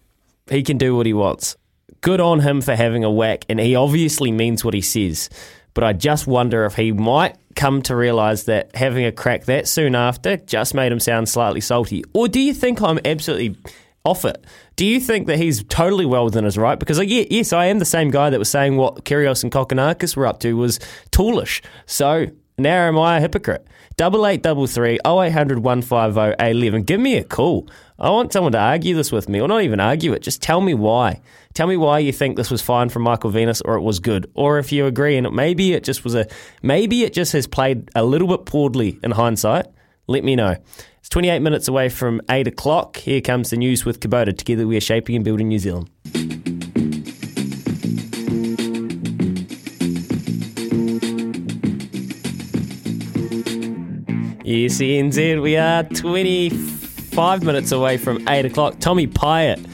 He 0.49 0.63
can 0.63 0.79
do 0.79 0.97
what 0.97 1.05
he 1.07 1.13
wants. 1.13 1.57
Good 2.01 2.21
on 2.21 2.41
him 2.41 2.61
for 2.61 2.75
having 2.75 3.05
a 3.05 3.11
whack, 3.11 3.45
and 3.49 3.61
he 3.61 3.75
obviously 3.75 4.33
means 4.33 4.65
what 4.65 4.75
he 4.75 4.81
says. 4.81 5.29
But 5.75 5.85
I 5.85 5.93
just 5.93 6.27
wonder 6.27 6.65
if 6.65 6.75
he 6.75 6.93
might 6.93 7.37
come 7.55 7.83
to 7.83 7.95
realise 7.95 8.45
that 8.45 8.75
having 8.75 9.05
a 9.05 9.13
crack 9.13 9.45
that 9.45 9.69
soon 9.69 9.95
after 9.95 10.37
just 10.37 10.75
made 10.75 10.93
him 10.93 11.01
sound 11.01 11.29
slightly 11.29 11.61
salty. 11.61 12.05
Or 12.13 12.29
do 12.29 12.41
you 12.41 12.55
think 12.55 12.81
I'm 12.83 12.99
absolutely 13.05 13.57
off 14.05 14.25
it? 14.25 14.45
Do 14.77 14.87
you 14.87 14.99
think 14.99 15.27
that 15.27 15.39
he's 15.39 15.63
totally 15.65 16.07
well 16.07 16.25
within 16.25 16.45
his 16.45 16.57
right? 16.57 16.79
Because, 16.79 16.99
yeah, 17.05 17.25
yes, 17.31 17.53
I 17.53 17.67
am 17.67 17.79
the 17.79 17.85
same 17.85 18.11
guy 18.11 18.31
that 18.31 18.39
was 18.39 18.51
saying 18.51 18.77
what 18.77 19.05
Kyrgios 19.05 19.43
and 19.43 19.53
Kokkinakis 19.53 20.17
were 20.17 20.27
up 20.27 20.41
to 20.41 20.57
was 20.57 20.79
toolish. 21.13 21.63
So 21.87 22.27
now 22.59 22.89
am 22.89 22.99
I 22.99 23.19
a 23.19 23.21
hypocrite? 23.21 23.67
Double 24.01 24.27
eight 24.27 24.43
double 24.43 24.67
three 24.67 24.99
oh 25.05 25.21
eight 25.21 25.33
hundred 25.33 25.59
one 25.59 25.83
five 25.83 26.17
oh 26.17 26.35
eight 26.41 26.57
eleven. 26.57 26.85
Give 26.85 26.99
me 26.99 27.19
a 27.19 27.23
call. 27.23 27.69
I 27.99 28.09
want 28.09 28.33
someone 28.33 28.53
to 28.53 28.59
argue 28.59 28.95
this 28.95 29.13
with 29.13 29.29
me, 29.29 29.43
or 29.43 29.47
not 29.47 29.61
even 29.61 29.79
argue 29.79 30.15
it. 30.15 30.23
Just 30.23 30.41
tell 30.41 30.63
me 30.63 30.73
why. 30.73 31.21
Tell 31.53 31.67
me 31.67 31.77
why 31.77 31.99
you 31.99 32.11
think 32.11 32.39
this 32.39 32.51
was 32.51 32.63
fine 32.63 32.89
from 32.89 33.03
Michael 33.03 33.29
Venus, 33.29 33.61
or 33.61 33.75
it 33.75 33.83
was 33.83 34.01
good, 34.01 34.31
or 34.33 34.59
if 34.59 34.73
you 34.73 34.87
agree, 34.87 35.19
and 35.19 35.31
maybe 35.37 35.75
it 35.75 35.85
just 35.85 36.03
was 36.03 36.15
a, 36.15 36.27
maybe 36.63 37.03
it 37.03 37.13
just 37.13 37.35
has 37.35 37.47
played 37.47 37.91
a 37.95 38.03
little 38.03 38.27
bit 38.27 38.47
poorly 38.47 38.99
in 39.03 39.11
hindsight. 39.11 39.67
Let 40.07 40.25
me 40.25 40.35
know. 40.35 40.57
It's 41.01 41.11
28 41.11 41.41
minutes 41.41 41.69
away 41.69 41.91
from 41.91 42.23
8 42.31 42.47
o'clock. 42.49 42.97
Here 42.97 43.21
comes 43.21 43.51
the 43.51 43.59
news 43.59 43.85
with 43.85 44.01
Kubota. 44.01 44.35
Together 44.35 44.67
we 44.67 44.79
are 44.79 44.81
shaping 44.81 45.15
and 45.15 45.27
building 45.27 45.49
New 45.49 45.59
Zealand. 45.59 45.91
Yes, 54.51 54.79
ENZ, 54.79 55.41
we 55.41 55.57
are 55.57 55.85
25 55.85 57.45
minutes 57.45 57.71
away 57.71 57.97
from 57.99 58.29
8 58.29 58.47
o'clock. 58.47 58.81
Tommy 58.81 59.07
Pyatt. 59.07 59.65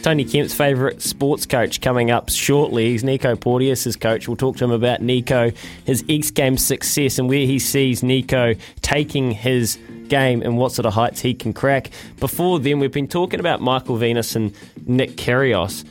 Tony 0.00 0.24
Kemp's 0.24 0.54
favourite 0.54 1.02
sports 1.02 1.44
coach, 1.44 1.82
coming 1.82 2.10
up 2.10 2.30
shortly. 2.30 2.92
He's 2.92 3.04
Nico 3.04 3.36
Porteous' 3.36 3.94
coach. 3.94 4.26
We'll 4.26 4.38
talk 4.38 4.56
to 4.56 4.64
him 4.64 4.70
about 4.70 5.02
Nico, 5.02 5.52
his 5.84 6.02
X 6.08 6.30
Games 6.30 6.64
success, 6.64 7.18
and 7.18 7.28
where 7.28 7.44
he 7.44 7.58
sees 7.58 8.02
Nico 8.02 8.54
taking 8.80 9.32
his 9.32 9.78
game 10.08 10.40
and 10.40 10.56
what 10.56 10.72
sort 10.72 10.86
of 10.86 10.94
heights 10.94 11.20
he 11.20 11.34
can 11.34 11.52
crack. 11.52 11.90
Before 12.18 12.58
then, 12.58 12.78
we've 12.78 12.90
been 12.90 13.08
talking 13.08 13.38
about 13.38 13.60
Michael 13.60 13.96
Venus 13.96 14.34
and 14.34 14.54
Nick 14.86 15.16
Kyrgios. 15.16 15.84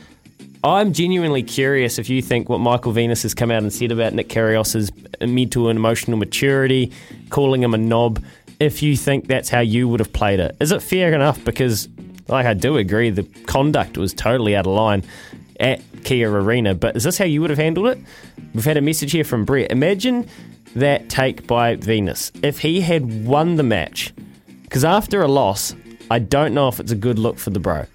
I'm 0.66 0.92
genuinely 0.92 1.44
curious 1.44 1.96
if 1.96 2.10
you 2.10 2.20
think 2.20 2.48
what 2.48 2.58
Michael 2.58 2.90
Venus 2.90 3.22
has 3.22 3.34
come 3.34 3.52
out 3.52 3.62
and 3.62 3.72
said 3.72 3.92
about 3.92 4.14
Nick 4.14 4.28
Kyrgios's 4.28 4.90
mental 5.20 5.68
and 5.68 5.76
emotional 5.76 6.18
maturity, 6.18 6.92
calling 7.30 7.62
him 7.62 7.72
a 7.72 7.78
knob, 7.78 8.20
if 8.58 8.82
you 8.82 8.96
think 8.96 9.28
that's 9.28 9.48
how 9.48 9.60
you 9.60 9.88
would 9.88 10.00
have 10.00 10.12
played 10.12 10.40
it. 10.40 10.56
Is 10.58 10.72
it 10.72 10.82
fair 10.82 11.14
enough? 11.14 11.44
Because, 11.44 11.88
like, 12.26 12.46
I 12.46 12.54
do 12.54 12.78
agree 12.78 13.10
the 13.10 13.22
conduct 13.46 13.96
was 13.96 14.12
totally 14.12 14.56
out 14.56 14.66
of 14.66 14.72
line 14.72 15.04
at 15.60 15.80
Kia 16.02 16.28
Arena, 16.32 16.74
but 16.74 16.96
is 16.96 17.04
this 17.04 17.16
how 17.16 17.26
you 17.26 17.40
would 17.42 17.50
have 17.50 17.60
handled 17.60 17.86
it? 17.86 17.98
We've 18.52 18.64
had 18.64 18.76
a 18.76 18.80
message 18.80 19.12
here 19.12 19.22
from 19.24 19.44
Brett. 19.44 19.70
Imagine 19.70 20.28
that 20.74 21.08
take 21.08 21.46
by 21.46 21.76
Venus. 21.76 22.32
If 22.42 22.58
he 22.58 22.80
had 22.80 23.24
won 23.24 23.54
the 23.54 23.62
match, 23.62 24.12
because 24.62 24.84
after 24.84 25.22
a 25.22 25.28
loss, 25.28 25.76
I 26.10 26.18
don't 26.18 26.54
know 26.54 26.66
if 26.66 26.80
it's 26.80 26.90
a 26.90 26.96
good 26.96 27.20
look 27.20 27.38
for 27.38 27.50
the 27.50 27.60
bro. 27.60 27.86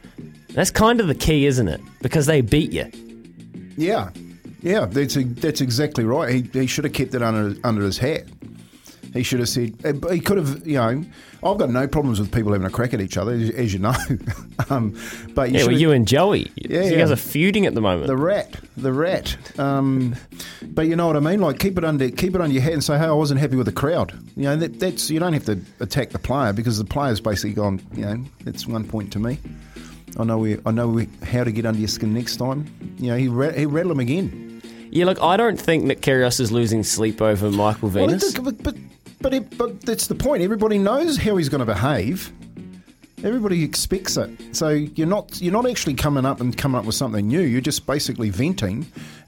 That's 0.54 0.72
kind 0.72 0.99
of 0.99 1.08
the 1.08 1.16
key, 1.16 1.45
isn't 1.45 1.68
it? 1.68 1.82
Because 2.02 2.26
they 2.26 2.41
beat 2.41 2.72
you. 2.72 2.89
Yeah, 3.78 4.10
yeah, 4.62 4.86
that's 4.86 5.18
that's 5.18 5.62
exactly 5.62 6.04
right. 6.04 6.34
He, 6.34 6.41
he 6.60 6.68
should 6.68 6.84
have 6.84 6.93
kept 6.93 7.14
it 7.16 7.22
under 7.22 7.56
under 7.64 7.82
his 7.84 7.97
hat. 7.97 8.26
He 9.14 9.24
should 9.24 9.39
have 9.39 9.49
said 9.49 9.76
eh, 9.84 9.93
he 10.14 10.20
could 10.20 10.38
have. 10.38 10.66
You 10.66 10.76
know, 10.76 11.04
I've 11.43 11.58
got 11.58 11.70
no 11.70 11.88
problems 11.88 12.20
with 12.20 12.32
people 12.32 12.52
having 12.54 12.68
a 12.68 12.70
crack 12.70 12.93
at 12.93 13.02
each 13.02 13.18
other, 13.18 13.32
as, 13.34 13.49
as 13.52 13.74
you 13.74 13.80
know. 13.80 13.93
um, 14.70 14.97
but 15.34 15.52
you 15.52 15.60
yeah, 15.60 15.66
well, 15.66 15.78
you 15.78 15.91
and 15.91 16.08
Joey, 16.08 16.52
Yeah, 16.56 16.84
you 16.84 16.91
yeah. 16.91 16.97
guys 16.97 17.12
are 17.12 17.16
feuding 17.18 17.66
at 17.66 17.74
the 17.74 17.82
moment. 17.82 18.08
the 18.08 18.16
rat, 18.16 18.56
the 18.78 18.93
rat. 18.93 19.36
Um, 19.60 20.16
but 20.64 20.88
you 20.88 20.95
know 20.95 21.08
what 21.08 21.18
I 21.18 21.22
mean. 21.22 21.39
Like 21.41 21.60
keep 21.60 21.78
it 21.78 21.84
under 21.84 22.10
keep 22.10 22.36
it 22.36 22.41
on 22.41 22.52
your 22.52 22.62
hat 22.62 22.74
and 22.74 22.84
say, 22.84 22.97
hey, 22.97 23.06
I 23.06 23.12
wasn't 23.12 23.39
happy 23.39 23.56
with 23.56 23.66
the 23.66 23.74
crowd. 23.74 24.14
You 24.38 24.43
know, 24.43 24.56
that, 24.58 24.80
that's 24.80 25.10
you 25.10 25.20
don't 25.20 25.34
have 25.34 25.45
to 25.45 25.60
attack 25.80 26.10
the 26.12 26.20
player 26.20 26.54
because 26.54 26.78
the 26.78 26.86
player's 26.86 27.20
basically 27.20 27.54
gone. 27.54 27.82
You 27.93 28.06
know, 28.06 28.26
that's 28.43 28.68
one 28.68 28.86
point 28.86 29.12
to 29.14 29.20
me. 29.20 29.39
I 30.18 30.24
know 30.24 30.38
we, 30.38 30.57
I 30.66 30.72
know 30.72 30.88
we, 30.89 31.07
how 31.24 31.43
to 31.43 31.51
get 31.51 31.66
under 31.66 31.80
your 31.80 31.88
skin 31.88 32.14
next 32.14 32.38
time. 32.38 32.66
You 32.97 33.12
know, 33.12 33.18
he 33.18 33.28
ra- 33.28 33.51
he 33.53 33.66
rattled 33.66 33.93
him 33.93 33.99
again. 33.99 34.62
Yeah, 34.91 35.05
look, 35.05 35.22
I 35.22 35.38
don't 35.38 35.59
think 35.59 35.86
Nick 35.86 36.01
Kyrgios 36.01 36.39
is 36.39 36.51
losing 36.51 36.84
sleep 36.84 37.22
over 37.22 37.49
Michael 37.49 37.89
Well, 37.89 38.07
Venus. 38.07 38.36
it- 38.36 38.43
but 38.43 38.62
but 38.64 38.76
but, 39.22 39.34
it, 39.36 39.55
but 39.57 39.82
that's 39.82 40.07
the 40.07 40.16
point. 40.16 40.41
Everybody 40.41 40.80
knows 40.80 41.16
how 41.16 41.38
he's 41.38 41.47
going 41.47 41.59
to 41.59 41.66
behave. 41.66 42.32
Everybody 43.24 43.64
expects 43.64 44.18
it. 44.18 44.32
So 44.55 44.70
you're 44.70 45.05
not 45.07 45.39
you're 45.39 45.53
not 45.53 45.70
actually 45.70 45.93
coming 45.93 46.26
up 46.26 46.41
and 46.41 46.57
coming 46.57 46.80
up 46.80 46.86
with 46.86 46.95
something 46.95 47.28
new. 47.28 47.41
You're 47.41 47.62
just 47.62 47.86
basically 47.86 48.32
venting 48.32 48.88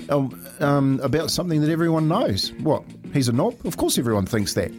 um, 0.10 0.44
um, 0.60 1.00
about 1.04 1.30
something 1.30 1.62
that 1.62 1.70
everyone 1.70 2.08
knows. 2.08 2.52
What? 2.54 2.84
He's 3.14 3.30
a 3.30 3.34
knob. 3.34 3.56
Of 3.66 3.78
course, 3.78 4.00
everyone 4.00 4.26
thinks 4.26 4.56
that. 4.56 4.72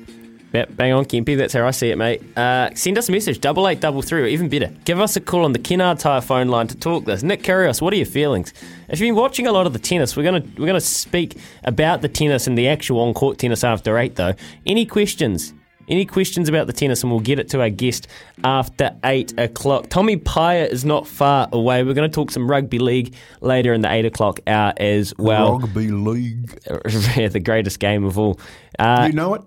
Yep, 0.55 0.77
bang 0.77 0.93
on, 0.93 1.05
Kempy. 1.05 1.37
That's 1.37 1.53
how 1.53 1.67
I 1.67 1.73
see 1.73 1.91
it, 1.91 1.99
mate. 1.99 2.23
Uh, 2.39 2.71
send 2.77 2.97
us 2.97 3.09
a 3.09 3.13
message, 3.13 3.41
double 3.41 3.67
eight 3.67 3.81
double 3.81 4.03
three, 4.03 4.23
or 4.23 4.27
even 4.27 4.49
better, 4.49 4.73
give 4.85 5.01
us 5.01 5.17
a 5.17 5.21
call 5.21 5.45
on 5.45 5.53
the 5.53 5.59
Kennards 5.59 6.03
Hire 6.03 6.21
phone 6.21 6.47
line 6.47 6.69
to 6.69 6.77
talk 6.77 7.05
this. 7.05 7.25
Nick 7.25 7.43
Kyrgios, 7.43 7.83
what 7.83 7.93
are 7.93 7.97
your 7.97 8.07
feelings? 8.07 8.55
If 8.89 9.01
you've 9.01 9.09
been 9.09 9.21
watching 9.21 9.49
a 9.49 9.53
lot 9.53 9.67
of 9.67 9.73
the 9.73 9.81
tennis, 9.81 10.17
we're 10.17 10.23
gonna 10.23 10.45
we're 10.57 10.67
gonna 10.67 10.81
speak 10.81 11.37
about 11.65 12.03
the 12.03 12.09
tennis 12.09 12.47
and 12.47 12.57
the 12.57 12.69
actual 12.69 13.01
on 13.01 13.15
court 13.15 13.39
tennis 13.39 13.65
after 13.65 13.99
eight, 13.99 14.15
though. 14.15 14.35
Any 14.65 14.87
questions? 14.87 15.53
Any 15.89 16.07
questions 16.07 16.49
about 16.49 16.69
the 16.69 16.73
tennis, 16.73 17.03
and 17.03 17.11
we'll 17.11 17.21
get 17.21 17.41
it 17.41 17.49
to 17.51 17.61
our 17.61 17.69
guest 17.69 18.07
after 18.45 18.97
eight 19.05 19.39
o'clock. 19.39 19.89
Tommy 19.91 20.17
Pyatt 20.17 20.71
is 20.71 20.85
not 20.85 21.07
far 21.07 21.49
away. 21.53 21.83
We're 21.83 21.95
going 21.95 22.09
to 22.09 22.15
talk 22.15 22.31
some 22.31 22.51
rugby 22.51 22.79
league 22.79 23.15
later 23.43 23.75
in 23.75 23.83
the 23.83 23.93
eight 23.93 24.07
o'clock 24.07 24.41
hour 24.47 24.73
as 24.79 25.13
well. 25.19 25.59
Rugby 25.59 25.91
league. 25.91 26.59
yeah, 27.17 27.29
the 27.29 27.43
greatest 27.45 27.81
game 27.81 28.05
of 28.05 28.19
all. 28.19 28.41
Uh, 28.79 29.09
you 29.09 29.13
know 29.13 29.35
it. 29.35 29.43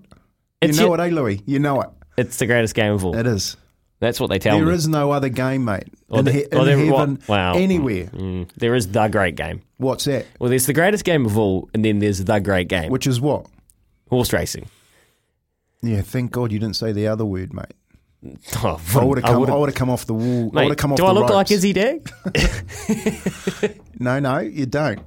You 0.62 0.74
know 0.74 0.86
your- 0.96 0.96
it, 1.00 1.12
eh, 1.12 1.16
Louis? 1.16 1.42
You 1.46 1.60
know 1.60 1.82
it. 1.82 1.90
It's 2.18 2.38
the 2.38 2.46
greatest 2.48 2.74
game 2.74 2.94
of 2.94 3.06
all. 3.06 3.16
It 3.16 3.28
is. 3.28 3.58
That's 4.00 4.20
what 4.20 4.30
they 4.30 4.40
tell 4.40 4.58
There 4.58 4.66
me. 4.68 4.74
is 4.74 4.88
no 4.88 5.12
other 5.12 5.30
game, 5.30 5.66
mate. 5.66 5.86
Or 6.10 6.20
in 6.20 6.26
the- 6.26 6.32
he- 6.32 6.44
in 6.44 6.50
there- 6.52 6.78
heaven, 6.78 6.90
what- 6.92 7.28
wow. 7.30 7.54
anywhere. 7.56 8.06
Mm, 8.08 8.48
there 8.58 8.76
is 8.76 8.88
the 8.90 9.08
great 9.08 9.36
game. 9.36 9.62
What's 9.78 10.06
that? 10.06 10.26
Well, 10.40 10.50
there's 10.50 10.66
the 10.66 10.74
greatest 10.74 11.04
game 11.04 11.26
of 11.26 11.38
all, 11.38 11.70
and 11.74 11.84
then 11.86 12.00
there's 12.00 12.24
the 12.24 12.40
great 12.40 12.68
game. 12.70 12.92
Which 12.92 13.06
is 13.08 13.20
what? 13.22 13.46
Horse 14.10 14.34
racing. 14.34 14.66
Yeah, 15.84 16.02
thank 16.02 16.32
God 16.32 16.52
you 16.52 16.60
didn't 16.60 16.76
say 16.76 16.92
the 16.92 17.08
other 17.08 17.26
word, 17.26 17.54
mate. 17.54 17.74
Oh, 18.64 18.82
I 18.96 19.04
would 19.04 19.20
have 19.20 19.26
come. 19.26 19.44
I 19.64 19.72
come 19.72 19.90
off 19.92 20.06
the 20.08 20.14
wall. 20.16 20.52
I 20.58 20.64
would 20.64 20.70
have 20.72 20.78
come 20.78 20.92
off 20.92 20.98
do 20.98 21.04
the 21.04 21.10
I 21.10 21.12
look 21.12 21.30
like 21.30 21.50
ropes. 21.50 21.52
Izzy 21.52 21.74
Dag? 21.74 22.10
No, 24.00 24.20
no, 24.20 24.40
you 24.40 24.66
don't. 24.68 25.02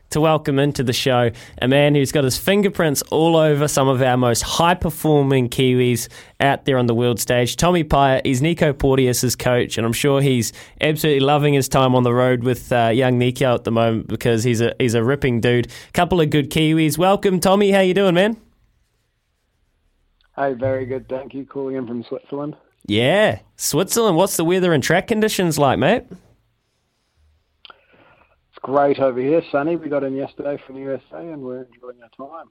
to 0.10 0.22
welcome 0.22 0.60
into 0.60 0.84
the 0.84 0.94
show 0.94 1.32
a 1.62 1.68
man 1.68 1.96
who's 1.96 2.12
got 2.12 2.24
his 2.24 2.38
fingerprints 2.38 3.02
all 3.04 3.36
over 3.36 3.68
some 3.68 3.88
of 3.88 4.02
our 4.02 4.18
most 4.18 4.42
high 4.42 4.74
performing 4.74 5.50
Kiwis 5.50 6.08
out 6.40 6.66
there 6.66 6.78
on 6.78 6.86
the 6.86 6.94
world 6.94 7.20
stage. 7.20 7.56
Tommy 7.56 7.84
Pyatt, 7.84 8.26
he's 8.26 8.42
Nico 8.42 8.74
Porteous' 8.74 9.36
coach, 9.36 9.78
and 9.78 9.86
I'm 9.86 9.94
sure 9.94 10.22
he's 10.22 10.54
absolutely 10.82 11.22
loving 11.22 11.54
his 11.54 11.68
time 11.70 11.96
on 11.96 12.04
the 12.04 12.14
road 12.14 12.44
with 12.44 12.72
uh, 12.72 12.92
young 12.94 13.18
Nico 13.18 13.56
at 13.56 13.64
the 13.64 13.72
moment 13.72 14.08
because 14.08 14.44
he's 14.44 14.62
a 14.62 14.76
he's 14.80 14.94
a 14.94 15.04
ripping 15.04 15.42
dude. 15.42 15.68
Couple 15.94 16.22
of 16.22 16.30
good 16.30 16.50
Kiwis. 16.50 16.98
Welcome, 16.98 17.40
Tommy. 17.40 17.72
How 17.72 17.82
you 17.82 17.94
doing, 17.94 18.16
man? 18.16 18.38
Hey, 20.36 20.54
very 20.54 20.86
good. 20.86 21.08
Thank 21.08 21.34
you. 21.34 21.46
Calling 21.46 21.78
in 21.78 21.88
from 21.88 22.04
Switzerland. 22.04 22.56
Yeah, 22.86 23.40
Switzerland. 23.56 24.18
What's 24.18 24.38
the 24.38 24.46
weather 24.46 24.74
and 24.74 24.84
track 24.84 25.08
conditions 25.08 25.58
like, 25.58 25.80
mate? 25.80 26.04
Great 28.66 28.98
over 28.98 29.22
here. 29.22 29.44
Sunny. 29.52 29.76
We 29.76 29.90
got 29.90 30.04
in 30.04 30.16
yesterday 30.16 30.60
from 30.66 30.74
the 30.74 30.82
USA 30.82 31.20
and 31.20 31.44
we're 31.44 31.66
enjoying 31.66 32.00
our 32.02 32.10
time. 32.18 32.48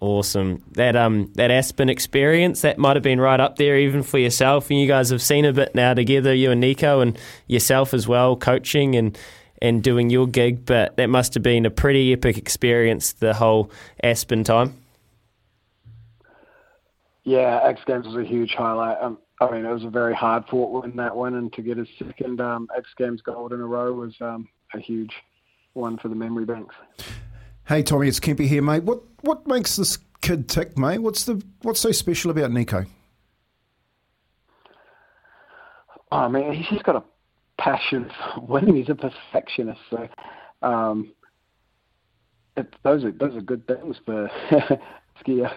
Awesome. 0.00 0.62
That 0.74 0.94
um 0.94 1.32
that 1.34 1.50
Aspen 1.50 1.88
experience 1.88 2.60
that 2.60 2.78
might 2.78 2.94
have 2.94 3.02
been 3.02 3.20
right 3.20 3.40
up 3.40 3.56
there 3.56 3.76
even 3.76 4.04
for 4.04 4.18
yourself, 4.18 4.70
and 4.70 4.78
you 4.78 4.86
guys 4.86 5.10
have 5.10 5.20
seen 5.20 5.44
a 5.44 5.52
bit 5.52 5.74
now 5.74 5.92
together, 5.92 6.32
you 6.32 6.52
and 6.52 6.60
Nico 6.60 7.00
and 7.00 7.18
yourself 7.48 7.92
as 7.94 8.06
well, 8.06 8.36
coaching 8.36 8.94
and 8.94 9.18
and 9.60 9.82
doing 9.82 10.08
your 10.08 10.28
gig. 10.28 10.64
But 10.64 10.96
that 10.98 11.08
must 11.10 11.34
have 11.34 11.42
been 11.42 11.66
a 11.66 11.70
pretty 11.70 12.12
epic 12.12 12.38
experience 12.38 13.12
the 13.12 13.34
whole 13.34 13.72
Aspen 14.04 14.44
time. 14.44 14.80
Yeah, 17.24 17.58
X 17.64 17.80
Games 17.88 18.06
was 18.06 18.14
a 18.14 18.24
huge 18.24 18.52
highlight. 18.52 18.98
Um, 19.02 19.18
I 19.40 19.50
mean, 19.50 19.64
it 19.64 19.72
was 19.72 19.82
a 19.82 19.90
very 19.90 20.14
hard 20.14 20.44
fought 20.48 20.84
win 20.84 20.94
that 20.94 21.16
one, 21.16 21.34
and 21.34 21.52
to 21.54 21.62
get 21.62 21.76
his 21.76 21.88
second 21.98 22.40
um, 22.40 22.68
X 22.76 22.88
Games 22.96 23.20
gold 23.20 23.52
in 23.52 23.60
a 23.60 23.66
row 23.66 23.92
was 23.92 24.14
um, 24.20 24.46
a 24.74 24.80
huge 24.80 25.14
one 25.72 25.98
for 25.98 26.08
the 26.08 26.14
memory 26.14 26.44
banks. 26.44 26.74
Hey, 27.66 27.82
Tommy, 27.82 28.08
it's 28.08 28.20
Kempy 28.20 28.46
here, 28.46 28.62
mate. 28.62 28.82
What 28.82 29.02
what 29.22 29.46
makes 29.46 29.76
this 29.76 29.98
kid 30.20 30.48
tick, 30.48 30.76
mate? 30.76 30.98
What's 30.98 31.24
the 31.24 31.42
what's 31.62 31.80
so 31.80 31.92
special 31.92 32.30
about 32.30 32.50
Nico? 32.50 32.84
Oh 36.12 36.28
man, 36.28 36.52
he's 36.52 36.68
just 36.68 36.84
got 36.84 36.96
a 36.96 37.02
passion 37.58 38.10
for 38.34 38.40
winning. 38.42 38.76
He's 38.76 38.88
a 38.88 38.94
perfectionist. 38.94 39.80
So, 39.90 40.08
um, 40.62 41.12
it, 42.56 42.72
those 42.82 43.04
are 43.04 43.12
those 43.12 43.34
are 43.34 43.40
good 43.40 43.66
things 43.66 43.96
for 44.04 44.30
skier. 45.24 45.52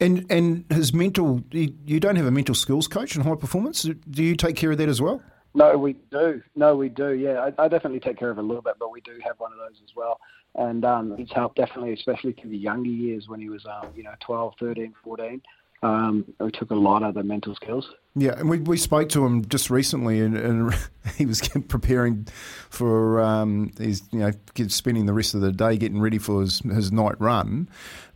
And 0.00 0.26
and 0.28 0.64
his 0.70 0.92
mental, 0.92 1.42
you, 1.52 1.72
you 1.86 2.00
don't 2.00 2.16
have 2.16 2.26
a 2.26 2.30
mental 2.32 2.56
skills 2.56 2.88
coach 2.88 3.14
in 3.14 3.22
high 3.22 3.36
performance. 3.36 3.82
Do 3.82 4.24
you 4.24 4.34
take 4.34 4.56
care 4.56 4.72
of 4.72 4.78
that 4.78 4.88
as 4.88 5.00
well? 5.00 5.22
No, 5.54 5.76
we 5.76 5.94
do. 6.10 6.42
No, 6.56 6.76
we 6.76 6.88
do. 6.88 7.10
Yeah, 7.10 7.50
I, 7.58 7.64
I 7.64 7.68
definitely 7.68 8.00
take 8.00 8.18
care 8.18 8.30
of 8.30 8.38
it 8.38 8.44
a 8.44 8.46
little 8.46 8.62
bit, 8.62 8.74
but 8.78 8.90
we 8.90 9.00
do 9.02 9.12
have 9.24 9.38
one 9.38 9.52
of 9.52 9.58
those 9.58 9.80
as 9.84 9.94
well. 9.94 10.18
And 10.54 10.84
um, 10.84 11.14
it's 11.18 11.32
helped 11.32 11.56
definitely, 11.56 11.92
especially 11.92 12.32
through 12.32 12.50
the 12.50 12.56
younger 12.56 12.90
years 12.90 13.28
when 13.28 13.40
he 13.40 13.48
was, 13.48 13.64
um, 13.66 13.90
you 13.94 14.02
know, 14.02 14.12
12, 14.20 14.54
13, 14.58 14.94
14. 15.04 15.42
Um, 15.82 16.24
took 16.52 16.70
a 16.70 16.76
lot 16.76 17.02
of 17.02 17.14
the 17.14 17.24
mental 17.24 17.56
skills. 17.56 17.90
Yeah, 18.14 18.38
and 18.38 18.48
we, 18.48 18.58
we 18.58 18.76
spoke 18.76 19.08
to 19.10 19.26
him 19.26 19.44
just 19.46 19.68
recently, 19.68 20.20
and, 20.20 20.36
and 20.36 20.74
he 21.16 21.26
was 21.26 21.40
preparing 21.66 22.28
for 22.70 23.20
um, 23.20 23.72
his 23.78 24.02
you 24.12 24.20
know 24.20 24.30
spending 24.68 25.06
the 25.06 25.12
rest 25.12 25.34
of 25.34 25.40
the 25.40 25.50
day 25.50 25.76
getting 25.76 26.00
ready 26.00 26.18
for 26.18 26.40
his, 26.42 26.60
his 26.60 26.92
night 26.92 27.20
run. 27.20 27.68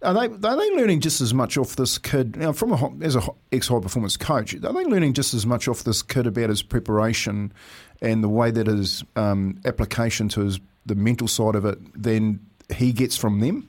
Are 0.03 0.15
they 0.15 0.27
are 0.27 0.57
they 0.57 0.77
learning 0.77 1.01
just 1.01 1.21
as 1.21 1.35
much 1.35 1.57
off 1.57 1.75
this 1.75 1.99
kid? 1.99 2.37
From 2.55 2.73
a 2.73 3.05
as 3.05 3.17
a 3.17 3.23
ex 3.51 3.67
high 3.67 3.81
performance 3.81 4.17
coach, 4.17 4.55
are 4.55 4.61
they 4.61 4.85
learning 4.85 5.15
just 5.15 5.35
as 5.35 5.45
much 5.45 5.67
off 5.67 5.83
this 5.83 6.03
kid 6.03 6.27
about 6.27 6.51
his 6.51 6.63
preparation 6.63 7.53
and 8.01 8.23
the 8.23 8.29
way 8.29 8.53
that 8.53 8.69
his 8.69 9.03
um, 9.17 9.61
application 9.65 10.29
to 10.29 10.43
his 10.43 10.61
the 10.85 10.95
mental 10.95 11.27
side 11.27 11.57
of 11.57 11.65
it 11.65 11.79
than 12.01 12.39
he 12.73 12.93
gets 12.93 13.17
from 13.17 13.41
them? 13.41 13.69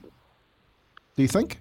Do 1.16 1.22
you 1.22 1.28
think? 1.28 1.58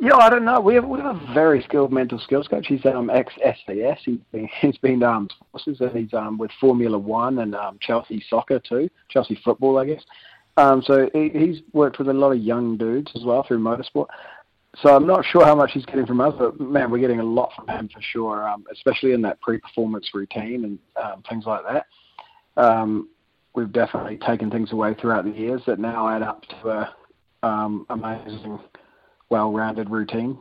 Yeah, 0.00 0.16
I 0.16 0.30
don't 0.30 0.44
know. 0.44 0.60
We 0.60 0.74
have 0.74 0.84
we 0.84 1.00
have 1.00 1.16
a 1.16 1.34
very 1.34 1.60
skilled 1.62 1.92
mental 1.92 2.20
skills 2.20 2.46
coach. 2.46 2.66
He's 2.68 2.84
um 2.86 3.10
ex 3.10 3.32
SAS. 3.34 3.98
He's 4.04 4.20
been 4.32 4.48
he's 4.60 4.78
been 4.78 5.02
um 5.02 5.28
forces 5.50 5.80
and 5.80 5.96
he's 5.96 6.14
um 6.14 6.38
with 6.38 6.50
Formula 6.60 6.96
One 6.96 7.40
and 7.40 7.54
um 7.54 7.78
Chelsea 7.80 8.24
soccer 8.28 8.60
too, 8.60 8.88
Chelsea 9.08 9.38
football, 9.44 9.78
I 9.78 9.86
guess. 9.86 10.02
Um, 10.56 10.82
so 10.82 11.08
he, 11.14 11.30
he's 11.30 11.62
worked 11.72 11.98
with 11.98 12.08
a 12.08 12.12
lot 12.12 12.32
of 12.32 12.38
young 12.38 12.76
dudes 12.76 13.12
as 13.14 13.24
well 13.24 13.44
through 13.44 13.60
motorsport. 13.60 14.06
So 14.82 14.94
I'm 14.94 15.06
not 15.06 15.24
sure 15.24 15.44
how 15.44 15.54
much 15.54 15.70
he's 15.72 15.86
getting 15.86 16.06
from 16.06 16.20
us, 16.20 16.34
but 16.38 16.58
man, 16.60 16.90
we're 16.90 16.98
getting 16.98 17.20
a 17.20 17.24
lot 17.24 17.52
from 17.54 17.68
him 17.68 17.88
for 17.88 18.02
sure, 18.02 18.48
um, 18.48 18.64
especially 18.72 19.12
in 19.12 19.22
that 19.22 19.40
pre-performance 19.40 20.10
routine 20.12 20.64
and 20.64 20.78
um, 21.02 21.22
things 21.28 21.44
like 21.46 21.62
that. 21.64 21.86
Um, 22.60 23.08
we've 23.54 23.72
definitely 23.72 24.18
taken 24.18 24.50
things 24.50 24.72
away 24.72 24.94
throughout 24.94 25.24
the 25.24 25.30
years 25.30 25.62
that 25.66 25.78
now 25.78 26.08
add 26.08 26.22
up 26.22 26.42
to 26.42 26.68
a 26.68 26.94
um, 27.46 27.86
amazing 27.90 28.58
well-rounded 29.30 29.90
routine. 29.90 30.38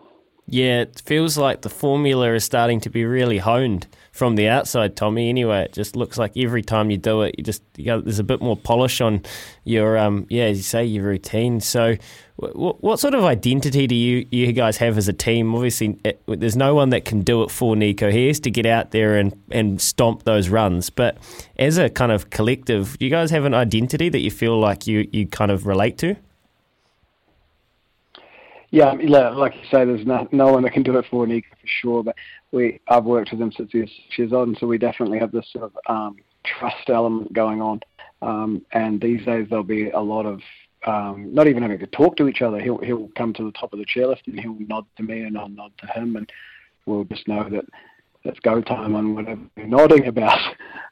Yeah, 0.50 0.82
it 0.82 1.02
feels 1.06 1.38
like 1.38 1.62
the 1.62 1.70
formula 1.70 2.34
is 2.34 2.46
starting 2.46 2.80
to 2.82 2.90
be 2.90 3.04
really 3.04 3.38
honed 3.38 3.86
from 4.14 4.38
the 4.38 4.48
outside, 4.48 4.96
Tommy. 4.96 5.28
Anyway, 5.28 5.64
it 5.64 5.74
just 5.74 5.98
looks 5.98 6.18
like 6.18 6.38
every 6.38 6.62
time 6.62 6.90
you 6.90 6.98
do 6.98 7.24
it, 7.24 7.36
you 7.38 7.44
just 7.44 7.62
you 7.76 8.02
there's 8.02 8.20
a 8.20 8.24
bit 8.24 8.42
more 8.42 8.56
polish 8.56 9.02
on 9.02 9.24
your 9.66 9.98
um 9.98 10.26
yeah, 10.30 10.46
as 10.46 10.56
you 10.56 10.64
say, 10.64 10.86
your 10.86 11.04
routine. 11.04 11.60
So, 11.60 11.98
what, 12.38 12.82
what 12.82 12.98
sort 13.02 13.14
of 13.14 13.26
identity 13.26 13.88
do 13.88 13.96
you 13.96 14.26
you 14.32 14.54
guys 14.54 14.78
have 14.78 14.98
as 14.98 15.10
a 15.10 15.14
team? 15.14 15.54
Obviously, 15.54 16.00
it, 16.06 16.22
there's 16.28 16.56
no 16.56 16.74
one 16.74 16.92
that 16.92 17.04
can 17.04 17.24
do 17.24 17.44
it 17.44 17.52
for 17.52 17.76
Nico. 17.76 18.10
He 18.10 18.28
has 18.28 18.40
to 18.42 18.50
get 18.50 18.66
out 18.66 18.92
there 18.92 19.18
and 19.18 19.38
and 19.52 19.82
stomp 19.82 20.24
those 20.24 20.48
runs. 20.48 20.90
But 20.90 21.18
as 21.60 21.78
a 21.78 21.90
kind 21.90 22.14
of 22.14 22.30
collective, 22.30 22.98
do 23.00 23.06
you 23.06 23.12
guys 23.12 23.32
have 23.32 23.44
an 23.44 23.54
identity 23.54 24.08
that 24.08 24.20
you 24.20 24.32
feel 24.32 24.58
like 24.58 24.88
you 24.88 25.10
you 25.12 25.28
kind 25.28 25.52
of 25.52 25.68
relate 25.68 25.98
to? 25.98 26.16
Yeah, 28.70 28.92
like 28.92 29.56
you 29.56 29.64
say, 29.72 29.86
there's 29.86 30.06
no, 30.06 30.28
no 30.32 30.52
one 30.52 30.64
that 30.64 30.74
can 30.74 30.84
do 30.84 30.98
it 30.98 31.06
for 31.10 31.26
Nico 31.26 31.48
for 31.52 31.68
sure. 31.68 32.04
But 32.04 32.16
we, 32.52 32.82
I've 32.90 33.06
worked 33.06 33.32
with 33.32 33.42
him 33.42 33.52
since 33.52 33.72
he 33.72 33.80
was 33.80 33.90
six 33.90 34.20
years 34.20 34.58
so 34.60 34.68
we 34.68 34.78
definitely 34.78 35.20
have 35.20 35.32
this 35.32 35.48
sort 35.54 35.66
of 35.66 35.74
um, 35.88 36.18
trust 36.44 36.90
element 36.90 37.32
going 37.34 37.62
on. 37.62 37.80
Um, 38.22 38.66
and 38.74 39.00
these 39.00 39.26
days 39.26 39.48
there'll 39.50 39.64
be 39.64 39.90
a 39.92 40.00
lot 40.00 40.26
of 40.26 40.42
um, 40.86 41.34
not 41.34 41.48
even 41.48 41.64
having 41.64 41.80
to 41.80 41.88
talk 41.88 42.18
to 42.18 42.28
each 42.28 42.42
other. 42.42 42.60
He'll 42.60 42.78
he'll 42.80 43.10
come 43.18 43.34
to 43.34 43.44
the 43.44 43.52
top 43.52 43.74
of 43.74 43.80
the 43.80 43.86
chairlift 43.86 44.28
and 44.28 44.40
he'll 44.40 44.58
nod 44.68 44.86
to 44.98 45.04
me 45.04 45.22
and 45.22 45.38
I'll 45.38 45.50
nod 45.50 45.72
to 45.80 45.88
him, 45.88 46.16
and 46.16 46.30
we'll 46.86 47.04
just 47.06 47.28
know 47.28 47.48
that 47.50 47.66
it's 48.24 48.40
go 48.40 48.62
time 48.62 48.96
on 48.96 49.16
whatever 49.16 49.42
we're 49.56 49.68
nodding 49.68 50.08
about. 50.08 50.40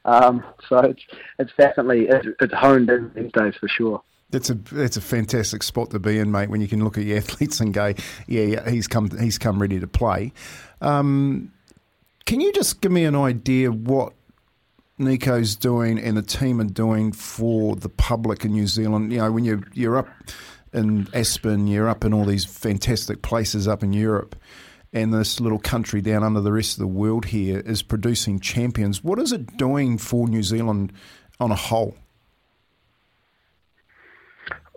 Um, 0.07 0.43
so 0.69 0.77
it's 0.81 1.01
it's 1.39 1.51
definitely 1.57 2.05
it's, 2.07 2.27
it's 2.39 2.53
honed 2.53 2.91
in 2.91 3.11
these 3.15 3.31
days 3.31 3.55
for 3.59 3.67
sure. 3.67 4.03
It's 4.31 4.49
a 4.49 4.57
it's 4.71 4.97
a 4.97 5.01
fantastic 5.01 5.63
spot 5.63 5.91
to 5.91 5.99
be 5.99 6.19
in, 6.19 6.31
mate. 6.31 6.49
When 6.49 6.61
you 6.61 6.67
can 6.67 6.83
look 6.83 6.97
at 6.97 7.05
your 7.05 7.17
athletes 7.19 7.59
and 7.59 7.73
go, 7.73 7.93
yeah, 8.27 8.43
yeah 8.43 8.69
he's 8.69 8.87
come 8.87 9.09
he's 9.17 9.37
come 9.37 9.61
ready 9.61 9.79
to 9.79 9.87
play. 9.87 10.33
Um, 10.81 11.51
can 12.25 12.41
you 12.41 12.51
just 12.53 12.81
give 12.81 12.91
me 12.91 13.05
an 13.05 13.15
idea 13.15 13.71
what 13.71 14.13
Nico's 14.97 15.55
doing 15.55 15.99
and 15.99 16.17
the 16.17 16.23
team 16.23 16.59
are 16.59 16.63
doing 16.63 17.11
for 17.11 17.75
the 17.75 17.89
public 17.89 18.43
in 18.43 18.53
New 18.53 18.67
Zealand? 18.67 19.11
You 19.11 19.19
know, 19.19 19.31
when 19.31 19.45
you 19.45 19.63
you're 19.73 19.97
up 19.97 20.07
in 20.73 21.07
Aspen, 21.13 21.67
you're 21.67 21.87
up 21.87 22.03
in 22.03 22.13
all 22.13 22.25
these 22.25 22.43
fantastic 22.43 23.21
places 23.21 23.67
up 23.67 23.83
in 23.83 23.93
Europe, 23.93 24.35
and 24.91 25.13
this 25.13 25.39
little 25.39 25.59
country 25.59 26.01
down 26.01 26.23
under 26.23 26.41
the 26.41 26.51
rest 26.51 26.73
of 26.73 26.79
the 26.79 26.87
world 26.87 27.25
here 27.25 27.59
is 27.59 27.81
producing 27.81 28.39
champions. 28.39 29.03
What 29.03 29.19
is 29.19 29.31
it 29.31 29.57
doing 29.57 29.97
for 29.97 30.27
New 30.27 30.43
Zealand 30.43 30.91
on 31.39 31.51
a 31.51 31.55
whole? 31.55 31.95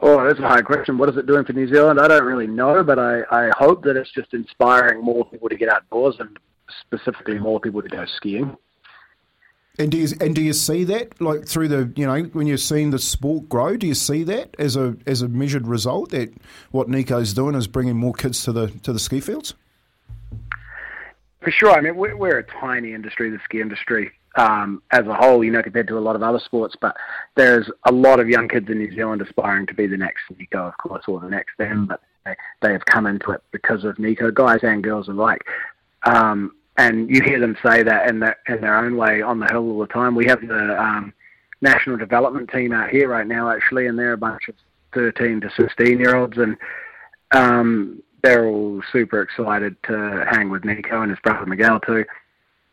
Oh, 0.01 0.25
that's 0.25 0.39
a 0.39 0.43
hard 0.43 0.65
question. 0.65 0.97
What 0.97 1.09
is 1.09 1.17
it 1.17 1.27
doing 1.27 1.45
for 1.45 1.53
New 1.53 1.67
Zealand? 1.69 2.01
I 2.01 2.07
don't 2.07 2.25
really 2.25 2.47
know, 2.47 2.85
but 2.85 2.99
I, 2.99 3.23
I 3.31 3.51
hope 3.57 3.83
that 3.83 3.97
it's 3.97 4.13
just 4.13 4.33
inspiring 4.33 5.03
more 5.03 5.25
people 5.25 5.49
to 5.49 5.57
get 5.57 5.69
outdoors 5.69 6.17
and 6.21 6.39
specifically 6.81 7.35
mm. 7.35 7.41
more 7.41 7.59
people 7.61 7.83
to 7.83 7.89
go 7.89 8.05
skiing. 8.17 8.57
And 9.81 9.93
do 9.93 9.99
you 9.99 10.09
and 10.21 10.35
do 10.35 10.43
you 10.43 10.53
see 10.55 10.83
that 10.85 11.21
like 11.21 11.47
through 11.47 11.69
the 11.69 11.93
you 11.95 12.05
know 12.05 12.21
when 12.33 12.49
you're 12.49 12.57
seeing 12.57 12.91
the 12.91 12.99
sport 12.99 13.49
grow? 13.49 13.77
Do 13.77 13.87
you 13.87 13.95
see 13.95 14.25
that 14.25 14.57
as 14.59 14.75
a 14.75 14.97
as 15.07 15.23
a 15.23 15.29
measured 15.29 15.69
result 15.69 16.11
that 16.11 16.35
what 16.73 16.89
Nico's 16.89 17.33
doing 17.33 17.55
is 17.55 17.69
bringing 17.69 17.97
more 17.97 18.13
kids 18.13 18.43
to 18.45 18.53
the 18.53 18.69
to 18.83 18.93
the 18.93 18.99
ski 18.99 19.21
fields? 19.21 19.55
For 21.43 21.53
sure. 21.53 21.71
I 21.71 21.81
mean, 21.81 21.95
we're, 21.95 22.17
we're 22.17 22.39
a 22.39 22.43
tiny 22.45 22.93
industry, 22.93 23.31
the 23.31 23.39
ski 23.45 23.61
industry 23.61 24.11
um, 24.39 24.83
as 24.93 25.05
a 25.07 25.15
whole, 25.15 25.43
you 25.45 25.51
know, 25.51 25.63
compared 25.63 25.89
to 25.89 25.99
a 25.99 26.01
lot 26.01 26.17
of 26.17 26.23
other 26.23 26.39
sports. 26.39 26.77
But 26.81 26.97
there's 27.37 27.69
a 27.85 27.93
lot 27.93 28.21
of 28.21 28.29
young 28.29 28.49
kids 28.49 28.69
in 28.71 28.79
New 28.79 28.95
Zealand 28.95 29.21
aspiring 29.21 29.67
to 29.67 29.75
be 29.75 29.87
the 29.87 29.97
next 29.97 30.23
Nico, 30.39 30.67
of 30.67 30.79
course, 30.79 31.05
or 31.09 31.21
the 31.21 31.29
next 31.29 31.59
them. 31.59 31.87
But 31.87 32.01
they, 32.25 32.37
they 32.63 32.73
have 32.73 32.87
come 32.87 33.07
into 33.07 33.33
it 33.33 33.43
because 33.51 33.85
of 33.85 33.99
Nico, 33.99 34.31
guys 34.31 34.61
and 34.63 34.83
girls 34.83 35.09
alike. 35.09 35.43
Um, 36.05 36.55
and 36.77 37.11
you 37.11 37.21
hear 37.23 37.41
them 37.41 37.57
say 37.67 37.83
that 37.83 38.09
in 38.09 38.21
their 38.21 38.37
in 38.49 38.61
their 38.61 38.77
own 38.79 38.97
way 38.97 39.21
on 39.21 39.41
the 39.41 39.47
hill 39.47 39.69
all 39.69 39.81
the 39.81 39.89
time. 39.89 40.15
We 40.15 40.27
have 40.27 40.41
the 40.41 40.81
um, 40.81 41.13
national 41.61 41.97
development 41.97 42.51
team 42.51 42.73
out 42.73 42.91
here 42.91 43.09
right 43.09 43.27
now, 43.27 43.51
actually, 43.51 43.89
and 43.89 43.99
they're 43.99 44.13
a 44.13 44.19
bunch 44.19 44.49
of 44.49 44.55
13 44.95 45.41
to 45.41 45.51
16 45.57 45.99
year 45.99 46.15
olds, 46.15 46.39
and 46.39 46.57
um, 47.33 48.01
they're 48.23 48.47
all 48.47 48.81
super 48.93 49.21
excited 49.23 49.77
to 49.85 50.25
hang 50.31 50.51
with 50.51 50.65
Nico 50.65 51.03
and 51.03 51.11
his 51.11 51.19
brother 51.21 51.47
Miguel 51.47 51.81
too. 51.81 52.05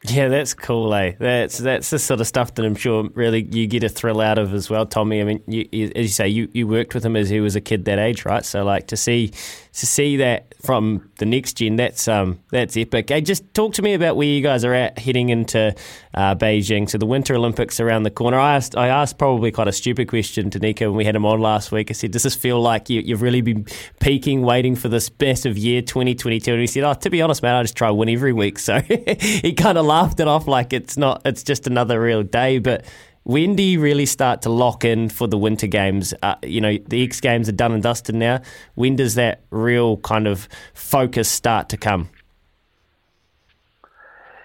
Yeah, 0.07 0.27
that's 0.27 0.53
cool, 0.53 0.93
eh? 0.93 1.13
That's 1.17 1.57
that's 1.57 1.89
the 1.89 1.99
sort 1.99 2.19
of 2.19 2.27
stuff 2.27 2.55
that 2.55 2.65
I'm 2.65 2.75
sure 2.75 3.09
really 3.13 3.43
you 3.43 3.65
get 3.65 3.83
a 3.83 3.89
thrill 3.89 4.21
out 4.21 4.37
of 4.37 4.53
as 4.53 4.69
well, 4.69 4.85
Tommy. 4.85 5.21
I 5.21 5.23
mean, 5.23 5.41
you, 5.47 5.67
you, 5.71 5.91
as 5.95 6.03
you 6.03 6.09
say, 6.09 6.27
you, 6.27 6.49
you 6.53 6.67
worked 6.67 6.93
with 6.93 7.05
him 7.05 7.15
as 7.15 7.29
he 7.29 7.39
was 7.39 7.55
a 7.55 7.61
kid 7.61 7.85
that 7.85 7.97
age, 7.97 8.25
right? 8.25 8.45
So 8.45 8.63
like 8.63 8.87
to 8.87 8.97
see 8.97 9.29
to 9.29 9.85
see 9.85 10.17
that 10.17 10.53
from 10.61 11.09
the 11.17 11.25
next 11.25 11.53
gen, 11.57 11.75
that's 11.75 12.07
um 12.07 12.39
that's 12.51 12.75
epic. 12.75 13.09
Hey, 13.09 13.21
just 13.21 13.53
talk 13.53 13.73
to 13.73 13.81
me 13.81 13.93
about 13.93 14.15
where 14.15 14.27
you 14.27 14.41
guys 14.41 14.65
are 14.65 14.73
at 14.73 14.99
heading 14.99 15.29
into 15.29 15.73
uh, 16.13 16.35
Beijing. 16.35 16.89
So 16.89 16.97
the 16.97 17.05
Winter 17.05 17.35
Olympics 17.35 17.79
around 17.79 18.03
the 18.03 18.11
corner. 18.11 18.37
I 18.37 18.55
asked 18.55 18.75
I 18.75 18.87
asked 18.87 19.17
probably 19.17 19.51
quite 19.51 19.67
a 19.67 19.71
stupid 19.71 20.09
question 20.09 20.49
to 20.51 20.59
Nico 20.59 20.89
when 20.89 20.97
we 20.97 21.05
had 21.05 21.15
him 21.15 21.25
on 21.25 21.39
last 21.39 21.71
week. 21.71 21.89
I 21.89 21.93
said, 21.93 22.11
"Does 22.11 22.23
this 22.23 22.35
feel 22.35 22.59
like 22.59 22.89
you, 22.89 23.01
you've 23.01 23.21
really 23.21 23.41
been 23.41 23.65
peaking, 23.99 24.41
waiting 24.41 24.75
for 24.75 24.89
this 24.89 25.09
best 25.09 25.45
of 25.45 25.57
year 25.57 25.81
2022?" 25.81 26.51
And 26.51 26.61
he 26.61 26.67
said, 26.67 26.83
"Oh, 26.83 26.93
to 26.93 27.09
be 27.09 27.21
honest, 27.21 27.41
man, 27.41 27.55
I 27.55 27.61
just 27.61 27.75
try 27.75 27.89
win 27.89 28.09
every 28.09 28.33
week." 28.33 28.59
So 28.65 28.79
he 28.79 29.53
kind 29.53 29.77
of 29.77 29.85
laughed 29.85 30.19
it 30.19 30.27
off 30.27 30.47
like 30.47 30.73
it's 30.73 30.97
not. 30.97 31.21
It's 31.23 31.43
just 31.43 31.67
another 31.67 32.01
real 32.01 32.23
day, 32.23 32.57
but 32.57 32.83
when 33.25 33.55
do 33.55 33.63
you 33.63 33.81
really 33.81 34.05
start 34.05 34.43
to 34.43 34.49
lock 34.49 34.85
in 34.85 35.09
for 35.09 35.27
the 35.27 35.37
winter 35.37 35.65
games? 35.65 36.13
Uh, 36.21 36.35
you 36.43 36.61
know, 36.61 36.77
the 36.87 37.03
X 37.03 37.19
Games 37.19 37.49
are 37.49 37.53
done 37.53 37.71
and 37.71 37.81
dusted 37.81 38.13
now. 38.13 38.39
When 38.75 38.95
does 38.95 39.15
that 39.15 39.41
real 39.49 39.97
kind 39.97 40.27
of 40.27 40.47
focus 40.75 41.27
start 41.27 41.67
to 41.69 41.77
come? 41.77 42.09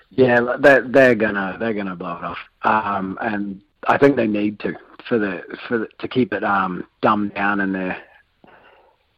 Yeah, 0.08 0.56
they're, 0.58 0.80
they're 0.80 1.14
gonna 1.14 1.56
they're 1.60 1.74
gonna 1.74 1.94
blow 1.94 2.16
it 2.16 2.24
off, 2.24 2.38
um, 2.62 3.18
and 3.20 3.60
I 3.86 3.98
think 3.98 4.16
they 4.16 4.26
need 4.26 4.58
to 4.60 4.74
for 5.06 5.18
the 5.18 5.42
for 5.68 5.78
the, 5.78 5.88
to 5.98 6.08
keep 6.08 6.32
it 6.32 6.42
um, 6.42 6.86
dumbed 7.02 7.34
down 7.34 7.60
in 7.60 7.72
their 7.72 8.02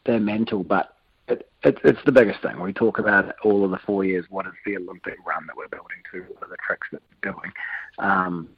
their 0.05 0.21
mental. 0.21 0.65
But 0.65 0.97
it, 1.29 1.49
it, 1.63 1.79
it's 1.85 2.05
the 2.05 2.13
biggest 2.13 2.43
thing. 2.43 2.61
We 2.61 2.73
talk 2.73 2.99
about 2.99 3.33
all 3.45 3.65
of 3.65 3.71
the 3.71 3.79
four 3.79 4.05
years. 4.05 4.27
What 4.29 4.45
is 4.47 4.53
the 4.67 4.77
Olympic 4.77 5.19
run 5.25 5.47
that 5.47 5.57
we're 5.57 5.69
building 5.69 5.99
to? 6.11 6.21
What 6.35 6.43
are 6.43 6.51
the 6.51 6.57
tricks 6.67 6.89
that 6.91 7.01
we're 7.11 7.33
doing? 7.33 7.53
Um, 7.99 8.49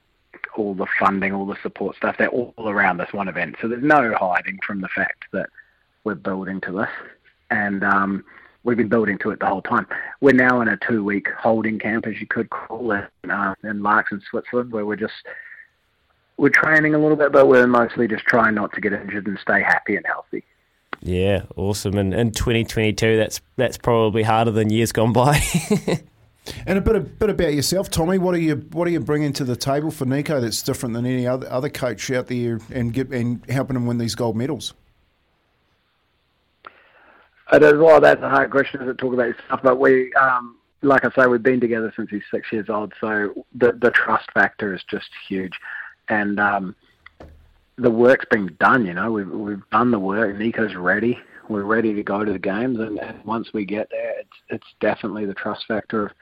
all 0.59 0.74
the 0.74 0.86
funding, 0.98 1.32
all 1.32 1.47
the 1.47 1.56
support 1.62 1.97
stuff, 1.97 2.16
they're 2.18 2.28
all 2.28 2.55
around 2.59 2.98
this 2.98 3.12
one 3.12 3.28
event. 3.28 3.56
So 3.60 3.68
there's 3.68 3.82
no 3.82 4.14
hiding 4.18 4.59
from 4.66 4.81
the 4.81 4.89
fact 4.89 5.24
that 5.32 5.48
we're 6.05 6.14
building 6.14 6.60
to 6.62 6.72
this. 6.72 6.89
And 7.51 7.85
um, 7.85 8.24
we've 8.64 8.76
been 8.76 8.89
building 8.89 9.18
to 9.18 9.31
it 9.31 9.40
the 9.40 9.47
whole 9.47 9.62
time. 9.62 9.86
We're 10.20 10.32
now 10.32 10.60
in 10.60 10.68
a 10.68 10.76
two 10.76 11.05
week 11.05 11.28
holding 11.39 11.78
camp, 11.78 12.06
as 12.06 12.20
you 12.20 12.26
could 12.26 12.51
call 12.51 12.93
it, 12.93 13.09
uh, 13.28 13.55
in 13.62 13.81
Laax 13.81 14.06
Switzerland, 14.31 14.72
where 14.72 14.86
we're 14.86 14.97
just 14.97 15.14
we're 16.36 16.48
training 16.48 16.94
a 16.94 16.98
little 16.98 17.16
bit, 17.16 17.32
but 17.32 17.47
we're 17.47 17.66
mostly 17.66 18.09
just 18.09 18.24
trying 18.24 18.55
not 18.55 18.72
to 18.72 18.81
get 18.81 18.93
injured 18.93 19.26
and 19.26 19.39
stay 19.39 19.62
happy 19.62 19.97
and 19.97 20.05
healthy. 20.06 20.43
Yeah, 21.01 21.43
awesome. 21.56 21.97
And 21.98 22.14
in 22.14 22.32
2022, 22.32 23.16
that's 23.16 23.40
that's 23.56 23.76
probably 23.76 24.22
harder 24.22 24.51
than 24.51 24.70
years 24.70 24.90
gone 24.90 25.12
by. 25.12 25.40
And 26.66 26.79
a 26.79 26.81
bit, 26.81 26.95
a 26.95 27.01
bit 27.01 27.31
about 27.31 27.55
yourself, 27.55 27.91
Tommy. 27.91 28.19
What 28.19 28.35
are 28.35 28.39
you 28.39 28.57
What 28.73 28.87
are 28.87 28.91
you 28.91 29.01
bringing 29.01 29.33
to 29.35 29.45
the 29.45 29.57
table 29.57 29.91
for 29.91 30.05
Nico 30.05 30.41
that's 30.41 30.61
different 30.62 30.95
than 30.95 31.07
any 31.07 31.27
other 31.27 31.51
other 31.51 31.71
coach 31.71 32.11
out 32.11 32.27
there, 32.27 32.61
and 32.71 32.93
get, 32.93 33.09
and 33.11 33.45
helping 33.49 33.77
him 33.77 33.87
win 33.87 33.99
these 33.99 34.15
gold 34.15 34.37
medals? 34.37 34.75
It 37.53 37.62
is, 37.62 37.75
well, 37.75 38.01
that's 38.01 38.23
a 38.23 38.29
hard 38.29 38.51
question 38.51 38.85
to 38.85 38.95
talk 38.95 39.12
about 39.12 39.35
stuff, 39.47 39.61
but 39.62 39.79
we, 39.79 40.12
um, 40.15 40.57
like 40.83 41.05
I 41.05 41.11
say, 41.11 41.27
we've 41.27 41.43
been 41.43 41.61
together 41.61 41.93
since 41.95 42.11
he's 42.11 42.23
six 42.31 42.51
years 42.53 42.69
old, 42.69 42.93
so 43.01 43.47
the 43.55 43.73
the 43.73 43.91
trust 43.91 44.31
factor 44.33 44.75
is 44.75 44.83
just 44.91 45.09
huge, 45.29 45.59
and 46.09 46.39
um, 46.41 46.75
the 47.77 47.91
work's 47.91 48.27
been 48.31 48.55
done. 48.61 48.87
You 48.87 48.95
know, 48.95 49.12
we've 49.12 49.31
we've 49.31 49.71
done 49.71 49.91
the 49.91 49.99
work. 49.99 50.37
Nico's 50.37 50.75
ready. 50.75 51.19
We're 51.49 51.65
ready 51.65 51.93
to 51.95 52.03
go 52.03 52.25
to 52.25 52.33
the 52.33 52.39
games, 52.39 52.79
and, 52.81 52.99
and 52.99 53.23
once 53.25 53.53
we 53.53 53.65
get 53.65 53.89
there, 53.91 54.19
it's 54.19 54.37
it's 54.49 54.66
definitely 54.81 55.25
the 55.25 55.35
trust 55.35 55.66
factor 55.66 56.07
of 56.07 56.12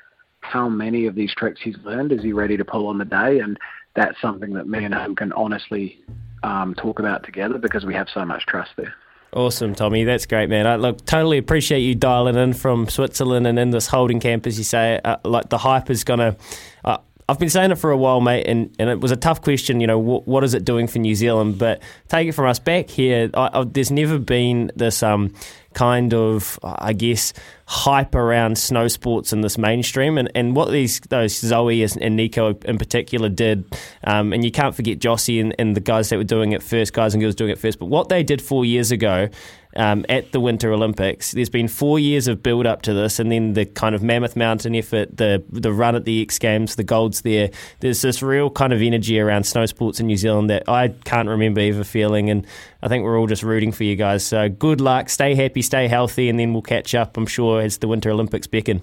how 0.42 0.68
many 0.68 1.06
of 1.06 1.14
these 1.14 1.34
tricks 1.34 1.60
he's 1.62 1.76
learned. 1.84 2.12
Is 2.12 2.22
he 2.22 2.32
ready 2.32 2.56
to 2.56 2.64
pull 2.64 2.86
on 2.86 2.98
the 2.98 3.04
day? 3.04 3.38
And 3.38 3.58
that's 3.94 4.20
something 4.20 4.52
that 4.54 4.68
me 4.68 4.84
and 4.84 4.94
him 4.94 5.16
can 5.16 5.32
honestly 5.32 6.02
um, 6.42 6.74
talk 6.74 6.98
about 6.98 7.24
together 7.24 7.58
because 7.58 7.84
we 7.84 7.94
have 7.94 8.08
so 8.12 8.24
much 8.24 8.44
trust 8.46 8.70
there. 8.76 8.94
Awesome, 9.34 9.74
Tommy. 9.74 10.04
That's 10.04 10.26
great, 10.26 10.50
man. 10.50 10.66
I 10.66 10.76
look 10.76 11.06
totally 11.06 11.38
appreciate 11.38 11.80
you 11.80 11.94
dialing 11.94 12.36
in 12.36 12.52
from 12.52 12.86
Switzerland 12.86 13.46
and 13.46 13.58
in 13.58 13.70
this 13.70 13.86
holding 13.86 14.20
camp, 14.20 14.46
as 14.46 14.58
you 14.58 14.64
say. 14.64 15.00
Uh, 15.02 15.16
like 15.24 15.48
the 15.48 15.56
hype 15.56 15.88
is 15.88 16.04
gonna. 16.04 16.36
Uh, 16.84 16.98
I've 17.32 17.38
been 17.38 17.48
saying 17.48 17.70
it 17.70 17.76
for 17.76 17.90
a 17.90 17.96
while, 17.96 18.20
mate, 18.20 18.46
and, 18.46 18.76
and 18.78 18.90
it 18.90 19.00
was 19.00 19.10
a 19.10 19.16
tough 19.16 19.40
question. 19.40 19.80
You 19.80 19.86
know, 19.86 19.98
what, 19.98 20.28
what 20.28 20.44
is 20.44 20.52
it 20.52 20.66
doing 20.66 20.86
for 20.86 20.98
New 20.98 21.14
Zealand? 21.14 21.56
But 21.56 21.80
take 22.08 22.28
it 22.28 22.32
from 22.32 22.46
us 22.46 22.58
back 22.58 22.90
here. 22.90 23.30
I, 23.32 23.60
I, 23.60 23.64
there's 23.64 23.90
never 23.90 24.18
been 24.18 24.70
this 24.76 25.02
um, 25.02 25.32
kind 25.72 26.12
of, 26.12 26.58
I 26.62 26.92
guess, 26.92 27.32
hype 27.64 28.14
around 28.14 28.58
snow 28.58 28.86
sports 28.86 29.32
in 29.32 29.40
this 29.40 29.56
mainstream, 29.56 30.18
and, 30.18 30.30
and 30.34 30.54
what 30.54 30.70
these 30.70 31.00
those 31.08 31.32
Zoi 31.40 31.96
and 31.98 32.16
Nico 32.16 32.54
in 32.66 32.76
particular 32.76 33.30
did, 33.30 33.64
um, 34.04 34.34
and 34.34 34.44
you 34.44 34.50
can't 34.50 34.74
forget 34.74 34.98
Jossi 34.98 35.40
and, 35.40 35.54
and 35.58 35.74
the 35.74 35.80
guys 35.80 36.10
that 36.10 36.18
were 36.18 36.24
doing 36.24 36.52
it 36.52 36.62
first, 36.62 36.92
guys 36.92 37.14
and 37.14 37.22
girls 37.22 37.34
doing 37.34 37.50
it 37.50 37.58
first. 37.58 37.78
But 37.78 37.86
what 37.86 38.10
they 38.10 38.22
did 38.22 38.42
four 38.42 38.66
years 38.66 38.90
ago 38.90 39.30
um, 39.76 40.04
at 40.08 40.32
the 40.32 40.40
Winter 40.40 40.72
Olympics. 40.72 41.32
There's 41.32 41.48
been 41.48 41.68
four 41.68 41.98
years 41.98 42.28
of 42.28 42.42
build 42.42 42.66
up 42.66 42.82
to 42.82 42.94
this, 42.94 43.18
and 43.18 43.30
then 43.30 43.54
the 43.54 43.64
kind 43.64 43.94
of 43.94 44.02
Mammoth 44.02 44.36
Mountain 44.36 44.74
effort, 44.74 45.16
the 45.16 45.42
the 45.50 45.72
run 45.72 45.94
at 45.94 46.04
the 46.04 46.22
X 46.22 46.38
Games, 46.38 46.76
the 46.76 46.84
golds 46.84 47.22
there. 47.22 47.50
There's 47.80 48.02
this 48.02 48.22
real 48.22 48.50
kind 48.50 48.72
of 48.72 48.82
energy 48.82 49.18
around 49.18 49.44
snow 49.44 49.66
sports 49.66 50.00
in 50.00 50.06
New 50.06 50.16
Zealand 50.16 50.50
that 50.50 50.68
I 50.68 50.88
can't 50.88 51.28
remember 51.28 51.60
ever 51.60 51.84
feeling, 51.84 52.30
and 52.30 52.46
I 52.82 52.88
think 52.88 53.04
we're 53.04 53.18
all 53.18 53.26
just 53.26 53.42
rooting 53.42 53.72
for 53.72 53.84
you 53.84 53.96
guys. 53.96 54.24
So 54.24 54.48
good 54.48 54.80
luck, 54.80 55.08
stay 55.08 55.34
happy, 55.34 55.62
stay 55.62 55.88
healthy, 55.88 56.28
and 56.28 56.38
then 56.38 56.52
we'll 56.52 56.62
catch 56.62 56.94
up. 56.94 57.16
I'm 57.16 57.26
sure 57.26 57.60
as 57.60 57.78
the 57.78 57.88
Winter 57.88 58.10
Olympics 58.10 58.46
beckon. 58.46 58.82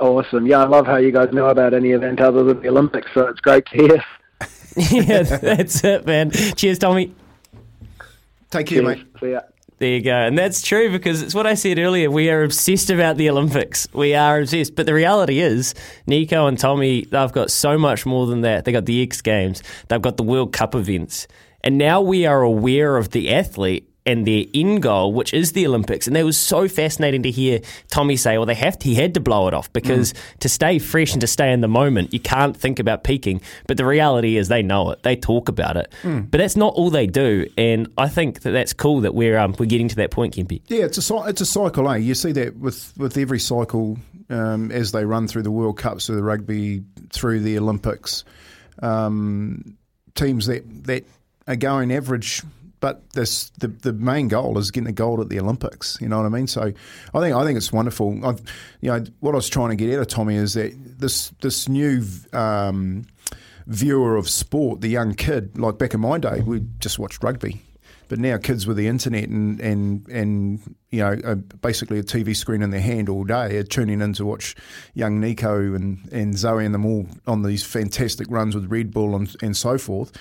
Awesome. 0.00 0.46
Yeah, 0.46 0.62
I 0.62 0.66
love 0.66 0.86
how 0.86 0.96
you 0.96 1.12
guys 1.12 1.32
know 1.32 1.46
about 1.46 1.72
any 1.72 1.90
event 1.90 2.20
other 2.20 2.42
than 2.42 2.60
the 2.60 2.68
Olympics, 2.68 3.08
so 3.14 3.28
it's 3.28 3.40
great 3.40 3.64
to 3.66 3.76
hear. 3.76 4.04
yeah, 4.90 5.22
that's 5.22 5.84
it, 5.84 6.04
man. 6.04 6.30
Cheers, 6.30 6.80
Tommy. 6.80 7.14
Take 8.54 8.68
care, 8.68 8.82
mate. 8.84 9.04
See 9.18 9.32
ya. 9.32 9.40
There 9.78 9.88
you 9.88 10.00
go. 10.00 10.14
And 10.14 10.38
that's 10.38 10.62
true 10.62 10.92
because 10.92 11.22
it's 11.22 11.34
what 11.34 11.44
I 11.44 11.54
said 11.54 11.80
earlier. 11.80 12.08
We 12.08 12.30
are 12.30 12.44
obsessed 12.44 12.88
about 12.88 13.16
the 13.16 13.28
Olympics. 13.28 13.88
We 13.92 14.14
are 14.14 14.38
obsessed. 14.38 14.76
But 14.76 14.86
the 14.86 14.94
reality 14.94 15.40
is, 15.40 15.74
Nico 16.06 16.46
and 16.46 16.56
Tommy, 16.56 17.04
they've 17.04 17.32
got 17.32 17.50
so 17.50 17.76
much 17.76 18.06
more 18.06 18.26
than 18.26 18.42
that. 18.42 18.64
They've 18.64 18.72
got 18.72 18.84
the 18.84 19.02
X 19.02 19.20
Games, 19.20 19.60
they've 19.88 20.00
got 20.00 20.16
the 20.16 20.22
World 20.22 20.52
Cup 20.52 20.76
events. 20.76 21.26
And 21.64 21.78
now 21.78 22.00
we 22.00 22.26
are 22.26 22.42
aware 22.42 22.96
of 22.96 23.10
the 23.10 23.34
athlete 23.34 23.90
and 24.06 24.26
their 24.26 24.44
end 24.52 24.82
goal, 24.82 25.12
which 25.12 25.32
is 25.32 25.52
the 25.52 25.66
Olympics. 25.66 26.06
And 26.06 26.16
it 26.16 26.24
was 26.24 26.36
so 26.36 26.68
fascinating 26.68 27.22
to 27.22 27.30
hear 27.30 27.60
Tommy 27.88 28.16
say, 28.16 28.36
well, 28.36 28.46
they 28.46 28.54
have 28.54 28.78
to, 28.78 28.88
he 28.88 28.94
had 28.94 29.14
to 29.14 29.20
blow 29.20 29.48
it 29.48 29.54
off 29.54 29.72
because 29.72 30.12
mm. 30.12 30.38
to 30.40 30.48
stay 30.48 30.78
fresh 30.78 31.12
and 31.12 31.20
to 31.22 31.26
stay 31.26 31.52
in 31.52 31.60
the 31.60 31.68
moment, 31.68 32.12
you 32.12 32.20
can't 32.20 32.56
think 32.56 32.78
about 32.78 33.04
peaking. 33.04 33.40
But 33.66 33.76
the 33.76 33.86
reality 33.86 34.36
is 34.36 34.48
they 34.48 34.62
know 34.62 34.90
it. 34.90 35.02
They 35.02 35.16
talk 35.16 35.48
about 35.48 35.76
it. 35.76 35.92
Mm. 36.02 36.30
But 36.30 36.38
that's 36.38 36.56
not 36.56 36.74
all 36.74 36.90
they 36.90 37.06
do. 37.06 37.46
And 37.56 37.88
I 37.96 38.08
think 38.08 38.42
that 38.42 38.50
that's 38.50 38.72
cool 38.72 39.00
that 39.02 39.14
we're 39.14 39.38
um, 39.38 39.54
we're 39.58 39.66
getting 39.66 39.88
to 39.88 39.96
that 39.96 40.10
point, 40.10 40.36
Kempy. 40.36 40.60
Yeah, 40.68 40.84
it's 40.84 41.10
a 41.10 41.24
it's 41.26 41.40
a 41.40 41.46
cycle. 41.46 41.88
Eh? 41.90 41.96
You 41.96 42.14
see 42.14 42.32
that 42.32 42.56
with 42.56 42.92
with 42.98 43.16
every 43.16 43.40
cycle 43.40 43.98
um, 44.28 44.70
as 44.70 44.92
they 44.92 45.04
run 45.04 45.28
through 45.28 45.42
the 45.42 45.50
World 45.50 45.78
Cups, 45.78 46.06
through 46.06 46.16
the 46.16 46.22
rugby, 46.22 46.82
through 47.10 47.40
the 47.40 47.58
Olympics. 47.58 48.24
Um, 48.82 49.76
teams 50.14 50.46
that 50.46 50.84
that 50.84 51.04
are 51.46 51.56
going 51.56 51.92
average 51.92 52.42
but 52.84 53.08
this 53.12 53.48
the 53.56 53.68
the 53.68 53.94
main 53.94 54.28
goal 54.28 54.58
is 54.58 54.70
getting 54.70 54.84
the 54.84 54.92
gold 54.92 55.18
at 55.18 55.30
the 55.30 55.40
Olympics. 55.40 55.96
You 56.02 56.08
know 56.10 56.18
what 56.18 56.26
I 56.26 56.28
mean? 56.28 56.46
So 56.46 56.60
I 57.14 57.20
think 57.20 57.34
I 57.34 57.42
think 57.42 57.56
it's 57.56 57.72
wonderful. 57.72 58.20
I've, 58.22 58.42
you 58.82 58.90
know 58.90 59.02
what 59.20 59.32
I 59.32 59.36
was 59.36 59.48
trying 59.48 59.70
to 59.70 59.74
get 59.74 59.88
at 59.88 60.00
of 60.00 60.08
Tommy 60.08 60.34
is 60.36 60.52
that 60.52 60.74
this 61.00 61.30
this 61.40 61.66
new. 61.66 62.04
Um, 62.34 63.06
viewer 63.66 64.16
of 64.16 64.28
sport, 64.28 64.82
the 64.82 64.88
young 64.88 65.14
kid, 65.14 65.58
like 65.58 65.78
back 65.78 65.94
in 65.94 66.00
my 66.00 66.18
day, 66.18 66.42
we 66.44 66.60
just 66.80 66.98
watched 66.98 67.22
rugby. 67.22 67.62
But 68.08 68.18
now 68.18 68.36
kids 68.36 68.66
with 68.66 68.76
the 68.76 68.86
internet 68.88 69.30
and 69.30 69.58
and 69.62 70.06
and 70.08 70.76
you 70.90 71.00
know 71.00 71.36
basically 71.62 71.98
a 71.98 72.02
TV 72.02 72.36
screen 72.36 72.60
in 72.60 72.68
their 72.68 72.82
hand 72.82 73.08
all 73.08 73.24
day 73.24 73.56
are 73.56 73.62
tuning 73.62 74.02
in 74.02 74.12
to 74.12 74.26
watch 74.26 74.54
young 74.92 75.18
Nico 75.18 75.72
and, 75.72 76.06
and 76.12 76.34
Zoi 76.34 76.66
and 76.66 76.74
them 76.74 76.84
all 76.84 77.06
on 77.26 77.42
these 77.42 77.64
fantastic 77.64 78.26
runs 78.30 78.54
with 78.54 78.70
Red 78.70 78.92
Bull 78.92 79.16
and, 79.16 79.34
and 79.40 79.56
so 79.56 79.78
forth 79.78 80.12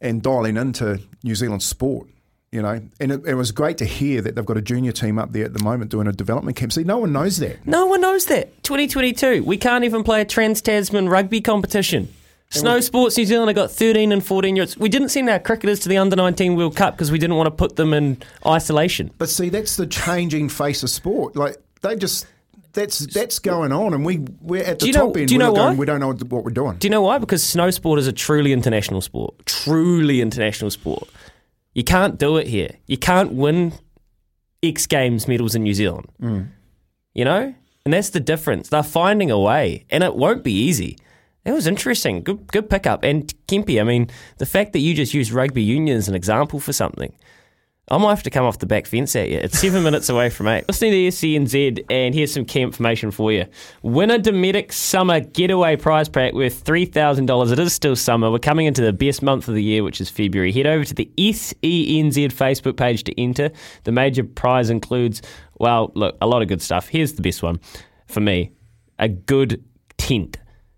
and 0.00 0.22
dialing 0.22 0.56
into 0.56 1.00
New 1.22 1.34
Zealand 1.34 1.62
sport. 1.62 2.08
You 2.50 2.62
know, 2.62 2.80
and 2.98 3.12
it, 3.12 3.26
it, 3.26 3.34
was 3.34 3.52
great 3.52 3.76
to 3.76 3.84
hear 3.84 4.22
that 4.22 4.34
they've 4.34 4.44
got 4.44 4.56
a 4.56 4.62
junior 4.62 4.90
team 4.92 5.18
up 5.18 5.32
there 5.32 5.44
at 5.44 5.52
the 5.52 5.62
moment 5.62 5.90
doing 5.90 6.06
a 6.06 6.12
development 6.12 6.56
camp. 6.56 6.72
See, 6.72 6.82
no 6.82 6.96
one 6.96 7.12
knows 7.12 7.36
that. 7.38 7.66
No 7.66 7.84
one 7.84 8.00
knows 8.00 8.24
that. 8.26 8.62
2022, 8.62 9.44
we 9.44 9.58
can't 9.58 9.84
even 9.84 10.02
play 10.02 10.22
a 10.22 10.24
Trans 10.24 10.62
Tasman 10.62 11.10
rugby 11.10 11.42
competition. 11.42 12.08
Snow 12.50 12.80
Sports 12.80 13.18
New 13.18 13.26
Zealand 13.26 13.50
have 13.50 13.56
got 13.56 13.70
13 13.70 14.10
and 14.10 14.24
14 14.24 14.56
year 14.56 14.62
olds. 14.62 14.78
We 14.78 14.88
didn't 14.88 15.10
send 15.10 15.28
our 15.28 15.38
cricketers 15.38 15.80
to 15.80 15.90
the 15.90 15.98
under 15.98 16.16
19 16.16 16.56
World 16.56 16.74
Cup 16.74 16.94
because 16.94 17.12
we 17.12 17.18
didn't 17.18 17.36
want 17.36 17.48
to 17.48 17.50
put 17.50 17.76
them 17.76 17.92
in 17.92 18.22
isolation. 18.46 19.10
But 19.18 19.28
see, 19.28 19.50
that's 19.50 19.76
the 19.76 19.86
changing 19.86 20.48
face 20.48 20.82
of 20.82 20.88
sport. 20.88 21.36
Like, 21.36 21.58
they 21.82 21.96
just 21.96 22.26
that's 22.78 22.98
that's 22.98 23.38
going 23.38 23.72
on, 23.72 23.92
and 23.92 24.04
we 24.04 24.18
we're 24.40 24.62
at 24.62 24.78
the 24.78 24.86
you 24.86 24.92
top 24.92 25.14
know, 25.14 25.20
end. 25.20 25.28
Do 25.28 25.34
you 25.34 25.38
know 25.38 25.52
we're 25.52 25.58
why? 25.58 25.66
Going, 25.66 25.76
we 25.78 25.86
don't 25.86 26.00
know 26.00 26.12
what 26.12 26.44
we're 26.44 26.50
doing. 26.50 26.76
Do 26.78 26.86
you 26.86 26.90
know 26.90 27.02
why? 27.02 27.18
Because 27.18 27.42
snow 27.42 27.70
sport 27.70 27.98
is 27.98 28.06
a 28.06 28.12
truly 28.12 28.52
international 28.52 29.00
sport. 29.00 29.34
Truly 29.46 30.20
international 30.20 30.70
sport. 30.70 31.08
You 31.74 31.84
can't 31.84 32.18
do 32.18 32.36
it 32.36 32.46
here. 32.46 32.70
You 32.86 32.96
can't 32.96 33.32
win 33.32 33.72
X 34.62 34.86
Games 34.86 35.28
medals 35.28 35.54
in 35.54 35.62
New 35.62 35.74
Zealand. 35.74 36.06
Mm. 36.20 36.48
You 37.14 37.24
know, 37.24 37.54
and 37.84 37.94
that's 37.94 38.10
the 38.10 38.20
difference. 38.20 38.68
They're 38.68 38.82
finding 38.82 39.30
a 39.30 39.38
way, 39.38 39.84
and 39.90 40.04
it 40.04 40.14
won't 40.14 40.44
be 40.44 40.52
easy. 40.52 40.96
It 41.44 41.52
was 41.52 41.66
interesting. 41.66 42.22
Good, 42.22 42.46
good 42.48 42.68
pickup. 42.68 43.02
And 43.02 43.32
Kempy, 43.48 43.80
I 43.80 43.84
mean, 43.84 44.10
the 44.36 44.46
fact 44.46 44.72
that 44.74 44.80
you 44.80 44.94
just 44.94 45.14
used 45.14 45.32
rugby 45.32 45.62
union 45.62 45.96
as 45.96 46.08
an 46.08 46.14
example 46.14 46.60
for 46.60 46.72
something. 46.72 47.12
I 47.90 47.96
might 47.96 48.10
have 48.10 48.22
to 48.24 48.30
come 48.30 48.44
off 48.44 48.58
the 48.58 48.66
back 48.66 48.86
fence 48.86 49.16
at 49.16 49.30
you. 49.30 49.38
It's 49.38 49.58
seven 49.58 49.82
minutes 49.82 50.08
away 50.08 50.28
from 50.28 50.46
eight. 50.48 50.68
Listening 50.68 50.92
to 50.92 50.96
the 50.96 51.08
SENZ, 51.08 51.84
and 51.90 52.14
here's 52.14 52.32
some 52.32 52.44
key 52.44 52.60
information 52.60 53.10
for 53.10 53.32
you. 53.32 53.46
Win 53.82 54.10
a 54.10 54.18
Dometic 54.18 54.72
Summer 54.72 55.20
Getaway 55.20 55.76
Prize 55.76 56.08
Pack 56.08 56.34
worth 56.34 56.64
$3,000. 56.64 57.52
It 57.52 57.58
is 57.58 57.72
still 57.72 57.96
summer. 57.96 58.30
We're 58.30 58.40
coming 58.40 58.66
into 58.66 58.82
the 58.82 58.92
best 58.92 59.22
month 59.22 59.48
of 59.48 59.54
the 59.54 59.62
year, 59.62 59.82
which 59.82 60.00
is 60.00 60.10
February. 60.10 60.52
Head 60.52 60.66
over 60.66 60.84
to 60.84 60.94
the 60.94 61.10
SENZ 61.16 62.32
Facebook 62.32 62.76
page 62.76 63.04
to 63.04 63.20
enter. 63.20 63.50
The 63.84 63.92
major 63.92 64.24
prize 64.24 64.68
includes, 64.68 65.22
well, 65.58 65.90
look, 65.94 66.16
a 66.20 66.26
lot 66.26 66.42
of 66.42 66.48
good 66.48 66.60
stuff. 66.60 66.88
Here's 66.88 67.14
the 67.14 67.22
best 67.22 67.42
one 67.42 67.58
for 68.06 68.20
me 68.20 68.52
a 68.98 69.08
good 69.08 69.64
tent. 69.96 70.36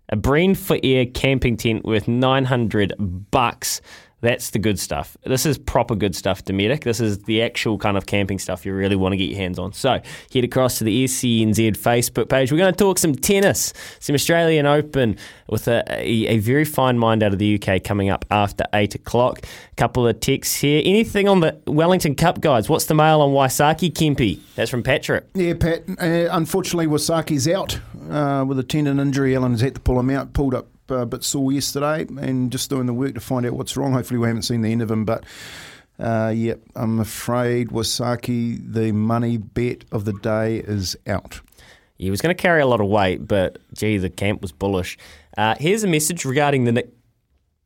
A 0.09 0.15
Breen 0.15 0.55
for 0.55 0.77
Air 0.83 1.05
camping 1.05 1.55
tent 1.57 1.85
worth 1.85 2.07
900 2.07 2.93
bucks. 3.31 3.81
That's 4.21 4.51
the 4.51 4.59
good 4.59 4.79
stuff. 4.79 5.17
This 5.25 5.45
is 5.45 5.57
proper 5.57 5.95
good 5.95 6.15
stuff, 6.15 6.45
Dometic. 6.45 6.83
This 6.83 6.99
is 6.99 7.23
the 7.23 7.41
actual 7.41 7.77
kind 7.77 7.97
of 7.97 8.05
camping 8.05 8.39
stuff 8.39 8.65
you 8.65 8.73
really 8.73 8.95
want 8.95 9.13
to 9.13 9.17
get 9.17 9.29
your 9.29 9.37
hands 9.37 9.57
on. 9.57 9.73
So 9.73 9.99
head 10.33 10.43
across 10.43 10.77
to 10.77 10.83
the 10.83 11.05
SENZ 11.05 11.77
Facebook 11.77 12.29
page. 12.29 12.51
We're 12.51 12.59
going 12.59 12.73
to 12.73 12.77
talk 12.77 12.99
some 12.99 13.15
tennis, 13.15 13.73
some 13.99 14.13
Australian 14.13 14.65
Open 14.67 15.17
with 15.49 15.67
a, 15.67 15.83
a, 15.89 16.27
a 16.27 16.37
very 16.37 16.65
fine 16.65 16.99
mind 16.99 17.23
out 17.23 17.33
of 17.33 17.39
the 17.39 17.59
UK 17.61 17.83
coming 17.83 18.09
up 18.09 18.25
after 18.29 18.63
8 18.73 18.95
o'clock. 18.95 19.39
A 19.39 19.75
couple 19.75 20.07
of 20.07 20.19
texts 20.19 20.55
here. 20.55 20.81
Anything 20.85 21.27
on 21.27 21.39
the 21.39 21.59
Wellington 21.65 22.15
Cup, 22.15 22.41
guys? 22.41 22.69
What's 22.69 22.85
the 22.85 22.95
mail 22.95 23.21
on 23.21 23.31
Waisake 23.31 23.91
Kempy? 23.93 24.39
That's 24.55 24.69
from 24.69 24.83
Patrick. 24.83 25.25
Yeah, 25.33 25.55
Pat. 25.55 25.83
Uh, 25.99 26.29
unfortunately, 26.31 26.85
Waisake's 26.87 27.47
out 27.47 27.79
uh, 28.09 28.45
with 28.47 28.59
a 28.59 28.63
tendon 28.63 28.99
injury. 28.99 29.35
Allan's 29.35 29.61
had 29.61 29.75
to 29.75 29.81
pull 29.81 29.99
him 29.99 30.11
out, 30.11 30.33
pulled 30.33 30.53
up 30.53 30.67
a 30.91 31.05
bit 31.05 31.23
sore 31.23 31.51
yesterday 31.51 32.05
and 32.19 32.51
just 32.51 32.69
doing 32.69 32.85
the 32.85 32.93
work 32.93 33.13
to 33.15 33.19
find 33.19 33.45
out 33.45 33.53
what's 33.53 33.75
wrong. 33.77 33.93
Hopefully, 33.93 34.19
we 34.19 34.27
haven't 34.27 34.43
seen 34.43 34.61
the 34.61 34.71
end 34.71 34.81
of 34.81 34.91
him, 34.91 35.05
but. 35.05 35.25
Uh, 35.99 36.33
yep, 36.35 36.59
I'm 36.75 36.99
afraid 36.99 37.67
Waisake, 37.69 38.73
the 38.73 38.91
money 38.91 39.37
bet 39.37 39.85
of 39.91 40.05
the 40.05 40.13
day 40.13 40.57
is 40.57 40.95
out. 41.05 41.41
He 41.99 42.09
was 42.09 42.21
going 42.21 42.35
to 42.35 42.41
carry 42.41 42.59
a 42.59 42.65
lot 42.65 42.81
of 42.81 42.87
weight, 42.87 43.27
but 43.27 43.59
gee, 43.75 43.97
the 43.97 44.09
camp 44.09 44.41
was 44.41 44.51
bullish. 44.51 44.97
Uh, 45.37 45.53
here's 45.59 45.83
a 45.83 45.87
message 45.87 46.25
regarding 46.25 46.63
the 46.63 46.71
Nick 46.71 46.89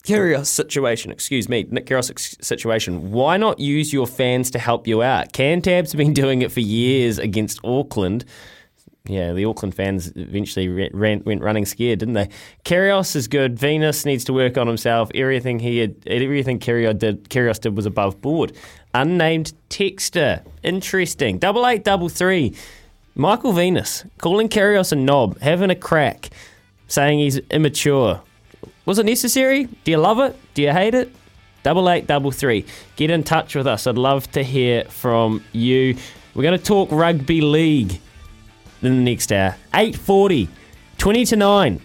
Kyrgios 0.03 0.47
situation. 0.47 1.11
Excuse 1.11 1.47
me, 1.47 1.65
Nick 1.69 1.85
Kyrgios 1.85 2.43
situation. 2.43 3.11
Why 3.11 3.38
not 3.38 3.60
use 3.60 3.93
your 3.93 4.06
fans 4.06 4.52
to 4.52 4.60
help 4.60 4.88
you 4.88 5.02
out? 5.02 5.31
Cantab's 5.31 5.95
been 5.95 6.14
doing 6.14 6.41
it 6.41 6.52
for 6.52 6.60
years 6.60 7.18
against 7.18 7.60
Auckland 7.64 8.26
yeah, 9.07 9.34
the 9.34 9.45
Auckland 9.45 9.76
fans 9.76 10.11
eventually 10.15 10.68
ran, 10.68 11.23
went 11.26 11.41
running 11.41 11.65
scared, 11.65 11.99
didn't 11.99 12.15
they? 12.15 12.30
Kyrgios 12.64 13.15
is 13.15 13.27
good. 13.27 13.57
Venus 13.57 14.06
needs 14.06 14.23
to 14.26 14.34
work 14.34 14.57
on 14.57 14.68
himself. 14.68 15.11
Everything 15.14 15.60
he 15.60 15.77
had, 15.77 15.95
everything 16.07 16.60
Kyrgios 16.60 16.98
did, 16.99 17.30
did 17.30 17.76
was 17.76 17.86
above 17.86 18.22
board. 18.22 18.53
unnamed 18.94 19.53
texter. 19.69 20.44
Interesting. 20.64 21.38
Double 21.38 21.68
eight 21.68 21.84
double 21.84 22.10
three. 22.10 22.56
Michael 23.15 23.53
Venus 23.53 24.03
calling 24.18 24.49
Kyrgios 24.49 24.91
a 24.91 24.95
knob, 24.95 25.40
having 25.40 25.69
a 25.69 25.76
crack, 25.76 26.30
saying 26.88 27.19
he's 27.19 27.38
immature. 27.52 28.22
Was 28.86 28.99
it 28.99 29.06
necessary? 29.06 29.65
Do 29.84 29.91
you 29.91 29.98
love 29.98 30.19
it? 30.19 30.36
Do 30.53 30.61
you 30.61 30.72
hate 30.72 30.95
it? 30.95 31.14
Double 31.64 31.90
eight 31.90 32.07
double 32.07 32.32
three. 32.32 32.65
Get 32.95 33.10
in 33.10 33.23
touch 33.23 33.56
with 33.56 33.68
us. 33.68 33.88
I'd 33.88 33.98
love 33.98 34.32
to 34.32 34.44
hear 34.44 34.84
from 34.86 35.44
you. 35.52 35.95
We're 36.34 36.44
going 36.44 36.57
to 36.57 36.64
talk 36.64 36.91
rugby 36.91 37.41
league 37.41 37.99
in 38.86 38.98
the 38.98 39.03
next 39.03 39.32
hour. 39.32 39.56
840, 39.74 40.49
20 40.98 41.26
to 41.26 41.36
9. 41.36 41.82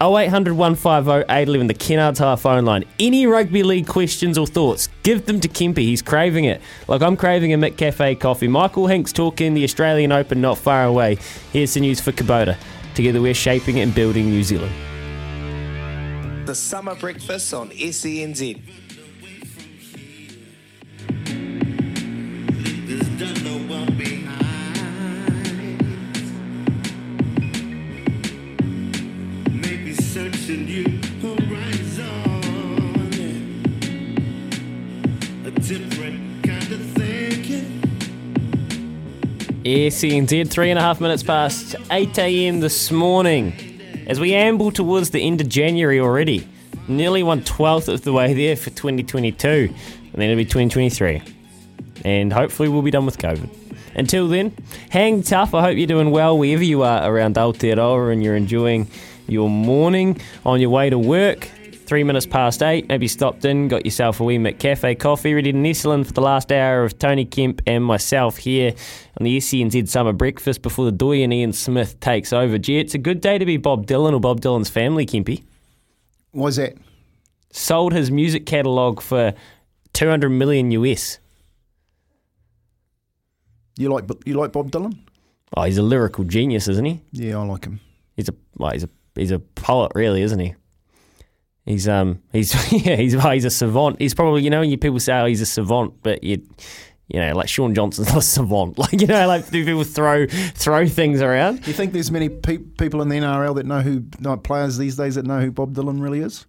0800 0.00 0.54
150 0.54 1.32
811, 1.32 1.66
the 1.68 1.74
Kennards 1.74 2.18
Hire 2.18 2.36
phone 2.36 2.64
line. 2.64 2.84
Any 2.98 3.26
rugby 3.26 3.62
league 3.62 3.86
questions 3.86 4.36
or 4.36 4.46
thoughts, 4.46 4.88
give 5.02 5.26
them 5.26 5.40
to 5.40 5.48
Kempy. 5.48 5.78
He's 5.78 6.02
craving 6.02 6.44
it. 6.44 6.60
Like 6.88 7.00
I'm 7.00 7.16
craving 7.16 7.52
a 7.52 7.58
McCafe 7.58 8.18
coffee. 8.18 8.48
Michael 8.48 8.86
Hinks 8.86 9.12
talking 9.12 9.54
the 9.54 9.64
Australian 9.64 10.12
Open 10.12 10.40
not 10.40 10.58
far 10.58 10.84
away. 10.84 11.18
Here's 11.52 11.74
the 11.74 11.80
news 11.80 12.00
for 12.00 12.12
Kubota. 12.12 12.56
Together 12.94 13.20
we're 13.20 13.34
shaping 13.34 13.80
and 13.80 13.94
building 13.94 14.26
New 14.26 14.42
Zealand. 14.42 14.74
The 16.46 16.54
summer 16.54 16.94
breakfast 16.94 17.54
on 17.54 17.70
SENZ. 17.70 18.83
SENZ, 39.64 40.50
three 40.50 40.68
and 40.68 40.78
a 40.78 40.82
half 40.82 41.00
minutes 41.00 41.22
past 41.22 41.74
8 41.90 42.18
a.m. 42.18 42.60
this 42.60 42.90
morning. 42.90 43.54
As 44.06 44.20
we 44.20 44.34
amble 44.34 44.70
towards 44.70 45.08
the 45.08 45.20
end 45.20 45.40
of 45.40 45.48
January 45.48 45.98
already, 46.00 46.46
nearly 46.86 47.22
one 47.22 47.42
twelfth 47.44 47.88
of 47.88 48.02
the 48.02 48.12
way 48.12 48.34
there 48.34 48.56
for 48.56 48.68
2022, 48.68 49.48
and 49.48 50.12
then 50.12 50.28
it'll 50.28 50.36
be 50.36 50.44
2023. 50.44 51.22
And 52.04 52.30
hopefully, 52.30 52.68
we'll 52.68 52.82
be 52.82 52.90
done 52.90 53.06
with 53.06 53.16
COVID. 53.16 53.48
Until 53.94 54.28
then, 54.28 54.54
hang 54.90 55.22
tough. 55.22 55.54
I 55.54 55.62
hope 55.62 55.78
you're 55.78 55.86
doing 55.86 56.10
well 56.10 56.36
wherever 56.36 56.62
you 56.62 56.82
are 56.82 57.10
around 57.10 57.36
Aotearoa 57.36 58.12
and 58.12 58.22
you're 58.22 58.36
enjoying 58.36 58.86
your 59.26 59.48
morning 59.48 60.20
on 60.44 60.60
your 60.60 60.68
way 60.68 60.90
to 60.90 60.98
work. 60.98 61.48
Three 61.86 62.02
minutes 62.02 62.24
past 62.24 62.62
eight, 62.62 62.88
maybe 62.88 63.06
stopped 63.06 63.44
in, 63.44 63.68
got 63.68 63.84
yourself 63.84 64.18
a 64.18 64.24
wee 64.24 64.38
McCafe 64.38 64.98
coffee, 64.98 65.34
ready 65.34 65.52
to 65.52 65.58
nestle 65.58 65.92
in 65.92 66.04
for 66.04 66.12
the 66.14 66.22
last 66.22 66.50
hour 66.50 66.82
of 66.82 66.98
Tony 66.98 67.26
Kemp 67.26 67.60
and 67.66 67.84
myself 67.84 68.38
here 68.38 68.74
on 69.20 69.24
the 69.24 69.36
SENZ 69.36 69.86
Summer 69.88 70.14
Breakfast 70.14 70.62
before 70.62 70.86
the 70.86 70.92
Doyen 70.92 71.30
Ian 71.30 71.52
Smith 71.52 72.00
takes 72.00 72.32
over. 72.32 72.56
Gee, 72.56 72.78
it's 72.78 72.94
a 72.94 72.98
good 72.98 73.20
day 73.20 73.36
to 73.36 73.44
be 73.44 73.58
Bob 73.58 73.86
Dylan 73.86 74.14
or 74.14 74.20
Bob 74.20 74.40
Dylan's 74.40 74.70
family, 74.70 75.04
Kempy. 75.04 75.44
Was 76.32 76.56
it? 76.56 76.78
Sold 77.52 77.92
his 77.92 78.10
music 78.10 78.46
catalogue 78.46 79.02
for 79.02 79.34
200 79.92 80.30
million 80.30 80.70
US. 80.70 81.18
You 83.76 83.90
like 83.92 84.04
you 84.24 84.34
like 84.34 84.52
Bob 84.52 84.70
Dylan? 84.70 84.96
Oh, 85.54 85.64
he's 85.64 85.78
a 85.78 85.82
lyrical 85.82 86.24
genius, 86.24 86.66
isn't 86.66 86.84
he? 86.84 87.02
Yeah, 87.12 87.40
I 87.40 87.44
like 87.44 87.66
him. 87.66 87.80
He's 88.16 88.28
a 88.30 88.34
well, 88.56 88.70
he's 88.70 88.84
a 88.84 88.88
he's 89.14 89.30
a 89.32 89.38
poet, 89.38 89.92
really, 89.94 90.22
isn't 90.22 90.38
he? 90.38 90.54
He's 91.66 91.88
um 91.88 92.20
he's 92.32 92.52
yeah 92.86 92.96
he's 92.96 93.14
he's 93.20 93.44
a 93.44 93.50
savant. 93.50 94.00
He's 94.00 94.14
probably 94.14 94.42
you 94.42 94.50
know 94.50 94.60
you 94.60 94.76
people 94.76 95.00
say 95.00 95.14
oh, 95.18 95.26
he's 95.26 95.40
a 95.40 95.46
savant, 95.46 95.94
but 96.02 96.22
you 96.22 96.42
you 97.08 97.20
know 97.20 97.34
like 97.34 97.48
Shaun 97.48 97.74
Johnson's 97.74 98.08
not 98.12 98.18
a 98.18 98.22
savant. 98.22 98.78
Like 98.78 99.00
you 99.00 99.06
know 99.06 99.26
like 99.26 99.48
do 99.50 99.64
people 99.64 99.84
throw 99.84 100.26
throw 100.28 100.86
things 100.86 101.20
around? 101.22 101.66
You 101.66 101.72
think 101.72 101.92
there's 101.92 102.10
many 102.10 102.28
pe- 102.28 102.58
people 102.58 103.00
in 103.02 103.08
the 103.08 103.16
NRL 103.16 103.54
that 103.56 103.66
know 103.66 103.80
who 103.80 104.04
like 104.20 104.42
players 104.42 104.76
these 104.78 104.96
days 104.96 105.14
that 105.14 105.24
know 105.24 105.40
who 105.40 105.50
Bob 105.50 105.74
Dylan 105.74 106.02
really 106.02 106.20
is? 106.20 106.44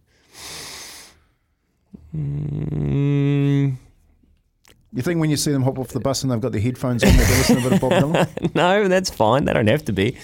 Mm, 2.16 3.76
You 4.94 5.02
think 5.02 5.20
when 5.20 5.30
you 5.30 5.38
see 5.38 5.52
them 5.52 5.64
hop 5.64 5.78
off 5.80 5.90
the 5.90 6.00
bus 6.00 6.24
and 6.24 6.32
they've 6.32 6.40
got 6.40 6.52
their 6.54 6.62
headphones 6.62 7.04
on, 7.04 7.10
they're 7.10 7.28
listening 7.28 7.62
to 7.62 7.68
a 7.68 7.70
bit 7.72 7.84
of 7.84 7.90
Bob 7.90 7.92
Dylan? 7.92 8.56
no, 8.56 8.88
that's 8.88 9.10
fine. 9.10 9.46
They 9.46 9.54
don't 9.54 9.68
have 9.68 9.84
to 9.86 9.94
be. 9.94 10.18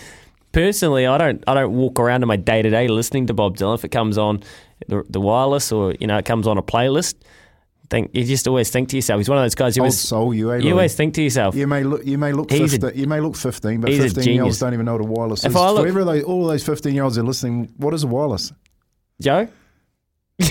Personally, 0.53 1.05
I 1.07 1.17
don't. 1.17 1.43
I 1.47 1.53
don't 1.53 1.73
walk 1.73 1.99
around 1.99 2.23
in 2.23 2.27
my 2.27 2.35
day 2.35 2.61
to 2.61 2.69
day 2.69 2.87
listening 2.89 3.27
to 3.27 3.33
Bob 3.33 3.57
Dylan. 3.57 3.75
If 3.75 3.85
it 3.85 3.89
comes 3.89 4.17
on 4.17 4.43
the, 4.87 5.03
the 5.09 5.19
wireless 5.21 5.71
or 5.71 5.93
you 5.99 6.07
know 6.07 6.17
it 6.17 6.25
comes 6.25 6.47
on 6.47 6.57
a 6.57 6.61
playlist, 6.63 7.15
think 7.89 8.11
you 8.13 8.23
just 8.23 8.47
always 8.47 8.69
think 8.69 8.89
to 8.89 8.95
yourself. 8.95 9.19
He's 9.19 9.29
one 9.29 9.37
of 9.37 9.43
those 9.43 9.55
guys 9.55 9.75
who 9.75 9.81
Old 9.81 9.87
was, 9.89 9.99
soul, 9.99 10.33
you. 10.33 10.51
Eh, 10.53 10.57
you 10.59 10.71
always 10.71 10.95
think 10.95 11.13
to 11.15 11.21
yourself. 11.21 11.55
You 11.55 11.67
may 11.67 11.83
look. 11.83 12.05
You 12.05 12.17
may 12.17 12.31
look. 12.31 12.49
He's 12.51 12.73
a- 12.73 12.79
15, 12.79 12.99
you 12.99 13.07
may 13.07 13.19
look 13.19 13.35
fifteen, 13.35 13.81
but 13.81 13.91
fifteen 13.91 14.33
year 14.35 14.43
olds 14.43 14.59
don't 14.59 14.73
even 14.73 14.85
know 14.85 14.93
what 14.93 15.01
a 15.01 15.05
wireless 15.05 15.43
If 15.45 15.51
is. 15.51 15.55
I 15.55 15.69
look- 15.69 15.81
For 15.83 15.87
every 15.87 16.03
those, 16.03 16.23
all 16.23 16.45
of 16.45 16.51
those 16.51 16.63
fifteen 16.65 16.95
year 16.95 17.03
olds 17.03 17.17
are 17.17 17.23
listening, 17.23 17.71
what 17.77 17.93
is 17.93 18.03
a 18.03 18.07
wireless? 18.07 18.51
Joe. 19.21 19.47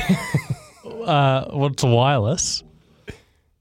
Uh, 1.00 1.50
what's 1.52 1.82
a 1.82 1.86
wireless? 1.86 2.62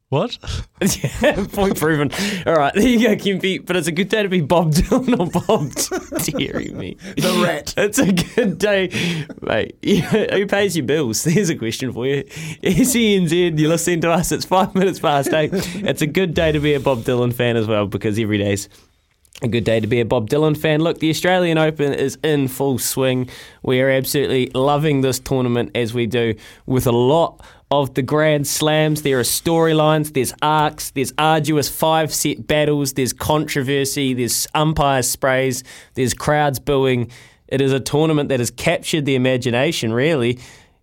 What? 0.09 0.39
yeah, 1.21 1.45
point 1.51 1.77
proven. 1.77 2.11
All 2.47 2.55
right, 2.55 2.73
there 2.73 2.87
you 2.87 2.99
go, 2.99 3.15
Kempy. 3.15 3.63
But 3.63 3.75
it's 3.75 3.87
a 3.87 3.91
good 3.91 4.09
day 4.09 4.23
to 4.23 4.29
be 4.29 4.41
Bob 4.41 4.71
Dylan 4.71 5.19
or 5.19 5.29
Bob 5.29 6.23
Deary 6.23 6.71
me. 6.73 6.97
The 7.15 7.43
rat. 7.45 7.75
It's 7.77 7.99
a 7.99 8.11
good 8.11 8.57
day, 8.57 8.89
mate. 9.41 9.77
Yeah, 9.89 10.35
Who 10.35 10.45
pays 10.47 10.75
your 10.75 10.85
bills? 10.85 11.23
There's 11.23 11.49
a 11.49 11.55
question 11.55 11.93
for 11.93 12.07
you. 12.07 12.23
SENZ, 12.63 13.59
you're 13.59 13.69
listening 13.69 14.01
to 14.01 14.11
us. 14.11 14.31
It's 14.31 14.45
five 14.45 14.73
minutes 14.75 14.99
past 14.99 15.31
eight. 15.33 15.51
It's 15.53 16.01
a 16.01 16.07
good 16.07 16.33
day 16.33 16.51
to 16.51 16.59
be 16.59 16.73
a 16.73 16.79
Bob 16.79 16.99
Dylan 16.99 17.33
fan 17.33 17.55
as 17.55 17.67
well 17.67 17.85
because 17.85 18.17
every 18.17 18.37
day's 18.39 18.67
a 19.41 19.47
good 19.47 19.63
day 19.63 19.79
to 19.79 19.87
be 19.87 19.99
a 19.99 20.05
Bob 20.05 20.29
Dylan 20.29 20.57
fan. 20.57 20.81
Look, 20.81 20.99
the 20.99 21.09
Australian 21.09 21.57
Open 21.57 21.93
is 21.93 22.17
in 22.23 22.47
full 22.47 22.77
swing. 22.77 23.29
We 23.63 23.79
are 23.81 23.89
absolutely 23.89 24.51
loving 24.53 25.01
this 25.01 25.19
tournament 25.19 25.71
as 25.75 25.93
we 25.93 26.07
do 26.07 26.35
with 26.65 26.87
a 26.87 26.91
lot 26.91 27.41
of 27.71 27.93
the 27.93 28.01
Grand 28.01 28.47
Slams. 28.47 29.03
There 29.03 29.19
are 29.19 29.23
storylines, 29.23 30.13
there's 30.13 30.33
arcs, 30.41 30.91
there's 30.91 31.13
arduous 31.17 31.69
five 31.69 32.13
set 32.13 32.47
battles, 32.47 32.93
there's 32.93 33.13
controversy, 33.13 34.13
there's 34.13 34.47
umpire 34.55 35.03
sprays, 35.03 35.63
there's 35.93 36.13
crowds 36.13 36.59
booing. 36.59 37.11
It 37.47 37.61
is 37.61 37.71
a 37.71 37.79
tournament 37.79 38.29
that 38.29 38.39
has 38.39 38.51
captured 38.51 39.05
the 39.05 39.15
imagination, 39.15 39.93
really. 39.93 40.39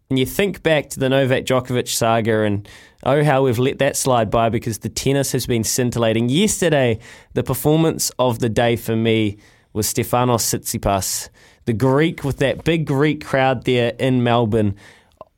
And 0.08 0.18
you 0.18 0.26
think 0.26 0.62
back 0.62 0.88
to 0.90 1.00
the 1.00 1.08
Novak 1.08 1.44
Djokovic 1.44 1.88
saga 1.88 2.42
and 2.42 2.68
oh, 3.02 3.24
how 3.24 3.42
we've 3.42 3.58
let 3.58 3.78
that 3.80 3.96
slide 3.96 4.30
by 4.30 4.48
because 4.48 4.78
the 4.78 4.88
tennis 4.88 5.32
has 5.32 5.46
been 5.46 5.64
scintillating. 5.64 6.28
Yesterday, 6.28 7.00
the 7.34 7.42
performance 7.42 8.10
of 8.18 8.38
the 8.38 8.48
day 8.48 8.76
for 8.76 8.94
me 8.94 9.36
was 9.72 9.92
Stefanos 9.92 10.42
Tsitsipas, 10.42 11.28
the 11.64 11.72
Greek 11.72 12.22
with 12.22 12.38
that 12.38 12.62
big 12.62 12.86
Greek 12.86 13.24
crowd 13.24 13.64
there 13.64 13.94
in 13.98 14.22
Melbourne. 14.22 14.76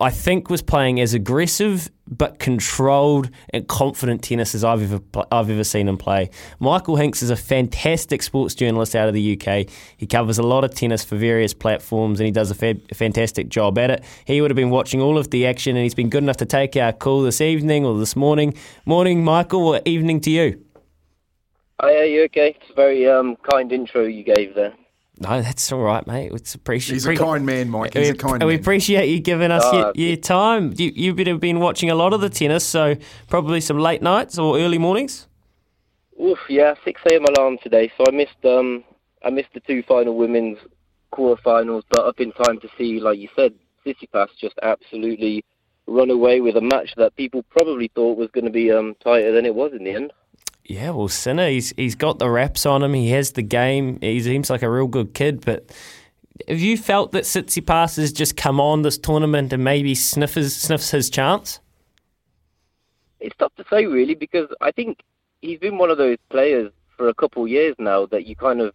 I 0.00 0.10
think 0.10 0.48
was 0.48 0.62
playing 0.62 1.00
as 1.00 1.12
aggressive 1.12 1.90
but 2.06 2.38
controlled 2.38 3.30
and 3.50 3.66
confident 3.66 4.22
tennis 4.22 4.54
as 4.54 4.62
I've 4.62 4.80
ever 4.80 5.00
pl- 5.00 5.26
I've 5.32 5.50
ever 5.50 5.64
seen 5.64 5.88
him 5.88 5.98
play. 5.98 6.30
Michael 6.60 6.94
Hinks 6.94 7.20
is 7.20 7.30
a 7.30 7.36
fantastic 7.36 8.22
sports 8.22 8.54
journalist 8.54 8.94
out 8.94 9.08
of 9.08 9.14
the 9.14 9.36
UK. 9.36 9.68
He 9.96 10.06
covers 10.06 10.38
a 10.38 10.44
lot 10.44 10.62
of 10.62 10.72
tennis 10.72 11.04
for 11.04 11.16
various 11.16 11.52
platforms 11.52 12.20
and 12.20 12.26
he 12.26 12.30
does 12.30 12.52
a 12.52 12.54
fa- 12.54 12.80
fantastic 12.94 13.48
job 13.48 13.76
at 13.76 13.90
it. 13.90 14.04
He 14.24 14.40
would 14.40 14.52
have 14.52 14.56
been 14.56 14.70
watching 14.70 15.02
all 15.02 15.18
of 15.18 15.30
the 15.30 15.46
action 15.46 15.74
and 15.74 15.82
he's 15.82 15.96
been 15.96 16.10
good 16.10 16.22
enough 16.22 16.36
to 16.38 16.46
take 16.46 16.76
our 16.76 16.92
call 16.92 17.22
this 17.22 17.40
evening 17.40 17.84
or 17.84 17.98
this 17.98 18.14
morning. 18.14 18.54
Morning, 18.86 19.24
Michael, 19.24 19.66
or 19.66 19.80
evening 19.84 20.20
to 20.20 20.30
you. 20.30 20.64
Oh, 21.80 21.88
yeah, 21.88 22.04
you 22.04 22.22
okay? 22.24 22.56
It's 22.60 22.70
a 22.70 22.74
very 22.74 23.08
um, 23.08 23.36
kind 23.50 23.72
intro 23.72 24.04
you 24.04 24.22
gave 24.22 24.54
there. 24.54 24.74
No, 25.20 25.42
that's 25.42 25.72
all 25.72 25.80
right, 25.82 26.06
mate. 26.06 26.32
It's 26.32 26.54
appreciate. 26.54 26.94
He's 26.94 27.06
a 27.06 27.16
kind 27.16 27.44
man, 27.44 27.68
Mike. 27.68 27.94
He's 27.94 28.08
we, 28.08 28.10
a 28.10 28.14
kind 28.14 28.32
man. 28.34 28.42
And 28.42 28.48
We 28.48 28.54
man. 28.54 28.60
appreciate 28.60 29.08
you 29.08 29.20
giving 29.20 29.50
us 29.50 29.64
Oh, 29.66 29.92
your, 29.96 30.08
your 30.08 30.16
time. 30.16 30.72
You, 30.76 30.92
you've 30.94 31.40
been 31.40 31.60
watching 31.60 31.90
a 31.90 31.94
lot 31.94 32.12
of 32.12 32.20
the 32.20 32.30
tennis, 32.30 32.64
so 32.64 32.96
probably 33.28 33.60
some 33.60 33.78
late 33.78 34.02
nights 34.02 34.38
or 34.38 34.58
early 34.58 34.78
mornings. 34.78 35.26
Oof, 36.22 36.38
yeah, 36.48 36.74
6 36.84 37.00
a.m. 37.12 37.24
alarm 37.26 37.58
today, 37.62 37.92
so 37.96 38.04
I 38.08 38.10
missed 38.10 38.44
um 38.44 38.84
I 39.24 39.30
missed 39.30 39.52
the 39.54 39.60
two 39.60 39.82
final 39.82 40.16
women's 40.16 40.58
quarterfinals, 41.12 41.82
but 41.90 42.04
up 42.06 42.20
in 42.20 42.32
time 42.32 42.60
to 42.60 42.68
see, 42.76 43.00
like 43.00 43.18
you 43.18 43.28
said, 43.34 43.52
Tsitsipas 43.84 44.28
just 44.40 44.54
absolutely 44.62 45.44
run 45.86 46.10
away 46.10 46.40
with 46.40 46.56
a 46.56 46.60
match 46.60 46.92
that 46.96 47.16
people 47.16 47.42
probably 47.50 47.90
thought 47.94 48.18
was 48.18 48.30
going 48.32 48.44
to 48.44 48.50
be 48.50 48.70
um 48.70 48.94
tighter 49.02 49.32
than 49.32 49.46
it 49.46 49.54
was 49.54 49.72
in 49.72 49.84
the 49.84 49.90
end. 49.92 50.12
Yeah, 50.68 50.90
well, 50.90 51.08
Sinner, 51.08 51.48
he's 51.48 51.72
he's 51.78 51.94
got 51.94 52.18
the 52.18 52.28
raps 52.28 52.66
on 52.66 52.82
him. 52.82 52.92
He 52.92 53.08
has 53.10 53.32
the 53.32 53.42
game. 53.42 53.98
He 54.02 54.20
seems 54.20 54.50
like 54.50 54.60
a 54.62 54.70
real 54.70 54.86
good 54.86 55.14
kid. 55.14 55.42
But 55.42 55.74
have 56.46 56.60
you 56.60 56.76
felt 56.76 57.12
that 57.12 57.24
Tsitsipas 57.24 57.96
has 57.96 58.12
just 58.12 58.36
come 58.36 58.60
on 58.60 58.82
this 58.82 58.98
tournament 58.98 59.54
and 59.54 59.64
maybe 59.64 59.94
sniffs 59.94 60.54
sniffs 60.54 60.90
his 60.90 61.08
chance? 61.08 61.60
It's 63.18 63.34
tough 63.38 63.54
to 63.56 63.64
say 63.70 63.86
really 63.86 64.14
because 64.14 64.48
I 64.60 64.70
think 64.70 65.00
he's 65.40 65.58
been 65.58 65.78
one 65.78 65.88
of 65.90 65.96
those 65.96 66.18
players 66.28 66.70
for 66.98 67.08
a 67.08 67.14
couple 67.14 67.44
of 67.44 67.48
years 67.48 67.74
now 67.78 68.04
that 68.06 68.26
you 68.26 68.36
kind 68.36 68.60
of 68.60 68.74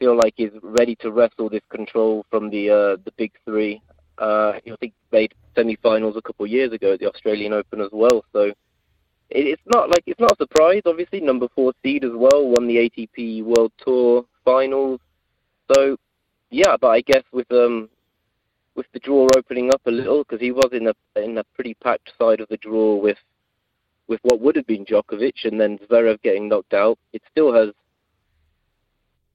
feel 0.00 0.16
like 0.16 0.34
is 0.38 0.52
ready 0.60 0.96
to 0.96 1.12
wrestle 1.12 1.48
this 1.48 1.62
control 1.68 2.26
from 2.30 2.50
the 2.50 2.68
uh, 2.68 2.96
the 3.04 3.12
big 3.16 3.30
three. 3.44 3.80
Uh, 4.18 4.54
I 4.56 4.60
think 4.60 4.80
he 4.80 4.92
made 5.12 5.34
semi-finals 5.54 6.16
a 6.16 6.22
couple 6.22 6.46
of 6.46 6.50
years 6.50 6.72
ago 6.72 6.94
at 6.94 6.98
the 6.98 7.08
Australian 7.08 7.52
Open 7.52 7.80
as 7.80 7.90
well. 7.92 8.24
So 8.32 8.52
it's 9.34 9.62
not 9.66 9.88
like 9.88 10.04
it's 10.06 10.20
not 10.20 10.32
a 10.32 10.36
surprise. 10.36 10.82
Obviously, 10.86 11.20
number 11.20 11.48
four 11.54 11.72
seed 11.82 12.04
as 12.04 12.12
well, 12.14 12.48
won 12.48 12.66
the 12.66 12.76
ATP 12.76 13.42
World 13.44 13.72
Tour 13.78 14.24
finals. 14.44 15.00
So, 15.74 15.96
yeah, 16.50 16.76
but 16.80 16.88
I 16.88 17.00
guess 17.00 17.22
with 17.32 17.50
um 17.52 17.88
with 18.74 18.86
the 18.92 19.00
draw 19.00 19.26
opening 19.36 19.72
up 19.72 19.82
a 19.86 19.90
little 19.90 20.24
because 20.24 20.40
he 20.40 20.52
was 20.52 20.70
in 20.72 20.88
a 20.88 20.94
in 21.22 21.38
a 21.38 21.44
pretty 21.54 21.74
packed 21.74 22.12
side 22.18 22.40
of 22.40 22.48
the 22.48 22.56
draw 22.56 22.96
with 22.96 23.18
with 24.08 24.20
what 24.22 24.40
would 24.40 24.56
have 24.56 24.66
been 24.66 24.84
Djokovic 24.84 25.44
and 25.44 25.60
then 25.60 25.78
Zverev 25.78 26.20
getting 26.22 26.48
knocked 26.48 26.74
out. 26.74 26.98
It 27.12 27.22
still 27.30 27.52
has 27.52 27.70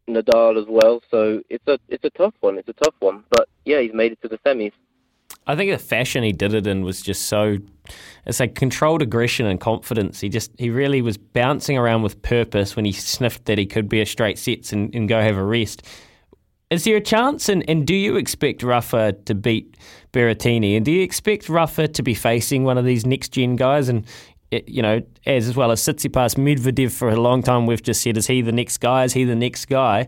Nadal 0.07 0.59
as 0.59 0.67
well, 0.69 1.01
so 1.09 1.41
it's 1.49 1.67
a 1.67 1.79
it's 1.89 2.05
a 2.05 2.09
tough 2.11 2.33
one. 2.39 2.57
It's 2.57 2.69
a 2.69 2.73
tough 2.73 2.95
one, 2.99 3.23
but 3.29 3.47
yeah, 3.65 3.81
he's 3.81 3.93
made 3.93 4.11
it 4.11 4.21
to 4.21 4.27
the 4.27 4.37
semis. 4.39 4.73
I 5.47 5.55
think 5.55 5.71
the 5.71 5.77
fashion 5.77 6.23
he 6.23 6.33
did 6.33 6.53
it 6.53 6.67
in 6.67 6.83
was 6.83 7.01
just 7.01 7.23
so 7.23 7.57
it's 8.25 8.39
like 8.39 8.55
controlled 8.55 9.01
aggression 9.01 9.45
and 9.45 9.59
confidence. 9.59 10.19
He 10.19 10.29
just 10.29 10.51
he 10.57 10.69
really 10.69 11.01
was 11.01 11.17
bouncing 11.17 11.77
around 11.77 12.03
with 12.03 12.21
purpose 12.21 12.75
when 12.75 12.85
he 12.85 12.91
sniffed 12.91 13.45
that 13.45 13.57
he 13.57 13.65
could 13.65 13.87
be 13.87 14.01
a 14.01 14.05
straight 14.05 14.37
sets 14.37 14.73
and, 14.73 14.93
and 14.93 15.07
go 15.07 15.21
have 15.21 15.37
a 15.37 15.43
rest. 15.43 15.83
Is 16.69 16.83
there 16.83 16.97
a 16.97 17.01
chance, 17.01 17.47
and, 17.47 17.63
and 17.69 17.87
do 17.87 17.95
you 17.95 18.17
expect 18.17 18.61
Rafa 18.61 19.13
to 19.13 19.33
beat 19.33 19.77
Berrettini? 20.11 20.75
And 20.75 20.83
do 20.83 20.91
you 20.91 21.01
expect 21.01 21.47
Rafa 21.47 21.87
to 21.87 22.03
be 22.03 22.13
facing 22.13 22.65
one 22.65 22.77
of 22.77 22.83
these 22.83 23.05
next 23.05 23.29
gen 23.29 23.55
guys? 23.55 23.87
And 23.87 24.05
you 24.51 24.81
know, 24.81 25.01
as, 25.25 25.55
well 25.55 25.71
as 25.71 25.81
Tsitsipas, 25.81 26.35
Medvedev 26.35 26.91
for 26.91 27.09
a 27.09 27.15
long 27.15 27.41
time, 27.41 27.65
we've 27.65 27.81
just 27.81 28.01
said, 28.01 28.17
is 28.17 28.27
he 28.27 28.41
the 28.41 28.51
next 28.51 28.79
guy? 28.79 29.05
Is 29.05 29.13
he 29.13 29.23
the 29.23 29.35
next 29.35 29.65
guy? 29.65 30.07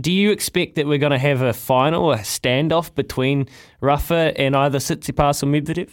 Do 0.00 0.10
you 0.10 0.32
expect 0.32 0.74
that 0.74 0.86
we're 0.86 0.98
going 0.98 1.12
to 1.12 1.18
have 1.18 1.40
a 1.40 1.52
final, 1.52 2.12
a 2.12 2.18
standoff 2.18 2.92
between 2.94 3.48
Rafa 3.80 4.32
and 4.36 4.56
either 4.56 4.78
Tsitsipas 4.78 5.42
or 5.42 5.46
Medvedev? 5.46 5.90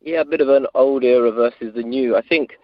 Yeah, 0.00 0.20
a 0.20 0.24
bit 0.24 0.40
of 0.40 0.48
an 0.48 0.66
old 0.74 1.02
era 1.02 1.32
versus 1.32 1.74
the 1.74 1.82
new. 1.82 2.16
I 2.16 2.22
think 2.22 2.56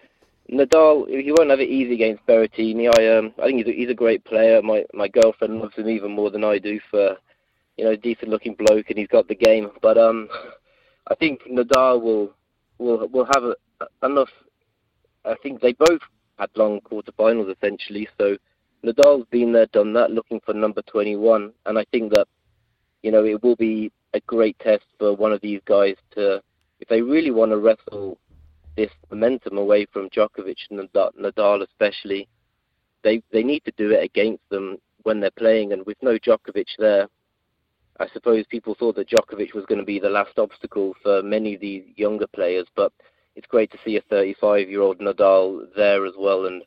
Nadal, 0.49 1.09
he 1.09 1.33
won't 1.37 1.49
have 1.49 1.59
it 1.59 1.69
easy 1.69 1.95
against 1.95 2.25
Berrettini. 2.25 2.89
I 2.97 3.17
um, 3.17 3.33
I 3.39 3.47
think 3.47 3.65
he's 3.65 3.67
a, 3.67 3.77
he's 3.77 3.89
a 3.89 3.93
great 3.93 4.23
player. 4.23 4.61
My 4.61 4.85
my 4.93 5.09
girlfriend 5.09 5.59
loves 5.59 5.75
him 5.75 5.89
even 5.89 6.11
more 6.11 6.31
than 6.31 6.43
I 6.43 6.59
do 6.59 6.79
for, 6.89 7.17
you 7.77 7.83
know, 7.83 7.95
decent 7.95 8.29
looking 8.29 8.53
bloke, 8.55 8.89
and 8.89 8.97
he's 8.97 9.07
got 9.07 9.27
the 9.27 9.35
game. 9.35 9.69
But 9.81 9.97
um, 9.97 10.29
I 11.07 11.15
think 11.15 11.41
Nadal 11.43 12.01
will 12.01 12.31
will 12.77 13.07
will 13.09 13.27
have 13.33 13.43
a, 13.43 13.55
enough. 14.05 14.31
I 15.25 15.35
think 15.43 15.59
they 15.59 15.73
both 15.73 16.01
had 16.39 16.51
long 16.55 16.79
quarterfinals 16.81 17.53
essentially. 17.53 18.07
So 18.17 18.37
Nadal's 18.85 19.25
been 19.31 19.51
there, 19.51 19.65
done 19.67 19.93
that, 19.93 20.11
looking 20.11 20.39
for 20.45 20.53
number 20.53 20.81
21, 20.83 21.51
and 21.65 21.79
I 21.79 21.85
think 21.91 22.13
that 22.13 22.27
you 23.01 23.11
know 23.11 23.25
it 23.25 23.41
will 23.41 23.55
be 23.55 23.91
a 24.13 24.19
great 24.21 24.57
test 24.59 24.85
for 24.99 25.15
one 25.15 25.31
of 25.31 25.41
these 25.41 25.61
guys 25.65 25.95
to, 26.11 26.41
if 26.79 26.87
they 26.87 27.01
really 27.01 27.31
want 27.31 27.51
to 27.51 27.57
wrestle 27.57 28.17
this 28.77 28.91
momentum 29.09 29.57
away 29.57 29.85
from 29.91 30.09
Djokovic 30.09 30.57
and 30.69 30.89
Nadal 30.91 31.61
especially, 31.63 32.27
they 33.03 33.23
they 33.31 33.43
need 33.43 33.63
to 33.65 33.73
do 33.77 33.91
it 33.91 34.03
against 34.03 34.47
them 34.49 34.77
when 35.03 35.19
they're 35.19 35.31
playing. 35.31 35.73
And 35.73 35.85
with 35.85 35.97
no 36.01 36.17
Djokovic 36.17 36.67
there, 36.77 37.07
I 37.99 38.07
suppose 38.13 38.45
people 38.47 38.75
thought 38.75 38.95
that 38.95 39.09
Djokovic 39.09 39.53
was 39.53 39.65
going 39.65 39.79
to 39.79 39.85
be 39.85 39.99
the 39.99 40.09
last 40.09 40.37
obstacle 40.37 40.93
for 41.01 41.23
many 41.23 41.55
of 41.55 41.61
these 41.61 41.83
younger 41.95 42.27
players. 42.27 42.67
But 42.75 42.91
it's 43.35 43.47
great 43.47 43.71
to 43.71 43.77
see 43.85 43.97
a 43.97 44.01
35-year-old 44.13 44.99
Nadal 44.99 45.67
there 45.75 46.05
as 46.05 46.13
well. 46.17 46.45
And 46.47 46.63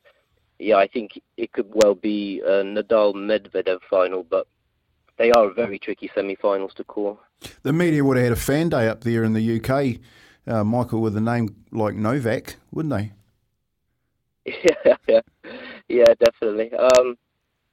yeah, 0.58 0.76
I 0.76 0.86
think 0.86 1.20
it 1.36 1.52
could 1.52 1.70
well 1.72 1.94
be 1.94 2.40
a 2.40 2.62
Nadal 2.62 3.14
Medvedev 3.14 3.80
final, 3.88 4.22
but 4.22 4.46
they 5.16 5.30
are 5.32 5.50
very 5.50 5.78
tricky 5.78 6.10
semi-finals 6.14 6.74
to 6.74 6.84
call. 6.84 7.20
The 7.62 7.72
media 7.72 8.04
would 8.04 8.16
have 8.16 8.24
had 8.24 8.32
a 8.32 8.36
fan 8.36 8.68
day 8.68 8.88
up 8.88 9.02
there 9.02 9.24
in 9.24 9.32
the 9.32 9.60
UK 9.60 10.00
uh, 10.48 10.64
Michael 10.64 11.00
with 11.00 11.16
a 11.16 11.20
name 11.20 11.54
like 11.70 11.94
Novak, 11.94 12.56
wouldn't 12.72 12.94
they? 12.94 13.12
Yeah, 14.46 14.96
yeah, 15.08 15.20
yeah, 15.88 16.14
definitely. 16.18 16.72
Um, 16.72 17.18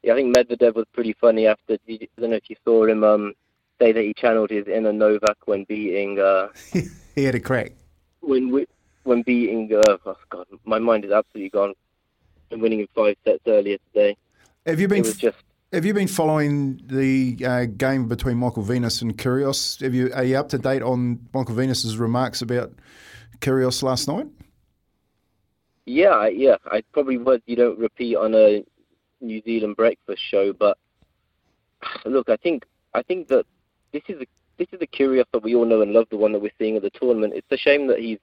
yeah, 0.03 0.13
I 0.13 0.15
think 0.17 0.35
Medvedev 0.35 0.75
was 0.75 0.85
pretty 0.93 1.13
funny 1.13 1.47
after. 1.47 1.77
I 1.89 2.07
don't 2.19 2.29
know 2.31 2.35
if 2.35 2.49
you 2.49 2.57
saw 2.63 2.85
him 2.85 3.03
um, 3.03 3.33
say 3.79 3.91
that 3.91 4.03
he 4.03 4.13
channeled 4.13 4.49
his 4.49 4.67
inner 4.67 4.93
Novak 4.93 5.37
when 5.45 5.63
beating. 5.63 6.19
Uh, 6.19 6.49
he 7.15 7.23
had 7.23 7.35
a 7.35 7.39
crack. 7.39 7.71
When 8.19 8.51
we, 8.51 8.67
when 9.03 9.21
beating. 9.21 9.71
Uh, 9.73 9.97
oh 10.05 10.17
God, 10.29 10.47
my 10.65 10.79
mind 10.79 11.05
is 11.05 11.11
absolutely 11.11 11.49
gone. 11.49 11.73
And 12.51 12.61
winning 12.61 12.79
in 12.79 12.87
five 12.93 13.15
sets 13.25 13.41
earlier 13.47 13.77
today. 13.93 14.15
Have 14.65 14.79
you 14.79 14.87
been? 14.87 15.03
Just 15.03 15.37
have 15.73 15.83
you 15.83 15.93
been 15.93 16.07
following 16.07 16.79
the 16.85 17.37
uh, 17.45 17.65
game 17.65 18.07
between 18.07 18.37
Michael 18.37 18.63
Venus 18.63 19.01
and 19.01 19.17
Kyrgios? 19.17 19.81
Have 19.81 19.93
you 19.93 20.11
are 20.13 20.23
you 20.23 20.37
up 20.37 20.49
to 20.49 20.57
date 20.57 20.81
on 20.81 21.19
Michael 21.33 21.55
Venus's 21.55 21.97
remarks 21.97 22.41
about 22.41 22.71
Kyrgios 23.39 23.83
last 23.83 24.07
night? 24.07 24.27
Yeah, 25.85 26.27
yeah. 26.27 26.55
I 26.65 26.81
probably 26.93 27.17
would. 27.17 27.41
You 27.45 27.55
don't 27.55 27.77
repeat 27.77 28.15
on 28.15 28.33
a 28.33 28.63
New 29.21 29.41
Zealand 29.41 29.75
breakfast 29.75 30.21
show, 30.23 30.53
but 30.53 30.77
look, 32.05 32.29
I 32.29 32.37
think 32.37 32.65
I 32.93 33.01
think 33.01 33.27
that 33.27 33.45
this 33.91 34.03
is 34.07 34.21
a 34.21 34.25
this 34.57 34.67
is 34.71 34.79
the 34.79 34.87
Kyrgios 34.87 35.25
that 35.33 35.43
we 35.43 35.55
all 35.55 35.65
know 35.65 35.81
and 35.81 35.91
love, 35.91 36.07
the 36.09 36.17
one 36.17 36.31
that 36.31 36.39
we're 36.39 36.51
seeing 36.57 36.77
at 36.77 36.83
the 36.83 36.89
tournament. 36.89 37.33
It's 37.35 37.51
a 37.51 37.57
shame 37.57 37.87
that 37.87 37.99
he's 37.99 38.19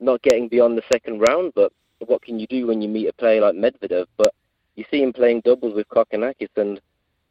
not 0.00 0.22
getting 0.22 0.48
beyond 0.48 0.78
the 0.78 0.84
second 0.90 1.20
round, 1.20 1.52
but 1.54 1.72
what 2.06 2.22
can 2.22 2.38
you 2.38 2.46
do 2.46 2.66
when 2.66 2.80
you 2.80 2.88
meet 2.88 3.08
a 3.08 3.12
player 3.12 3.40
like 3.40 3.54
Medvedev? 3.54 4.06
But 4.16 4.32
you 4.76 4.84
see 4.90 5.02
him 5.02 5.12
playing 5.12 5.42
doubles 5.44 5.74
with 5.74 5.88
Kokkinakis, 5.88 6.56
and 6.56 6.80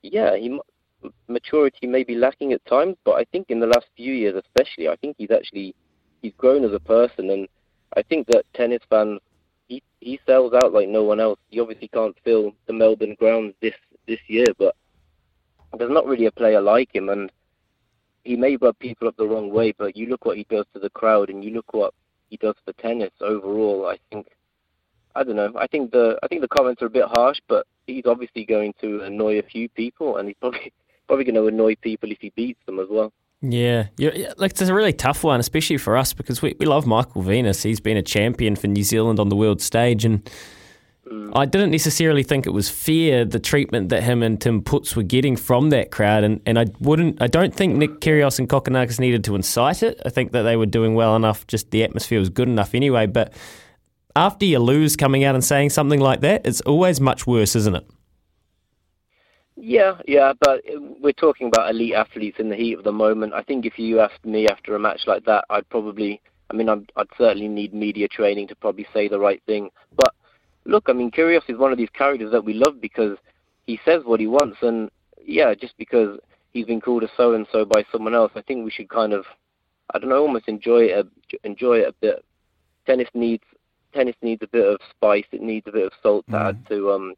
yeah, 0.03 0.35
he 0.35 0.59
maturity 1.27 1.87
may 1.87 2.03
be 2.03 2.15
lacking 2.15 2.53
at 2.53 2.65
times, 2.65 2.97
but 3.05 3.13
I 3.13 3.25
think 3.25 3.49
in 3.49 3.59
the 3.59 3.67
last 3.67 3.87
few 3.95 4.13
years, 4.13 4.35
especially, 4.35 4.89
I 4.89 4.95
think 4.97 5.15
he's 5.17 5.31
actually 5.31 5.75
he's 6.21 6.33
grown 6.37 6.63
as 6.63 6.73
a 6.73 6.79
person, 6.79 7.29
and 7.29 7.47
I 7.95 8.03
think 8.03 8.27
that 8.27 8.45
tennis 8.53 8.81
fans 8.89 9.19
he 9.67 9.83
he 9.99 10.19
sells 10.25 10.53
out 10.53 10.73
like 10.73 10.89
no 10.89 11.03
one 11.03 11.19
else. 11.19 11.39
He 11.49 11.59
obviously 11.59 11.87
can't 11.89 12.17
fill 12.23 12.53
the 12.67 12.73
Melbourne 12.73 13.15
grounds 13.19 13.53
this 13.61 13.75
this 14.07 14.19
year, 14.27 14.47
but 14.57 14.75
there's 15.77 15.91
not 15.91 16.05
really 16.05 16.25
a 16.25 16.31
player 16.31 16.61
like 16.61 16.93
him, 16.93 17.09
and 17.09 17.31
he 18.23 18.35
may 18.35 18.57
rub 18.57 18.77
people 18.79 19.07
up 19.07 19.15
the 19.17 19.27
wrong 19.27 19.51
way, 19.51 19.73
but 19.77 19.95
you 19.95 20.07
look 20.07 20.25
what 20.25 20.37
he 20.37 20.45
does 20.49 20.65
to 20.73 20.79
the 20.79 20.89
crowd, 20.89 21.29
and 21.29 21.43
you 21.43 21.51
look 21.51 21.73
what 21.73 21.93
he 22.29 22.37
does 22.37 22.55
for 22.65 22.73
tennis 22.73 23.11
overall. 23.21 23.87
I 23.87 23.97
think 24.11 24.27
I 25.17 25.23
don't 25.23 25.35
know. 25.35 25.51
I 25.55 25.65
think 25.65 25.91
the 25.91 26.17
I 26.21 26.27
think 26.27 26.41
the 26.41 26.47
comments 26.47 26.81
are 26.83 26.85
a 26.85 26.91
bit 26.91 27.05
harsh, 27.05 27.39
but 27.47 27.65
he's 27.87 28.05
obviously 28.05 28.45
going 28.45 28.73
to 28.81 29.01
annoy 29.01 29.39
a 29.39 29.43
few 29.43 29.67
people, 29.69 30.17
and 30.17 30.27
he's 30.27 30.37
probably 30.39 30.71
probably 31.07 31.25
going 31.25 31.35
to 31.35 31.47
annoy 31.47 31.75
people 31.75 32.11
if 32.11 32.19
he 32.21 32.31
beats 32.35 32.59
them 32.67 32.79
as 32.79 32.87
well. 32.89 33.11
Yeah, 33.41 33.87
yeah, 33.97 34.33
like 34.37 34.51
it's 34.51 34.61
a 34.61 34.73
really 34.73 34.93
tough 34.93 35.23
one, 35.23 35.39
especially 35.39 35.77
for 35.77 35.95
us 35.97 36.13
because 36.13 36.41
we, 36.41 36.55
we 36.59 36.65
love 36.65 36.85
Michael 36.85 37.21
Venus. 37.21 37.63
He's 37.63 37.79
been 37.79 37.97
a 37.97 38.01
champion 38.01 38.55
for 38.55 38.67
New 38.67 38.83
Zealand 38.83 39.19
on 39.19 39.29
the 39.29 39.35
world 39.35 39.61
stage, 39.61 40.05
and 40.05 40.27
mm. 41.07 41.31
I 41.35 41.45
didn't 41.45 41.71
necessarily 41.71 42.23
think 42.23 42.45
it 42.45 42.51
was 42.51 42.69
fair 42.69 43.25
the 43.25 43.39
treatment 43.39 43.89
that 43.89 44.03
him 44.03 44.23
and 44.23 44.39
Tim 44.39 44.61
Putz 44.61 44.95
were 44.95 45.03
getting 45.03 45.35
from 45.35 45.69
that 45.69 45.91
crowd, 45.91 46.23
and, 46.23 46.41
and 46.47 46.57
I 46.59 46.65
wouldn't, 46.79 47.21
I 47.21 47.27
don't 47.27 47.53
think 47.53 47.75
Nick 47.75 48.01
Kyrgios 48.01 48.39
and 48.39 48.49
Kokkinakis 48.49 48.99
needed 48.99 49.23
to 49.25 49.35
incite 49.35 49.83
it. 49.83 50.01
I 50.03 50.09
think 50.09 50.31
that 50.31 50.41
they 50.43 50.55
were 50.55 50.65
doing 50.65 50.95
well 50.95 51.15
enough, 51.15 51.45
just 51.45 51.69
the 51.69 51.83
atmosphere 51.83 52.19
was 52.19 52.29
good 52.29 52.49
enough 52.49 52.73
anyway, 52.73 53.05
but 53.05 53.33
after 54.17 54.45
you 54.45 54.57
lose 54.57 54.95
coming 54.95 55.23
out 55.23 55.35
and 55.35 55.43
saying 55.43 55.69
something 55.69 55.99
like 55.99 56.21
that, 56.21 56.41
it's 56.43 56.61
always 56.61 56.99
much 56.99 57.27
worse, 57.27 57.55
isn't 57.55 57.75
it? 57.75 57.87
Yeah, 59.55 59.99
yeah, 60.07 60.33
but 60.39 60.61
we're 60.99 61.13
talking 61.13 61.47
about 61.47 61.69
elite 61.69 61.93
athletes 61.93 62.37
in 62.39 62.49
the 62.49 62.55
heat 62.55 62.77
of 62.77 62.83
the 62.83 62.91
moment. 62.91 63.33
I 63.33 63.43
think 63.43 63.65
if 63.65 63.77
you 63.77 63.99
asked 63.99 64.25
me 64.25 64.47
after 64.47 64.75
a 64.75 64.79
match 64.79 65.01
like 65.05 65.23
that, 65.25 65.45
I'd 65.51 65.69
probably, 65.69 66.19
I 66.49 66.55
mean, 66.55 66.67
I'd, 66.67 66.91
I'd 66.95 67.07
certainly 67.15 67.47
need 67.47 67.75
media 67.75 68.07
training 68.07 68.47
to 68.47 68.55
probably 68.55 68.87
say 68.91 69.07
the 69.07 69.19
right 69.19 69.41
thing. 69.45 69.69
But 69.95 70.15
look, 70.65 70.85
I 70.87 70.93
mean, 70.93 71.11
Kyrgios 71.11 71.47
is 71.47 71.57
one 71.57 71.71
of 71.71 71.77
these 71.77 71.89
characters 71.93 72.31
that 72.31 72.43
we 72.43 72.55
love 72.55 72.81
because 72.81 73.17
he 73.67 73.79
says 73.85 74.01
what 74.03 74.19
he 74.19 74.27
wants, 74.27 74.57
and 74.63 74.89
yeah, 75.23 75.53
just 75.53 75.77
because 75.77 76.19
he's 76.53 76.65
been 76.65 76.81
called 76.81 77.03
a 77.03 77.09
so 77.15 77.35
and 77.35 77.45
so 77.51 77.65
by 77.65 77.85
someone 77.91 78.15
else, 78.15 78.31
I 78.35 78.41
think 78.41 78.65
we 78.65 78.71
should 78.71 78.89
kind 78.89 79.13
of, 79.13 79.25
I 79.93 79.99
don't 79.99 80.09
know, 80.09 80.21
almost 80.21 80.47
enjoy 80.47 80.85
it, 80.85 81.07
enjoy 81.43 81.79
it 81.79 81.89
a 81.89 81.93
bit. 82.01 82.25
Tennis 82.87 83.09
needs 83.13 83.43
tennis 83.97 84.15
needs 84.21 84.43
a 84.43 84.47
bit 84.47 84.65
of 84.65 84.79
spice. 84.91 85.25
It 85.31 85.41
needs 85.41 85.67
a 85.67 85.71
bit 85.71 85.87
of 85.87 85.91
salt 86.03 86.25
to 86.27 86.33
mm. 86.33 86.49
add 86.49 86.67
to 86.67 86.91
um, 86.91 87.15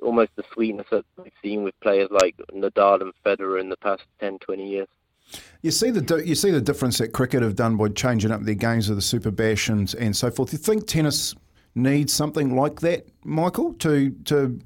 almost 0.00 0.30
the 0.36 0.44
sweetness 0.52 0.86
that 0.90 1.04
we've 1.16 1.32
seen 1.42 1.64
with 1.64 1.78
players 1.80 2.08
like 2.10 2.36
Nadal 2.54 3.02
and 3.02 3.12
Federer 3.24 3.60
in 3.60 3.68
the 3.68 3.76
past 3.76 4.02
10, 4.20 4.38
20 4.38 4.68
years. 4.68 4.88
You 5.62 5.70
see 5.70 5.90
the 5.90 6.24
you 6.24 6.34
see 6.34 6.50
the 6.50 6.60
difference 6.60 6.98
that 6.98 7.12
cricket 7.12 7.42
have 7.42 7.54
done 7.54 7.76
by 7.76 7.88
changing 7.88 8.32
up 8.32 8.42
their 8.42 8.54
games 8.54 8.88
of 8.88 8.96
the 8.96 9.02
Super 9.02 9.30
Bash 9.30 9.68
and, 9.68 9.92
and 9.94 10.16
so 10.16 10.28
forth. 10.28 10.52
You 10.52 10.58
think 10.58 10.88
tennis 10.88 11.36
needs 11.76 12.12
something 12.12 12.56
like 12.56 12.80
that, 12.80 13.06
Michael, 13.22 13.74
to 13.74 14.10
to 14.24 14.58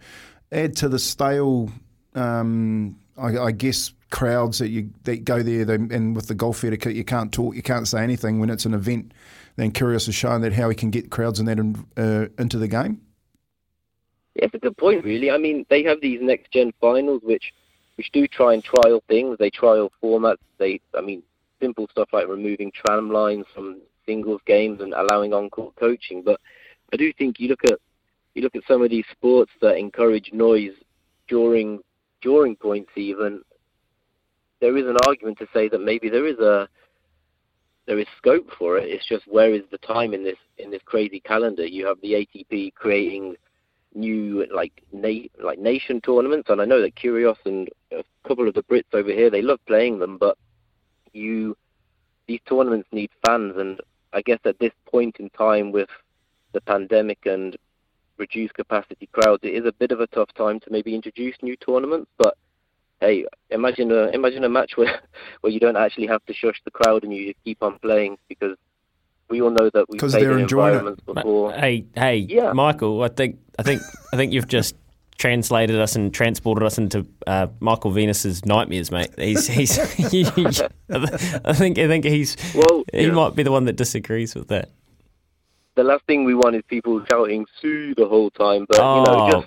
add 0.52 0.74
to 0.76 0.88
the 0.88 0.98
stale, 0.98 1.70
um, 2.14 2.96
I, 3.18 3.36
I, 3.36 3.50
guess, 3.50 3.92
crowds 4.10 4.58
that 4.60 4.68
you 4.68 4.88
that 5.02 5.24
go 5.24 5.42
there. 5.42 5.66
They, 5.66 5.74
and 5.74 6.16
with 6.16 6.28
the 6.28 6.34
golf 6.34 6.64
etiquette, 6.64 6.94
you 6.94 7.04
can't 7.04 7.30
talk, 7.30 7.54
you 7.54 7.62
can't 7.62 7.86
say 7.86 8.02
anything 8.02 8.40
when 8.40 8.48
it's 8.48 8.64
an 8.64 8.72
event 8.72 9.12
then 9.56 9.72
Kyrgios 9.72 10.06
has 10.06 10.14
shown 10.14 10.40
that 10.42 10.52
how 10.52 10.68
he 10.68 10.74
can 10.74 10.90
get 10.90 11.10
crowds 11.10 11.38
and 11.38 11.48
that 11.48 11.58
in, 11.58 11.86
uh, 11.96 12.26
into 12.38 12.58
the 12.58 12.68
game. 12.68 13.00
Yeah, 14.34 14.46
it's 14.46 14.54
a 14.54 14.58
good 14.58 14.76
point, 14.76 15.04
really. 15.04 15.30
I 15.30 15.38
mean, 15.38 15.64
they 15.68 15.84
have 15.84 16.00
these 16.00 16.20
next 16.20 16.50
gen 16.52 16.72
finals, 16.80 17.22
which 17.22 17.52
which 17.96 18.10
do 18.10 18.26
try 18.26 18.54
and 18.54 18.64
trial 18.64 19.02
things. 19.08 19.36
They 19.38 19.50
trial 19.50 19.92
formats. 20.02 20.38
They, 20.58 20.80
I 20.96 21.00
mean, 21.00 21.22
simple 21.60 21.86
stuff 21.92 22.08
like 22.12 22.26
removing 22.26 22.72
tram 22.72 23.10
lines 23.12 23.46
from 23.54 23.80
singles 24.04 24.40
games 24.46 24.80
and 24.80 24.92
allowing 24.92 25.32
on-court 25.32 25.76
coaching. 25.76 26.22
But 26.22 26.40
I 26.92 26.96
do 26.96 27.12
think 27.12 27.38
you 27.38 27.48
look 27.48 27.64
at 27.64 27.78
you 28.34 28.42
look 28.42 28.56
at 28.56 28.62
some 28.66 28.82
of 28.82 28.90
these 28.90 29.04
sports 29.12 29.52
that 29.60 29.76
encourage 29.76 30.32
noise 30.32 30.74
during 31.28 31.80
during 32.20 32.56
points 32.56 32.90
even. 32.96 33.42
There 34.60 34.76
is 34.76 34.86
an 34.86 34.96
argument 35.06 35.38
to 35.38 35.48
say 35.52 35.68
that 35.68 35.80
maybe 35.80 36.08
there 36.08 36.26
is 36.26 36.38
a 36.38 36.68
there 37.86 37.98
is 37.98 38.06
scope 38.16 38.50
for 38.58 38.78
it. 38.78 38.88
It's 38.88 39.06
just 39.06 39.26
where 39.26 39.52
is 39.52 39.62
the 39.70 39.78
time 39.78 40.14
in 40.14 40.24
this 40.24 40.38
in 40.58 40.70
this 40.70 40.82
crazy 40.84 41.20
calendar? 41.20 41.66
You 41.66 41.86
have 41.86 42.00
the 42.00 42.12
ATP 42.14 42.74
creating 42.74 43.36
new 43.94 44.46
like 44.52 44.82
na- 44.92 45.28
like 45.42 45.58
nation 45.58 46.00
tournaments, 46.00 46.48
and 46.50 46.60
I 46.60 46.64
know 46.64 46.80
that 46.80 46.96
Kyrgios 46.96 47.36
and 47.44 47.68
a 47.92 48.02
couple 48.26 48.48
of 48.48 48.54
the 48.54 48.62
Brits 48.64 48.92
over 48.92 49.10
here 49.10 49.30
they 49.30 49.42
love 49.42 49.60
playing 49.66 49.98
them, 49.98 50.18
but 50.18 50.36
you 51.12 51.56
these 52.26 52.40
tournaments 52.48 52.88
need 52.92 53.10
fans, 53.26 53.54
and 53.56 53.80
I 54.12 54.22
guess 54.22 54.40
at 54.44 54.58
this 54.58 54.72
point 54.90 55.16
in 55.20 55.30
time 55.30 55.72
with 55.72 55.90
the 56.52 56.60
pandemic 56.62 57.26
and 57.26 57.56
reduced 58.16 58.54
capacity 58.54 59.08
crowds, 59.12 59.40
it 59.42 59.54
is 59.54 59.66
a 59.66 59.72
bit 59.72 59.90
of 59.90 60.00
a 60.00 60.06
tough 60.08 60.32
time 60.34 60.60
to 60.60 60.70
maybe 60.70 60.94
introduce 60.94 61.36
new 61.42 61.56
tournaments, 61.56 62.10
but 62.16 62.36
hey, 63.04 63.26
imagine 63.50 63.90
a 63.92 64.08
imagine 64.08 64.44
a 64.44 64.48
match 64.48 64.76
where 64.76 65.00
where 65.40 65.52
you 65.52 65.60
don't 65.60 65.76
actually 65.76 66.06
have 66.06 66.24
to 66.26 66.34
shush 66.34 66.60
the 66.64 66.70
crowd 66.70 67.04
and 67.04 67.12
you 67.14 67.32
just 67.32 67.44
keep 67.44 67.62
on 67.62 67.78
playing 67.80 68.16
because 68.28 68.56
we 69.28 69.40
all 69.40 69.50
know 69.50 69.70
that 69.70 69.86
we've 69.88 70.00
'Cause 70.00 70.12
played 70.12 70.24
they're 70.24 70.32
in 70.32 70.40
enjoying 70.40 70.74
it. 70.74 70.78
environments 70.78 71.02
before. 71.04 71.52
Hey, 71.52 71.84
hey, 71.94 72.16
Yeah. 72.28 72.52
Michael. 72.52 73.02
I 73.02 73.08
think, 73.08 73.38
I 73.58 73.62
think, 73.62 73.80
I 74.12 74.16
think 74.16 74.32
you've 74.34 74.46
just 74.48 74.74
translated 75.16 75.76
us 75.80 75.96
and 75.96 76.12
transported 76.12 76.62
us 76.66 76.76
into 76.76 77.06
uh, 77.26 77.46
Michael 77.60 77.90
Venus's 77.90 78.44
nightmares, 78.44 78.90
mate. 78.90 79.10
He's, 79.18 79.46
he's. 79.46 79.78
I 80.90 81.52
think, 81.54 81.78
I 81.78 81.86
think 81.88 82.04
he's. 82.04 82.36
Well, 82.54 82.84
he 82.92 83.06
yeah. 83.06 83.12
might 83.12 83.34
be 83.34 83.42
the 83.42 83.50
one 83.52 83.64
that 83.64 83.76
disagrees 83.76 84.34
with 84.34 84.48
that. 84.48 84.68
The 85.76 85.84
last 85.84 86.04
thing 86.04 86.24
we 86.24 86.34
want 86.34 86.54
is 86.56 86.62
people 86.68 87.02
shouting 87.10 87.46
"Sue" 87.60 87.94
the 87.96 88.06
whole 88.06 88.30
time, 88.30 88.66
but 88.68 88.76
you 88.76 88.82
know, 88.82 89.04
Oh. 89.06 89.44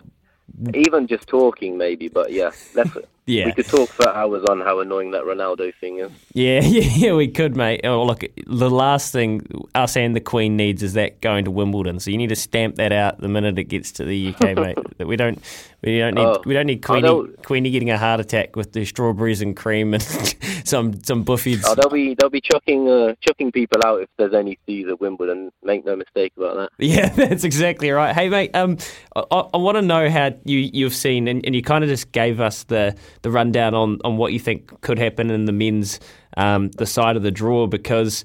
just 0.63 0.75
even 0.75 1.05
just 1.07 1.27
talking 1.27 1.77
maybe. 1.77 2.07
But 2.09 2.31
yeah, 2.31 2.51
let's. 2.73 2.91
Yeah. 3.27 3.45
We 3.47 3.51
could 3.51 3.67
talk 3.67 3.89
for 3.89 4.07
hours 4.09 4.43
on 4.49 4.61
how 4.61 4.79
annoying 4.79 5.11
that 5.11 5.23
Ronaldo 5.23 5.73
thing 5.79 5.99
is. 5.99 6.11
Yeah, 6.33 6.61
yeah, 6.63 6.81
yeah, 7.07 7.13
we 7.13 7.27
could, 7.27 7.55
mate. 7.55 7.81
Oh, 7.83 8.03
look, 8.03 8.23
the 8.47 8.69
last 8.69 9.11
thing 9.11 9.45
us 9.75 9.95
and 9.97 10.15
the 10.15 10.21
Queen 10.21 10.55
needs 10.57 10.81
is 10.81 10.93
that 10.93 11.19
going 11.21 11.45
to 11.45 11.51
Wimbledon. 11.51 11.99
So 11.99 12.09
you 12.09 12.17
need 12.17 12.29
to 12.29 12.35
stamp 12.35 12.75
that 12.77 12.91
out 12.93 13.19
the 13.19 13.27
minute 13.27 13.59
it 13.59 13.65
gets 13.65 13.91
to 13.93 14.05
the 14.05 14.29
UK, 14.29 14.41
mate. 14.55 14.77
That 14.97 15.07
we 15.07 15.17
don't, 15.17 15.41
we 15.83 15.99
don't 15.99 16.15
need, 16.15 16.25
Oh. 16.25 16.41
we 16.45 16.53
don't 16.53 16.65
need 16.67 16.81
Queenie, 16.83 17.01
they'll- 17.01 17.27
Queenie 17.43 17.69
getting 17.69 17.89
a 17.91 17.97
heart 17.97 18.19
attack 18.21 18.55
with 18.55 18.71
the 18.71 18.85
strawberries 18.85 19.41
and 19.41 19.55
cream 19.55 19.93
and 19.93 20.01
some 20.63 21.01
some 21.03 21.23
buffies. 21.25 21.63
Oh, 21.65 21.75
they'll 21.75 21.89
be 21.89 22.15
they'll 22.17 22.29
be 22.29 22.41
chucking 22.41 22.89
uh, 22.89 23.13
chucking 23.21 23.51
people 23.51 23.81
out 23.85 24.01
if 24.01 24.09
there's 24.17 24.33
any 24.33 24.57
C's 24.65 24.87
at 24.87 24.99
Wimbledon. 25.01 25.51
Make 25.63 25.85
no 25.85 25.95
mistake 25.97 26.31
about 26.37 26.55
that. 26.55 26.69
Yeah, 26.79 27.09
that's 27.09 27.43
exactly 27.43 27.91
right. 27.91 28.15
Hey, 28.15 28.29
mate, 28.29 28.55
um, 28.55 28.77
I, 29.15 29.21
I 29.53 29.57
want 29.57 29.75
to 29.75 29.81
know 29.81 30.09
how 30.09 30.31
you, 30.45 30.59
you've 30.73 30.93
seen, 30.95 31.27
and, 31.27 31.45
and 31.45 31.53
you 31.53 31.61
kind 31.61 31.83
of 31.83 31.89
just 31.89 32.11
gave 32.11 32.39
us 32.39 32.63
the, 32.63 32.95
the 33.21 33.31
rundown 33.31 33.73
on, 33.73 33.99
on 34.03 34.17
what 34.17 34.33
you 34.33 34.39
think 34.39 34.81
could 34.81 34.99
happen 34.99 35.29
in 35.29 35.45
the 35.45 35.51
men's 35.51 35.99
um, 36.37 36.69
the 36.71 36.85
side 36.85 37.15
of 37.15 37.23
the 37.23 37.31
draw, 37.31 37.67
because 37.67 38.23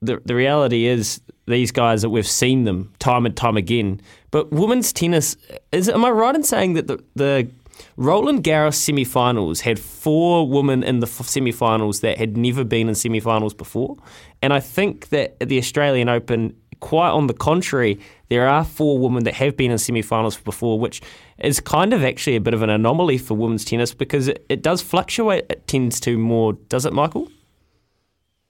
the 0.00 0.20
the 0.24 0.34
reality 0.34 0.86
is 0.86 1.20
these 1.46 1.72
guys 1.72 2.02
that 2.02 2.10
we've 2.10 2.26
seen 2.26 2.64
them 2.64 2.92
time 2.98 3.26
and 3.26 3.36
time 3.36 3.56
again. 3.56 4.00
But 4.30 4.52
women's 4.52 4.92
tennis, 4.92 5.36
is 5.72 5.88
am 5.88 6.04
I 6.04 6.10
right 6.10 6.34
in 6.34 6.44
saying 6.44 6.74
that 6.74 6.86
the 6.86 7.02
the 7.14 7.48
Roland 7.96 8.44
Garros 8.44 8.74
semi-finals 8.74 9.60
had 9.60 9.78
four 9.78 10.48
women 10.48 10.82
in 10.82 11.00
the 11.00 11.06
f- 11.06 11.28
semi-finals 11.28 12.00
that 12.00 12.18
had 12.18 12.36
never 12.36 12.64
been 12.64 12.88
in 12.88 12.94
semi-finals 12.94 13.54
before, 13.54 13.96
and 14.42 14.52
I 14.52 14.60
think 14.60 15.08
that 15.08 15.36
at 15.40 15.48
the 15.48 15.58
Australian 15.58 16.08
Open, 16.08 16.56
quite 16.80 17.10
on 17.10 17.26
the 17.26 17.34
contrary, 17.34 17.98
there 18.28 18.46
are 18.48 18.64
four 18.64 18.98
women 18.98 19.24
that 19.24 19.34
have 19.34 19.56
been 19.56 19.70
in 19.70 19.78
semi-finals 19.78 20.38
before, 20.38 20.78
which 20.78 21.00
is 21.38 21.60
kind 21.60 21.92
of 21.92 22.04
actually 22.04 22.36
a 22.36 22.40
bit 22.40 22.54
of 22.54 22.62
an 22.62 22.70
anomaly 22.70 23.18
for 23.18 23.34
women's 23.34 23.64
tennis 23.64 23.94
because 23.94 24.28
it, 24.28 24.44
it 24.48 24.62
does 24.62 24.82
fluctuate. 24.82 25.46
It 25.48 25.66
tends 25.66 25.98
to 26.00 26.18
more, 26.18 26.52
does 26.52 26.84
it, 26.84 26.92
Michael? 26.92 27.30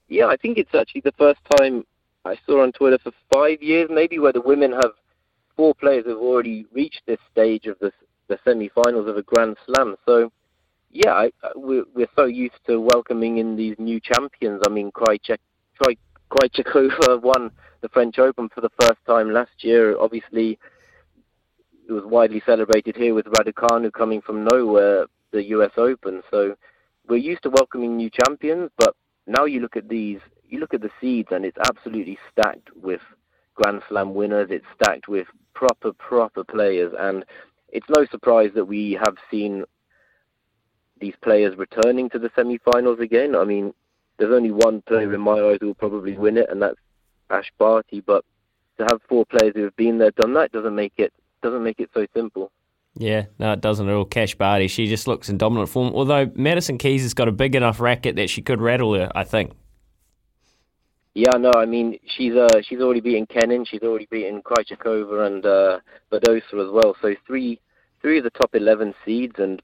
Yeah, 0.09 0.25
I 0.27 0.37
think 0.37 0.57
it's 0.57 0.73
actually 0.75 1.01
the 1.01 1.13
first 1.13 1.39
time 1.57 1.85
I 2.25 2.37
saw 2.45 2.63
on 2.63 2.71
Twitter 2.73 2.97
for 3.01 3.11
five 3.33 3.61
years, 3.61 3.89
maybe, 3.91 4.19
where 4.19 4.33
the 4.33 4.41
women 4.41 4.71
have 4.71 4.91
four 5.55 5.73
players 5.75 6.05
have 6.07 6.17
already 6.17 6.65
reached 6.73 7.01
this 7.05 7.19
stage 7.31 7.65
of 7.65 7.77
the 7.79 7.91
the 8.27 8.37
semi-finals 8.45 9.07
of 9.07 9.17
a 9.17 9.23
Grand 9.23 9.57
Slam. 9.65 9.95
So, 10.05 10.31
yeah, 10.91 11.13
I, 11.13 11.31
I- 11.41 11.51
we're 11.55 11.85
we're 11.95 12.07
so 12.15 12.25
used 12.25 12.59
to 12.67 12.79
welcoming 12.79 13.37
in 13.39 13.55
these 13.55 13.75
new 13.79 13.99
champions. 13.99 14.61
I 14.67 14.69
mean, 14.69 14.91
Krajcek, 14.91 15.37
Kraj- 15.81 15.97
Krejcikova 16.29 17.21
won 17.21 17.51
the 17.81 17.89
French 17.89 18.19
Open 18.19 18.49
for 18.49 18.61
the 18.61 18.71
first 18.81 18.99
time 19.07 19.31
last 19.31 19.63
year. 19.63 19.97
Obviously, 19.99 20.59
it 21.87 21.91
was 21.91 22.03
widely 22.05 22.41
celebrated 22.45 22.95
here 22.95 23.13
with 23.13 23.25
Raducanu 23.25 23.91
coming 23.91 24.21
from 24.21 24.45
nowhere, 24.45 25.07
the 25.31 25.43
U.S. 25.45 25.71
Open. 25.77 26.21
So 26.29 26.55
we're 27.07 27.17
used 27.17 27.43
to 27.43 27.49
welcoming 27.49 27.97
new 27.97 28.09
champions, 28.09 28.69
but 28.77 28.95
now 29.25 29.45
you 29.45 29.59
look 29.59 29.75
at 29.75 29.89
these, 29.89 30.19
you 30.47 30.59
look 30.59 30.73
at 30.73 30.81
the 30.81 30.91
seeds, 31.01 31.29
and 31.31 31.45
it's 31.45 31.57
absolutely 31.67 32.17
stacked 32.31 32.69
with 32.75 33.01
Grand 33.55 33.81
Slam 33.89 34.13
winners. 34.13 34.49
It's 34.51 34.65
stacked 34.75 35.07
with 35.07 35.27
proper, 35.53 35.93
proper 35.93 36.43
players, 36.43 36.93
and 36.97 37.25
it's 37.69 37.87
no 37.89 38.05
surprise 38.11 38.51
that 38.55 38.65
we 38.65 38.99
have 39.03 39.15
seen 39.31 39.63
these 40.99 41.15
players 41.23 41.57
returning 41.57 42.09
to 42.09 42.19
the 42.19 42.29
semi-finals 42.35 42.99
again. 42.99 43.35
I 43.35 43.45
mean, 43.45 43.73
there's 44.19 44.33
only 44.33 44.51
one 44.51 44.81
player 44.81 45.11
in 45.13 45.21
my 45.21 45.39
eyes 45.39 45.57
who 45.61 45.67
will 45.67 45.73
probably 45.73 46.17
win 46.17 46.37
it, 46.37 46.49
and 46.49 46.61
that's 46.61 46.77
Ash 47.29 47.51
Barty. 47.57 48.01
But 48.01 48.23
to 48.77 48.85
have 48.91 49.01
four 49.07 49.25
players 49.25 49.53
who 49.55 49.63
have 49.63 49.75
been 49.75 49.97
there, 49.97 50.11
done 50.11 50.33
that, 50.35 50.51
doesn't 50.51 50.75
make 50.75 50.93
it 50.97 51.11
doesn't 51.41 51.63
make 51.63 51.79
it 51.79 51.89
so 51.93 52.05
simple. 52.13 52.51
Yeah, 52.95 53.25
no, 53.39 53.53
it 53.53 53.61
doesn't 53.61 53.87
at 53.87 53.95
all. 53.95 54.05
Cash 54.05 54.35
Barty, 54.35 54.67
she 54.67 54.87
just 54.87 55.07
looks 55.07 55.29
in 55.29 55.37
dominant 55.37 55.69
form. 55.69 55.93
Although 55.95 56.31
Madison 56.35 56.77
Keys 56.77 57.03
has 57.03 57.13
got 57.13 57.27
a 57.27 57.31
big 57.31 57.55
enough 57.55 57.79
racket 57.79 58.17
that 58.17 58.29
she 58.29 58.41
could 58.41 58.61
rattle 58.61 58.93
her, 58.95 59.09
I 59.15 59.23
think. 59.23 59.53
Yeah, 61.15 61.37
no, 61.37 61.51
I 61.55 61.65
mean 61.65 61.97
she's 62.05 62.33
uh 62.33 62.61
she's 62.61 62.79
already 62.79 63.01
beaten 63.01 63.25
Kenin, 63.25 63.65
she's 63.65 63.81
already 63.81 64.07
beaten 64.11 64.41
Krejcikova 64.41 65.27
and 65.27 65.45
uh, 65.45 65.79
Badosa 66.11 66.65
as 66.65 66.71
well. 66.71 66.95
So 67.01 67.15
three 67.25 67.59
three 68.01 68.19
of 68.19 68.23
the 68.23 68.29
top 68.29 68.53
eleven 68.53 68.93
seeds, 69.05 69.35
and 69.37 69.61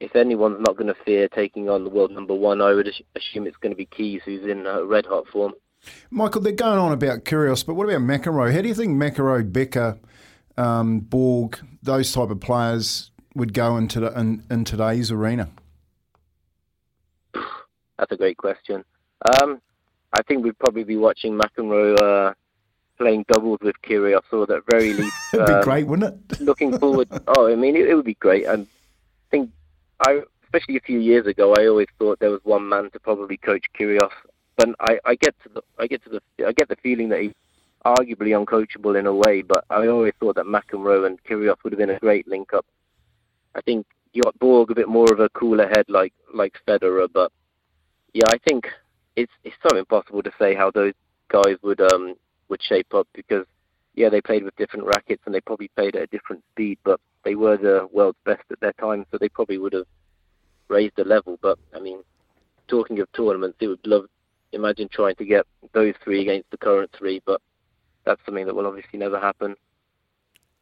if 0.00 0.16
anyone's 0.16 0.60
not 0.60 0.76
going 0.76 0.92
to 0.92 1.00
fear 1.04 1.28
taking 1.28 1.68
on 1.68 1.84
the 1.84 1.90
world 1.90 2.10
number 2.10 2.34
one, 2.34 2.60
I 2.60 2.72
would 2.72 2.88
assume 2.88 3.46
it's 3.46 3.56
going 3.58 3.72
to 3.72 3.76
be 3.76 3.86
Keys, 3.86 4.22
who's 4.24 4.44
in 4.50 4.66
uh, 4.66 4.84
red 4.84 5.06
hot 5.06 5.28
form. 5.28 5.52
Michael, 6.10 6.40
they're 6.40 6.52
going 6.52 6.78
on 6.78 6.92
about 6.92 7.24
Kyrgios, 7.24 7.64
but 7.64 7.74
what 7.74 7.84
about 7.84 8.00
McEnroe? 8.00 8.52
How 8.52 8.60
do 8.60 8.68
you 8.68 8.74
think 8.74 8.90
McEnroe, 8.90 9.50
Becker, 9.50 9.98
um, 10.56 11.00
Borg, 11.00 11.58
those 11.82 12.12
type 12.12 12.30
of 12.30 12.40
players 12.40 13.10
would 13.34 13.54
go 13.54 13.76
into 13.76 14.00
the, 14.00 14.18
in, 14.18 14.42
in 14.50 14.64
today's 14.64 15.10
arena? 15.10 15.50
That's 17.98 18.12
a 18.12 18.16
great 18.16 18.36
question. 18.36 18.84
Um, 19.42 19.60
I 20.12 20.22
think 20.22 20.44
we'd 20.44 20.58
probably 20.58 20.84
be 20.84 20.96
watching 20.96 21.38
McEnroe 21.38 22.00
uh, 22.00 22.34
playing 22.98 23.24
doubles 23.30 23.58
with 23.62 23.76
Kyrgios, 23.82 24.22
or 24.32 24.42
at 24.54 24.62
very 24.70 24.92
least. 24.94 25.16
It'd 25.34 25.46
be 25.46 25.52
um, 25.52 25.62
great, 25.62 25.86
wouldn't 25.86 26.30
it? 26.30 26.40
looking 26.40 26.78
forward. 26.78 27.08
Oh, 27.28 27.50
I 27.50 27.54
mean, 27.54 27.76
it, 27.76 27.88
it 27.88 27.94
would 27.94 28.04
be 28.04 28.14
great. 28.14 28.46
I 28.46 28.66
think, 29.30 29.50
I 30.06 30.20
especially 30.44 30.76
a 30.76 30.80
few 30.80 30.98
years 30.98 31.26
ago, 31.26 31.54
I 31.56 31.66
always 31.66 31.86
thought 31.98 32.18
there 32.18 32.30
was 32.30 32.40
one 32.42 32.68
man 32.68 32.90
to 32.90 33.00
probably 33.00 33.36
coach 33.36 33.64
Kyrgios, 33.78 34.10
but 34.56 34.68
I, 34.80 34.98
I 35.04 35.14
get 35.14 35.34
to 35.44 35.48
the, 35.48 35.62
I 35.78 35.86
get 35.86 36.02
to 36.04 36.10
the, 36.10 36.46
I 36.46 36.52
get 36.52 36.68
the 36.68 36.76
feeling 36.82 37.08
that 37.10 37.20
he's 37.20 37.32
arguably 37.84 38.34
uncoachable 38.34 38.98
in 38.98 39.06
a 39.06 39.14
way. 39.14 39.42
But 39.42 39.64
I 39.70 39.86
always 39.86 40.12
thought 40.18 40.36
that 40.36 40.46
McEnroe 40.46 41.06
and 41.06 41.22
Kyrgios 41.24 41.56
would 41.62 41.72
have 41.72 41.78
been 41.78 41.90
a 41.90 41.98
great 41.98 42.26
link 42.26 42.52
up. 42.52 42.66
I 43.54 43.60
think 43.60 43.86
you 44.12 44.22
got 44.22 44.38
Borg 44.38 44.70
a 44.70 44.74
bit 44.74 44.88
more 44.88 45.12
of 45.12 45.20
a 45.20 45.28
cooler 45.30 45.68
head, 45.68 45.84
like 45.88 46.12
like 46.34 46.54
Federer, 46.66 47.08
but 47.12 47.32
yeah, 48.12 48.26
I 48.28 48.38
think 48.48 48.68
it's 49.16 49.32
it's 49.44 49.56
so 49.68 49.76
impossible 49.76 50.22
to 50.22 50.32
say 50.38 50.54
how 50.54 50.70
those 50.70 50.94
guys 51.28 51.56
would 51.62 51.80
um 51.92 52.14
would 52.48 52.62
shape 52.62 52.92
up 52.94 53.06
because 53.14 53.46
yeah, 53.94 54.08
they 54.08 54.20
played 54.20 54.44
with 54.44 54.56
different 54.56 54.86
rackets 54.86 55.22
and 55.26 55.34
they 55.34 55.40
probably 55.40 55.68
played 55.76 55.96
at 55.96 56.02
a 56.02 56.06
different 56.06 56.42
speed, 56.52 56.78
but 56.84 57.00
they 57.24 57.34
were 57.34 57.56
the 57.56 57.88
world's 57.92 58.18
best 58.24 58.42
at 58.50 58.60
their 58.60 58.72
time, 58.74 59.04
so 59.10 59.18
they 59.18 59.28
probably 59.28 59.58
would 59.58 59.72
have 59.72 59.86
raised 60.68 60.96
the 60.96 61.04
level. 61.04 61.38
But 61.42 61.58
I 61.74 61.80
mean, 61.80 62.02
talking 62.68 63.00
of 63.00 63.10
tournaments, 63.12 63.58
it 63.60 63.68
would 63.68 63.86
love 63.86 64.06
imagine 64.52 64.88
trying 64.90 65.14
to 65.16 65.24
get 65.24 65.46
those 65.72 65.94
three 66.02 66.22
against 66.22 66.50
the 66.50 66.56
current 66.56 66.90
three, 66.96 67.22
but 67.24 67.40
that's 68.04 68.20
something 68.24 68.46
that 68.46 68.54
will 68.54 68.66
obviously 68.66 68.98
never 68.98 69.20
happen. 69.20 69.54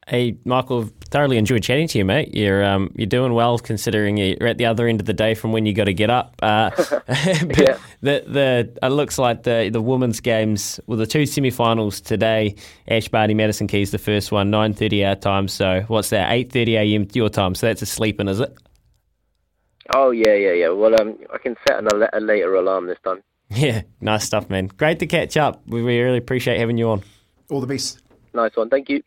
Hey, 0.08 0.38
Michael, 0.46 0.88
thoroughly 1.10 1.36
enjoyed 1.36 1.62
chatting 1.62 1.86
to 1.88 1.98
you, 1.98 2.04
mate. 2.04 2.34
You're 2.34 2.64
um, 2.64 2.90
you're 2.94 3.06
doing 3.06 3.34
well 3.34 3.58
considering 3.58 4.16
you're 4.16 4.46
at 4.46 4.56
the 4.56 4.64
other 4.64 4.86
end 4.86 5.00
of 5.00 5.06
the 5.06 5.12
day 5.12 5.34
from 5.34 5.52
when 5.52 5.66
you 5.66 5.74
got 5.74 5.84
to 5.84 5.92
get 5.92 6.08
up. 6.08 6.34
Uh, 6.42 6.70
but 6.76 7.80
the 8.00 8.24
the 8.26 8.78
it 8.82 8.88
looks 8.88 9.18
like 9.18 9.42
the 9.42 9.68
the 9.70 9.82
women's 9.82 10.20
games, 10.20 10.80
well, 10.86 10.96
the 10.96 11.06
two 11.06 11.26
semi-finals 11.26 12.00
today. 12.00 12.54
Ash 12.88 13.08
Barty, 13.08 13.34
Madison 13.34 13.66
Keys, 13.66 13.90
the 13.90 13.98
first 13.98 14.32
one, 14.32 14.50
nine 14.50 14.72
thirty 14.72 15.04
our 15.04 15.14
time. 15.14 15.46
So 15.46 15.84
what's 15.88 16.08
that? 16.10 16.32
Eight 16.32 16.52
thirty 16.52 16.76
a.m. 16.76 17.06
your 17.12 17.28
time. 17.28 17.54
So 17.54 17.66
that's 17.66 17.82
a 17.82 17.86
sleeping, 17.86 18.28
is 18.28 18.40
it? 18.40 18.56
Oh 19.94 20.10
yeah, 20.10 20.34
yeah, 20.34 20.52
yeah. 20.52 20.68
Well, 20.70 20.98
um, 20.98 21.18
I 21.32 21.38
can 21.38 21.54
set 21.66 21.78
an, 21.78 21.88
a 22.12 22.20
later 22.20 22.54
alarm 22.54 22.86
this 22.86 22.98
time. 23.04 23.22
Yeah, 23.50 23.82
nice 24.02 24.24
stuff, 24.24 24.50
man. 24.50 24.66
Great 24.66 24.98
to 24.98 25.06
catch 25.06 25.38
up. 25.38 25.62
We 25.66 25.82
we 25.82 25.98
really 25.98 26.18
appreciate 26.18 26.60
having 26.60 26.76
you 26.76 26.90
on. 26.90 27.02
All 27.50 27.62
the 27.62 27.66
best. 27.66 28.02
Nice 28.34 28.54
one. 28.54 28.68
Thank 28.68 28.90
you. 28.90 29.02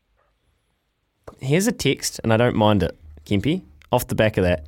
Here's 1.39 1.67
a 1.67 1.71
text, 1.71 2.19
and 2.23 2.33
I 2.33 2.37
don't 2.37 2.55
mind 2.55 2.83
it, 2.83 2.97
Kempy, 3.25 3.63
off 3.91 4.07
the 4.07 4.15
back 4.15 4.37
of 4.37 4.43
that. 4.43 4.65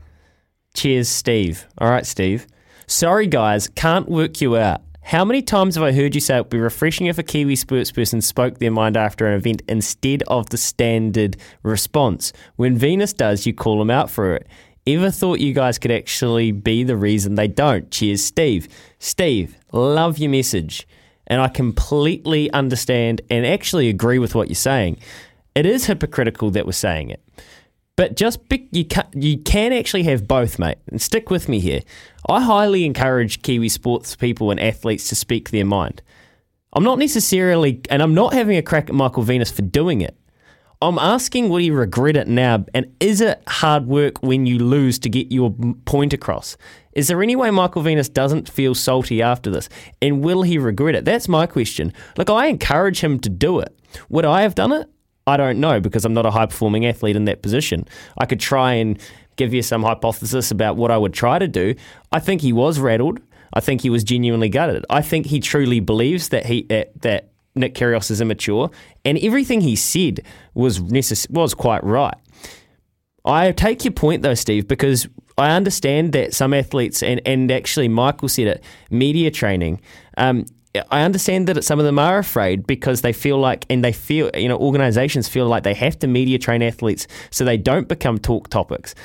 Cheers, 0.74 1.10
Steve. 1.10 1.68
All 1.78 1.90
right, 1.90 2.06
Steve. 2.06 2.48
Sorry, 2.88 3.28
guys, 3.28 3.68
can't 3.68 4.10
work 4.10 4.42
you 4.42 4.58
out. 4.58 4.82
How 5.06 5.26
many 5.26 5.42
times 5.42 5.76
have 5.76 5.84
I 5.84 5.92
heard 5.92 6.16
you 6.16 6.22
say 6.22 6.38
it 6.38 6.42
would 6.42 6.50
be 6.50 6.60
refreshing 6.60 7.08
if 7.08 7.18
a 7.18 7.24
Kiwi 7.24 7.58
sports 7.58 7.92
person 7.92 8.22
spoke 8.22 8.60
their 8.60 8.72
mind 8.72 8.96
after 8.96 9.28
an 9.28 9.34
event 9.34 9.62
instead 9.68 10.24
of 10.24 10.50
the 10.50 10.58
standard 10.58 11.36
response? 11.62 12.32
When 12.56 12.78
Venus 12.78 13.12
does, 13.12 13.46
you 13.46 13.54
call 13.54 13.80
them 13.80 13.92
out 13.92 14.10
for 14.10 14.34
it. 14.36 14.48
Ever 14.88 15.12
thought 15.12 15.40
you 15.40 15.54
guys 15.54 15.78
could 15.78 15.92
actually 15.92 16.52
be 16.52 16.84
the 16.84 16.98
reason 16.98 17.36
they 17.36 17.48
don't? 17.48 17.92
Cheers, 17.92 18.24
Steve. 18.24 18.68
Steve, 19.00 19.58
love 19.72 20.18
your 20.18 20.30
message. 20.30 20.88
And 21.28 21.42
I 21.42 21.48
completely 21.48 22.52
understand 22.52 23.22
and 23.30 23.46
actually 23.46 23.90
agree 23.90 24.20
with 24.20 24.36
what 24.36 24.48
you're 24.48 24.56
saying. 24.56 24.98
It 25.56 25.66
is 25.66 25.86
hypocritical 25.86 26.52
that 26.52 26.66
we're 26.66 26.72
saying 26.72 27.10
it. 27.10 27.22
But 27.96 28.16
just 28.16 28.50
be, 28.50 28.68
you 28.72 28.86
can 28.86 29.06
you 29.14 29.38
can 29.38 29.72
actually 29.72 30.04
have 30.04 30.28
both, 30.28 30.58
mate. 30.58 30.80
And 30.88 31.02
stick 31.02 31.30
with 31.30 31.48
me 31.48 31.60
here. 31.60 31.82
I 32.28 32.42
highly 32.42 32.86
encourage 32.86 33.44
Kiwi 33.44 33.70
sports 33.70 34.16
people 34.16 34.50
and 34.50 34.60
athletes 34.60 35.10
to 35.10 35.16
speak 35.16 35.52
their 35.52 35.66
mind. 35.66 36.02
I'm 36.76 36.84
not 36.84 36.98
necessarily, 36.98 37.82
and 37.92 38.02
I'm 38.02 38.16
not 38.16 38.34
having 38.34 38.58
a 38.58 38.64
crack 38.64 38.90
at 38.90 38.96
Michael 38.96 39.22
Venus 39.22 39.52
for 39.52 39.62
doing 39.62 40.02
it. 40.02 40.18
I'm 40.82 40.98
asking, 40.98 41.48
will 41.50 41.58
he 41.58 41.72
regret 41.72 42.18
it 42.18 42.28
now? 42.28 42.66
And 42.74 42.94
is 43.00 43.22
it 43.22 43.42
hard 43.48 43.86
work 43.86 44.22
when 44.22 44.46
you 44.46 44.60
lose 44.60 45.00
to 45.00 45.10
get 45.10 45.32
your 45.32 45.56
point 45.86 46.14
across? 46.14 46.58
Is 46.92 47.08
there 47.08 47.24
any 47.24 47.36
way 47.36 47.52
Michael 47.52 47.84
Venus 47.84 48.10
doesn't 48.10 48.50
feel 48.50 48.76
salty 48.76 49.22
after 49.22 49.50
this? 49.50 49.70
And 50.02 50.24
will 50.24 50.42
he 50.42 50.58
regret 50.58 50.96
it? 50.96 51.06
That's 51.06 51.30
my 51.30 51.46
question. 51.46 51.94
Look, 52.18 52.30
I 52.30 52.48
encourage 52.48 53.00
him 53.00 53.20
to 53.20 53.30
do 53.30 53.60
it. 53.60 53.74
Would 54.10 54.26
I 54.26 54.42
have 54.42 54.56
done 54.56 54.74
it? 54.74 54.90
I 55.26 55.38
don't 55.38 55.60
know 55.60 55.80
because 55.80 56.06
I'm 56.06 56.14
not 56.14 56.26
a 56.26 56.32
high 56.32 56.46
performing 56.46 56.86
athlete 56.86 57.16
in 57.16 57.26
that 57.26 57.42
position. 57.42 57.86
I 58.18 58.26
could 58.26 58.40
try 58.40 58.74
and 58.74 59.00
give 59.36 59.54
you 59.54 59.62
some 59.62 59.84
hypothesis 59.84 60.52
about 60.52 60.76
what 60.76 60.92
I 60.92 60.98
would 60.98 61.14
try 61.14 61.40
to 61.40 61.48
do. 61.48 61.76
I 62.12 62.20
think 62.20 62.42
he 62.42 62.54
was 62.54 62.80
rattled. 62.80 63.20
I 63.54 63.60
think 63.60 63.82
he 63.82 63.90
was 63.90 64.04
genuinely 64.04 64.50
gutted. 64.50 64.86
I 64.90 65.02
think 65.02 65.28
he 65.28 65.40
truly 65.40 65.80
believes 65.80 66.30
that 66.30 66.46
he 66.46 66.66
uh, 66.70 66.86
that 67.02 67.30
Nick 67.56 67.76
Kyrgios 67.76 68.10
is 68.10 68.20
immature, 68.20 68.70
and 69.06 69.18
everything 69.20 69.62
he 69.62 69.76
said 69.76 70.22
was 70.56 70.80
necess- 70.80 71.30
was 71.30 71.54
quite 71.54 71.84
right. 71.84 72.16
I 73.26 73.52
take 73.52 73.86
your 73.86 73.94
point 73.94 74.24
though, 74.24 74.34
Steve, 74.34 74.68
because 74.68 75.08
I 75.38 75.52
understand 75.52 76.14
that 76.14 76.34
some 76.34 76.54
athletes, 76.54 77.02
and, 77.02 77.22
and 77.26 77.52
actually 77.52 77.88
Michael 77.88 78.28
said 78.28 78.48
it, 78.48 78.64
media 78.90 79.32
training. 79.32 79.82
Um, 80.18 80.46
I 80.90 81.04
understand 81.04 81.48
that 81.48 81.64
some 81.64 81.80
of 81.80 81.86
them 81.86 82.00
are 82.00 82.18
afraid 82.18 82.66
because 82.66 83.02
they 83.02 83.14
feel 83.14 83.38
like, 83.38 83.66
and 83.70 83.84
they 83.84 83.92
feel, 83.92 84.32
you 84.36 84.48
know, 84.48 84.58
organizations 84.58 85.28
feel 85.28 85.46
like 85.46 85.64
they 85.64 85.76
have 85.76 86.00
to 86.00 86.08
media 86.08 86.40
train 86.40 86.64
athletes 86.64 87.08
so 87.30 87.46
they 87.46 87.58
don't 87.58 87.88
become 87.88 88.18
talk 88.18 88.50
topics. 88.50 88.96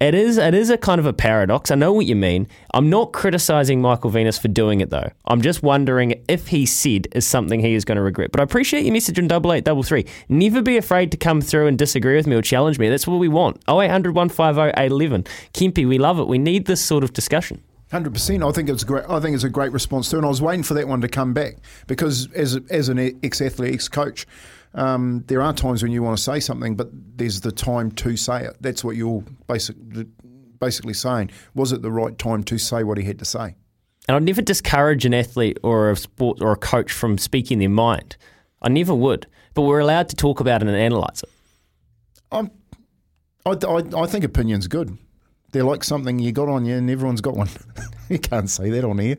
It 0.00 0.16
is 0.16 0.36
it 0.36 0.52
is 0.52 0.68
a 0.68 0.76
kind 0.76 0.98
of 0.98 1.06
a 1.06 1.12
paradox. 1.12 1.70
I 1.70 1.76
know 1.76 1.92
what 1.92 2.06
you 2.06 2.16
mean. 2.16 2.48
I'm 2.74 2.90
not 2.90 3.12
criticizing 3.12 3.80
Michael 3.80 4.10
Venus 4.10 4.36
for 4.36 4.48
doing 4.48 4.80
it 4.80 4.90
though. 4.90 5.08
I'm 5.26 5.42
just 5.42 5.62
wondering 5.62 6.20
if 6.28 6.48
he 6.48 6.66
said 6.66 7.06
is 7.12 7.24
something 7.24 7.60
he 7.60 7.74
is 7.74 7.84
going 7.84 7.96
to 7.96 8.02
regret. 8.02 8.32
But 8.32 8.40
I 8.40 8.42
appreciate 8.42 8.84
your 8.84 8.92
message 8.92 9.16
on 9.20 9.28
double 9.28 9.52
eight 9.52 9.62
double 9.62 9.84
three. 9.84 10.04
Never 10.28 10.60
be 10.60 10.76
afraid 10.76 11.12
to 11.12 11.16
come 11.16 11.40
through 11.40 11.68
and 11.68 11.78
disagree 11.78 12.16
with 12.16 12.26
me 12.26 12.34
or 12.34 12.42
challenge 12.42 12.80
me. 12.80 12.88
That's 12.88 13.06
what 13.06 13.18
we 13.18 13.28
want. 13.28 13.58
0800 13.68 14.12
150 14.12 14.70
811. 14.76 15.22
Kempy, 15.52 15.86
we 15.86 15.98
love 15.98 16.18
it. 16.18 16.26
We 16.26 16.38
need 16.38 16.64
this 16.64 16.80
sort 16.80 17.04
of 17.04 17.12
discussion. 17.12 17.62
Hundred 17.92 18.14
percent. 18.14 18.42
I 18.42 18.50
think 18.52 18.70
it's 18.70 18.84
great. 18.84 19.04
I 19.06 19.20
think 19.20 19.34
it's 19.34 19.44
a 19.44 19.50
great 19.50 19.70
response 19.70 20.10
too, 20.10 20.16
and 20.16 20.24
I 20.24 20.28
was 20.30 20.40
waiting 20.40 20.62
for 20.62 20.72
that 20.72 20.88
one 20.88 21.02
to 21.02 21.08
come 21.08 21.34
back 21.34 21.56
because 21.86 22.26
as 22.32 22.58
as 22.70 22.88
an 22.88 22.98
ex 23.22 23.42
athlete, 23.42 23.74
ex 23.74 23.86
coach, 23.86 24.26
um, 24.72 25.24
there 25.26 25.42
are 25.42 25.52
times 25.52 25.82
when 25.82 25.92
you 25.92 26.02
want 26.02 26.16
to 26.16 26.22
say 26.22 26.40
something, 26.40 26.74
but 26.74 26.88
there's 26.90 27.42
the 27.42 27.52
time 27.52 27.90
to 27.92 28.16
say 28.16 28.44
it. 28.46 28.56
That's 28.62 28.82
what 28.82 28.96
you're 28.96 29.22
basic, 29.46 29.76
basically 30.58 30.94
saying. 30.94 31.32
Was 31.54 31.72
it 31.72 31.82
the 31.82 31.90
right 31.90 32.16
time 32.18 32.42
to 32.44 32.56
say 32.56 32.82
what 32.82 32.96
he 32.96 33.04
had 33.04 33.18
to 33.18 33.26
say? 33.26 33.56
And 34.08 34.16
I'd 34.16 34.22
never 34.22 34.40
discourage 34.40 35.04
an 35.04 35.12
athlete 35.12 35.58
or 35.62 35.90
a 35.90 35.96
sport 35.96 36.40
or 36.40 36.50
a 36.50 36.56
coach 36.56 36.90
from 36.90 37.18
speaking 37.18 37.58
their 37.58 37.68
mind. 37.68 38.16
I 38.62 38.70
never 38.70 38.94
would. 38.94 39.26
But 39.52 39.62
we're 39.62 39.80
allowed 39.80 40.08
to 40.08 40.16
talk 40.16 40.40
about 40.40 40.62
it 40.62 40.68
and 40.68 40.76
analyse 40.76 41.22
it. 41.22 41.28
I'm, 42.32 42.50
I, 43.44 43.50
I, 43.50 44.02
I 44.02 44.06
think 44.06 44.24
opinion's 44.24 44.66
good. 44.66 44.96
They're 45.52 45.64
like 45.64 45.84
something 45.84 46.18
you 46.18 46.32
got 46.32 46.48
on 46.48 46.64
you, 46.64 46.76
and 46.76 46.88
everyone's 46.90 47.20
got 47.20 47.36
one. 47.36 47.48
you 48.08 48.18
can't 48.18 48.48
say 48.48 48.70
that 48.70 48.84
on 48.84 48.98
here. 48.98 49.18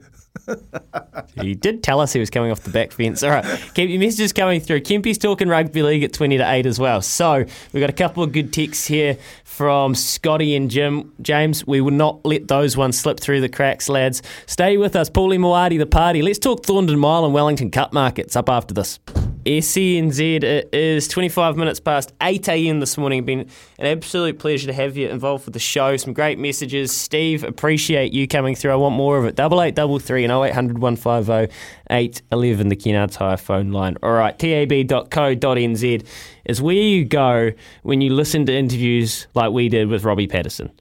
He 1.35 1.53
did 1.53 1.83
tell 1.83 1.99
us 1.99 2.11
he 2.13 2.19
was 2.19 2.29
coming 2.29 2.51
off 2.51 2.61
the 2.61 2.71
back 2.71 2.91
fence. 2.91 3.23
All 3.23 3.29
right, 3.29 3.45
keep 3.75 3.89
your 3.89 3.99
messages 3.99 4.33
coming 4.33 4.59
through. 4.59 4.81
Kempy's 4.81 5.17
talking 5.17 5.47
rugby 5.47 5.83
league 5.83 6.03
at 6.03 6.11
20 6.11 6.37
to 6.37 6.51
8 6.51 6.65
as 6.65 6.79
well. 6.79 7.01
So 7.01 7.45
we've 7.71 7.81
got 7.81 7.89
a 7.89 7.93
couple 7.93 8.23
of 8.23 8.31
good 8.31 8.51
texts 8.51 8.87
here 8.87 9.17
from 9.43 9.95
Scotty 9.95 10.55
and 10.55 10.69
Jim. 10.69 11.13
James, 11.21 11.65
we 11.65 11.81
will 11.81 11.91
not 11.91 12.25
let 12.25 12.47
those 12.47 12.75
ones 12.75 12.99
slip 12.99 13.19
through 13.19 13.41
the 13.41 13.49
cracks, 13.49 13.87
lads. 13.87 14.21
Stay 14.45 14.77
with 14.77 14.95
us. 14.95 15.09
Paulie 15.09 15.39
Moati, 15.39 15.77
the 15.77 15.85
party. 15.85 16.21
Let's 16.21 16.39
talk 16.39 16.63
Thorndon 16.63 16.97
Mile 16.97 17.25
and 17.25 17.33
Wellington 17.33 17.69
Cup 17.71 17.93
markets 17.93 18.35
up 18.35 18.49
after 18.49 18.73
this. 18.73 18.99
SENZ, 19.45 20.43
it 20.43 20.69
is 20.73 21.07
25 21.07 21.57
minutes 21.57 21.79
past 21.79 22.13
8 22.21 22.47
a.m. 22.47 22.79
this 22.79 22.97
morning. 22.97 23.19
It's 23.19 23.25
Been 23.25 23.49
an 23.77 23.85
absolute 23.85 24.39
pleasure 24.39 24.67
to 24.67 24.73
have 24.73 24.95
you 24.95 25.09
involved 25.09 25.45
with 25.45 25.53
the 25.53 25.59
show. 25.59 25.97
Some 25.97 26.13
great 26.13 26.39
messages. 26.39 26.91
Steve, 26.91 27.43
appreciate 27.43 28.13
you 28.13 28.27
coming 28.27 28.55
through. 28.55 28.71
I 28.71 28.75
want 28.75 28.95
more 28.95 29.17
of 29.17 29.25
it. 29.25 29.35
Double 29.35 29.61
eight, 29.61 29.75
double 29.75 29.99
three, 29.99 30.23
and 30.23 30.31
0800 30.31 30.77
150 30.77 31.53
811, 31.89 32.69
the 32.69 32.75
Kennard 32.75 33.39
phone 33.39 33.71
line. 33.71 33.97
All 34.01 34.13
right, 34.13 34.37
tab.co.nz 34.37 36.05
is 36.45 36.61
where 36.61 36.75
you 36.75 37.03
go 37.03 37.51
when 37.83 38.01
you 38.01 38.13
listen 38.13 38.45
to 38.45 38.53
interviews 38.53 39.27
like 39.33 39.51
we 39.51 39.67
did 39.67 39.89
with 39.89 40.03
Robbie 40.03 40.27
Patterson. 40.27 40.71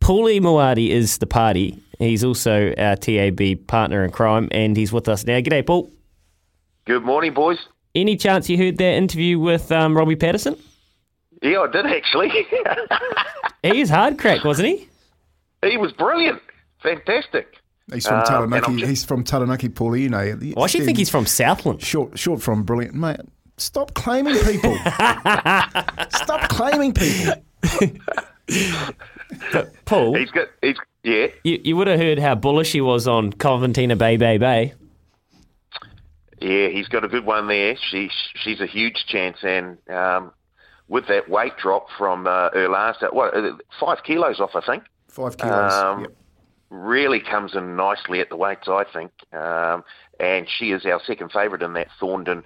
Paulie 0.00 0.40
Moati 0.40 0.88
is 0.88 1.18
the 1.18 1.26
party. 1.26 1.78
He's 1.98 2.24
also 2.24 2.72
our 2.78 2.96
TAB 2.96 3.66
partner 3.66 4.04
in 4.04 4.10
crime, 4.10 4.48
and 4.52 4.74
he's 4.74 4.92
with 4.92 5.08
us 5.08 5.26
now. 5.26 5.38
G'day, 5.40 5.66
Paul. 5.66 5.90
Good 6.86 7.04
morning, 7.04 7.34
boys. 7.34 7.58
Any 7.94 8.16
chance 8.16 8.48
you 8.48 8.56
heard 8.56 8.78
that 8.78 8.94
interview 8.94 9.38
with 9.38 9.70
um, 9.72 9.96
Robbie 9.96 10.16
Patterson? 10.16 10.56
Yeah, 11.42 11.60
I 11.60 11.70
did 11.70 11.86
actually. 11.86 12.30
He 13.62 13.80
is 13.82 13.90
hard 13.90 14.18
crack, 14.18 14.42
wasn't 14.42 14.68
he? 14.68 14.88
he 15.68 15.76
was 15.76 15.92
brilliant, 15.92 16.40
fantastic. 16.82 17.56
He's 17.92 18.06
from 18.06 18.20
Um, 18.20 18.24
Taranaki. 18.24 18.66
I'm 18.66 18.78
just- 18.78 18.88
he's 18.88 19.04
from 19.04 19.22
Taranaki, 19.22 19.68
Paul. 19.68 19.96
You 19.98 20.08
know. 20.08 20.18
I 20.18 20.64
actually 20.64 20.86
think 20.86 20.96
he's 20.96 21.10
from 21.10 21.26
Southland. 21.26 21.82
Short, 21.82 22.18
short 22.18 22.40
from 22.40 22.62
brilliant, 22.62 22.94
mate. 22.94 23.20
Stop 23.58 23.92
claiming 23.92 24.36
people. 24.44 24.74
Stop 26.08 26.48
claiming 26.48 26.94
people. 26.94 27.34
But 29.52 29.72
Paul, 29.84 30.14
He's 30.14 30.30
got. 30.30 30.48
He's 30.62 30.76
yeah. 31.04 31.26
you, 31.44 31.60
you 31.62 31.76
would 31.76 31.86
have 31.86 32.00
heard 32.00 32.18
how 32.18 32.34
bullish 32.34 32.72
he 32.72 32.80
was 32.80 33.06
on 33.06 33.32
Coventina 33.32 33.96
Bay 33.98 34.16
Bay 34.16 34.38
Bay. 34.38 34.72
Yeah, 36.40 36.68
he's 36.68 36.88
got 36.88 37.04
a 37.04 37.08
good 37.08 37.24
one 37.26 37.48
there. 37.48 37.76
She's 37.90 38.12
she's 38.34 38.60
a 38.60 38.66
huge 38.66 39.04
chance, 39.06 39.38
and 39.42 39.76
um, 39.90 40.32
with 40.88 41.06
that 41.08 41.28
weight 41.28 41.56
drop 41.56 41.88
from 41.98 42.26
uh, 42.26 42.50
her 42.52 42.68
last, 42.68 43.02
what 43.12 43.36
uh, 43.36 43.52
five 43.78 43.98
kilos 44.04 44.40
off, 44.40 44.50
I 44.54 44.60
think. 44.60 44.84
Five 45.08 45.36
kilos. 45.36 45.72
Um, 45.72 46.00
yep. 46.00 46.16
Really 46.70 47.20
comes 47.20 47.54
in 47.54 47.74
nicely 47.74 48.20
at 48.20 48.28
the 48.28 48.36
weights, 48.36 48.68
I 48.68 48.84
think. 48.92 49.10
Um, 49.32 49.82
and 50.20 50.46
she 50.48 50.70
is 50.70 50.86
our 50.86 51.00
second 51.04 51.32
favourite 51.32 51.62
in 51.62 51.72
that 51.72 51.88
Thorndon 52.00 52.44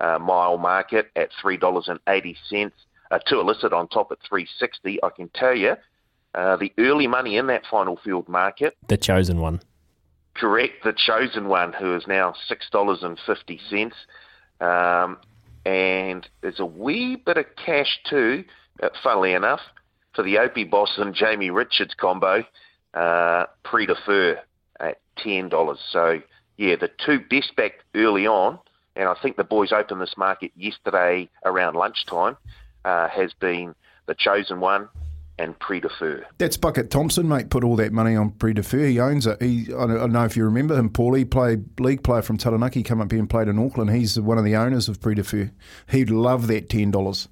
uh, 0.00 0.18
mile 0.18 0.56
market 0.58 1.10
at 1.16 1.30
three 1.40 1.56
dollars 1.56 1.88
and 1.88 2.00
eighty 2.08 2.36
cents. 2.48 2.76
Uh, 3.10 3.18
two 3.26 3.40
illicit 3.40 3.72
on 3.72 3.88
top 3.88 4.10
at 4.10 4.18
three 4.28 4.48
sixty. 4.58 4.98
I 5.02 5.10
can 5.10 5.28
tell 5.34 5.54
you, 5.54 5.76
uh, 6.34 6.56
the 6.56 6.72
early 6.78 7.06
money 7.06 7.36
in 7.36 7.46
that 7.48 7.62
final 7.70 7.96
field 8.02 8.28
market 8.28 8.76
The 8.88 8.96
chosen 8.96 9.40
one. 9.40 9.60
Correct, 10.38 10.84
the 10.84 10.92
chosen 10.92 11.48
one, 11.48 11.72
who 11.72 11.96
is 11.96 12.06
now 12.06 12.32
six 12.46 12.70
dollars 12.70 13.02
and 13.02 13.18
fifty 13.26 13.60
cents, 13.68 13.96
um, 14.60 15.18
and 15.66 16.28
there's 16.42 16.60
a 16.60 16.66
wee 16.66 17.16
bit 17.16 17.36
of 17.36 17.46
cash 17.56 17.98
too. 18.08 18.44
Uh, 18.80 18.90
funnily 19.02 19.32
enough, 19.32 19.60
for 20.14 20.22
the 20.22 20.38
Opie 20.38 20.62
Bosson 20.62 21.08
and 21.08 21.14
Jamie 21.14 21.50
Richards 21.50 21.94
combo, 21.94 22.44
uh, 22.94 23.46
Prise 23.64 23.88
de 23.88 23.96
Fer 24.06 24.40
at 24.78 25.00
ten 25.16 25.48
dollars. 25.48 25.80
So 25.90 26.20
yeah, 26.56 26.76
the 26.76 26.90
two 27.04 27.18
best 27.28 27.56
back 27.56 27.84
early 27.96 28.28
on, 28.28 28.60
and 28.94 29.08
I 29.08 29.14
think 29.20 29.36
the 29.36 29.44
boys 29.44 29.72
opened 29.72 30.00
this 30.00 30.16
market 30.16 30.52
yesterday 30.54 31.28
around 31.44 31.74
lunchtime. 31.74 32.36
Uh, 32.84 33.08
has 33.08 33.32
been 33.40 33.74
the 34.06 34.14
chosen 34.14 34.60
one 34.60 34.88
and 35.38 35.58
Prise 35.58 35.82
de 35.82 35.88
Fer. 35.88 36.24
That's 36.38 36.56
Bucket 36.56 36.90
Thompson, 36.90 37.28
mate. 37.28 37.50
Put 37.50 37.64
all 37.64 37.76
that 37.76 37.92
money 37.92 38.16
on 38.16 38.30
Prise 38.30 38.54
de 38.54 38.62
Fer. 38.62 38.86
He 38.86 39.00
owns 39.00 39.26
it. 39.26 39.40
He, 39.40 39.66
I 39.74 39.86
don't 39.86 40.12
know 40.12 40.24
if 40.24 40.36
you 40.36 40.44
remember 40.44 40.76
him, 40.76 40.90
Paul. 40.90 41.14
He 41.14 41.24
played 41.24 41.80
league 41.80 42.02
player 42.02 42.22
from 42.22 42.36
Taranaki, 42.36 42.82
come 42.82 43.00
up 43.00 43.10
here 43.10 43.20
and 43.20 43.30
played 43.30 43.48
in 43.48 43.58
Auckland. 43.58 43.90
He's 43.90 44.18
one 44.18 44.38
of 44.38 44.44
the 44.44 44.56
owners 44.56 44.88
of 44.88 45.00
Prise 45.00 45.16
de 45.16 45.24
Fer. 45.24 45.50
He'd 45.88 46.10
love 46.10 46.46
that 46.48 46.68
ten 46.68 46.90
dollars. 46.90 47.28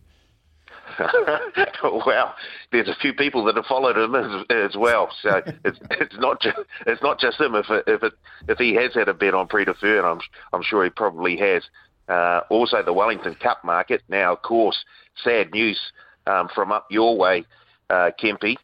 well, 2.06 2.34
there's 2.72 2.88
a 2.88 2.96
few 3.00 3.12
people 3.12 3.44
that 3.44 3.56
have 3.56 3.66
followed 3.66 3.98
him 3.98 4.14
as, 4.14 4.44
as 4.50 4.76
well. 4.76 5.10
So 5.22 5.42
it's 5.64 5.78
it's 5.90 6.16
not 6.18 6.40
just 6.40 6.58
it's 6.86 7.02
not 7.02 7.20
just 7.20 7.40
him. 7.40 7.54
If 7.54 7.68
it, 7.70 7.84
if 7.86 8.02
it, 8.02 8.12
if 8.48 8.58
he 8.58 8.74
has 8.74 8.94
had 8.94 9.08
a 9.08 9.14
bet 9.14 9.34
on 9.34 9.48
Prise 9.48 9.66
de 9.66 9.74
Fer, 9.74 9.98
and 9.98 10.06
I'm 10.06 10.20
I'm 10.52 10.62
sure 10.62 10.84
he 10.84 10.90
probably 10.90 11.36
has. 11.36 11.64
Uh, 12.08 12.42
also, 12.50 12.84
the 12.84 12.92
Wellington 12.92 13.34
Cup 13.34 13.64
market. 13.64 14.00
Now, 14.08 14.32
of 14.32 14.42
course, 14.42 14.84
sad 15.24 15.50
news 15.50 15.78
um, 16.26 16.48
from 16.54 16.70
up 16.70 16.86
your 16.88 17.16
way, 17.16 17.44
uh, 17.90 18.10
Kempy. 18.20 18.56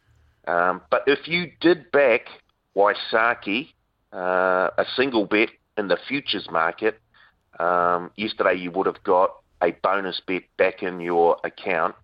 Um, 0.47 0.82
but 0.90 1.03
if 1.07 1.28
you 1.28 1.53
did 1.61 1.90
back 1.93 2.27
Waisaki, 2.77 3.69
uh, 4.12 4.70
a 4.77 4.85
single 4.97 5.27
bet 5.27 5.51
in 5.78 5.89
the 5.89 5.99
futures 6.09 6.51
market, 6.51 7.01
um, 7.59 8.11
yesterday 8.16 8.55
you 8.55 8.70
would 8.70 8.86
have 8.86 9.03
got 9.05 9.31
a 9.62 9.70
bonus 9.82 10.20
bet 10.27 10.43
back 10.57 10.82
in 10.82 11.01
your 11.01 11.36
account 11.44 11.94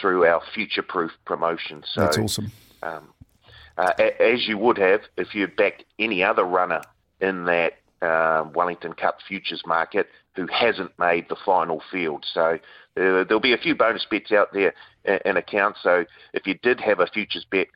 through 0.00 0.26
our 0.26 0.42
future 0.54 0.82
proof 0.82 1.12
promotion. 1.24 1.82
So, 1.86 2.02
That's 2.02 2.18
awesome. 2.18 2.52
Um, 2.82 3.08
uh, 3.78 3.92
a- 3.98 4.22
as 4.22 4.46
you 4.46 4.58
would 4.58 4.78
have 4.78 5.02
if 5.16 5.34
you 5.34 5.46
backed 5.46 5.84
any 5.98 6.22
other 6.22 6.44
runner 6.44 6.82
in 7.20 7.44
that 7.46 7.74
uh, 8.02 8.44
Wellington 8.54 8.92
Cup 8.92 9.18
futures 9.26 9.62
market 9.66 10.08
who 10.36 10.46
hasn't 10.46 10.96
made 10.98 11.28
the 11.28 11.36
final 11.44 11.82
field. 11.90 12.24
So 12.32 12.58
uh, 12.96 13.24
there'll 13.24 13.40
be 13.40 13.54
a 13.54 13.58
few 13.58 13.74
bonus 13.74 14.06
bets 14.10 14.32
out 14.32 14.52
there 14.52 14.74
in, 15.24 15.36
account. 15.36 15.76
So 15.82 16.04
if 16.32 16.46
you 16.46 16.54
did 16.62 16.80
have 16.80 17.00
a 17.00 17.06
futures 17.06 17.46
bet 17.50 17.68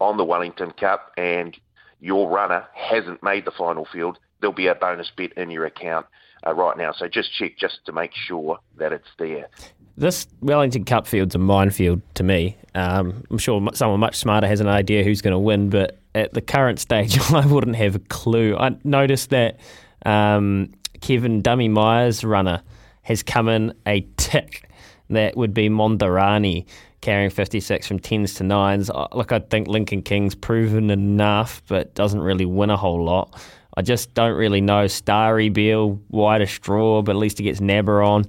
on 0.00 0.16
the 0.16 0.24
Wellington 0.24 0.72
Cup 0.72 1.12
and 1.16 1.56
your 2.00 2.28
runner 2.28 2.66
hasn't 2.74 3.22
made 3.22 3.44
the 3.44 3.50
final 3.50 3.86
field, 3.92 4.18
there'll 4.40 4.54
be 4.54 4.66
a 4.66 4.74
bonus 4.74 5.10
bet 5.16 5.32
in 5.32 5.50
your 5.50 5.64
account 5.66 6.06
uh, 6.46 6.54
right 6.54 6.76
now. 6.76 6.92
So 6.92 7.08
just 7.08 7.32
check 7.32 7.58
just 7.58 7.80
to 7.86 7.92
make 7.92 8.12
sure 8.14 8.58
that 8.76 8.92
it's 8.92 9.08
there. 9.18 9.48
This 9.96 10.28
Wellington 10.40 10.84
Cup 10.84 11.08
field's 11.08 11.34
a 11.34 11.38
minefield 11.38 12.02
to 12.14 12.22
me. 12.22 12.56
Um, 12.74 13.24
I'm 13.30 13.38
sure 13.38 13.60
someone 13.74 13.98
much 13.98 14.16
smarter 14.16 14.46
has 14.46 14.60
an 14.60 14.68
idea 14.68 15.02
who's 15.02 15.20
going 15.20 15.32
to 15.32 15.38
win, 15.38 15.70
but 15.70 15.98
at 16.14 16.34
the 16.34 16.40
current 16.40 16.78
stage, 16.78 17.18
I 17.32 17.44
wouldn't 17.46 17.76
have 17.76 17.96
a 17.96 18.00
clue. 18.00 18.56
I 18.56 18.76
noticed 18.84 19.30
that 19.30 19.58
um, 20.06 20.70
Kevin 21.00 21.42
Dummy 21.42 21.68
Myers' 21.68 22.24
runner 22.24 22.62
has 23.02 23.22
come 23.22 23.48
in 23.48 23.74
a 23.86 24.06
tick. 24.16 24.68
That 25.10 25.36
would 25.36 25.54
be 25.54 25.70
Mondarani 25.70 26.66
carrying 27.00 27.30
56 27.30 27.86
from 27.86 27.98
10s 27.98 28.36
to 28.36 28.44
9s. 28.44 28.90
Uh, 28.94 29.08
Look, 29.16 29.32
I 29.32 29.38
think 29.38 29.68
Lincoln 29.68 30.02
King's 30.02 30.34
proven 30.34 30.90
enough, 30.90 31.62
but 31.68 31.94
doesn't 31.94 32.20
really 32.20 32.44
win 32.44 32.70
a 32.70 32.76
whole 32.76 33.02
lot. 33.02 33.40
I 33.76 33.82
just 33.82 34.12
don't 34.14 34.36
really 34.36 34.60
know. 34.60 34.86
Starry 34.88 35.48
Beal, 35.48 36.00
wider 36.10 36.46
straw, 36.46 37.00
but 37.00 37.12
at 37.12 37.18
least 37.18 37.38
he 37.38 37.44
gets 37.44 37.60
Nabber 37.60 38.02
on. 38.02 38.24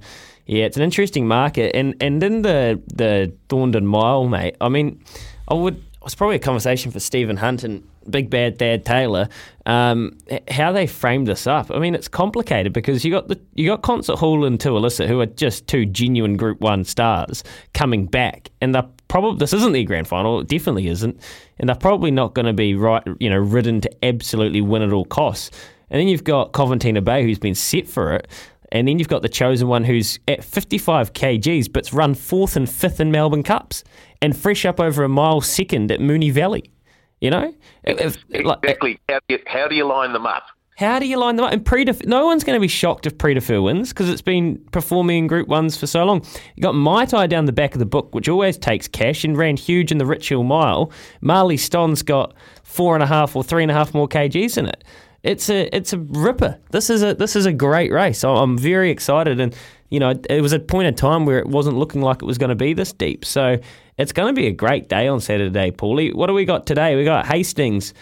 Yeah, 0.46 0.64
it's 0.64 0.76
an 0.76 0.82
interesting 0.82 1.26
market. 1.26 1.74
And 1.74 1.96
and 2.00 2.22
in 2.22 2.42
the 2.42 2.80
the 2.94 3.32
Thorndon 3.48 3.84
Mile, 3.84 4.28
mate, 4.28 4.56
I 4.60 4.68
mean, 4.68 5.02
I 5.48 5.54
would 5.54 5.76
it 5.76 6.04
was 6.04 6.14
probably 6.14 6.36
a 6.36 6.40
conversation 6.40 6.92
for 6.92 7.00
Stephen 7.00 7.36
Hunt 7.36 7.64
and 7.64 7.86
Big 8.08 8.30
Bad 8.30 8.58
Dad 8.58 8.84
Taylor. 8.84 9.28
Um, 9.66 10.16
how 10.48 10.72
they 10.72 10.86
framed 10.86 11.26
this 11.26 11.46
up. 11.46 11.70
I 11.70 11.78
mean, 11.78 11.94
it's 11.94 12.08
complicated 12.08 12.72
because 12.72 13.04
you 13.04 13.10
got 13.10 13.28
the 13.28 13.40
you 13.54 13.68
got 13.68 13.82
Concert 13.82 14.18
Hall 14.18 14.44
and 14.44 14.58
Tualissa, 14.58 15.06
who 15.06 15.20
are 15.20 15.26
just 15.26 15.66
two 15.66 15.86
genuine 15.86 16.36
Group 16.36 16.60
One 16.60 16.84
stars 16.84 17.44
coming 17.74 18.06
back, 18.06 18.50
and 18.60 18.74
they're 18.74 18.88
probably 19.08 19.38
this 19.38 19.52
isn't 19.52 19.72
their 19.72 19.84
grand 19.84 20.08
final. 20.08 20.40
It 20.40 20.48
definitely 20.48 20.88
isn't, 20.88 21.20
and 21.58 21.68
they're 21.68 21.76
probably 21.76 22.10
not 22.10 22.34
going 22.34 22.46
to 22.46 22.52
be 22.52 22.74
right. 22.74 23.02
You 23.18 23.30
know, 23.30 23.38
ridden 23.38 23.80
to 23.82 24.04
absolutely 24.04 24.60
win 24.60 24.82
at 24.82 24.92
all 24.92 25.04
costs. 25.04 25.50
And 25.90 26.00
then 26.00 26.08
you've 26.08 26.24
got 26.24 26.52
Coventina 26.52 27.02
Bay, 27.02 27.24
who's 27.24 27.38
been 27.38 27.54
set 27.54 27.88
for 27.88 28.14
it. 28.14 28.28
And 28.72 28.86
then 28.86 28.98
you've 28.98 29.08
got 29.08 29.22
the 29.22 29.28
chosen 29.28 29.66
one 29.66 29.82
who's 29.82 30.20
at 30.28 30.44
55 30.44 31.12
kgs, 31.12 31.72
but's 31.72 31.92
run 31.92 32.14
fourth 32.14 32.54
and 32.54 32.70
fifth 32.70 33.00
in 33.00 33.10
Melbourne 33.10 33.42
Cups 33.42 33.82
and 34.22 34.36
fresh 34.36 34.64
up 34.64 34.78
over 34.78 35.02
a 35.02 35.08
mile 35.08 35.40
second 35.40 35.90
at 35.90 36.00
Moonee 36.00 36.30
Valley. 36.30 36.70
You 37.20 37.30
know? 37.30 37.54
If- 37.84 38.16
if- 38.30 38.44
like- 38.44 38.58
Exactly. 38.62 38.98
How 39.08 39.18
do 39.28 39.34
you, 39.34 39.38
how 39.46 39.68
do 39.68 39.74
you 39.74 39.84
line 39.84 40.12
them 40.12 40.26
up? 40.26 40.44
how 40.76 40.98
do 40.98 41.06
you 41.06 41.18
line 41.18 41.36
them 41.36 41.44
up? 41.44 41.52
And 41.52 41.62
Predef- 41.62 42.06
no 42.06 42.24
one's 42.24 42.42
going 42.42 42.56
to 42.56 42.60
be 42.60 42.66
shocked 42.66 43.06
if 43.06 43.18
Prise 43.18 43.34
de 43.34 43.42
Fer 43.42 43.60
wins 43.60 43.90
because 43.90 44.08
it's 44.08 44.22
been 44.22 44.56
performing 44.72 45.18
in 45.18 45.26
Group 45.26 45.46
Ones 45.46 45.76
for 45.76 45.86
so 45.86 46.02
long. 46.04 46.24
You 46.56 46.62
got 46.62 46.74
Mai 46.74 47.04
Tai 47.04 47.26
down 47.26 47.44
the 47.44 47.52
back 47.52 47.74
of 47.74 47.80
the 47.80 47.84
book, 47.84 48.14
which 48.14 48.30
always 48.30 48.56
takes 48.56 48.88
cash 48.88 49.22
and 49.22 49.36
ran 49.36 49.58
huge 49.58 49.92
in 49.92 49.98
the 49.98 50.06
Rich 50.06 50.30
Hill 50.30 50.42
Mile. 50.42 50.90
Marley 51.20 51.58
Ston's 51.58 52.00
got 52.02 52.32
four 52.62 52.94
and 52.94 53.02
a 53.02 53.06
half 53.06 53.36
or 53.36 53.44
three 53.44 53.60
and 53.62 53.70
a 53.70 53.74
half 53.74 53.92
more 53.92 54.08
kgs 54.08 54.56
in 54.56 54.64
it. 54.66 54.82
It's 55.22 55.50
a 55.50 55.74
it's 55.74 55.92
a 55.92 55.98
ripper. 55.98 56.58
This 56.70 56.88
is 56.88 57.02
a 57.02 57.14
this 57.14 57.36
is 57.36 57.46
a 57.46 57.52
great 57.52 57.92
race. 57.92 58.24
I'm 58.24 58.56
very 58.56 58.90
excited, 58.90 59.38
and 59.38 59.54
you 59.90 60.00
know 60.00 60.14
it 60.30 60.40
was 60.40 60.52
a 60.52 60.58
point 60.58 60.88
in 60.88 60.94
time 60.94 61.26
where 61.26 61.38
it 61.38 61.46
wasn't 61.46 61.76
looking 61.76 62.00
like 62.00 62.22
it 62.22 62.24
was 62.24 62.38
going 62.38 62.48
to 62.48 62.54
be 62.54 62.72
this 62.72 62.92
deep. 62.92 63.24
So 63.24 63.58
it's 63.98 64.12
going 64.12 64.34
to 64.34 64.38
be 64.38 64.46
a 64.46 64.52
great 64.52 64.88
day 64.88 65.08
on 65.08 65.20
Saturday, 65.20 65.72
Paulie. 65.72 66.14
What 66.14 66.28
do 66.28 66.32
we 66.32 66.46
got 66.46 66.66
today? 66.66 66.96
We 66.96 67.04
got 67.04 67.26
Hastings. 67.26 67.92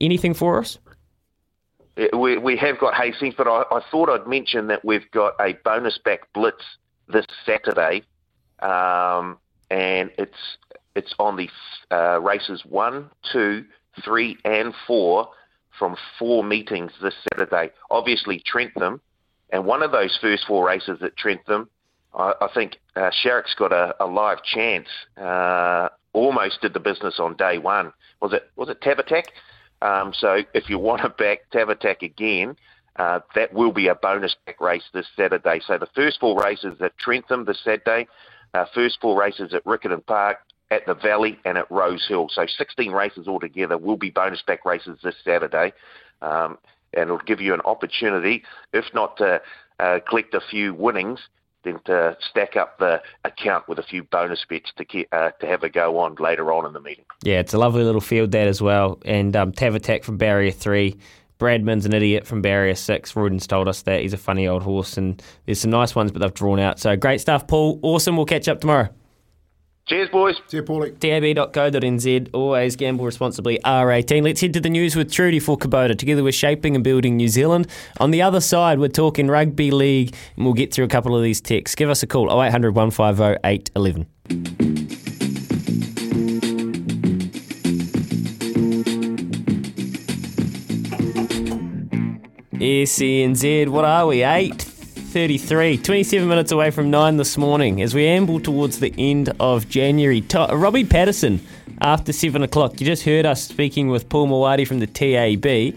Anything 0.00 0.32
for 0.32 0.58
us? 0.58 0.78
Uh, 1.96 2.16
We, 2.16 2.38
we 2.38 2.56
have 2.56 2.78
got 2.78 2.94
Hastings, 2.94 3.34
but 3.36 3.48
I, 3.48 3.64
I 3.70 3.80
thought 3.90 4.08
I'd 4.08 4.28
mention 4.28 4.68
that 4.68 4.84
we've 4.84 5.10
got 5.10 5.34
a 5.40 5.54
bonus 5.64 5.98
back 5.98 6.32
blitz 6.32 6.62
this 7.08 7.26
Saturday, 7.44 8.04
um, 8.60 9.38
and 9.70 10.10
it's 10.18 10.58
it's 10.94 11.14
on 11.18 11.36
the 11.36 11.48
uh, 11.90 12.20
races 12.20 12.64
one, 12.64 13.10
two, 13.32 13.64
three, 14.04 14.38
and 14.44 14.72
four 14.86 15.30
from 15.80 15.96
four 16.18 16.44
meetings 16.44 16.92
this 17.02 17.14
Saturday. 17.32 17.72
Obviously, 17.90 18.40
Trentham, 18.46 19.00
and 19.50 19.66
one 19.66 19.82
of 19.82 19.90
those 19.90 20.16
first 20.20 20.44
four 20.46 20.64
races 20.64 20.98
at 21.02 21.16
Trentham, 21.16 21.68
I, 22.14 22.34
I 22.40 22.48
think 22.54 22.76
uh, 22.94 23.10
Sharrock's 23.10 23.54
got 23.54 23.72
a, 23.72 23.96
a 23.98 24.06
live 24.06 24.44
chance. 24.44 24.86
Uh, 25.16 25.88
almost 26.12 26.60
did 26.60 26.74
the 26.74 26.80
business 26.80 27.18
on 27.18 27.34
day 27.36 27.58
one. 27.58 27.92
Was 28.20 28.32
it 28.32 28.50
was 28.56 28.68
it 28.68 28.80
Tabatak? 28.80 29.24
Um, 29.82 30.12
so 30.12 30.42
if 30.54 30.68
you 30.68 30.78
want 30.78 31.02
to 31.02 31.08
back 31.08 31.50
Tabatak 31.52 32.02
again, 32.02 32.56
uh, 32.96 33.20
that 33.34 33.54
will 33.54 33.72
be 33.72 33.88
a 33.88 33.94
bonus 33.94 34.36
back 34.44 34.60
race 34.60 34.84
this 34.92 35.06
Saturday. 35.16 35.60
So 35.66 35.78
the 35.78 35.88
first 35.94 36.20
four 36.20 36.40
races 36.42 36.74
at 36.80 36.96
Trentham 36.98 37.46
this 37.46 37.58
Saturday, 37.64 38.06
uh, 38.52 38.66
first 38.74 38.98
four 39.00 39.18
races 39.18 39.54
at 39.54 39.64
Riccarton 39.64 40.04
Park, 40.04 40.38
at 40.70 40.86
the 40.86 40.94
Valley, 40.94 41.38
and 41.44 41.58
at 41.58 41.70
Rose 41.70 42.06
Hill. 42.08 42.28
So 42.32 42.46
16 42.46 42.92
races 42.92 43.26
altogether 43.26 43.76
will 43.76 43.96
be 43.96 44.10
bonus 44.10 44.42
back 44.42 44.64
races 44.64 44.98
this 45.02 45.16
Saturday. 45.24 45.72
Um, 46.22 46.58
and 46.92 47.04
it'll 47.04 47.18
give 47.18 47.40
you 47.40 47.54
an 47.54 47.60
opportunity, 47.62 48.42
if 48.72 48.84
not 48.94 49.16
to 49.18 49.40
uh, 49.78 50.00
collect 50.08 50.34
a 50.34 50.40
few 50.40 50.74
winnings, 50.74 51.20
then 51.64 51.78
to 51.84 52.16
stack 52.30 52.56
up 52.56 52.78
the 52.78 53.00
account 53.24 53.68
with 53.68 53.78
a 53.78 53.82
few 53.82 54.02
bonus 54.04 54.44
bets 54.48 54.72
to 54.76 55.04
uh, 55.12 55.30
to 55.40 55.46
have 55.46 55.62
a 55.62 55.68
go 55.68 55.98
on 55.98 56.14
later 56.18 56.52
on 56.52 56.66
in 56.66 56.72
the 56.72 56.80
meeting. 56.80 57.04
Yeah, 57.22 57.40
it's 57.40 57.54
a 57.54 57.58
lovely 57.58 57.84
little 57.84 58.00
field 58.00 58.32
that 58.32 58.48
as 58.48 58.62
well. 58.62 58.98
And 59.04 59.36
um, 59.36 59.52
Tavatak 59.52 60.04
from 60.04 60.16
Barrier 60.16 60.52
3. 60.52 60.96
Bradman's 61.38 61.86
an 61.86 61.94
idiot 61.94 62.26
from 62.26 62.42
Barrier 62.42 62.74
6. 62.74 63.16
Ruden's 63.16 63.46
told 63.46 63.66
us 63.66 63.82
that. 63.82 64.02
He's 64.02 64.12
a 64.12 64.18
funny 64.18 64.46
old 64.46 64.62
horse. 64.62 64.98
And 64.98 65.22
there's 65.46 65.60
some 65.60 65.70
nice 65.70 65.94
ones, 65.94 66.12
but 66.12 66.20
they've 66.20 66.34
drawn 66.34 66.60
out. 66.60 66.78
So 66.78 66.96
great 66.96 67.20
stuff, 67.20 67.46
Paul. 67.46 67.78
Awesome. 67.82 68.16
We'll 68.16 68.26
catch 68.26 68.46
up 68.46 68.60
tomorrow. 68.60 68.90
Cheers, 69.86 70.08
boys. 70.10 70.36
See 70.46 70.58
you, 70.58 70.62
Paulie. 70.62 70.96
TAB.co.nz. 71.00 72.28
Always 72.32 72.76
gamble 72.76 73.04
responsibly. 73.04 73.58
R18. 73.64 74.22
Let's 74.22 74.40
head 74.40 74.52
to 74.52 74.60
the 74.60 74.70
news 74.70 74.94
with 74.94 75.10
Trudy 75.10 75.40
for 75.40 75.58
Kubota. 75.58 75.98
Together 75.98 76.22
we're 76.22 76.30
shaping 76.30 76.76
and 76.76 76.84
building 76.84 77.16
New 77.16 77.26
Zealand. 77.26 77.66
On 77.98 78.12
the 78.12 78.22
other 78.22 78.40
side, 78.40 78.78
we're 78.78 78.88
talking 78.88 79.26
rugby 79.26 79.72
league, 79.72 80.14
and 80.36 80.44
we'll 80.44 80.54
get 80.54 80.72
through 80.72 80.84
a 80.84 80.88
couple 80.88 81.16
of 81.16 81.24
these 81.24 81.40
texts. 81.40 81.74
Give 81.74 81.90
us 81.90 82.04
a 82.04 82.06
call 82.06 82.30
0800 82.30 82.72
150 82.74 83.40
811. 83.42 84.06
SENZ, 92.60 93.68
what 93.68 93.84
are 93.84 94.06
we? 94.06 94.22
8.33, 95.10 95.82
27 95.82 96.28
minutes 96.28 96.52
away 96.52 96.70
from 96.70 96.88
9 96.88 97.16
this 97.16 97.36
morning 97.36 97.82
as 97.82 97.96
we 97.96 98.06
amble 98.06 98.38
towards 98.38 98.78
the 98.78 98.94
end 98.96 99.34
of 99.40 99.68
January. 99.68 100.20
To- 100.20 100.46
Robbie 100.52 100.84
Patterson, 100.84 101.40
after 101.80 102.12
7 102.12 102.44
o'clock. 102.44 102.80
You 102.80 102.86
just 102.86 103.02
heard 103.02 103.26
us 103.26 103.42
speaking 103.42 103.88
with 103.88 104.08
Paul 104.08 104.28
Mawadi 104.28 104.64
from 104.68 104.78
the 104.78 104.86
TAB. 104.86 105.74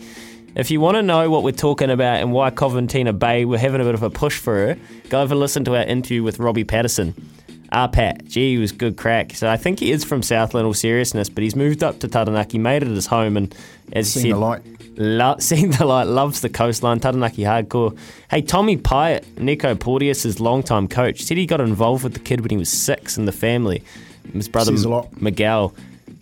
If 0.56 0.70
you 0.70 0.80
want 0.80 0.98
to 0.98 1.02
know 1.02 1.32
what 1.32 1.42
we're 1.42 1.50
talking 1.52 1.90
about 1.90 2.22
and 2.22 2.32
why 2.32 2.52
Coventina 2.52 3.18
Bay, 3.18 3.44
we're 3.44 3.58
having 3.58 3.82
a 3.82 3.84
bit 3.84 3.96
of 3.96 4.04
a 4.04 4.12
push 4.12 4.38
for 4.38 4.54
her, 4.54 4.78
go 5.10 5.24
over 5.24 5.34
and 5.34 5.40
listen 5.40 5.66
to 5.66 5.76
our 5.78 5.84
interview 5.84 6.22
with 6.22 6.38
Robbie 6.38 6.64
Patterson. 6.64 7.16
Ah, 7.76 7.88
Pat, 7.88 8.24
gee, 8.26 8.52
he 8.54 8.58
was 8.60 8.72
good 8.72 8.98
crack. 8.98 9.34
So 9.34 9.50
I 9.50 9.58
think 9.58 9.80
he 9.80 9.92
is 9.92 10.04
from 10.04 10.22
Southland, 10.22 10.68
all 10.68 10.76
seriousness, 10.76 11.28
but 11.28 11.42
he's 11.44 11.56
moved 11.56 11.82
up 11.84 12.00
to 12.02 12.08
Taranaki, 12.08 12.60
made 12.60 12.84
it 12.84 12.88
his 12.90 13.08
home, 13.08 13.36
and 13.36 13.54
as 13.94 14.14
Seen 14.14 14.26
he 14.26 14.32
the 14.32 14.36
said, 14.36 14.40
light. 14.40 14.62
Lo- 14.96 15.36
seen 15.40 15.72
the 15.72 15.84
light, 15.86 16.04
loves 16.06 16.42
the 16.42 16.50
coastline, 16.50 17.00
Taranaki 17.00 17.42
hardcore. 17.42 17.98
Hey, 18.30 18.44
Tommy 18.44 18.78
Pyatt, 18.78 19.40
Nico 19.40 19.74
Porteous' 19.74 20.40
longtime 20.40 20.88
coach, 20.88 21.24
said 21.24 21.36
he 21.38 21.48
got 21.48 21.62
involved 21.62 22.04
with 22.04 22.14
the 22.14 22.20
kid 22.20 22.42
when 22.42 22.52
he 22.52 22.58
was 22.58 22.70
six 22.70 23.18
in 23.18 23.26
the 23.26 23.32
family. 23.32 23.84
His 24.34 24.48
brother 24.48 24.72
Says 24.72 24.86
a 24.86 24.90
lot. 24.90 25.20
Miguel, 25.20 25.74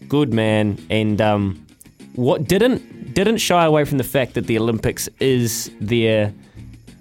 good 0.08 0.34
man, 0.34 0.78
and 0.90 1.20
um, 1.20 1.66
what 2.16 2.46
didn't 2.48 3.14
didn't 3.14 3.40
shy 3.40 3.66
away 3.66 3.84
from 3.84 3.98
the 3.98 4.06
fact 4.06 4.36
that 4.36 4.48
the 4.48 4.58
Olympics 4.58 5.10
is 5.20 5.70
their 5.82 6.34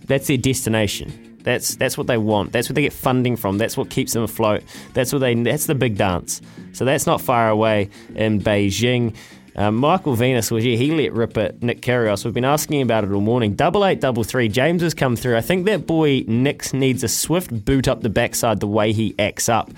that's 0.07 0.27
their 0.27 0.37
destination. 0.39 1.30
That's 1.43 1.77
that's 1.77 1.97
what 1.97 2.07
they 2.07 2.19
want. 2.19 2.53
That's 2.53 2.69
what 2.69 2.75
they 2.75 2.83
get 2.83 2.93
funding 2.93 3.37
from. 3.37 3.59
That's 3.59 3.77
what 3.77 3.91
keeps 3.91 4.13
them 4.13 4.23
afloat. 4.23 4.63
That's 4.95 5.13
what 5.13 5.21
they. 5.21 5.35
That's 5.35 5.67
the 5.67 5.75
big 5.75 5.97
dance. 5.97 6.43
So 6.73 6.85
that's 6.85 7.07
not 7.07 7.21
far 7.21 7.49
away 7.49 7.91
in 8.15 8.41
Beijing. 8.41 9.17
Um, 9.57 9.77
Michael 9.77 10.15
Venus 10.15 10.51
was 10.51 10.65
yeah, 10.65 10.77
he 10.77 10.93
let 10.93 11.13
rip 11.13 11.37
at 11.37 11.63
Nick 11.63 11.83
Kyrgios. 11.83 12.25
We've 12.25 12.35
been 12.35 12.45
asking 12.45 12.83
about 12.83 13.05
it 13.05 13.11
all 13.11 13.21
morning. 13.21 13.55
Double 13.55 13.85
eight, 13.85 14.01
double 14.01 14.25
three. 14.25 14.49
James 14.49 14.83
has 14.83 14.95
come 14.95 15.17
through. 15.17 15.37
I 15.37 15.41
think 15.41 15.67
that 15.67 15.87
boy 15.87 16.25
Nick 16.27 16.73
needs 16.73 17.03
a 17.03 17.09
swift 17.09 17.65
boot 17.65 17.89
up 17.89 18.03
the 18.03 18.09
backside 18.09 18.61
the 18.61 18.69
way 18.69 18.93
he 18.93 19.15
acts 19.19 19.49
up. 19.49 19.71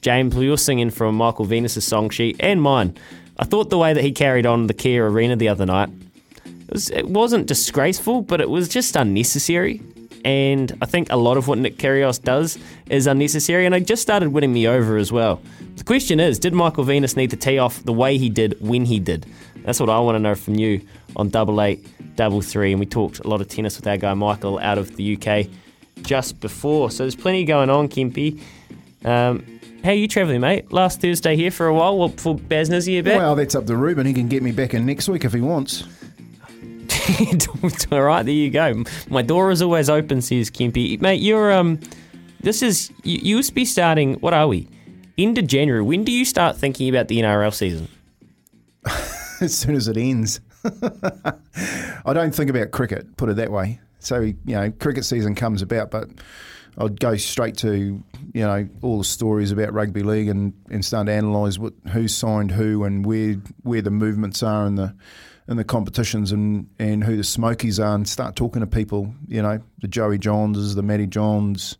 James, 0.00 0.36
were 0.36 0.56
singing 0.56 0.90
from 0.90 1.16
Michael 1.16 1.44
Venus's 1.44 1.84
song 1.84 2.10
sheet 2.10 2.36
and 2.38 2.62
mine. 2.62 2.96
I 3.38 3.44
thought 3.44 3.70
the 3.70 3.78
way 3.78 3.92
that 3.92 4.04
he 4.04 4.12
carried 4.12 4.46
on 4.46 4.68
the 4.68 4.74
Kia 4.74 5.04
Arena 5.04 5.34
the 5.34 5.48
other 5.48 5.66
night, 5.66 5.88
it, 6.44 6.72
was, 6.72 6.90
it 6.90 7.08
wasn't 7.08 7.46
disgraceful, 7.46 8.22
but 8.22 8.40
it 8.40 8.48
was 8.48 8.68
just 8.68 8.94
unnecessary. 8.94 9.82
And 10.26 10.76
I 10.82 10.86
think 10.86 11.12
a 11.12 11.16
lot 11.16 11.36
of 11.36 11.46
what 11.46 11.56
Nick 11.56 11.76
Kyrgios 11.76 12.20
does 12.20 12.58
is 12.90 13.06
unnecessary, 13.06 13.64
and 13.64 13.72
it 13.76 13.86
just 13.86 14.02
started 14.02 14.30
winning 14.30 14.52
me 14.52 14.66
over 14.66 14.96
as 14.96 15.12
well. 15.12 15.40
The 15.76 15.84
question 15.84 16.18
is, 16.18 16.40
did 16.40 16.52
Michael 16.52 16.82
Venus 16.82 17.16
need 17.16 17.30
to 17.30 17.36
tee 17.36 17.58
off 17.58 17.80
the 17.84 17.92
way 17.92 18.18
he 18.18 18.28
did 18.28 18.56
when 18.60 18.86
he 18.86 18.98
did? 18.98 19.24
That's 19.58 19.78
what 19.78 19.88
I 19.88 20.00
want 20.00 20.16
to 20.16 20.18
know 20.18 20.34
from 20.34 20.56
you 20.56 20.84
on 21.14 21.28
double 21.28 21.62
eight, 21.62 21.86
double 22.16 22.40
three. 22.40 22.72
And 22.72 22.80
we 22.80 22.86
talked 22.86 23.20
a 23.20 23.28
lot 23.28 23.40
of 23.40 23.46
tennis 23.46 23.76
with 23.76 23.86
our 23.86 23.96
guy 23.98 24.14
Michael 24.14 24.58
out 24.58 24.78
of 24.78 24.96
the 24.96 25.16
UK 25.16 25.46
just 26.02 26.40
before. 26.40 26.90
So 26.90 27.04
there's 27.04 27.14
plenty 27.14 27.44
going 27.44 27.70
on, 27.70 27.88
Kempy. 27.88 28.40
Um, 29.04 29.60
how 29.84 29.90
are 29.90 29.94
you 29.94 30.08
travelling, 30.08 30.40
mate? 30.40 30.72
Last 30.72 31.00
Thursday 31.00 31.36
here 31.36 31.52
for 31.52 31.68
a 31.68 31.74
while 31.74 31.96
well, 31.96 32.08
before 32.08 32.34
Baz 32.34 32.68
Nizzy 32.68 33.04
back. 33.04 33.18
Well, 33.18 33.36
that's 33.36 33.54
up 33.54 33.66
to 33.66 33.76
Ruben. 33.76 34.06
He 34.06 34.12
can 34.12 34.26
get 34.26 34.42
me 34.42 34.50
back 34.50 34.74
in 34.74 34.86
next 34.86 35.08
week 35.08 35.24
if 35.24 35.32
he 35.32 35.40
wants. 35.40 35.84
All 37.92 38.02
right, 38.02 38.22
there 38.24 38.34
you 38.34 38.50
go. 38.50 38.84
My 39.08 39.22
door 39.22 39.50
is 39.50 39.62
always 39.62 39.88
open, 39.88 40.20
says 40.22 40.50
Kempy. 40.50 41.00
Mate, 41.00 41.20
you're 41.20 41.52
um, 41.52 41.80
this 42.40 42.62
is 42.62 42.92
you, 43.02 43.42
to 43.42 43.54
be 43.54 43.64
starting. 43.64 44.14
What 44.14 44.34
are 44.34 44.48
we? 44.48 44.68
Of 45.18 45.46
January. 45.46 45.82
When 45.82 46.04
do 46.04 46.12
you 46.12 46.24
start 46.24 46.56
thinking 46.56 46.88
about 46.88 47.08
the 47.08 47.18
NRL 47.18 47.54
season? 47.54 47.88
as 49.40 49.56
soon 49.56 49.74
as 49.74 49.88
it 49.88 49.96
ends. 49.96 50.40
I 50.64 52.12
don't 52.12 52.34
think 52.34 52.50
about 52.50 52.70
cricket, 52.70 53.16
put 53.16 53.28
it 53.28 53.36
that 53.36 53.50
way. 53.50 53.80
So, 53.98 54.20
you 54.20 54.36
know, 54.46 54.70
cricket 54.70 55.04
season 55.04 55.34
comes 55.34 55.62
about, 55.62 55.90
but 55.90 56.08
I'd 56.78 57.00
go 57.00 57.16
straight 57.16 57.56
to, 57.58 58.02
you 58.34 58.40
know, 58.40 58.68
all 58.82 58.98
the 58.98 59.04
stories 59.04 59.50
about 59.52 59.72
rugby 59.72 60.02
league 60.02 60.28
and, 60.28 60.52
and 60.70 60.84
start 60.84 61.06
to 61.06 61.12
analyse 61.12 61.58
what 61.58 61.72
who 61.92 62.08
signed 62.08 62.50
who 62.50 62.84
and 62.84 63.04
where 63.06 63.36
where 63.62 63.82
the 63.82 63.90
movements 63.90 64.42
are 64.42 64.66
and 64.66 64.76
the 64.76 64.94
in 65.48 65.56
the 65.56 65.64
competitions 65.64 66.32
and, 66.32 66.68
and 66.78 67.04
who 67.04 67.16
the 67.16 67.24
smokies 67.24 67.78
are 67.78 67.94
and 67.94 68.08
start 68.08 68.34
talking 68.36 68.60
to 68.60 68.66
people, 68.66 69.14
you 69.28 69.40
know, 69.42 69.60
the 69.80 69.88
Joey 69.88 70.18
Johnses, 70.18 70.74
the 70.74 70.82
Matty 70.82 71.06
Johns 71.06 71.76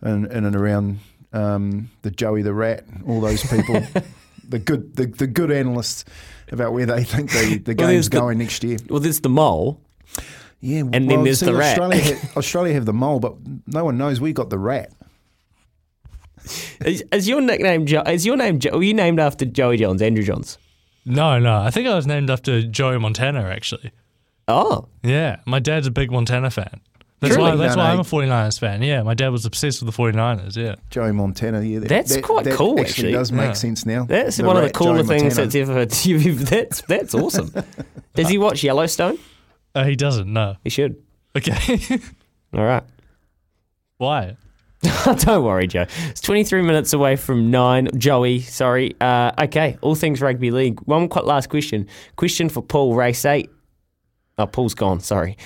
and 0.00 0.26
in 0.26 0.44
and 0.44 0.54
around 0.54 0.98
um, 1.32 1.90
the 2.02 2.10
Joey 2.10 2.42
the 2.42 2.52
Rat, 2.54 2.84
all 3.06 3.20
those 3.20 3.42
people. 3.44 3.82
the 4.48 4.58
good 4.58 4.94
the, 4.96 5.06
the 5.06 5.26
good 5.26 5.50
analysts 5.50 6.04
about 6.52 6.72
where 6.72 6.86
they 6.86 7.04
think 7.04 7.30
the, 7.30 7.58
the 7.58 7.74
Well, 7.74 7.88
game's 7.88 8.08
there's 8.08 8.10
the- 8.10 8.18
going 8.18 8.38
next 8.38 8.62
year. 8.64 8.78
Well, 8.88 9.00
there's 9.00 9.20
the 9.20 9.28
mole. 9.28 9.80
Yeah, 10.60 10.80
and 10.92 11.08
then 11.08 11.22
there's 11.22 11.38
see, 11.40 11.46
the 11.46 11.54
rat. 11.54 11.78
Australia, 11.78 12.16
ha- 12.16 12.28
Australia 12.36 12.74
have 12.74 12.84
the 12.86 12.92
mole, 12.92 13.20
but 13.20 13.34
no 13.68 13.84
one 13.84 13.96
knows 13.96 14.20
we 14.20 14.32
got 14.32 14.50
the 14.50 14.58
rat. 14.58 14.90
Is, 16.84 17.04
is 17.12 17.28
your 17.28 17.40
nickname? 17.40 17.86
Is 17.86 18.24
your 18.26 18.36
name? 18.36 18.58
Were 18.72 18.82
you 18.82 18.94
named 18.94 19.20
after 19.20 19.44
Joey 19.44 19.76
Johns, 19.76 20.00
Andrew 20.02 20.24
Johns? 20.24 20.58
No, 21.08 21.38
no. 21.38 21.58
I 21.60 21.70
think 21.70 21.88
I 21.88 21.94
was 21.94 22.06
named 22.06 22.30
after 22.30 22.62
Joey 22.62 22.98
Montana, 22.98 23.42
actually. 23.48 23.90
Oh. 24.46 24.88
Yeah. 25.02 25.36
My 25.46 25.58
dad's 25.58 25.86
a 25.86 25.90
big 25.90 26.10
Montana 26.10 26.50
fan. 26.50 26.80
That's 27.20 27.34
Truly? 27.34 27.50
why 27.50 27.56
that's 27.56 27.74
No, 27.74 27.82
why 27.82 27.88
no. 27.88 27.94
I'm 27.94 28.00
a 28.00 28.04
49ers 28.04 28.60
fan. 28.60 28.80
Yeah, 28.80 29.02
my 29.02 29.14
dad 29.14 29.30
was 29.30 29.44
obsessed 29.44 29.82
with 29.82 29.92
the 29.92 30.02
49ers, 30.02 30.56
yeah. 30.56 30.76
Joey 30.90 31.10
Montana, 31.12 31.62
yeah. 31.62 31.80
That, 31.80 31.88
That's 31.88 32.14
that- 32.14 32.22
quite 32.22 32.44
that 32.44 32.54
cool, 32.54 32.78
actually. 32.78 33.08
actually. 33.08 33.12
does 33.12 33.32
make 33.32 33.46
Yeah. 33.46 33.52
sense 33.54 33.84
now. 33.84 34.04
That's 34.04 34.36
The 34.36 34.44
one 34.44 34.56
of 34.56 34.62
the 34.62 34.66
rat, 34.68 34.74
cooler 34.74 34.98
Joey 35.02 35.06
things 35.18 35.36
Montana. 35.36 35.86
that's 35.86 36.06
ever. 36.06 36.08
You've, 36.08 36.48
that's 36.48 36.80
that's 36.82 37.14
awesome. 37.16 37.52
Does 38.14 38.28
he 38.28 38.38
watch 38.38 38.62
Yellowstone? 38.62 39.18
Uh, 39.74 39.84
he 39.84 39.96
doesn't, 39.96 40.32
no. 40.32 40.56
He 40.62 40.70
should. 40.70 41.02
Okay. 41.36 41.78
All 42.54 42.64
right. 42.64 42.84
Why? 43.96 44.36
Don't 45.18 45.44
worry, 45.44 45.66
Joe. 45.66 45.86
It's 46.08 46.20
23 46.20 46.62
minutes 46.62 46.92
away 46.92 47.16
from 47.16 47.50
nine. 47.50 47.88
Joey, 47.98 48.40
sorry. 48.40 48.94
Uh, 49.00 49.32
okay, 49.44 49.76
all 49.80 49.94
things 49.94 50.20
rugby 50.20 50.50
league. 50.50 50.78
One 50.82 51.08
last 51.08 51.48
question. 51.48 51.86
Question 52.16 52.48
for 52.48 52.62
Paul, 52.62 52.94
race 52.94 53.24
eight. 53.24 53.50
Oh, 54.38 54.46
Paul's 54.46 54.74
gone, 54.74 55.00
sorry. 55.00 55.36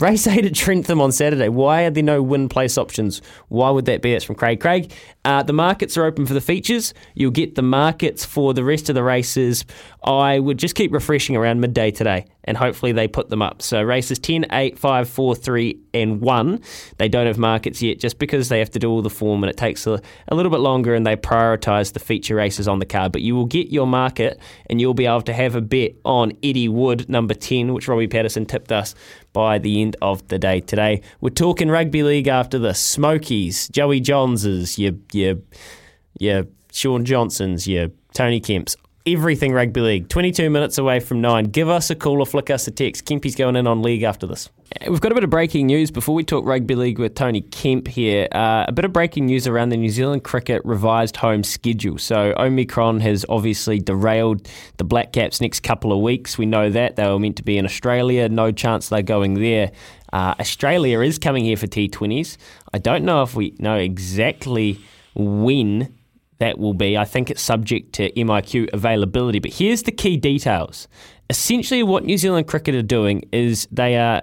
Race 0.00 0.26
eight 0.26 0.44
at 0.46 0.54
Trentham 0.54 1.00
on 1.00 1.12
Saturday. 1.12 1.50
Why 1.50 1.82
are 1.82 1.90
there 1.90 2.02
no 2.02 2.22
win 2.22 2.48
place 2.48 2.78
options? 2.78 3.20
Why 3.48 3.68
would 3.68 3.84
that 3.84 4.00
be? 4.00 4.14
It's 4.14 4.24
from 4.24 4.34
Craig. 4.34 4.58
Craig, 4.58 4.92
uh, 5.26 5.42
the 5.42 5.52
markets 5.52 5.96
are 5.98 6.04
open 6.04 6.24
for 6.24 6.32
the 6.32 6.40
features. 6.40 6.94
You'll 7.14 7.30
get 7.30 7.54
the 7.54 7.62
markets 7.62 8.24
for 8.24 8.54
the 8.54 8.64
rest 8.64 8.88
of 8.88 8.94
the 8.94 9.02
races. 9.02 9.64
I 10.02 10.38
would 10.38 10.58
just 10.58 10.74
keep 10.74 10.92
refreshing 10.92 11.36
around 11.36 11.60
midday 11.60 11.90
today, 11.90 12.24
and 12.44 12.56
hopefully 12.56 12.92
they 12.92 13.06
put 13.08 13.28
them 13.28 13.42
up. 13.42 13.60
So 13.60 13.82
races 13.82 14.18
10, 14.18 14.46
8, 14.50 14.78
5, 14.78 15.08
4, 15.08 15.34
3, 15.34 15.80
and 15.92 16.20
1. 16.20 16.62
They 16.96 17.08
don't 17.08 17.26
have 17.26 17.36
markets 17.36 17.82
yet 17.82 17.98
just 17.98 18.18
because 18.18 18.48
they 18.48 18.58
have 18.60 18.70
to 18.70 18.78
do 18.78 18.90
all 18.90 19.02
the 19.02 19.10
form 19.10 19.42
and 19.42 19.50
it 19.50 19.56
takes 19.56 19.86
a, 19.86 20.00
a 20.28 20.34
little 20.34 20.50
bit 20.50 20.60
longer 20.60 20.94
and 20.94 21.06
they 21.06 21.16
prioritise 21.16 21.92
the 21.92 22.00
feature 22.00 22.36
races 22.36 22.68
on 22.68 22.78
the 22.78 22.86
card. 22.86 23.12
But 23.12 23.22
you 23.22 23.34
will 23.34 23.46
get 23.46 23.68
your 23.68 23.86
market 23.86 24.40
and 24.70 24.80
you'll 24.80 24.94
be 24.94 25.06
able 25.06 25.22
to 25.22 25.34
have 25.34 25.54
a 25.54 25.60
bet 25.60 25.92
on 26.04 26.32
Eddie 26.42 26.68
Wood, 26.68 27.08
number 27.08 27.34
10, 27.34 27.74
which 27.74 27.88
Robbie 27.88 28.08
Patterson 28.08 28.46
tipped 28.46 28.72
us 28.72 28.94
by 29.32 29.58
the 29.58 29.80
end 29.80 29.96
of 30.02 30.26
the 30.28 30.38
day 30.38 30.60
today. 30.60 31.02
We're 31.20 31.30
talking 31.30 31.68
rugby 31.68 32.02
league 32.02 32.28
after 32.28 32.58
the 32.58 32.74
Smokies, 32.74 33.68
Joey 33.68 34.00
Johnses, 34.00 34.78
your, 34.78 34.92
your, 35.12 35.36
your 36.18 36.44
Shaun 36.72 37.04
Johnsons, 37.04 37.66
your 37.66 37.88
Tony 38.12 38.40
Kemps. 38.40 38.76
Everything 39.06 39.54
rugby 39.54 39.80
league. 39.80 40.08
22 40.10 40.50
minutes 40.50 40.76
away 40.76 41.00
from 41.00 41.22
nine. 41.22 41.46
Give 41.46 41.70
us 41.70 41.88
a 41.88 41.94
call 41.94 42.20
or 42.20 42.26
flick 42.26 42.50
us 42.50 42.66
a 42.68 42.70
text. 42.70 43.06
Kempy's 43.06 43.34
going 43.34 43.56
in 43.56 43.66
on 43.66 43.80
league 43.80 44.02
after 44.02 44.26
this. 44.26 44.50
We've 44.86 45.00
got 45.00 45.10
a 45.10 45.14
bit 45.14 45.24
of 45.24 45.30
breaking 45.30 45.68
news 45.68 45.90
before 45.90 46.14
we 46.14 46.22
talk 46.22 46.44
rugby 46.44 46.74
league 46.74 46.98
with 46.98 47.14
Tony 47.14 47.40
Kemp 47.40 47.88
here. 47.88 48.28
Uh, 48.30 48.66
a 48.68 48.72
bit 48.72 48.84
of 48.84 48.92
breaking 48.92 49.24
news 49.24 49.46
around 49.46 49.70
the 49.70 49.78
New 49.78 49.88
Zealand 49.88 50.22
cricket 50.22 50.60
revised 50.66 51.16
home 51.16 51.42
schedule. 51.42 51.96
So 51.96 52.34
Omicron 52.36 53.00
has 53.00 53.24
obviously 53.30 53.78
derailed 53.78 54.46
the 54.76 54.84
Black 54.84 55.14
Caps 55.14 55.40
next 55.40 55.60
couple 55.60 55.94
of 55.94 56.00
weeks. 56.00 56.36
We 56.36 56.44
know 56.44 56.68
that 56.68 56.96
they 56.96 57.08
were 57.08 57.18
meant 57.18 57.36
to 57.38 57.42
be 57.42 57.56
in 57.56 57.64
Australia. 57.64 58.28
No 58.28 58.52
chance 58.52 58.90
they're 58.90 59.00
going 59.00 59.32
there. 59.34 59.72
Uh, 60.12 60.34
Australia 60.38 61.00
is 61.00 61.18
coming 61.18 61.46
here 61.46 61.56
for 61.56 61.66
T20s. 61.66 62.36
I 62.74 62.78
don't 62.78 63.04
know 63.04 63.22
if 63.22 63.34
we 63.34 63.54
know 63.58 63.76
exactly 63.76 64.78
when 65.14 65.96
that 66.40 66.58
will 66.58 66.74
be. 66.74 66.96
I 66.96 67.04
think 67.04 67.30
it's 67.30 67.42
subject 67.42 67.92
to 67.94 68.10
MIQ 68.12 68.72
availability. 68.72 69.38
But 69.38 69.52
here's 69.52 69.82
the 69.84 69.92
key 69.92 70.16
details. 70.16 70.88
Essentially, 71.28 71.82
what 71.82 72.04
New 72.04 72.16
Zealand 72.16 72.48
cricket 72.48 72.74
are 72.74 72.82
doing 72.82 73.28
is 73.30 73.68
they 73.70 73.96
are, 73.96 74.22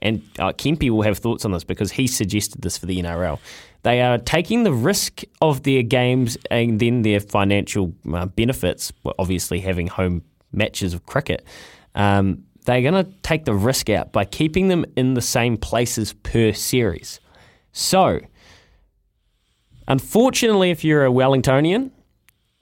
and 0.00 0.22
uh, 0.38 0.52
Kempy 0.52 0.90
will 0.90 1.02
have 1.02 1.18
thoughts 1.18 1.44
on 1.44 1.52
this 1.52 1.62
because 1.62 1.92
he 1.92 2.06
suggested 2.06 2.62
this 2.62 2.78
for 2.78 2.86
the 2.86 3.00
NRL. 3.00 3.38
They 3.82 4.00
are 4.00 4.16
taking 4.16 4.62
the 4.62 4.72
risk 4.72 5.22
of 5.42 5.62
their 5.62 5.82
games 5.82 6.38
and 6.50 6.80
then 6.80 7.02
their 7.02 7.20
financial 7.20 7.92
uh, 8.12 8.26
benefits, 8.26 8.92
obviously 9.18 9.60
having 9.60 9.88
home 9.88 10.22
matches 10.52 10.94
of 10.94 11.04
cricket. 11.04 11.44
Um, 11.94 12.44
they're 12.64 12.80
going 12.80 13.04
to 13.04 13.10
take 13.22 13.44
the 13.44 13.54
risk 13.54 13.90
out 13.90 14.12
by 14.12 14.24
keeping 14.24 14.68
them 14.68 14.86
in 14.96 15.14
the 15.14 15.20
same 15.20 15.58
places 15.58 16.14
per 16.22 16.52
series. 16.52 17.20
So, 17.72 18.20
Unfortunately, 19.88 20.70
if 20.70 20.84
you're 20.84 21.04
a 21.04 21.10
Wellingtonian, 21.10 21.90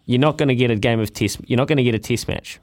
you're 0.06 0.20
not 0.20 0.38
going 0.38 0.48
to 0.48 0.54
get 0.54 0.70
a 0.70 0.76
game 0.76 1.00
of 1.00 1.12
test. 1.12 1.40
You're 1.46 1.56
not 1.56 1.68
going 1.68 1.78
to 1.78 1.84
get 1.84 1.94
a 1.94 1.98
test 1.98 2.28
match 2.28 2.60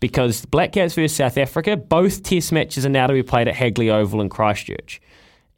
because 0.00 0.44
Black 0.46 0.72
Caps 0.72 0.94
versus 0.94 1.16
South 1.16 1.38
Africa, 1.38 1.76
both 1.76 2.22
test 2.22 2.52
matches 2.52 2.86
are 2.86 2.90
now 2.90 3.06
to 3.06 3.12
be 3.12 3.22
played 3.22 3.48
at 3.48 3.54
Hagley 3.54 3.90
Oval 3.90 4.20
in 4.20 4.28
Christchurch, 4.28 5.00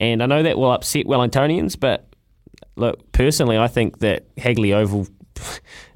and 0.01 0.23
I 0.23 0.27
know 0.27 0.43
that 0.43 0.57
will 0.57 0.73
upset 0.73 1.07
Wellingtonians, 1.07 1.79
but 1.79 2.09
look, 2.77 3.13
personally, 3.13 3.59
I 3.59 3.69
think 3.69 3.99
that 3.99 4.27
Hagley 4.37 4.73
Oval. 4.73 5.07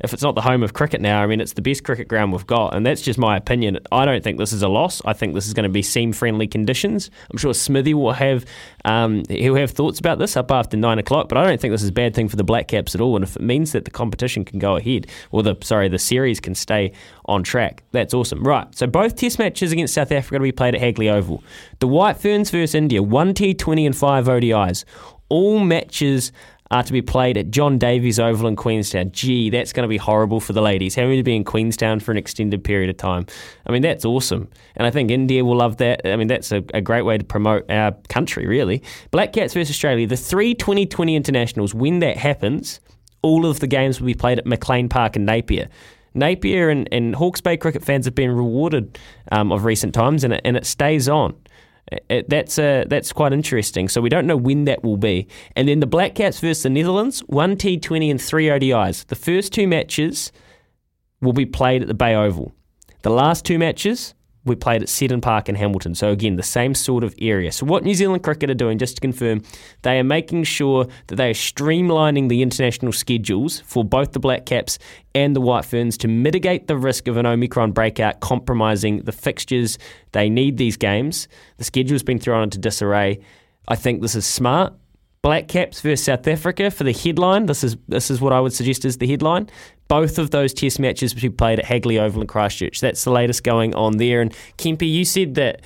If 0.00 0.12
it's 0.12 0.22
not 0.22 0.34
the 0.34 0.40
home 0.40 0.64
of 0.64 0.72
cricket 0.72 1.00
now, 1.00 1.22
I 1.22 1.26
mean, 1.26 1.40
it's 1.40 1.52
the 1.52 1.62
best 1.62 1.84
cricket 1.84 2.08
ground 2.08 2.32
we've 2.32 2.46
got, 2.46 2.74
and 2.74 2.84
that's 2.84 3.02
just 3.02 3.18
my 3.18 3.36
opinion. 3.36 3.78
I 3.92 4.04
don't 4.04 4.22
think 4.24 4.38
this 4.38 4.52
is 4.52 4.62
a 4.62 4.68
loss. 4.68 5.00
I 5.04 5.12
think 5.12 5.34
this 5.34 5.46
is 5.46 5.54
going 5.54 5.62
to 5.62 5.68
be 5.68 5.82
seam-friendly 5.82 6.48
conditions. 6.48 7.10
I'm 7.30 7.38
sure 7.38 7.54
Smithy 7.54 7.94
will 7.94 8.12
have 8.12 8.44
um, 8.84 9.22
he'll 9.28 9.54
have 9.54 9.70
thoughts 9.70 10.00
about 10.00 10.18
this 10.18 10.36
up 10.36 10.50
after 10.50 10.76
nine 10.76 10.98
o'clock, 10.98 11.28
but 11.28 11.38
I 11.38 11.44
don't 11.44 11.60
think 11.60 11.72
this 11.72 11.82
is 11.82 11.90
a 11.90 11.92
bad 11.92 12.14
thing 12.14 12.28
for 12.28 12.36
the 12.36 12.44
Black 12.44 12.68
Caps 12.68 12.94
at 12.94 13.00
all. 13.00 13.14
And 13.16 13.24
if 13.24 13.36
it 13.36 13.42
means 13.42 13.72
that 13.72 13.84
the 13.84 13.90
competition 13.90 14.44
can 14.44 14.58
go 14.58 14.76
ahead, 14.76 15.06
or 15.30 15.42
the 15.42 15.56
sorry, 15.62 15.88
the 15.88 15.98
series 15.98 16.40
can 16.40 16.54
stay 16.54 16.92
on 17.26 17.42
track, 17.42 17.84
that's 17.92 18.12
awesome. 18.12 18.42
Right. 18.42 18.66
So 18.74 18.86
both 18.86 19.16
Test 19.16 19.38
matches 19.38 19.72
against 19.72 19.94
South 19.94 20.10
Africa 20.10 20.38
will 20.38 20.44
be 20.44 20.52
played 20.52 20.74
at 20.74 20.80
Hagley 20.80 21.08
Oval. 21.08 21.44
The 21.78 21.88
White 21.88 22.16
Ferns 22.16 22.50
versus 22.50 22.74
India, 22.74 23.02
one 23.02 23.34
T20 23.34 23.86
and 23.86 23.96
five 23.96 24.26
ODIs. 24.26 24.84
All 25.28 25.60
matches 25.60 26.32
are 26.72 26.82
to 26.82 26.92
be 26.92 27.02
played 27.02 27.36
at 27.36 27.50
John 27.50 27.76
Davies 27.78 28.18
Oval 28.18 28.48
in 28.48 28.56
Queenstown. 28.56 29.12
Gee, 29.12 29.50
that's 29.50 29.74
going 29.74 29.84
to 29.84 29.88
be 29.88 29.98
horrible 29.98 30.40
for 30.40 30.54
the 30.54 30.62
ladies, 30.62 30.94
having 30.94 31.18
to 31.18 31.22
be 31.22 31.36
in 31.36 31.44
Queenstown 31.44 32.00
for 32.00 32.10
an 32.10 32.16
extended 32.16 32.64
period 32.64 32.88
of 32.88 32.96
time. 32.96 33.26
I 33.66 33.72
mean, 33.72 33.82
that's 33.82 34.06
awesome. 34.06 34.48
And 34.74 34.86
I 34.86 34.90
think 34.90 35.10
India 35.10 35.44
will 35.44 35.56
love 35.56 35.76
that. 35.76 36.00
I 36.06 36.16
mean, 36.16 36.28
that's 36.28 36.50
a, 36.50 36.64
a 36.72 36.80
great 36.80 37.02
way 37.02 37.18
to 37.18 37.24
promote 37.24 37.70
our 37.70 37.92
country, 38.08 38.46
really. 38.46 38.82
Black 39.10 39.34
Caps 39.34 39.52
versus 39.52 39.70
Australia, 39.70 40.06
the 40.06 40.16
three 40.16 40.54
2020 40.54 41.14
internationals, 41.14 41.74
when 41.74 41.98
that 41.98 42.16
happens, 42.16 42.80
all 43.20 43.44
of 43.44 43.60
the 43.60 43.66
games 43.66 44.00
will 44.00 44.06
be 44.06 44.14
played 44.14 44.38
at 44.38 44.46
McLean 44.46 44.88
Park 44.88 45.14
in 45.14 45.26
Napier. 45.26 45.68
Napier 46.14 46.70
and, 46.70 46.88
and 46.90 47.14
Hawke's 47.14 47.40
Bay 47.40 47.56
cricket 47.56 47.84
fans 47.84 48.06
have 48.06 48.14
been 48.14 48.30
rewarded 48.30 48.98
um, 49.30 49.52
of 49.52 49.64
recent 49.64 49.94
times, 49.94 50.24
and 50.24 50.32
it, 50.32 50.40
and 50.44 50.56
it 50.56 50.64
stays 50.64 51.08
on. 51.08 51.34
It, 51.90 52.28
that's 52.28 52.58
uh, 52.58 52.84
that's 52.86 53.12
quite 53.12 53.32
interesting. 53.32 53.88
So 53.88 54.00
we 54.00 54.08
don't 54.08 54.26
know 54.26 54.36
when 54.36 54.64
that 54.64 54.82
will 54.82 54.96
be. 54.96 55.26
And 55.56 55.68
then 55.68 55.80
the 55.80 55.86
Black 55.86 56.14
Caps 56.14 56.40
versus 56.40 56.62
the 56.62 56.70
Netherlands, 56.70 57.20
one 57.26 57.56
T20 57.56 58.10
and 58.10 58.20
three 58.20 58.46
ODIs. 58.46 59.06
The 59.06 59.16
first 59.16 59.52
two 59.52 59.66
matches 59.66 60.32
will 61.20 61.32
be 61.32 61.46
played 61.46 61.82
at 61.82 61.88
the 61.88 61.94
Bay 61.94 62.14
Oval. 62.14 62.52
The 63.02 63.10
last 63.10 63.44
two 63.44 63.58
matches 63.58 64.14
we 64.44 64.56
played 64.56 64.82
at 64.82 64.88
Seddon 64.88 65.20
Park 65.20 65.48
in 65.48 65.54
Hamilton. 65.54 65.94
So 65.94 66.10
again, 66.10 66.36
the 66.36 66.42
same 66.42 66.74
sort 66.74 67.04
of 67.04 67.14
area. 67.20 67.52
So 67.52 67.64
what 67.64 67.84
New 67.84 67.94
Zealand 67.94 68.22
cricket 68.22 68.50
are 68.50 68.54
doing, 68.54 68.78
just 68.78 68.96
to 68.96 69.00
confirm, 69.00 69.42
they 69.82 69.98
are 69.98 70.04
making 70.04 70.44
sure 70.44 70.86
that 71.06 71.16
they 71.16 71.30
are 71.30 71.34
streamlining 71.34 72.28
the 72.28 72.42
international 72.42 72.92
schedules 72.92 73.60
for 73.60 73.84
both 73.84 74.12
the 74.12 74.20
Black 74.20 74.46
Caps 74.46 74.78
and 75.14 75.36
the 75.36 75.40
White 75.40 75.64
Ferns 75.64 75.96
to 75.98 76.08
mitigate 76.08 76.66
the 76.66 76.76
risk 76.76 77.06
of 77.06 77.16
an 77.16 77.26
Omicron 77.26 77.72
breakout 77.72 78.20
compromising 78.20 79.02
the 79.02 79.12
fixtures. 79.12 79.78
They 80.12 80.28
need 80.28 80.56
these 80.56 80.76
games. 80.76 81.28
The 81.58 81.64
schedule's 81.64 82.02
been 82.02 82.18
thrown 82.18 82.44
into 82.44 82.58
disarray. 82.58 83.20
I 83.68 83.76
think 83.76 84.02
this 84.02 84.14
is 84.14 84.26
smart. 84.26 84.74
Black 85.22 85.46
Caps 85.46 85.80
versus 85.80 86.04
South 86.04 86.26
Africa 86.26 86.70
for 86.70 86.82
the 86.82 86.92
headline. 86.92 87.46
This 87.46 87.62
is 87.62 87.76
this 87.86 88.10
is 88.10 88.20
what 88.20 88.32
I 88.32 88.40
would 88.40 88.52
suggest 88.52 88.84
is 88.84 88.98
the 88.98 89.06
headline. 89.06 89.48
Both 89.86 90.18
of 90.18 90.30
those 90.30 90.52
Test 90.52 90.80
matches 90.80 91.14
will 91.14 91.22
be 91.22 91.30
played 91.30 91.60
at 91.60 91.64
Hagley 91.64 91.98
Oval 91.98 92.22
in 92.22 92.26
Christchurch. 92.26 92.80
That's 92.80 93.04
the 93.04 93.10
latest 93.12 93.44
going 93.44 93.74
on 93.74 93.98
there. 93.98 94.20
And 94.20 94.34
Kempy, 94.58 94.90
you 94.90 95.04
said 95.04 95.36
that 95.36 95.62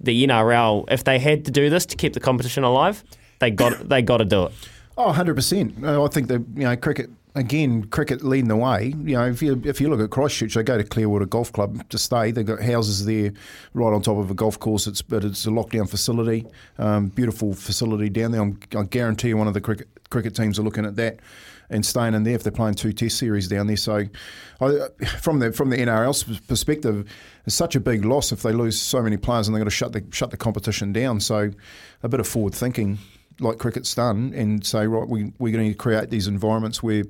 the 0.00 0.24
NRL, 0.26 0.84
if 0.88 1.02
they 1.02 1.18
had 1.18 1.44
to 1.46 1.50
do 1.50 1.68
this 1.68 1.84
to 1.86 1.96
keep 1.96 2.12
the 2.12 2.20
competition 2.20 2.62
alive, 2.62 3.02
they 3.40 3.50
got 3.50 3.88
they 3.88 4.02
got 4.02 4.18
to 4.18 4.24
do 4.24 4.44
it. 4.44 4.52
Oh, 4.96 5.10
100%. 5.10 5.84
I 5.84 6.08
think 6.08 6.28
that, 6.28 6.44
you 6.54 6.64
know, 6.64 6.76
cricket, 6.76 7.10
again, 7.34 7.84
cricket 7.84 8.22
leading 8.22 8.48
the 8.48 8.56
way. 8.56 8.94
You 9.04 9.16
know, 9.16 9.26
if 9.26 9.42
you 9.42 9.60
if 9.64 9.80
you 9.80 9.88
look 9.88 10.00
at 10.00 10.10
Christchurch, 10.10 10.54
they 10.54 10.62
go 10.62 10.78
to 10.78 10.84
Clearwater 10.84 11.26
Golf 11.26 11.52
Club 11.52 11.88
to 11.88 11.98
stay. 11.98 12.30
They've 12.30 12.46
got 12.46 12.60
houses 12.60 13.04
there 13.04 13.32
right 13.74 13.92
on 13.92 14.02
top 14.02 14.18
of 14.18 14.30
a 14.30 14.34
golf 14.34 14.58
course. 14.58 14.86
It's 14.86 15.02
But 15.02 15.24
it's 15.24 15.46
a 15.46 15.50
lockdown 15.50 15.88
facility, 15.88 16.46
um, 16.78 17.08
beautiful 17.08 17.54
facility 17.54 18.08
down 18.08 18.32
there. 18.32 18.42
I'm, 18.42 18.58
I 18.76 18.82
guarantee 18.84 19.28
you 19.28 19.36
one 19.36 19.48
of 19.48 19.54
the 19.54 19.60
cricket, 19.60 19.88
cricket 20.10 20.34
teams 20.34 20.58
are 20.58 20.62
looking 20.62 20.84
at 20.84 20.96
that 20.96 21.20
and 21.70 21.86
staying 21.86 22.12
in 22.12 22.22
there 22.22 22.34
if 22.34 22.42
they're 22.42 22.52
playing 22.52 22.74
two 22.74 22.92
Test 22.92 23.16
series 23.16 23.48
down 23.48 23.66
there. 23.66 23.76
So, 23.76 24.04
I, 24.60 24.88
from 25.20 25.38
the 25.38 25.52
from 25.52 25.70
the 25.70 25.78
NRL's 25.78 26.40
perspective, 26.40 27.10
it's 27.46 27.54
such 27.54 27.74
a 27.74 27.80
big 27.80 28.04
loss 28.04 28.30
if 28.30 28.42
they 28.42 28.52
lose 28.52 28.80
so 28.80 29.02
many 29.02 29.16
players 29.16 29.48
and 29.48 29.54
they've 29.56 29.60
got 29.60 29.64
to 29.64 29.70
shut 29.70 29.92
the 29.92 30.04
shut 30.10 30.30
the 30.30 30.36
competition 30.36 30.92
down. 30.92 31.20
So, 31.20 31.50
a 32.02 32.08
bit 32.08 32.20
of 32.20 32.28
forward 32.28 32.54
thinking, 32.54 32.98
like 33.42 33.58
cricket's 33.58 33.94
done, 33.94 34.32
and 34.34 34.64
say 34.64 34.86
right, 34.86 35.08
we 35.08 35.32
we're 35.38 35.52
going 35.52 35.68
to 35.68 35.74
create 35.74 36.10
these 36.10 36.26
environments 36.26 36.82
where 36.82 37.04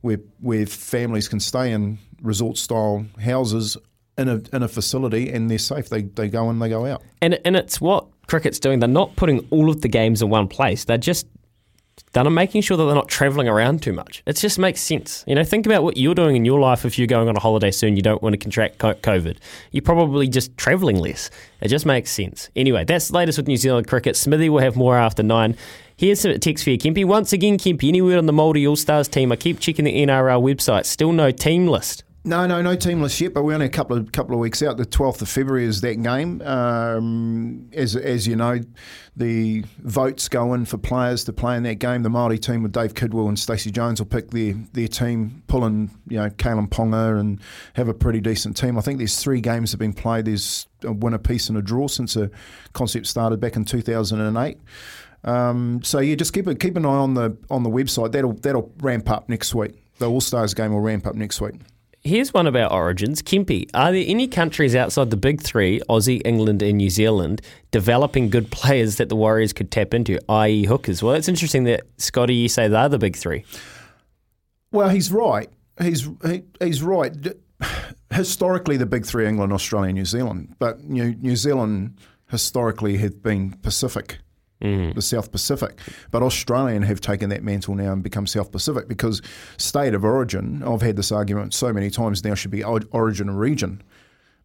where 0.00 0.18
where 0.40 0.66
families 0.66 1.28
can 1.28 1.40
stay 1.40 1.72
in 1.72 1.98
resort 2.22 2.56
style 2.56 3.06
houses 3.22 3.76
in 4.16 4.28
a 4.28 4.42
in 4.52 4.62
a 4.62 4.68
facility 4.68 5.30
and 5.32 5.50
they're 5.50 5.58
safe. 5.58 5.88
They 5.88 6.02
they 6.02 6.28
go 6.28 6.50
in, 6.50 6.58
they 6.58 6.68
go 6.68 6.84
out. 6.86 7.02
And 7.22 7.38
and 7.44 7.56
it's 7.56 7.80
what 7.80 8.06
cricket's 8.26 8.58
doing. 8.58 8.80
They're 8.80 8.88
not 8.88 9.16
putting 9.16 9.46
all 9.50 9.70
of 9.70 9.80
the 9.80 9.88
games 9.88 10.20
in 10.20 10.28
one 10.28 10.48
place. 10.48 10.84
They're 10.84 10.98
just 10.98 11.26
done 12.12 12.26
on 12.26 12.34
making 12.34 12.62
sure 12.62 12.76
that 12.76 12.84
they're 12.84 12.94
not 12.94 13.08
travelling 13.08 13.48
around 13.48 13.82
too 13.82 13.92
much. 13.92 14.22
It 14.26 14.34
just 14.34 14.58
makes 14.58 14.80
sense. 14.80 15.24
You 15.26 15.34
know, 15.34 15.44
think 15.44 15.66
about 15.66 15.82
what 15.82 15.96
you're 15.96 16.14
doing 16.14 16.36
in 16.36 16.44
your 16.44 16.60
life 16.60 16.84
if 16.84 16.98
you're 16.98 17.06
going 17.06 17.28
on 17.28 17.36
a 17.36 17.40
holiday 17.40 17.70
soon, 17.70 17.96
you 17.96 18.02
don't 18.02 18.22
want 18.22 18.34
to 18.34 18.38
contract 18.38 18.78
COVID. 18.78 19.36
You're 19.70 19.82
probably 19.82 20.28
just 20.28 20.56
travelling 20.56 20.98
less. 20.98 21.30
It 21.60 21.68
just 21.68 21.86
makes 21.86 22.10
sense. 22.10 22.48
Anyway, 22.56 22.84
that's 22.84 23.08
the 23.08 23.14
latest 23.14 23.38
with 23.38 23.48
New 23.48 23.56
Zealand 23.56 23.86
cricket. 23.86 24.16
Smithy 24.16 24.48
will 24.48 24.60
have 24.60 24.76
more 24.76 24.96
after 24.96 25.22
nine. 25.22 25.56
Here's 25.96 26.20
some 26.20 26.38
text 26.38 26.62
for 26.62 26.70
you, 26.70 26.78
Kempy. 26.78 27.04
Once 27.04 27.32
again, 27.32 27.58
Kempy, 27.58 27.88
any 27.88 28.00
word 28.00 28.18
on 28.18 28.26
the 28.26 28.32
Māori 28.32 28.68
All 28.68 28.76
Stars 28.76 29.08
team? 29.08 29.32
I 29.32 29.36
keep 29.36 29.58
checking 29.58 29.84
the 29.84 30.06
NRL 30.06 30.40
website. 30.42 30.86
Still 30.86 31.12
no 31.12 31.32
team 31.32 31.66
list. 31.66 32.04
No, 32.24 32.46
no, 32.46 32.60
no 32.60 32.74
team 32.74 33.00
list 33.00 33.20
yet, 33.20 33.32
but 33.32 33.44
we're 33.44 33.54
only 33.54 33.66
a 33.66 33.70
couple 33.70 33.96
of 33.96 34.10
couple 34.12 34.34
of 34.34 34.40
weeks 34.40 34.62
out. 34.62 34.76
The 34.76 34.84
twelfth 34.84 35.22
of 35.22 35.28
February 35.28 35.64
is 35.64 35.80
that 35.82 36.02
game. 36.02 36.42
Um, 36.42 37.70
as 37.72 37.94
as 37.96 38.26
you 38.26 38.34
know, 38.36 38.60
the 39.16 39.64
votes 39.78 40.28
go 40.28 40.52
in 40.52 40.64
for 40.64 40.78
players 40.78 41.24
to 41.24 41.32
play 41.32 41.56
in 41.56 41.62
that 41.62 41.76
game. 41.76 42.02
The 42.02 42.08
Māori 42.08 42.40
team 42.40 42.62
with 42.62 42.72
Dave 42.72 42.94
Kidwell 42.94 43.28
and 43.28 43.38
Stacey 43.38 43.70
Jones 43.70 44.00
will 44.00 44.06
pick 44.06 44.30
their 44.32 44.54
their 44.72 44.88
team, 44.88 45.42
pull 45.46 45.64
in 45.64 45.90
you 46.08 46.18
know 46.18 46.28
Kalyn 46.28 46.68
Ponga 46.68 47.18
and 47.18 47.40
have 47.74 47.88
a 47.88 47.94
pretty 47.94 48.20
decent 48.20 48.56
team. 48.56 48.76
I 48.76 48.80
think 48.80 48.98
there's 48.98 49.18
three 49.22 49.40
games 49.40 49.70
have 49.70 49.78
been 49.78 49.94
played. 49.94 50.24
There's 50.24 50.66
a 50.82 50.92
win 50.92 51.14
a 51.14 51.18
piece 51.18 51.48
and 51.48 51.56
a 51.56 51.62
draw 51.62 51.86
since 51.86 52.14
the 52.14 52.30
concept 52.72 53.06
started 53.06 53.40
back 53.40 53.56
in 53.56 53.64
2008. 53.64 54.58
Um, 55.24 55.82
so 55.82 56.00
yeah, 56.00 56.14
just 56.14 56.32
keep 56.32 56.46
a, 56.46 56.54
keep 56.54 56.76
an 56.76 56.84
eye 56.84 56.88
on 56.88 57.14
the 57.14 57.36
on 57.48 57.62
the 57.62 57.70
website. 57.70 58.12
That'll 58.12 58.34
that'll 58.34 58.72
ramp 58.80 59.08
up 59.08 59.28
next 59.28 59.54
week. 59.54 59.82
The 59.98 60.10
All 60.10 60.20
Stars 60.20 60.52
game 60.52 60.72
will 60.72 60.80
ramp 60.80 61.06
up 61.06 61.14
next 61.14 61.40
week. 61.40 61.54
Here's 62.08 62.32
one 62.32 62.46
about 62.46 62.72
origins. 62.72 63.20
Kempy, 63.20 63.68
are 63.74 63.92
there 63.92 64.02
any 64.06 64.28
countries 64.28 64.74
outside 64.74 65.10
the 65.10 65.16
big 65.18 65.42
three, 65.42 65.82
Aussie, 65.90 66.22
England, 66.24 66.62
and 66.62 66.78
New 66.78 66.88
Zealand, 66.88 67.42
developing 67.70 68.30
good 68.30 68.50
players 68.50 68.96
that 68.96 69.10
the 69.10 69.14
Warriors 69.14 69.52
could 69.52 69.70
tap 69.70 69.92
into, 69.92 70.18
i.e., 70.30 70.64
hookers? 70.64 71.02
Well, 71.02 71.14
it's 71.14 71.28
interesting 71.28 71.64
that, 71.64 71.82
Scotty, 71.98 72.34
you 72.34 72.48
say 72.48 72.66
they're 72.66 72.88
the 72.88 72.98
big 72.98 73.14
three. 73.14 73.44
Well, 74.72 74.88
he's 74.88 75.12
right. 75.12 75.50
He's 75.78 76.08
he, 76.24 76.44
he's 76.60 76.82
right. 76.82 77.14
Historically, 78.10 78.78
the 78.78 78.86
big 78.86 79.04
three: 79.04 79.26
England, 79.26 79.52
Australia, 79.52 79.92
New 79.92 80.06
Zealand. 80.06 80.56
But 80.58 80.84
New, 80.84 81.14
New 81.16 81.36
Zealand 81.36 81.98
historically 82.30 82.96
have 82.98 83.22
been 83.22 83.52
Pacific 83.62 84.18
Mm. 84.60 84.94
the 84.94 85.02
South 85.02 85.30
Pacific. 85.30 85.78
But 86.10 86.24
Australian 86.24 86.82
have 86.82 87.00
taken 87.00 87.30
that 87.30 87.44
mantle 87.44 87.76
now 87.76 87.92
and 87.92 88.02
become 88.02 88.26
South 88.26 88.50
Pacific 88.50 88.88
because 88.88 89.22
state 89.56 89.94
of 89.94 90.04
origin, 90.04 90.64
I've 90.66 90.82
had 90.82 90.96
this 90.96 91.12
argument 91.12 91.54
so 91.54 91.72
many 91.72 91.90
times 91.90 92.24
now, 92.24 92.34
should 92.34 92.50
be 92.50 92.64
origin 92.64 93.28
and 93.28 93.38
region. 93.38 93.82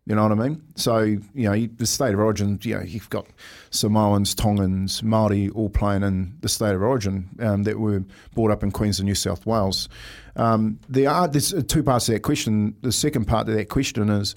You 0.05 0.15
know 0.15 0.23
what 0.23 0.33
I 0.33 0.35
mean? 0.35 0.61
So, 0.75 0.99
you 0.99 1.21
know, 1.33 1.67
the 1.77 1.85
state 1.85 2.13
of 2.13 2.19
origin, 2.19 2.59
you 2.61 2.75
know, 2.75 2.81
you've 2.81 3.09
got 3.09 3.25
Samoans, 3.69 4.35
Tongans, 4.35 5.01
Māori 5.01 5.49
all 5.55 5.69
playing 5.69 6.03
in 6.03 6.37
the 6.41 6.49
state 6.49 6.75
of 6.75 6.81
origin 6.81 7.29
um, 7.39 7.63
that 7.63 7.79
were 7.79 8.03
brought 8.35 8.51
up 8.51 8.63
in 8.63 8.71
Queensland, 8.71 9.07
New 9.07 9.15
South 9.15 9.45
Wales. 9.45 9.87
Um, 10.35 10.79
there 10.89 11.09
are 11.09 11.27
there's 11.29 11.53
two 11.65 11.83
parts 11.83 12.07
to 12.07 12.13
that 12.13 12.21
question. 12.21 12.75
The 12.81 12.91
second 12.91 13.25
part 13.25 13.47
to 13.47 13.53
that 13.53 13.69
question 13.69 14.09
is 14.09 14.35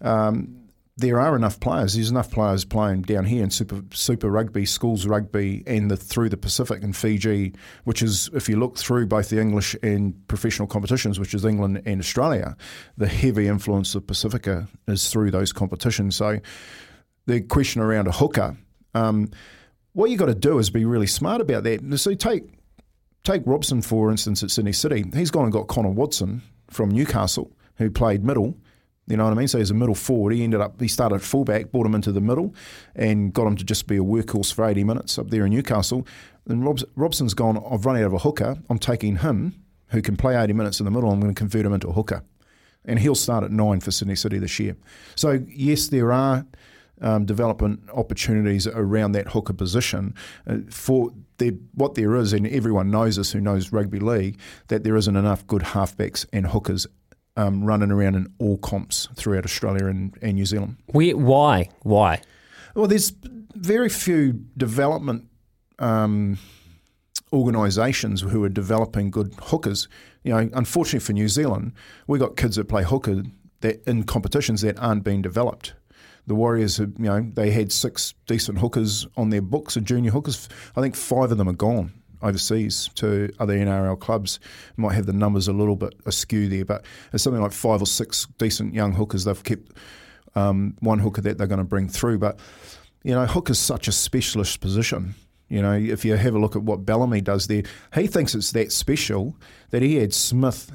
um, 0.00 0.63
there 0.96 1.20
are 1.20 1.34
enough 1.34 1.58
players. 1.58 1.94
There's 1.94 2.10
enough 2.10 2.30
players 2.30 2.64
playing 2.64 3.02
down 3.02 3.24
here 3.24 3.42
in 3.42 3.50
Super 3.50 3.82
Super 3.92 4.30
Rugby, 4.30 4.64
schools 4.64 5.06
rugby, 5.06 5.64
and 5.66 5.90
the, 5.90 5.96
through 5.96 6.28
the 6.28 6.36
Pacific 6.36 6.84
and 6.84 6.94
Fiji, 6.94 7.52
which 7.82 8.00
is 8.00 8.30
if 8.32 8.48
you 8.48 8.56
look 8.56 8.78
through 8.78 9.06
both 9.06 9.28
the 9.28 9.40
English 9.40 9.74
and 9.82 10.14
professional 10.28 10.68
competitions, 10.68 11.18
which 11.18 11.34
is 11.34 11.44
England 11.44 11.82
and 11.84 12.00
Australia, 12.00 12.56
the 12.96 13.08
heavy 13.08 13.48
influence 13.48 13.94
of 13.96 14.06
Pacifica 14.06 14.68
is 14.86 15.10
through 15.10 15.32
those 15.32 15.52
competitions. 15.52 16.14
So 16.14 16.38
the 17.26 17.40
question 17.40 17.82
around 17.82 18.06
a 18.06 18.12
hooker, 18.12 18.56
um, 18.94 19.30
what 19.94 20.10
you 20.10 20.16
got 20.16 20.26
to 20.26 20.34
do 20.34 20.58
is 20.58 20.70
be 20.70 20.84
really 20.84 21.08
smart 21.08 21.40
about 21.40 21.64
that. 21.64 21.98
So 21.98 22.14
take 22.14 22.44
take 23.24 23.42
Robson 23.46 23.82
for 23.82 24.12
instance 24.12 24.44
at 24.44 24.52
Sydney 24.52 24.72
City. 24.72 25.04
He's 25.12 25.32
gone 25.32 25.44
and 25.44 25.52
got 25.52 25.66
Connor 25.66 25.90
Watson 25.90 26.42
from 26.70 26.90
Newcastle, 26.90 27.50
who 27.78 27.90
played 27.90 28.22
middle. 28.22 28.54
You 29.06 29.18
know 29.18 29.24
what 29.24 29.34
I 29.34 29.36
mean? 29.36 29.48
So 29.48 29.58
he's 29.58 29.70
a 29.70 29.74
middle 29.74 29.94
forward. 29.94 30.32
He 30.32 30.42
ended 30.42 30.60
up 30.60 30.80
he 30.80 30.88
started 30.88 31.20
fullback, 31.20 31.70
brought 31.70 31.84
him 31.84 31.94
into 31.94 32.10
the 32.10 32.22
middle, 32.22 32.54
and 32.94 33.34
got 33.34 33.46
him 33.46 33.56
to 33.56 33.64
just 33.64 33.86
be 33.86 33.96
a 33.96 34.00
workhorse 34.00 34.52
for 34.52 34.64
eighty 34.64 34.82
minutes 34.82 35.18
up 35.18 35.28
there 35.28 35.44
in 35.44 35.52
Newcastle. 35.52 36.06
And 36.48 36.64
Robs, 36.64 36.84
Robson's 36.96 37.34
gone. 37.34 37.62
I've 37.70 37.84
run 37.84 37.96
out 37.96 38.04
of 38.04 38.14
a 38.14 38.18
hooker. 38.18 38.56
I'm 38.70 38.78
taking 38.78 39.16
him, 39.16 39.62
who 39.88 40.00
can 40.00 40.16
play 40.16 40.36
eighty 40.36 40.54
minutes 40.54 40.80
in 40.80 40.84
the 40.84 40.90
middle. 40.90 41.10
I'm 41.10 41.20
going 41.20 41.34
to 41.34 41.38
convert 41.38 41.66
him 41.66 41.74
into 41.74 41.88
a 41.88 41.92
hooker, 41.92 42.22
and 42.86 42.98
he'll 42.98 43.14
start 43.14 43.44
at 43.44 43.50
nine 43.50 43.80
for 43.80 43.90
Sydney 43.90 44.16
City 44.16 44.38
this 44.38 44.58
year. 44.58 44.74
So 45.16 45.44
yes, 45.48 45.88
there 45.88 46.10
are 46.10 46.46
um, 47.02 47.26
development 47.26 47.80
opportunities 47.92 48.66
around 48.66 49.12
that 49.12 49.28
hooker 49.28 49.52
position. 49.52 50.14
Uh, 50.46 50.58
for 50.70 51.12
what 51.74 51.94
there 51.94 52.14
is, 52.16 52.32
and 52.32 52.46
everyone 52.46 52.90
knows 52.90 53.16
this 53.16 53.32
who 53.32 53.40
knows 53.40 53.70
rugby 53.70 53.98
league, 53.98 54.38
that 54.68 54.82
there 54.82 54.96
isn't 54.96 55.16
enough 55.16 55.46
good 55.46 55.62
halfbacks 55.62 56.24
and 56.32 56.46
hookers 56.46 56.86
um, 57.36 57.64
running 57.64 57.90
around 57.90 58.14
in 58.14 58.32
all 58.38 58.58
comps 58.58 59.08
throughout 59.14 59.44
Australia 59.44 59.86
and, 59.86 60.16
and 60.22 60.34
New 60.34 60.46
Zealand. 60.46 60.76
Where, 60.86 61.16
why? 61.16 61.68
Why? 61.82 62.20
Well, 62.74 62.86
there's 62.86 63.12
very 63.54 63.88
few 63.88 64.44
development 64.56 65.28
um, 65.78 66.38
organisations 67.32 68.20
who 68.20 68.44
are 68.44 68.48
developing 68.48 69.10
good 69.10 69.34
hookers. 69.42 69.88
You 70.22 70.32
know, 70.32 70.50
unfortunately 70.54 71.00
for 71.00 71.12
New 71.12 71.28
Zealand, 71.28 71.72
we 72.06 72.18
got 72.18 72.36
kids 72.36 72.56
that 72.56 72.68
play 72.68 72.84
hooker 72.84 73.22
that 73.60 73.82
in 73.88 74.04
competitions 74.04 74.60
that 74.62 74.78
aren't 74.78 75.04
being 75.04 75.22
developed. 75.22 75.74
The 76.26 76.34
Warriors, 76.34 76.78
have, 76.78 76.92
you 76.98 77.04
know, 77.04 77.20
they 77.34 77.50
had 77.50 77.70
six 77.70 78.14
decent 78.26 78.58
hookers 78.58 79.06
on 79.16 79.28
their 79.28 79.42
books, 79.42 79.76
of 79.76 79.84
junior 79.84 80.10
hookers. 80.10 80.48
I 80.74 80.80
think 80.80 80.96
five 80.96 81.30
of 81.30 81.36
them 81.36 81.48
are 81.48 81.52
gone 81.52 81.92
overseas 82.24 82.90
to 82.96 83.30
other 83.38 83.54
NRL 83.56 83.98
clubs. 84.00 84.40
Might 84.76 84.94
have 84.94 85.06
the 85.06 85.12
numbers 85.12 85.46
a 85.48 85.52
little 85.52 85.76
bit 85.76 85.94
askew 86.06 86.48
there, 86.48 86.64
but 86.64 86.84
there's 87.10 87.22
something 87.22 87.42
like 87.42 87.52
five 87.52 87.80
or 87.82 87.86
six 87.86 88.26
decent 88.38 88.74
young 88.74 88.92
hookers 88.92 89.24
they've 89.24 89.44
kept. 89.44 89.72
Um, 90.34 90.76
one 90.80 90.98
hooker 90.98 91.20
that 91.20 91.38
they're 91.38 91.46
going 91.46 91.58
to 91.58 91.64
bring 91.64 91.88
through, 91.88 92.18
but 92.18 92.40
you 93.04 93.12
know, 93.12 93.24
hook 93.26 93.50
is 93.50 93.58
such 93.58 93.86
a 93.86 93.92
specialist 93.92 94.60
position. 94.60 95.14
You 95.48 95.62
know, 95.62 95.74
if 95.74 96.04
you 96.04 96.16
have 96.16 96.34
a 96.34 96.38
look 96.38 96.56
at 96.56 96.62
what 96.62 96.84
Bellamy 96.86 97.20
does 97.20 97.46
there, 97.46 97.62
he 97.94 98.06
thinks 98.08 98.34
it's 98.34 98.50
that 98.52 98.72
special 98.72 99.36
that 99.70 99.82
he 99.82 99.96
had 99.96 100.12
Smith, 100.12 100.72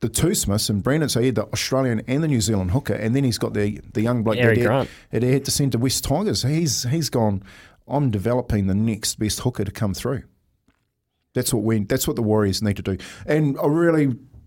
the 0.00 0.08
two 0.10 0.34
Smiths, 0.34 0.68
and 0.68 0.82
Brandon. 0.82 1.08
So 1.08 1.20
he 1.20 1.26
had 1.26 1.36
the 1.36 1.46
Australian 1.46 2.02
and 2.08 2.22
the 2.22 2.28
New 2.28 2.40
Zealand 2.40 2.72
hooker, 2.72 2.94
and 2.94 3.14
then 3.16 3.24
he's 3.24 3.38
got 3.38 3.54
the 3.54 3.80
the 3.94 4.02
young 4.02 4.22
bloke 4.24 4.36
Eric 4.36 4.56
that, 4.56 4.60
he- 4.60 4.66
Grant. 4.66 4.90
that 5.12 5.22
he 5.22 5.32
had 5.32 5.44
to 5.46 5.50
send 5.50 5.72
to 5.72 5.78
West 5.78 6.04
Tigers. 6.04 6.42
He's 6.42 6.82
he's 6.82 7.08
gone. 7.08 7.42
I'm 7.88 8.10
developing 8.10 8.66
the 8.66 8.74
next 8.74 9.18
best 9.18 9.40
hooker 9.40 9.64
to 9.64 9.70
come 9.72 9.94
through. 9.94 10.24
That's 11.34 11.52
what 11.52 11.62
we. 11.62 11.84
That's 11.84 12.06
what 12.06 12.16
the 12.16 12.22
Warriors 12.22 12.62
need 12.62 12.76
to 12.76 12.82
do. 12.82 12.96
And 13.26 13.58
I 13.58 13.66
really, 13.66 14.04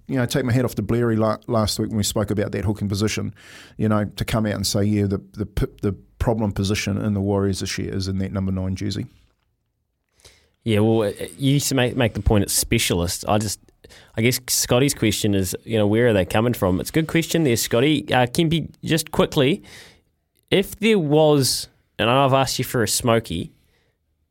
you 0.07 0.17
know, 0.17 0.25
take 0.25 0.45
my 0.45 0.53
hat 0.53 0.65
off 0.65 0.75
to 0.75 0.81
Bleary 0.81 1.15
la- 1.15 1.37
last 1.47 1.79
week 1.79 1.89
when 1.89 1.97
we 1.97 2.03
spoke 2.03 2.31
about 2.31 2.51
that 2.51 2.65
hooking 2.65 2.89
position. 2.89 3.33
You 3.77 3.89
know, 3.89 4.05
to 4.05 4.25
come 4.25 4.45
out 4.45 4.55
and 4.55 4.67
say, 4.67 4.83
yeah, 4.83 5.03
the 5.07 5.17
the 5.33 5.69
the 5.81 5.95
problem 6.19 6.51
position 6.51 6.97
in 6.97 7.13
the 7.13 7.21
Warriors 7.21 7.59
this 7.59 7.77
year 7.77 7.93
is 7.93 8.07
in 8.07 8.17
that 8.19 8.31
number 8.31 8.51
nine 8.51 8.75
jersey. 8.75 9.07
Yeah, 10.63 10.79
well, 10.79 11.07
uh, 11.07 11.25
you 11.37 11.53
used 11.53 11.69
to 11.69 11.75
make, 11.75 11.95
make 11.95 12.15
the 12.15 12.21
point 12.21 12.43
it's 12.43 12.53
specialist. 12.53 13.23
I 13.27 13.37
just, 13.37 13.59
I 14.17 14.23
guess 14.23 14.39
Scotty's 14.47 14.95
question 14.95 15.35
is, 15.35 15.55
you 15.63 15.77
know, 15.77 15.85
where 15.85 16.07
are 16.07 16.13
they 16.13 16.25
coming 16.25 16.55
from? 16.55 16.79
It's 16.79 16.89
a 16.89 16.93
good 16.93 17.07
question 17.07 17.43
there, 17.43 17.55
Scotty. 17.55 18.11
Uh, 18.11 18.25
just 18.83 19.11
quickly, 19.11 19.61
if 20.49 20.75
there 20.79 20.97
was, 20.97 21.67
and 21.99 22.09
I've 22.09 22.33
asked 22.33 22.57
you 22.57 22.65
for 22.65 22.81
a 22.81 22.87
smoky, 22.87 23.51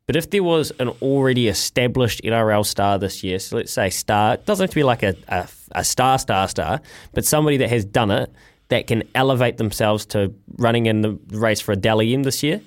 but 0.07 0.15
if 0.15 0.29
there 0.29 0.43
was 0.43 0.71
an 0.79 0.89
already 1.01 1.47
established 1.47 2.21
NRL 2.23 2.65
star 2.65 2.99
this 2.99 3.23
year, 3.23 3.39
so 3.39 3.57
let's 3.57 3.71
say 3.71 3.89
star, 3.89 4.35
it 4.35 4.45
doesn't 4.45 4.65
have 4.65 4.69
to 4.69 4.75
be 4.75 4.83
like 4.83 5.03
a, 5.03 5.15
a, 5.27 5.47
a 5.71 5.83
star, 5.83 6.19
star, 6.19 6.47
star, 6.47 6.81
but 7.13 7.25
somebody 7.25 7.57
that 7.57 7.69
has 7.69 7.85
done 7.85 8.11
it 8.11 8.31
that 8.69 8.87
can 8.87 9.03
elevate 9.15 9.57
themselves 9.57 10.05
to 10.07 10.33
running 10.57 10.85
in 10.85 11.01
the 11.01 11.19
race 11.29 11.59
for 11.59 11.71
a 11.71 11.75
Dally 11.75 12.13
M 12.13 12.23
this 12.23 12.43
year. 12.43 12.61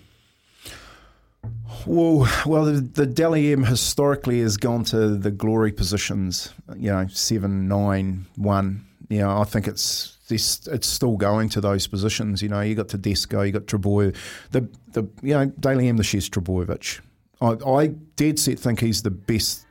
Well, 1.86 2.28
well, 2.44 2.64
the, 2.64 2.80
the 2.80 3.06
Dally 3.06 3.52
M 3.52 3.64
historically 3.64 4.40
has 4.40 4.56
gone 4.56 4.84
to 4.84 5.16
the 5.16 5.30
glory 5.30 5.72
positions. 5.72 6.52
You 6.76 6.90
know, 6.90 7.06
seven, 7.08 7.68
nine, 7.68 8.26
one. 8.36 8.84
You 9.08 9.20
know, 9.20 9.38
I 9.40 9.44
think 9.44 9.68
it's 9.68 10.18
this. 10.28 10.66
It's 10.66 10.88
still 10.88 11.16
going 11.16 11.48
to 11.50 11.60
those 11.60 11.86
positions. 11.86 12.42
You 12.42 12.48
know, 12.48 12.60
you 12.60 12.74
got 12.74 12.88
Tedesco, 12.88 13.42
you 13.42 13.52
got 13.52 13.66
Trbojevic. 13.66 14.16
The 14.50 14.68
the 14.92 15.08
you 15.22 15.34
know 15.34 15.46
Dally 15.46 15.88
M 15.88 15.96
this 15.96 16.12
year's 16.12 16.28
Trbojevic. 16.28 17.00
I, 17.40 17.56
I 17.66 17.86
dead 18.16 18.38
set 18.38 18.58
think 18.58 18.80
he's 18.80 19.02
the 19.02 19.10
best 19.10 19.64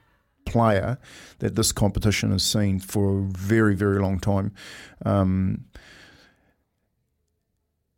player 0.45 0.97
that 1.39 1.55
this 1.55 1.71
competition 1.71 2.31
has 2.31 2.43
seen 2.43 2.79
for 2.79 3.19
a 3.19 3.21
very 3.23 3.75
very 3.75 3.99
long 3.99 4.19
time. 4.19 4.53
Um, 5.05 5.65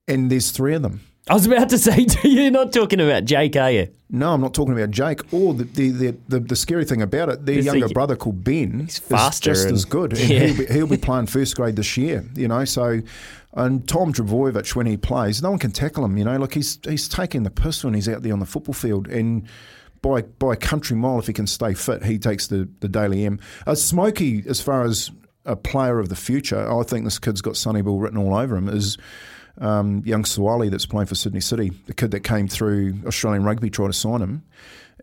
and 0.07 0.31
there's 0.31 0.51
three 0.51 0.73
of 0.73 0.81
them. 0.81 1.01
I 1.30 1.34
was 1.35 1.45
about 1.45 1.69
to 1.69 1.77
say, 1.77 2.07
you're 2.23 2.51
not 2.51 2.73
talking 2.73 2.99
about 2.99 3.26
Jake, 3.26 3.56
are 3.56 3.72
you? 3.72 3.88
No, 4.10 4.34
I'm 4.34 4.41
not 4.41 4.53
talking 4.56 4.73
about 4.73 4.89
Jake. 4.91 5.31
Or 5.31 5.53
the 5.53 5.64
the, 5.65 5.89
the, 5.91 6.18
the, 6.27 6.39
the 6.39 6.56
scary 6.56 6.84
thing 6.85 7.01
about 7.03 7.30
it, 7.30 7.45
their 7.45 7.60
Is 7.60 7.65
younger 7.65 7.88
he- 7.88 7.93
brother 7.93 8.15
called 8.15 8.43
Ben 8.43 8.80
he's 8.81 8.97
faster 8.99 9.51
just 9.51 9.65
and- 9.68 9.76
as 9.76 9.85
good. 9.85 10.14
And 10.14 10.22
Yeah. 10.30 10.39
he'll, 10.47 10.57
be, 10.57 10.73
he'll 10.73 10.88
be 10.88 10.97
playing 11.10 11.27
first 11.27 11.56
grade 11.56 11.76
this 11.76 11.95
year, 11.97 12.26
you 12.35 12.47
know. 12.47 12.65
So, 12.65 13.01
and 13.53 13.88
Tom 13.88 14.11
Trbojevic, 14.14 14.76
when 14.76 14.88
he 14.88 14.97
plays, 14.97 15.41
no 15.43 15.51
one 15.51 15.60
can 15.60 15.72
tackle 15.72 16.03
him, 16.06 16.18
you 16.18 16.23
know. 16.26 16.38
Like 16.38 16.53
he's 16.56 16.80
he's 16.84 17.07
taking 17.07 17.43
the 17.43 17.51
piss 17.51 17.84
when 17.84 17.93
he's 17.93 18.10
out 18.10 18.23
there 18.23 18.34
on 18.34 18.39
the 18.39 18.45
football 18.47 18.73
field. 18.73 19.07
And 19.07 19.47
by 20.01 20.23
by 20.23 20.53
a 20.53 20.57
country 20.57 20.95
mile, 20.97 21.19
if 21.19 21.27
he 21.27 21.34
can 21.34 21.45
stay 21.47 21.76
fit, 21.76 22.03
he 22.06 22.18
takes 22.18 22.47
the, 22.47 22.68
the 22.80 22.88
Dally 22.89 23.26
M. 23.26 23.39
Uh, 23.68 23.76
Smokey, 23.76 24.43
as 24.47 24.60
far 24.61 24.84
as 24.84 25.11
a 25.45 25.56
player 25.56 25.99
of 25.99 26.10
the 26.10 26.15
future, 26.15 26.72
I 26.72 26.81
think 26.84 27.06
this 27.06 27.19
kid's 27.19 27.41
got 27.41 27.56
Sonny 27.57 27.81
Bill 27.84 27.97
written 27.99 28.18
all 28.18 28.35
over 28.35 28.56
him, 28.56 28.68
is 28.69 28.97
um, 29.60 30.02
young 30.06 30.23
Suaalii 30.23 30.72
that's 30.72 30.86
playing 30.86 31.07
for 31.07 31.15
Sydney 31.15 31.41
City, 31.41 31.72
the 31.86 31.94
kid 31.94 32.11
that 32.11 32.22
came 32.22 32.48
through 32.48 32.95
Australian 33.06 33.44
rugby, 33.44 33.69
tried 33.69 33.88
to 33.88 33.94
sign 33.94 34.22
him, 34.22 34.44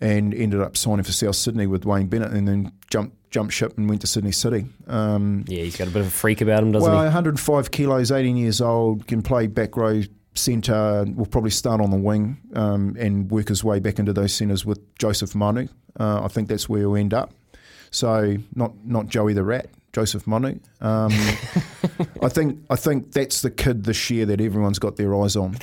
and 0.01 0.35
ended 0.35 0.61
up 0.61 0.77
signing 0.77 1.05
for 1.05 1.13
South 1.13 1.37
Sydney 1.37 1.67
with 1.67 1.85
Wayne 1.85 2.07
Bennett, 2.07 2.33
and 2.33 2.47
then 2.47 2.73
jumped 2.91 3.15
jumped 3.31 3.53
ship 3.53 3.77
and 3.77 3.89
went 3.89 4.01
to 4.01 4.07
Sydney 4.07 4.33
City. 4.33 4.67
Um, 4.87 5.45
Yeah, 5.47 5.63
he's 5.63 5.77
got 5.77 5.89
a 5.89 5.91
bit 5.91 6.01
of 6.01 6.07
a 6.09 6.11
freak 6.11 6.41
about 6.41 6.63
him, 6.63 6.73
doesn't 6.73 6.91
well, 6.91 7.01
he? 7.01 7.07
105 7.07 7.71
kilos, 7.71 8.11
18 8.11 8.37
years 8.37 8.61
old, 8.61 9.07
can 9.07 9.23
play 9.23 9.47
back 9.47 9.77
row 9.77 10.03
centre. 10.35 11.05
Will 11.15 11.27
probably 11.27 11.51
start 11.51 11.81
on 11.81 11.91
the 11.91 11.97
wing 11.97 12.39
um, 12.55 12.97
and 12.99 13.31
work 13.31 13.49
his 13.49 13.63
way 13.63 13.79
back 13.79 13.99
into 13.99 14.13
those 14.13 14.33
centres 14.33 14.65
with 14.65 14.81
Joseph 14.99 15.35
Manu. 15.35 15.69
Uh, 15.99 16.23
I 16.23 16.29
think 16.29 16.49
that's 16.49 16.69
where 16.69 16.81
he'll 16.81 16.97
end 16.97 17.15
up. 17.15 17.33
So 17.91 18.37
not 18.55 18.73
not 18.85 19.09
Joey 19.09 19.33
the 19.33 19.45
Rat, 19.45 19.69
Joseph 19.97 20.27
Manu. 20.27 20.59
Um, 20.83 21.11
I 22.23 22.29
think 22.29 22.63
I 22.69 22.77
think 22.77 23.13
that's 23.13 23.41
the 23.41 23.51
kid 23.51 23.85
this 23.85 24.11
year 24.11 24.27
that 24.27 24.43
everyone's 24.43 24.79
got 24.79 24.97
their 24.97 25.15
eyes 25.15 25.37
on. 25.37 25.57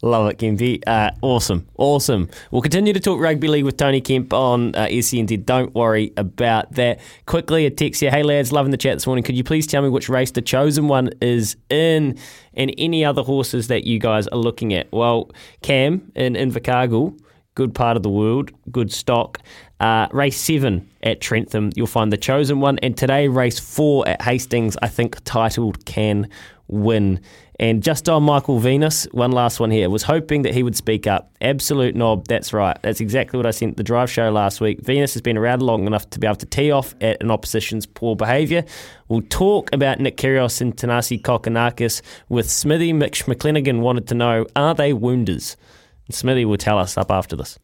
Love 0.00 0.30
it, 0.30 0.38
Kempy. 0.38 0.80
Uh, 0.86 1.10
awesome, 1.22 1.66
awesome. 1.76 2.28
We'll 2.52 2.62
continue 2.62 2.92
to 2.92 3.00
talk 3.00 3.18
rugby 3.18 3.48
league 3.48 3.64
with 3.64 3.76
Tony 3.76 4.00
Kemp 4.00 4.32
on 4.32 4.76
uh, 4.76 4.86
SENZ. 4.86 5.44
Don't 5.44 5.74
worry 5.74 6.12
about 6.16 6.70
that. 6.74 7.00
Quickly, 7.26 7.66
a 7.66 7.70
text 7.70 8.00
here. 8.00 8.12
Hey 8.12 8.22
lads, 8.22 8.52
loving 8.52 8.70
the 8.70 8.76
chat 8.76 8.94
this 8.94 9.08
morning. 9.08 9.24
Could 9.24 9.36
you 9.36 9.42
please 9.42 9.66
tell 9.66 9.82
me 9.82 9.88
which 9.88 10.08
race 10.08 10.30
the 10.30 10.42
chosen 10.42 10.86
one 10.86 11.10
is 11.20 11.56
in, 11.68 12.16
and 12.52 12.72
any 12.78 13.04
other 13.04 13.22
horses 13.22 13.66
that 13.66 13.88
you 13.88 13.98
guys 13.98 14.28
are 14.28 14.38
looking 14.38 14.72
at? 14.72 14.86
Well, 14.92 15.32
Cam 15.62 16.12
in 16.14 16.34
Invercargill, 16.34 17.18
good 17.54 17.74
part 17.74 17.96
of 17.96 18.02
the 18.02 18.10
world, 18.10 18.50
good 18.70 18.92
stock. 18.92 19.38
Uh, 19.80 20.08
race 20.12 20.40
seven 20.40 20.88
at 21.02 21.20
Trentham, 21.20 21.70
you'll 21.74 21.86
find 21.86 22.12
the 22.12 22.16
chosen 22.16 22.60
one, 22.60 22.78
and 22.78 22.96
today 22.96 23.28
race 23.28 23.58
four 23.58 24.06
at 24.08 24.22
Hastings. 24.22 24.76
I 24.82 24.88
think 24.88 25.22
titled 25.24 25.84
can 25.84 26.28
win. 26.68 27.20
And 27.60 27.84
just 27.84 28.08
on 28.08 28.24
Michael 28.24 28.58
Venus, 28.58 29.04
one 29.12 29.30
last 29.30 29.60
one 29.60 29.70
here. 29.70 29.88
Was 29.88 30.02
hoping 30.02 30.42
that 30.42 30.54
he 30.54 30.64
would 30.64 30.74
speak 30.74 31.06
up. 31.06 31.30
Absolute 31.40 31.94
knob. 31.94 32.26
That's 32.26 32.52
right. 32.52 32.76
That's 32.82 33.00
exactly 33.00 33.36
what 33.36 33.46
I 33.46 33.52
sent 33.52 33.76
the 33.76 33.84
drive 33.84 34.10
show 34.10 34.30
last 34.30 34.60
week. 34.60 34.80
Venus 34.80 35.12
has 35.14 35.22
been 35.22 35.38
around 35.38 35.62
long 35.62 35.86
enough 35.86 36.10
to 36.10 36.18
be 36.18 36.26
able 36.26 36.36
to 36.36 36.46
tee 36.46 36.72
off 36.72 36.96
at 37.00 37.22
an 37.22 37.30
opposition's 37.30 37.86
poor 37.86 38.16
behaviour. 38.16 38.64
We'll 39.06 39.22
talk 39.22 39.72
about 39.72 40.00
Nick 40.00 40.16
Kyrgios 40.16 40.60
and 40.60 40.76
Thanasi 40.76 41.20
Kokkinakis 41.20 42.02
with 42.28 42.50
Smithy. 42.50 42.92
Mitch 42.92 43.26
McClenaghan 43.26 43.80
wanted 43.80 44.08
to 44.08 44.14
know, 44.16 44.46
are 44.56 44.74
they 44.74 44.92
wounders? 44.92 45.56
Smithy 46.10 46.44
will 46.44 46.56
tell 46.56 46.78
us 46.78 46.98
up 46.98 47.10
after 47.10 47.36
this. 47.36 47.58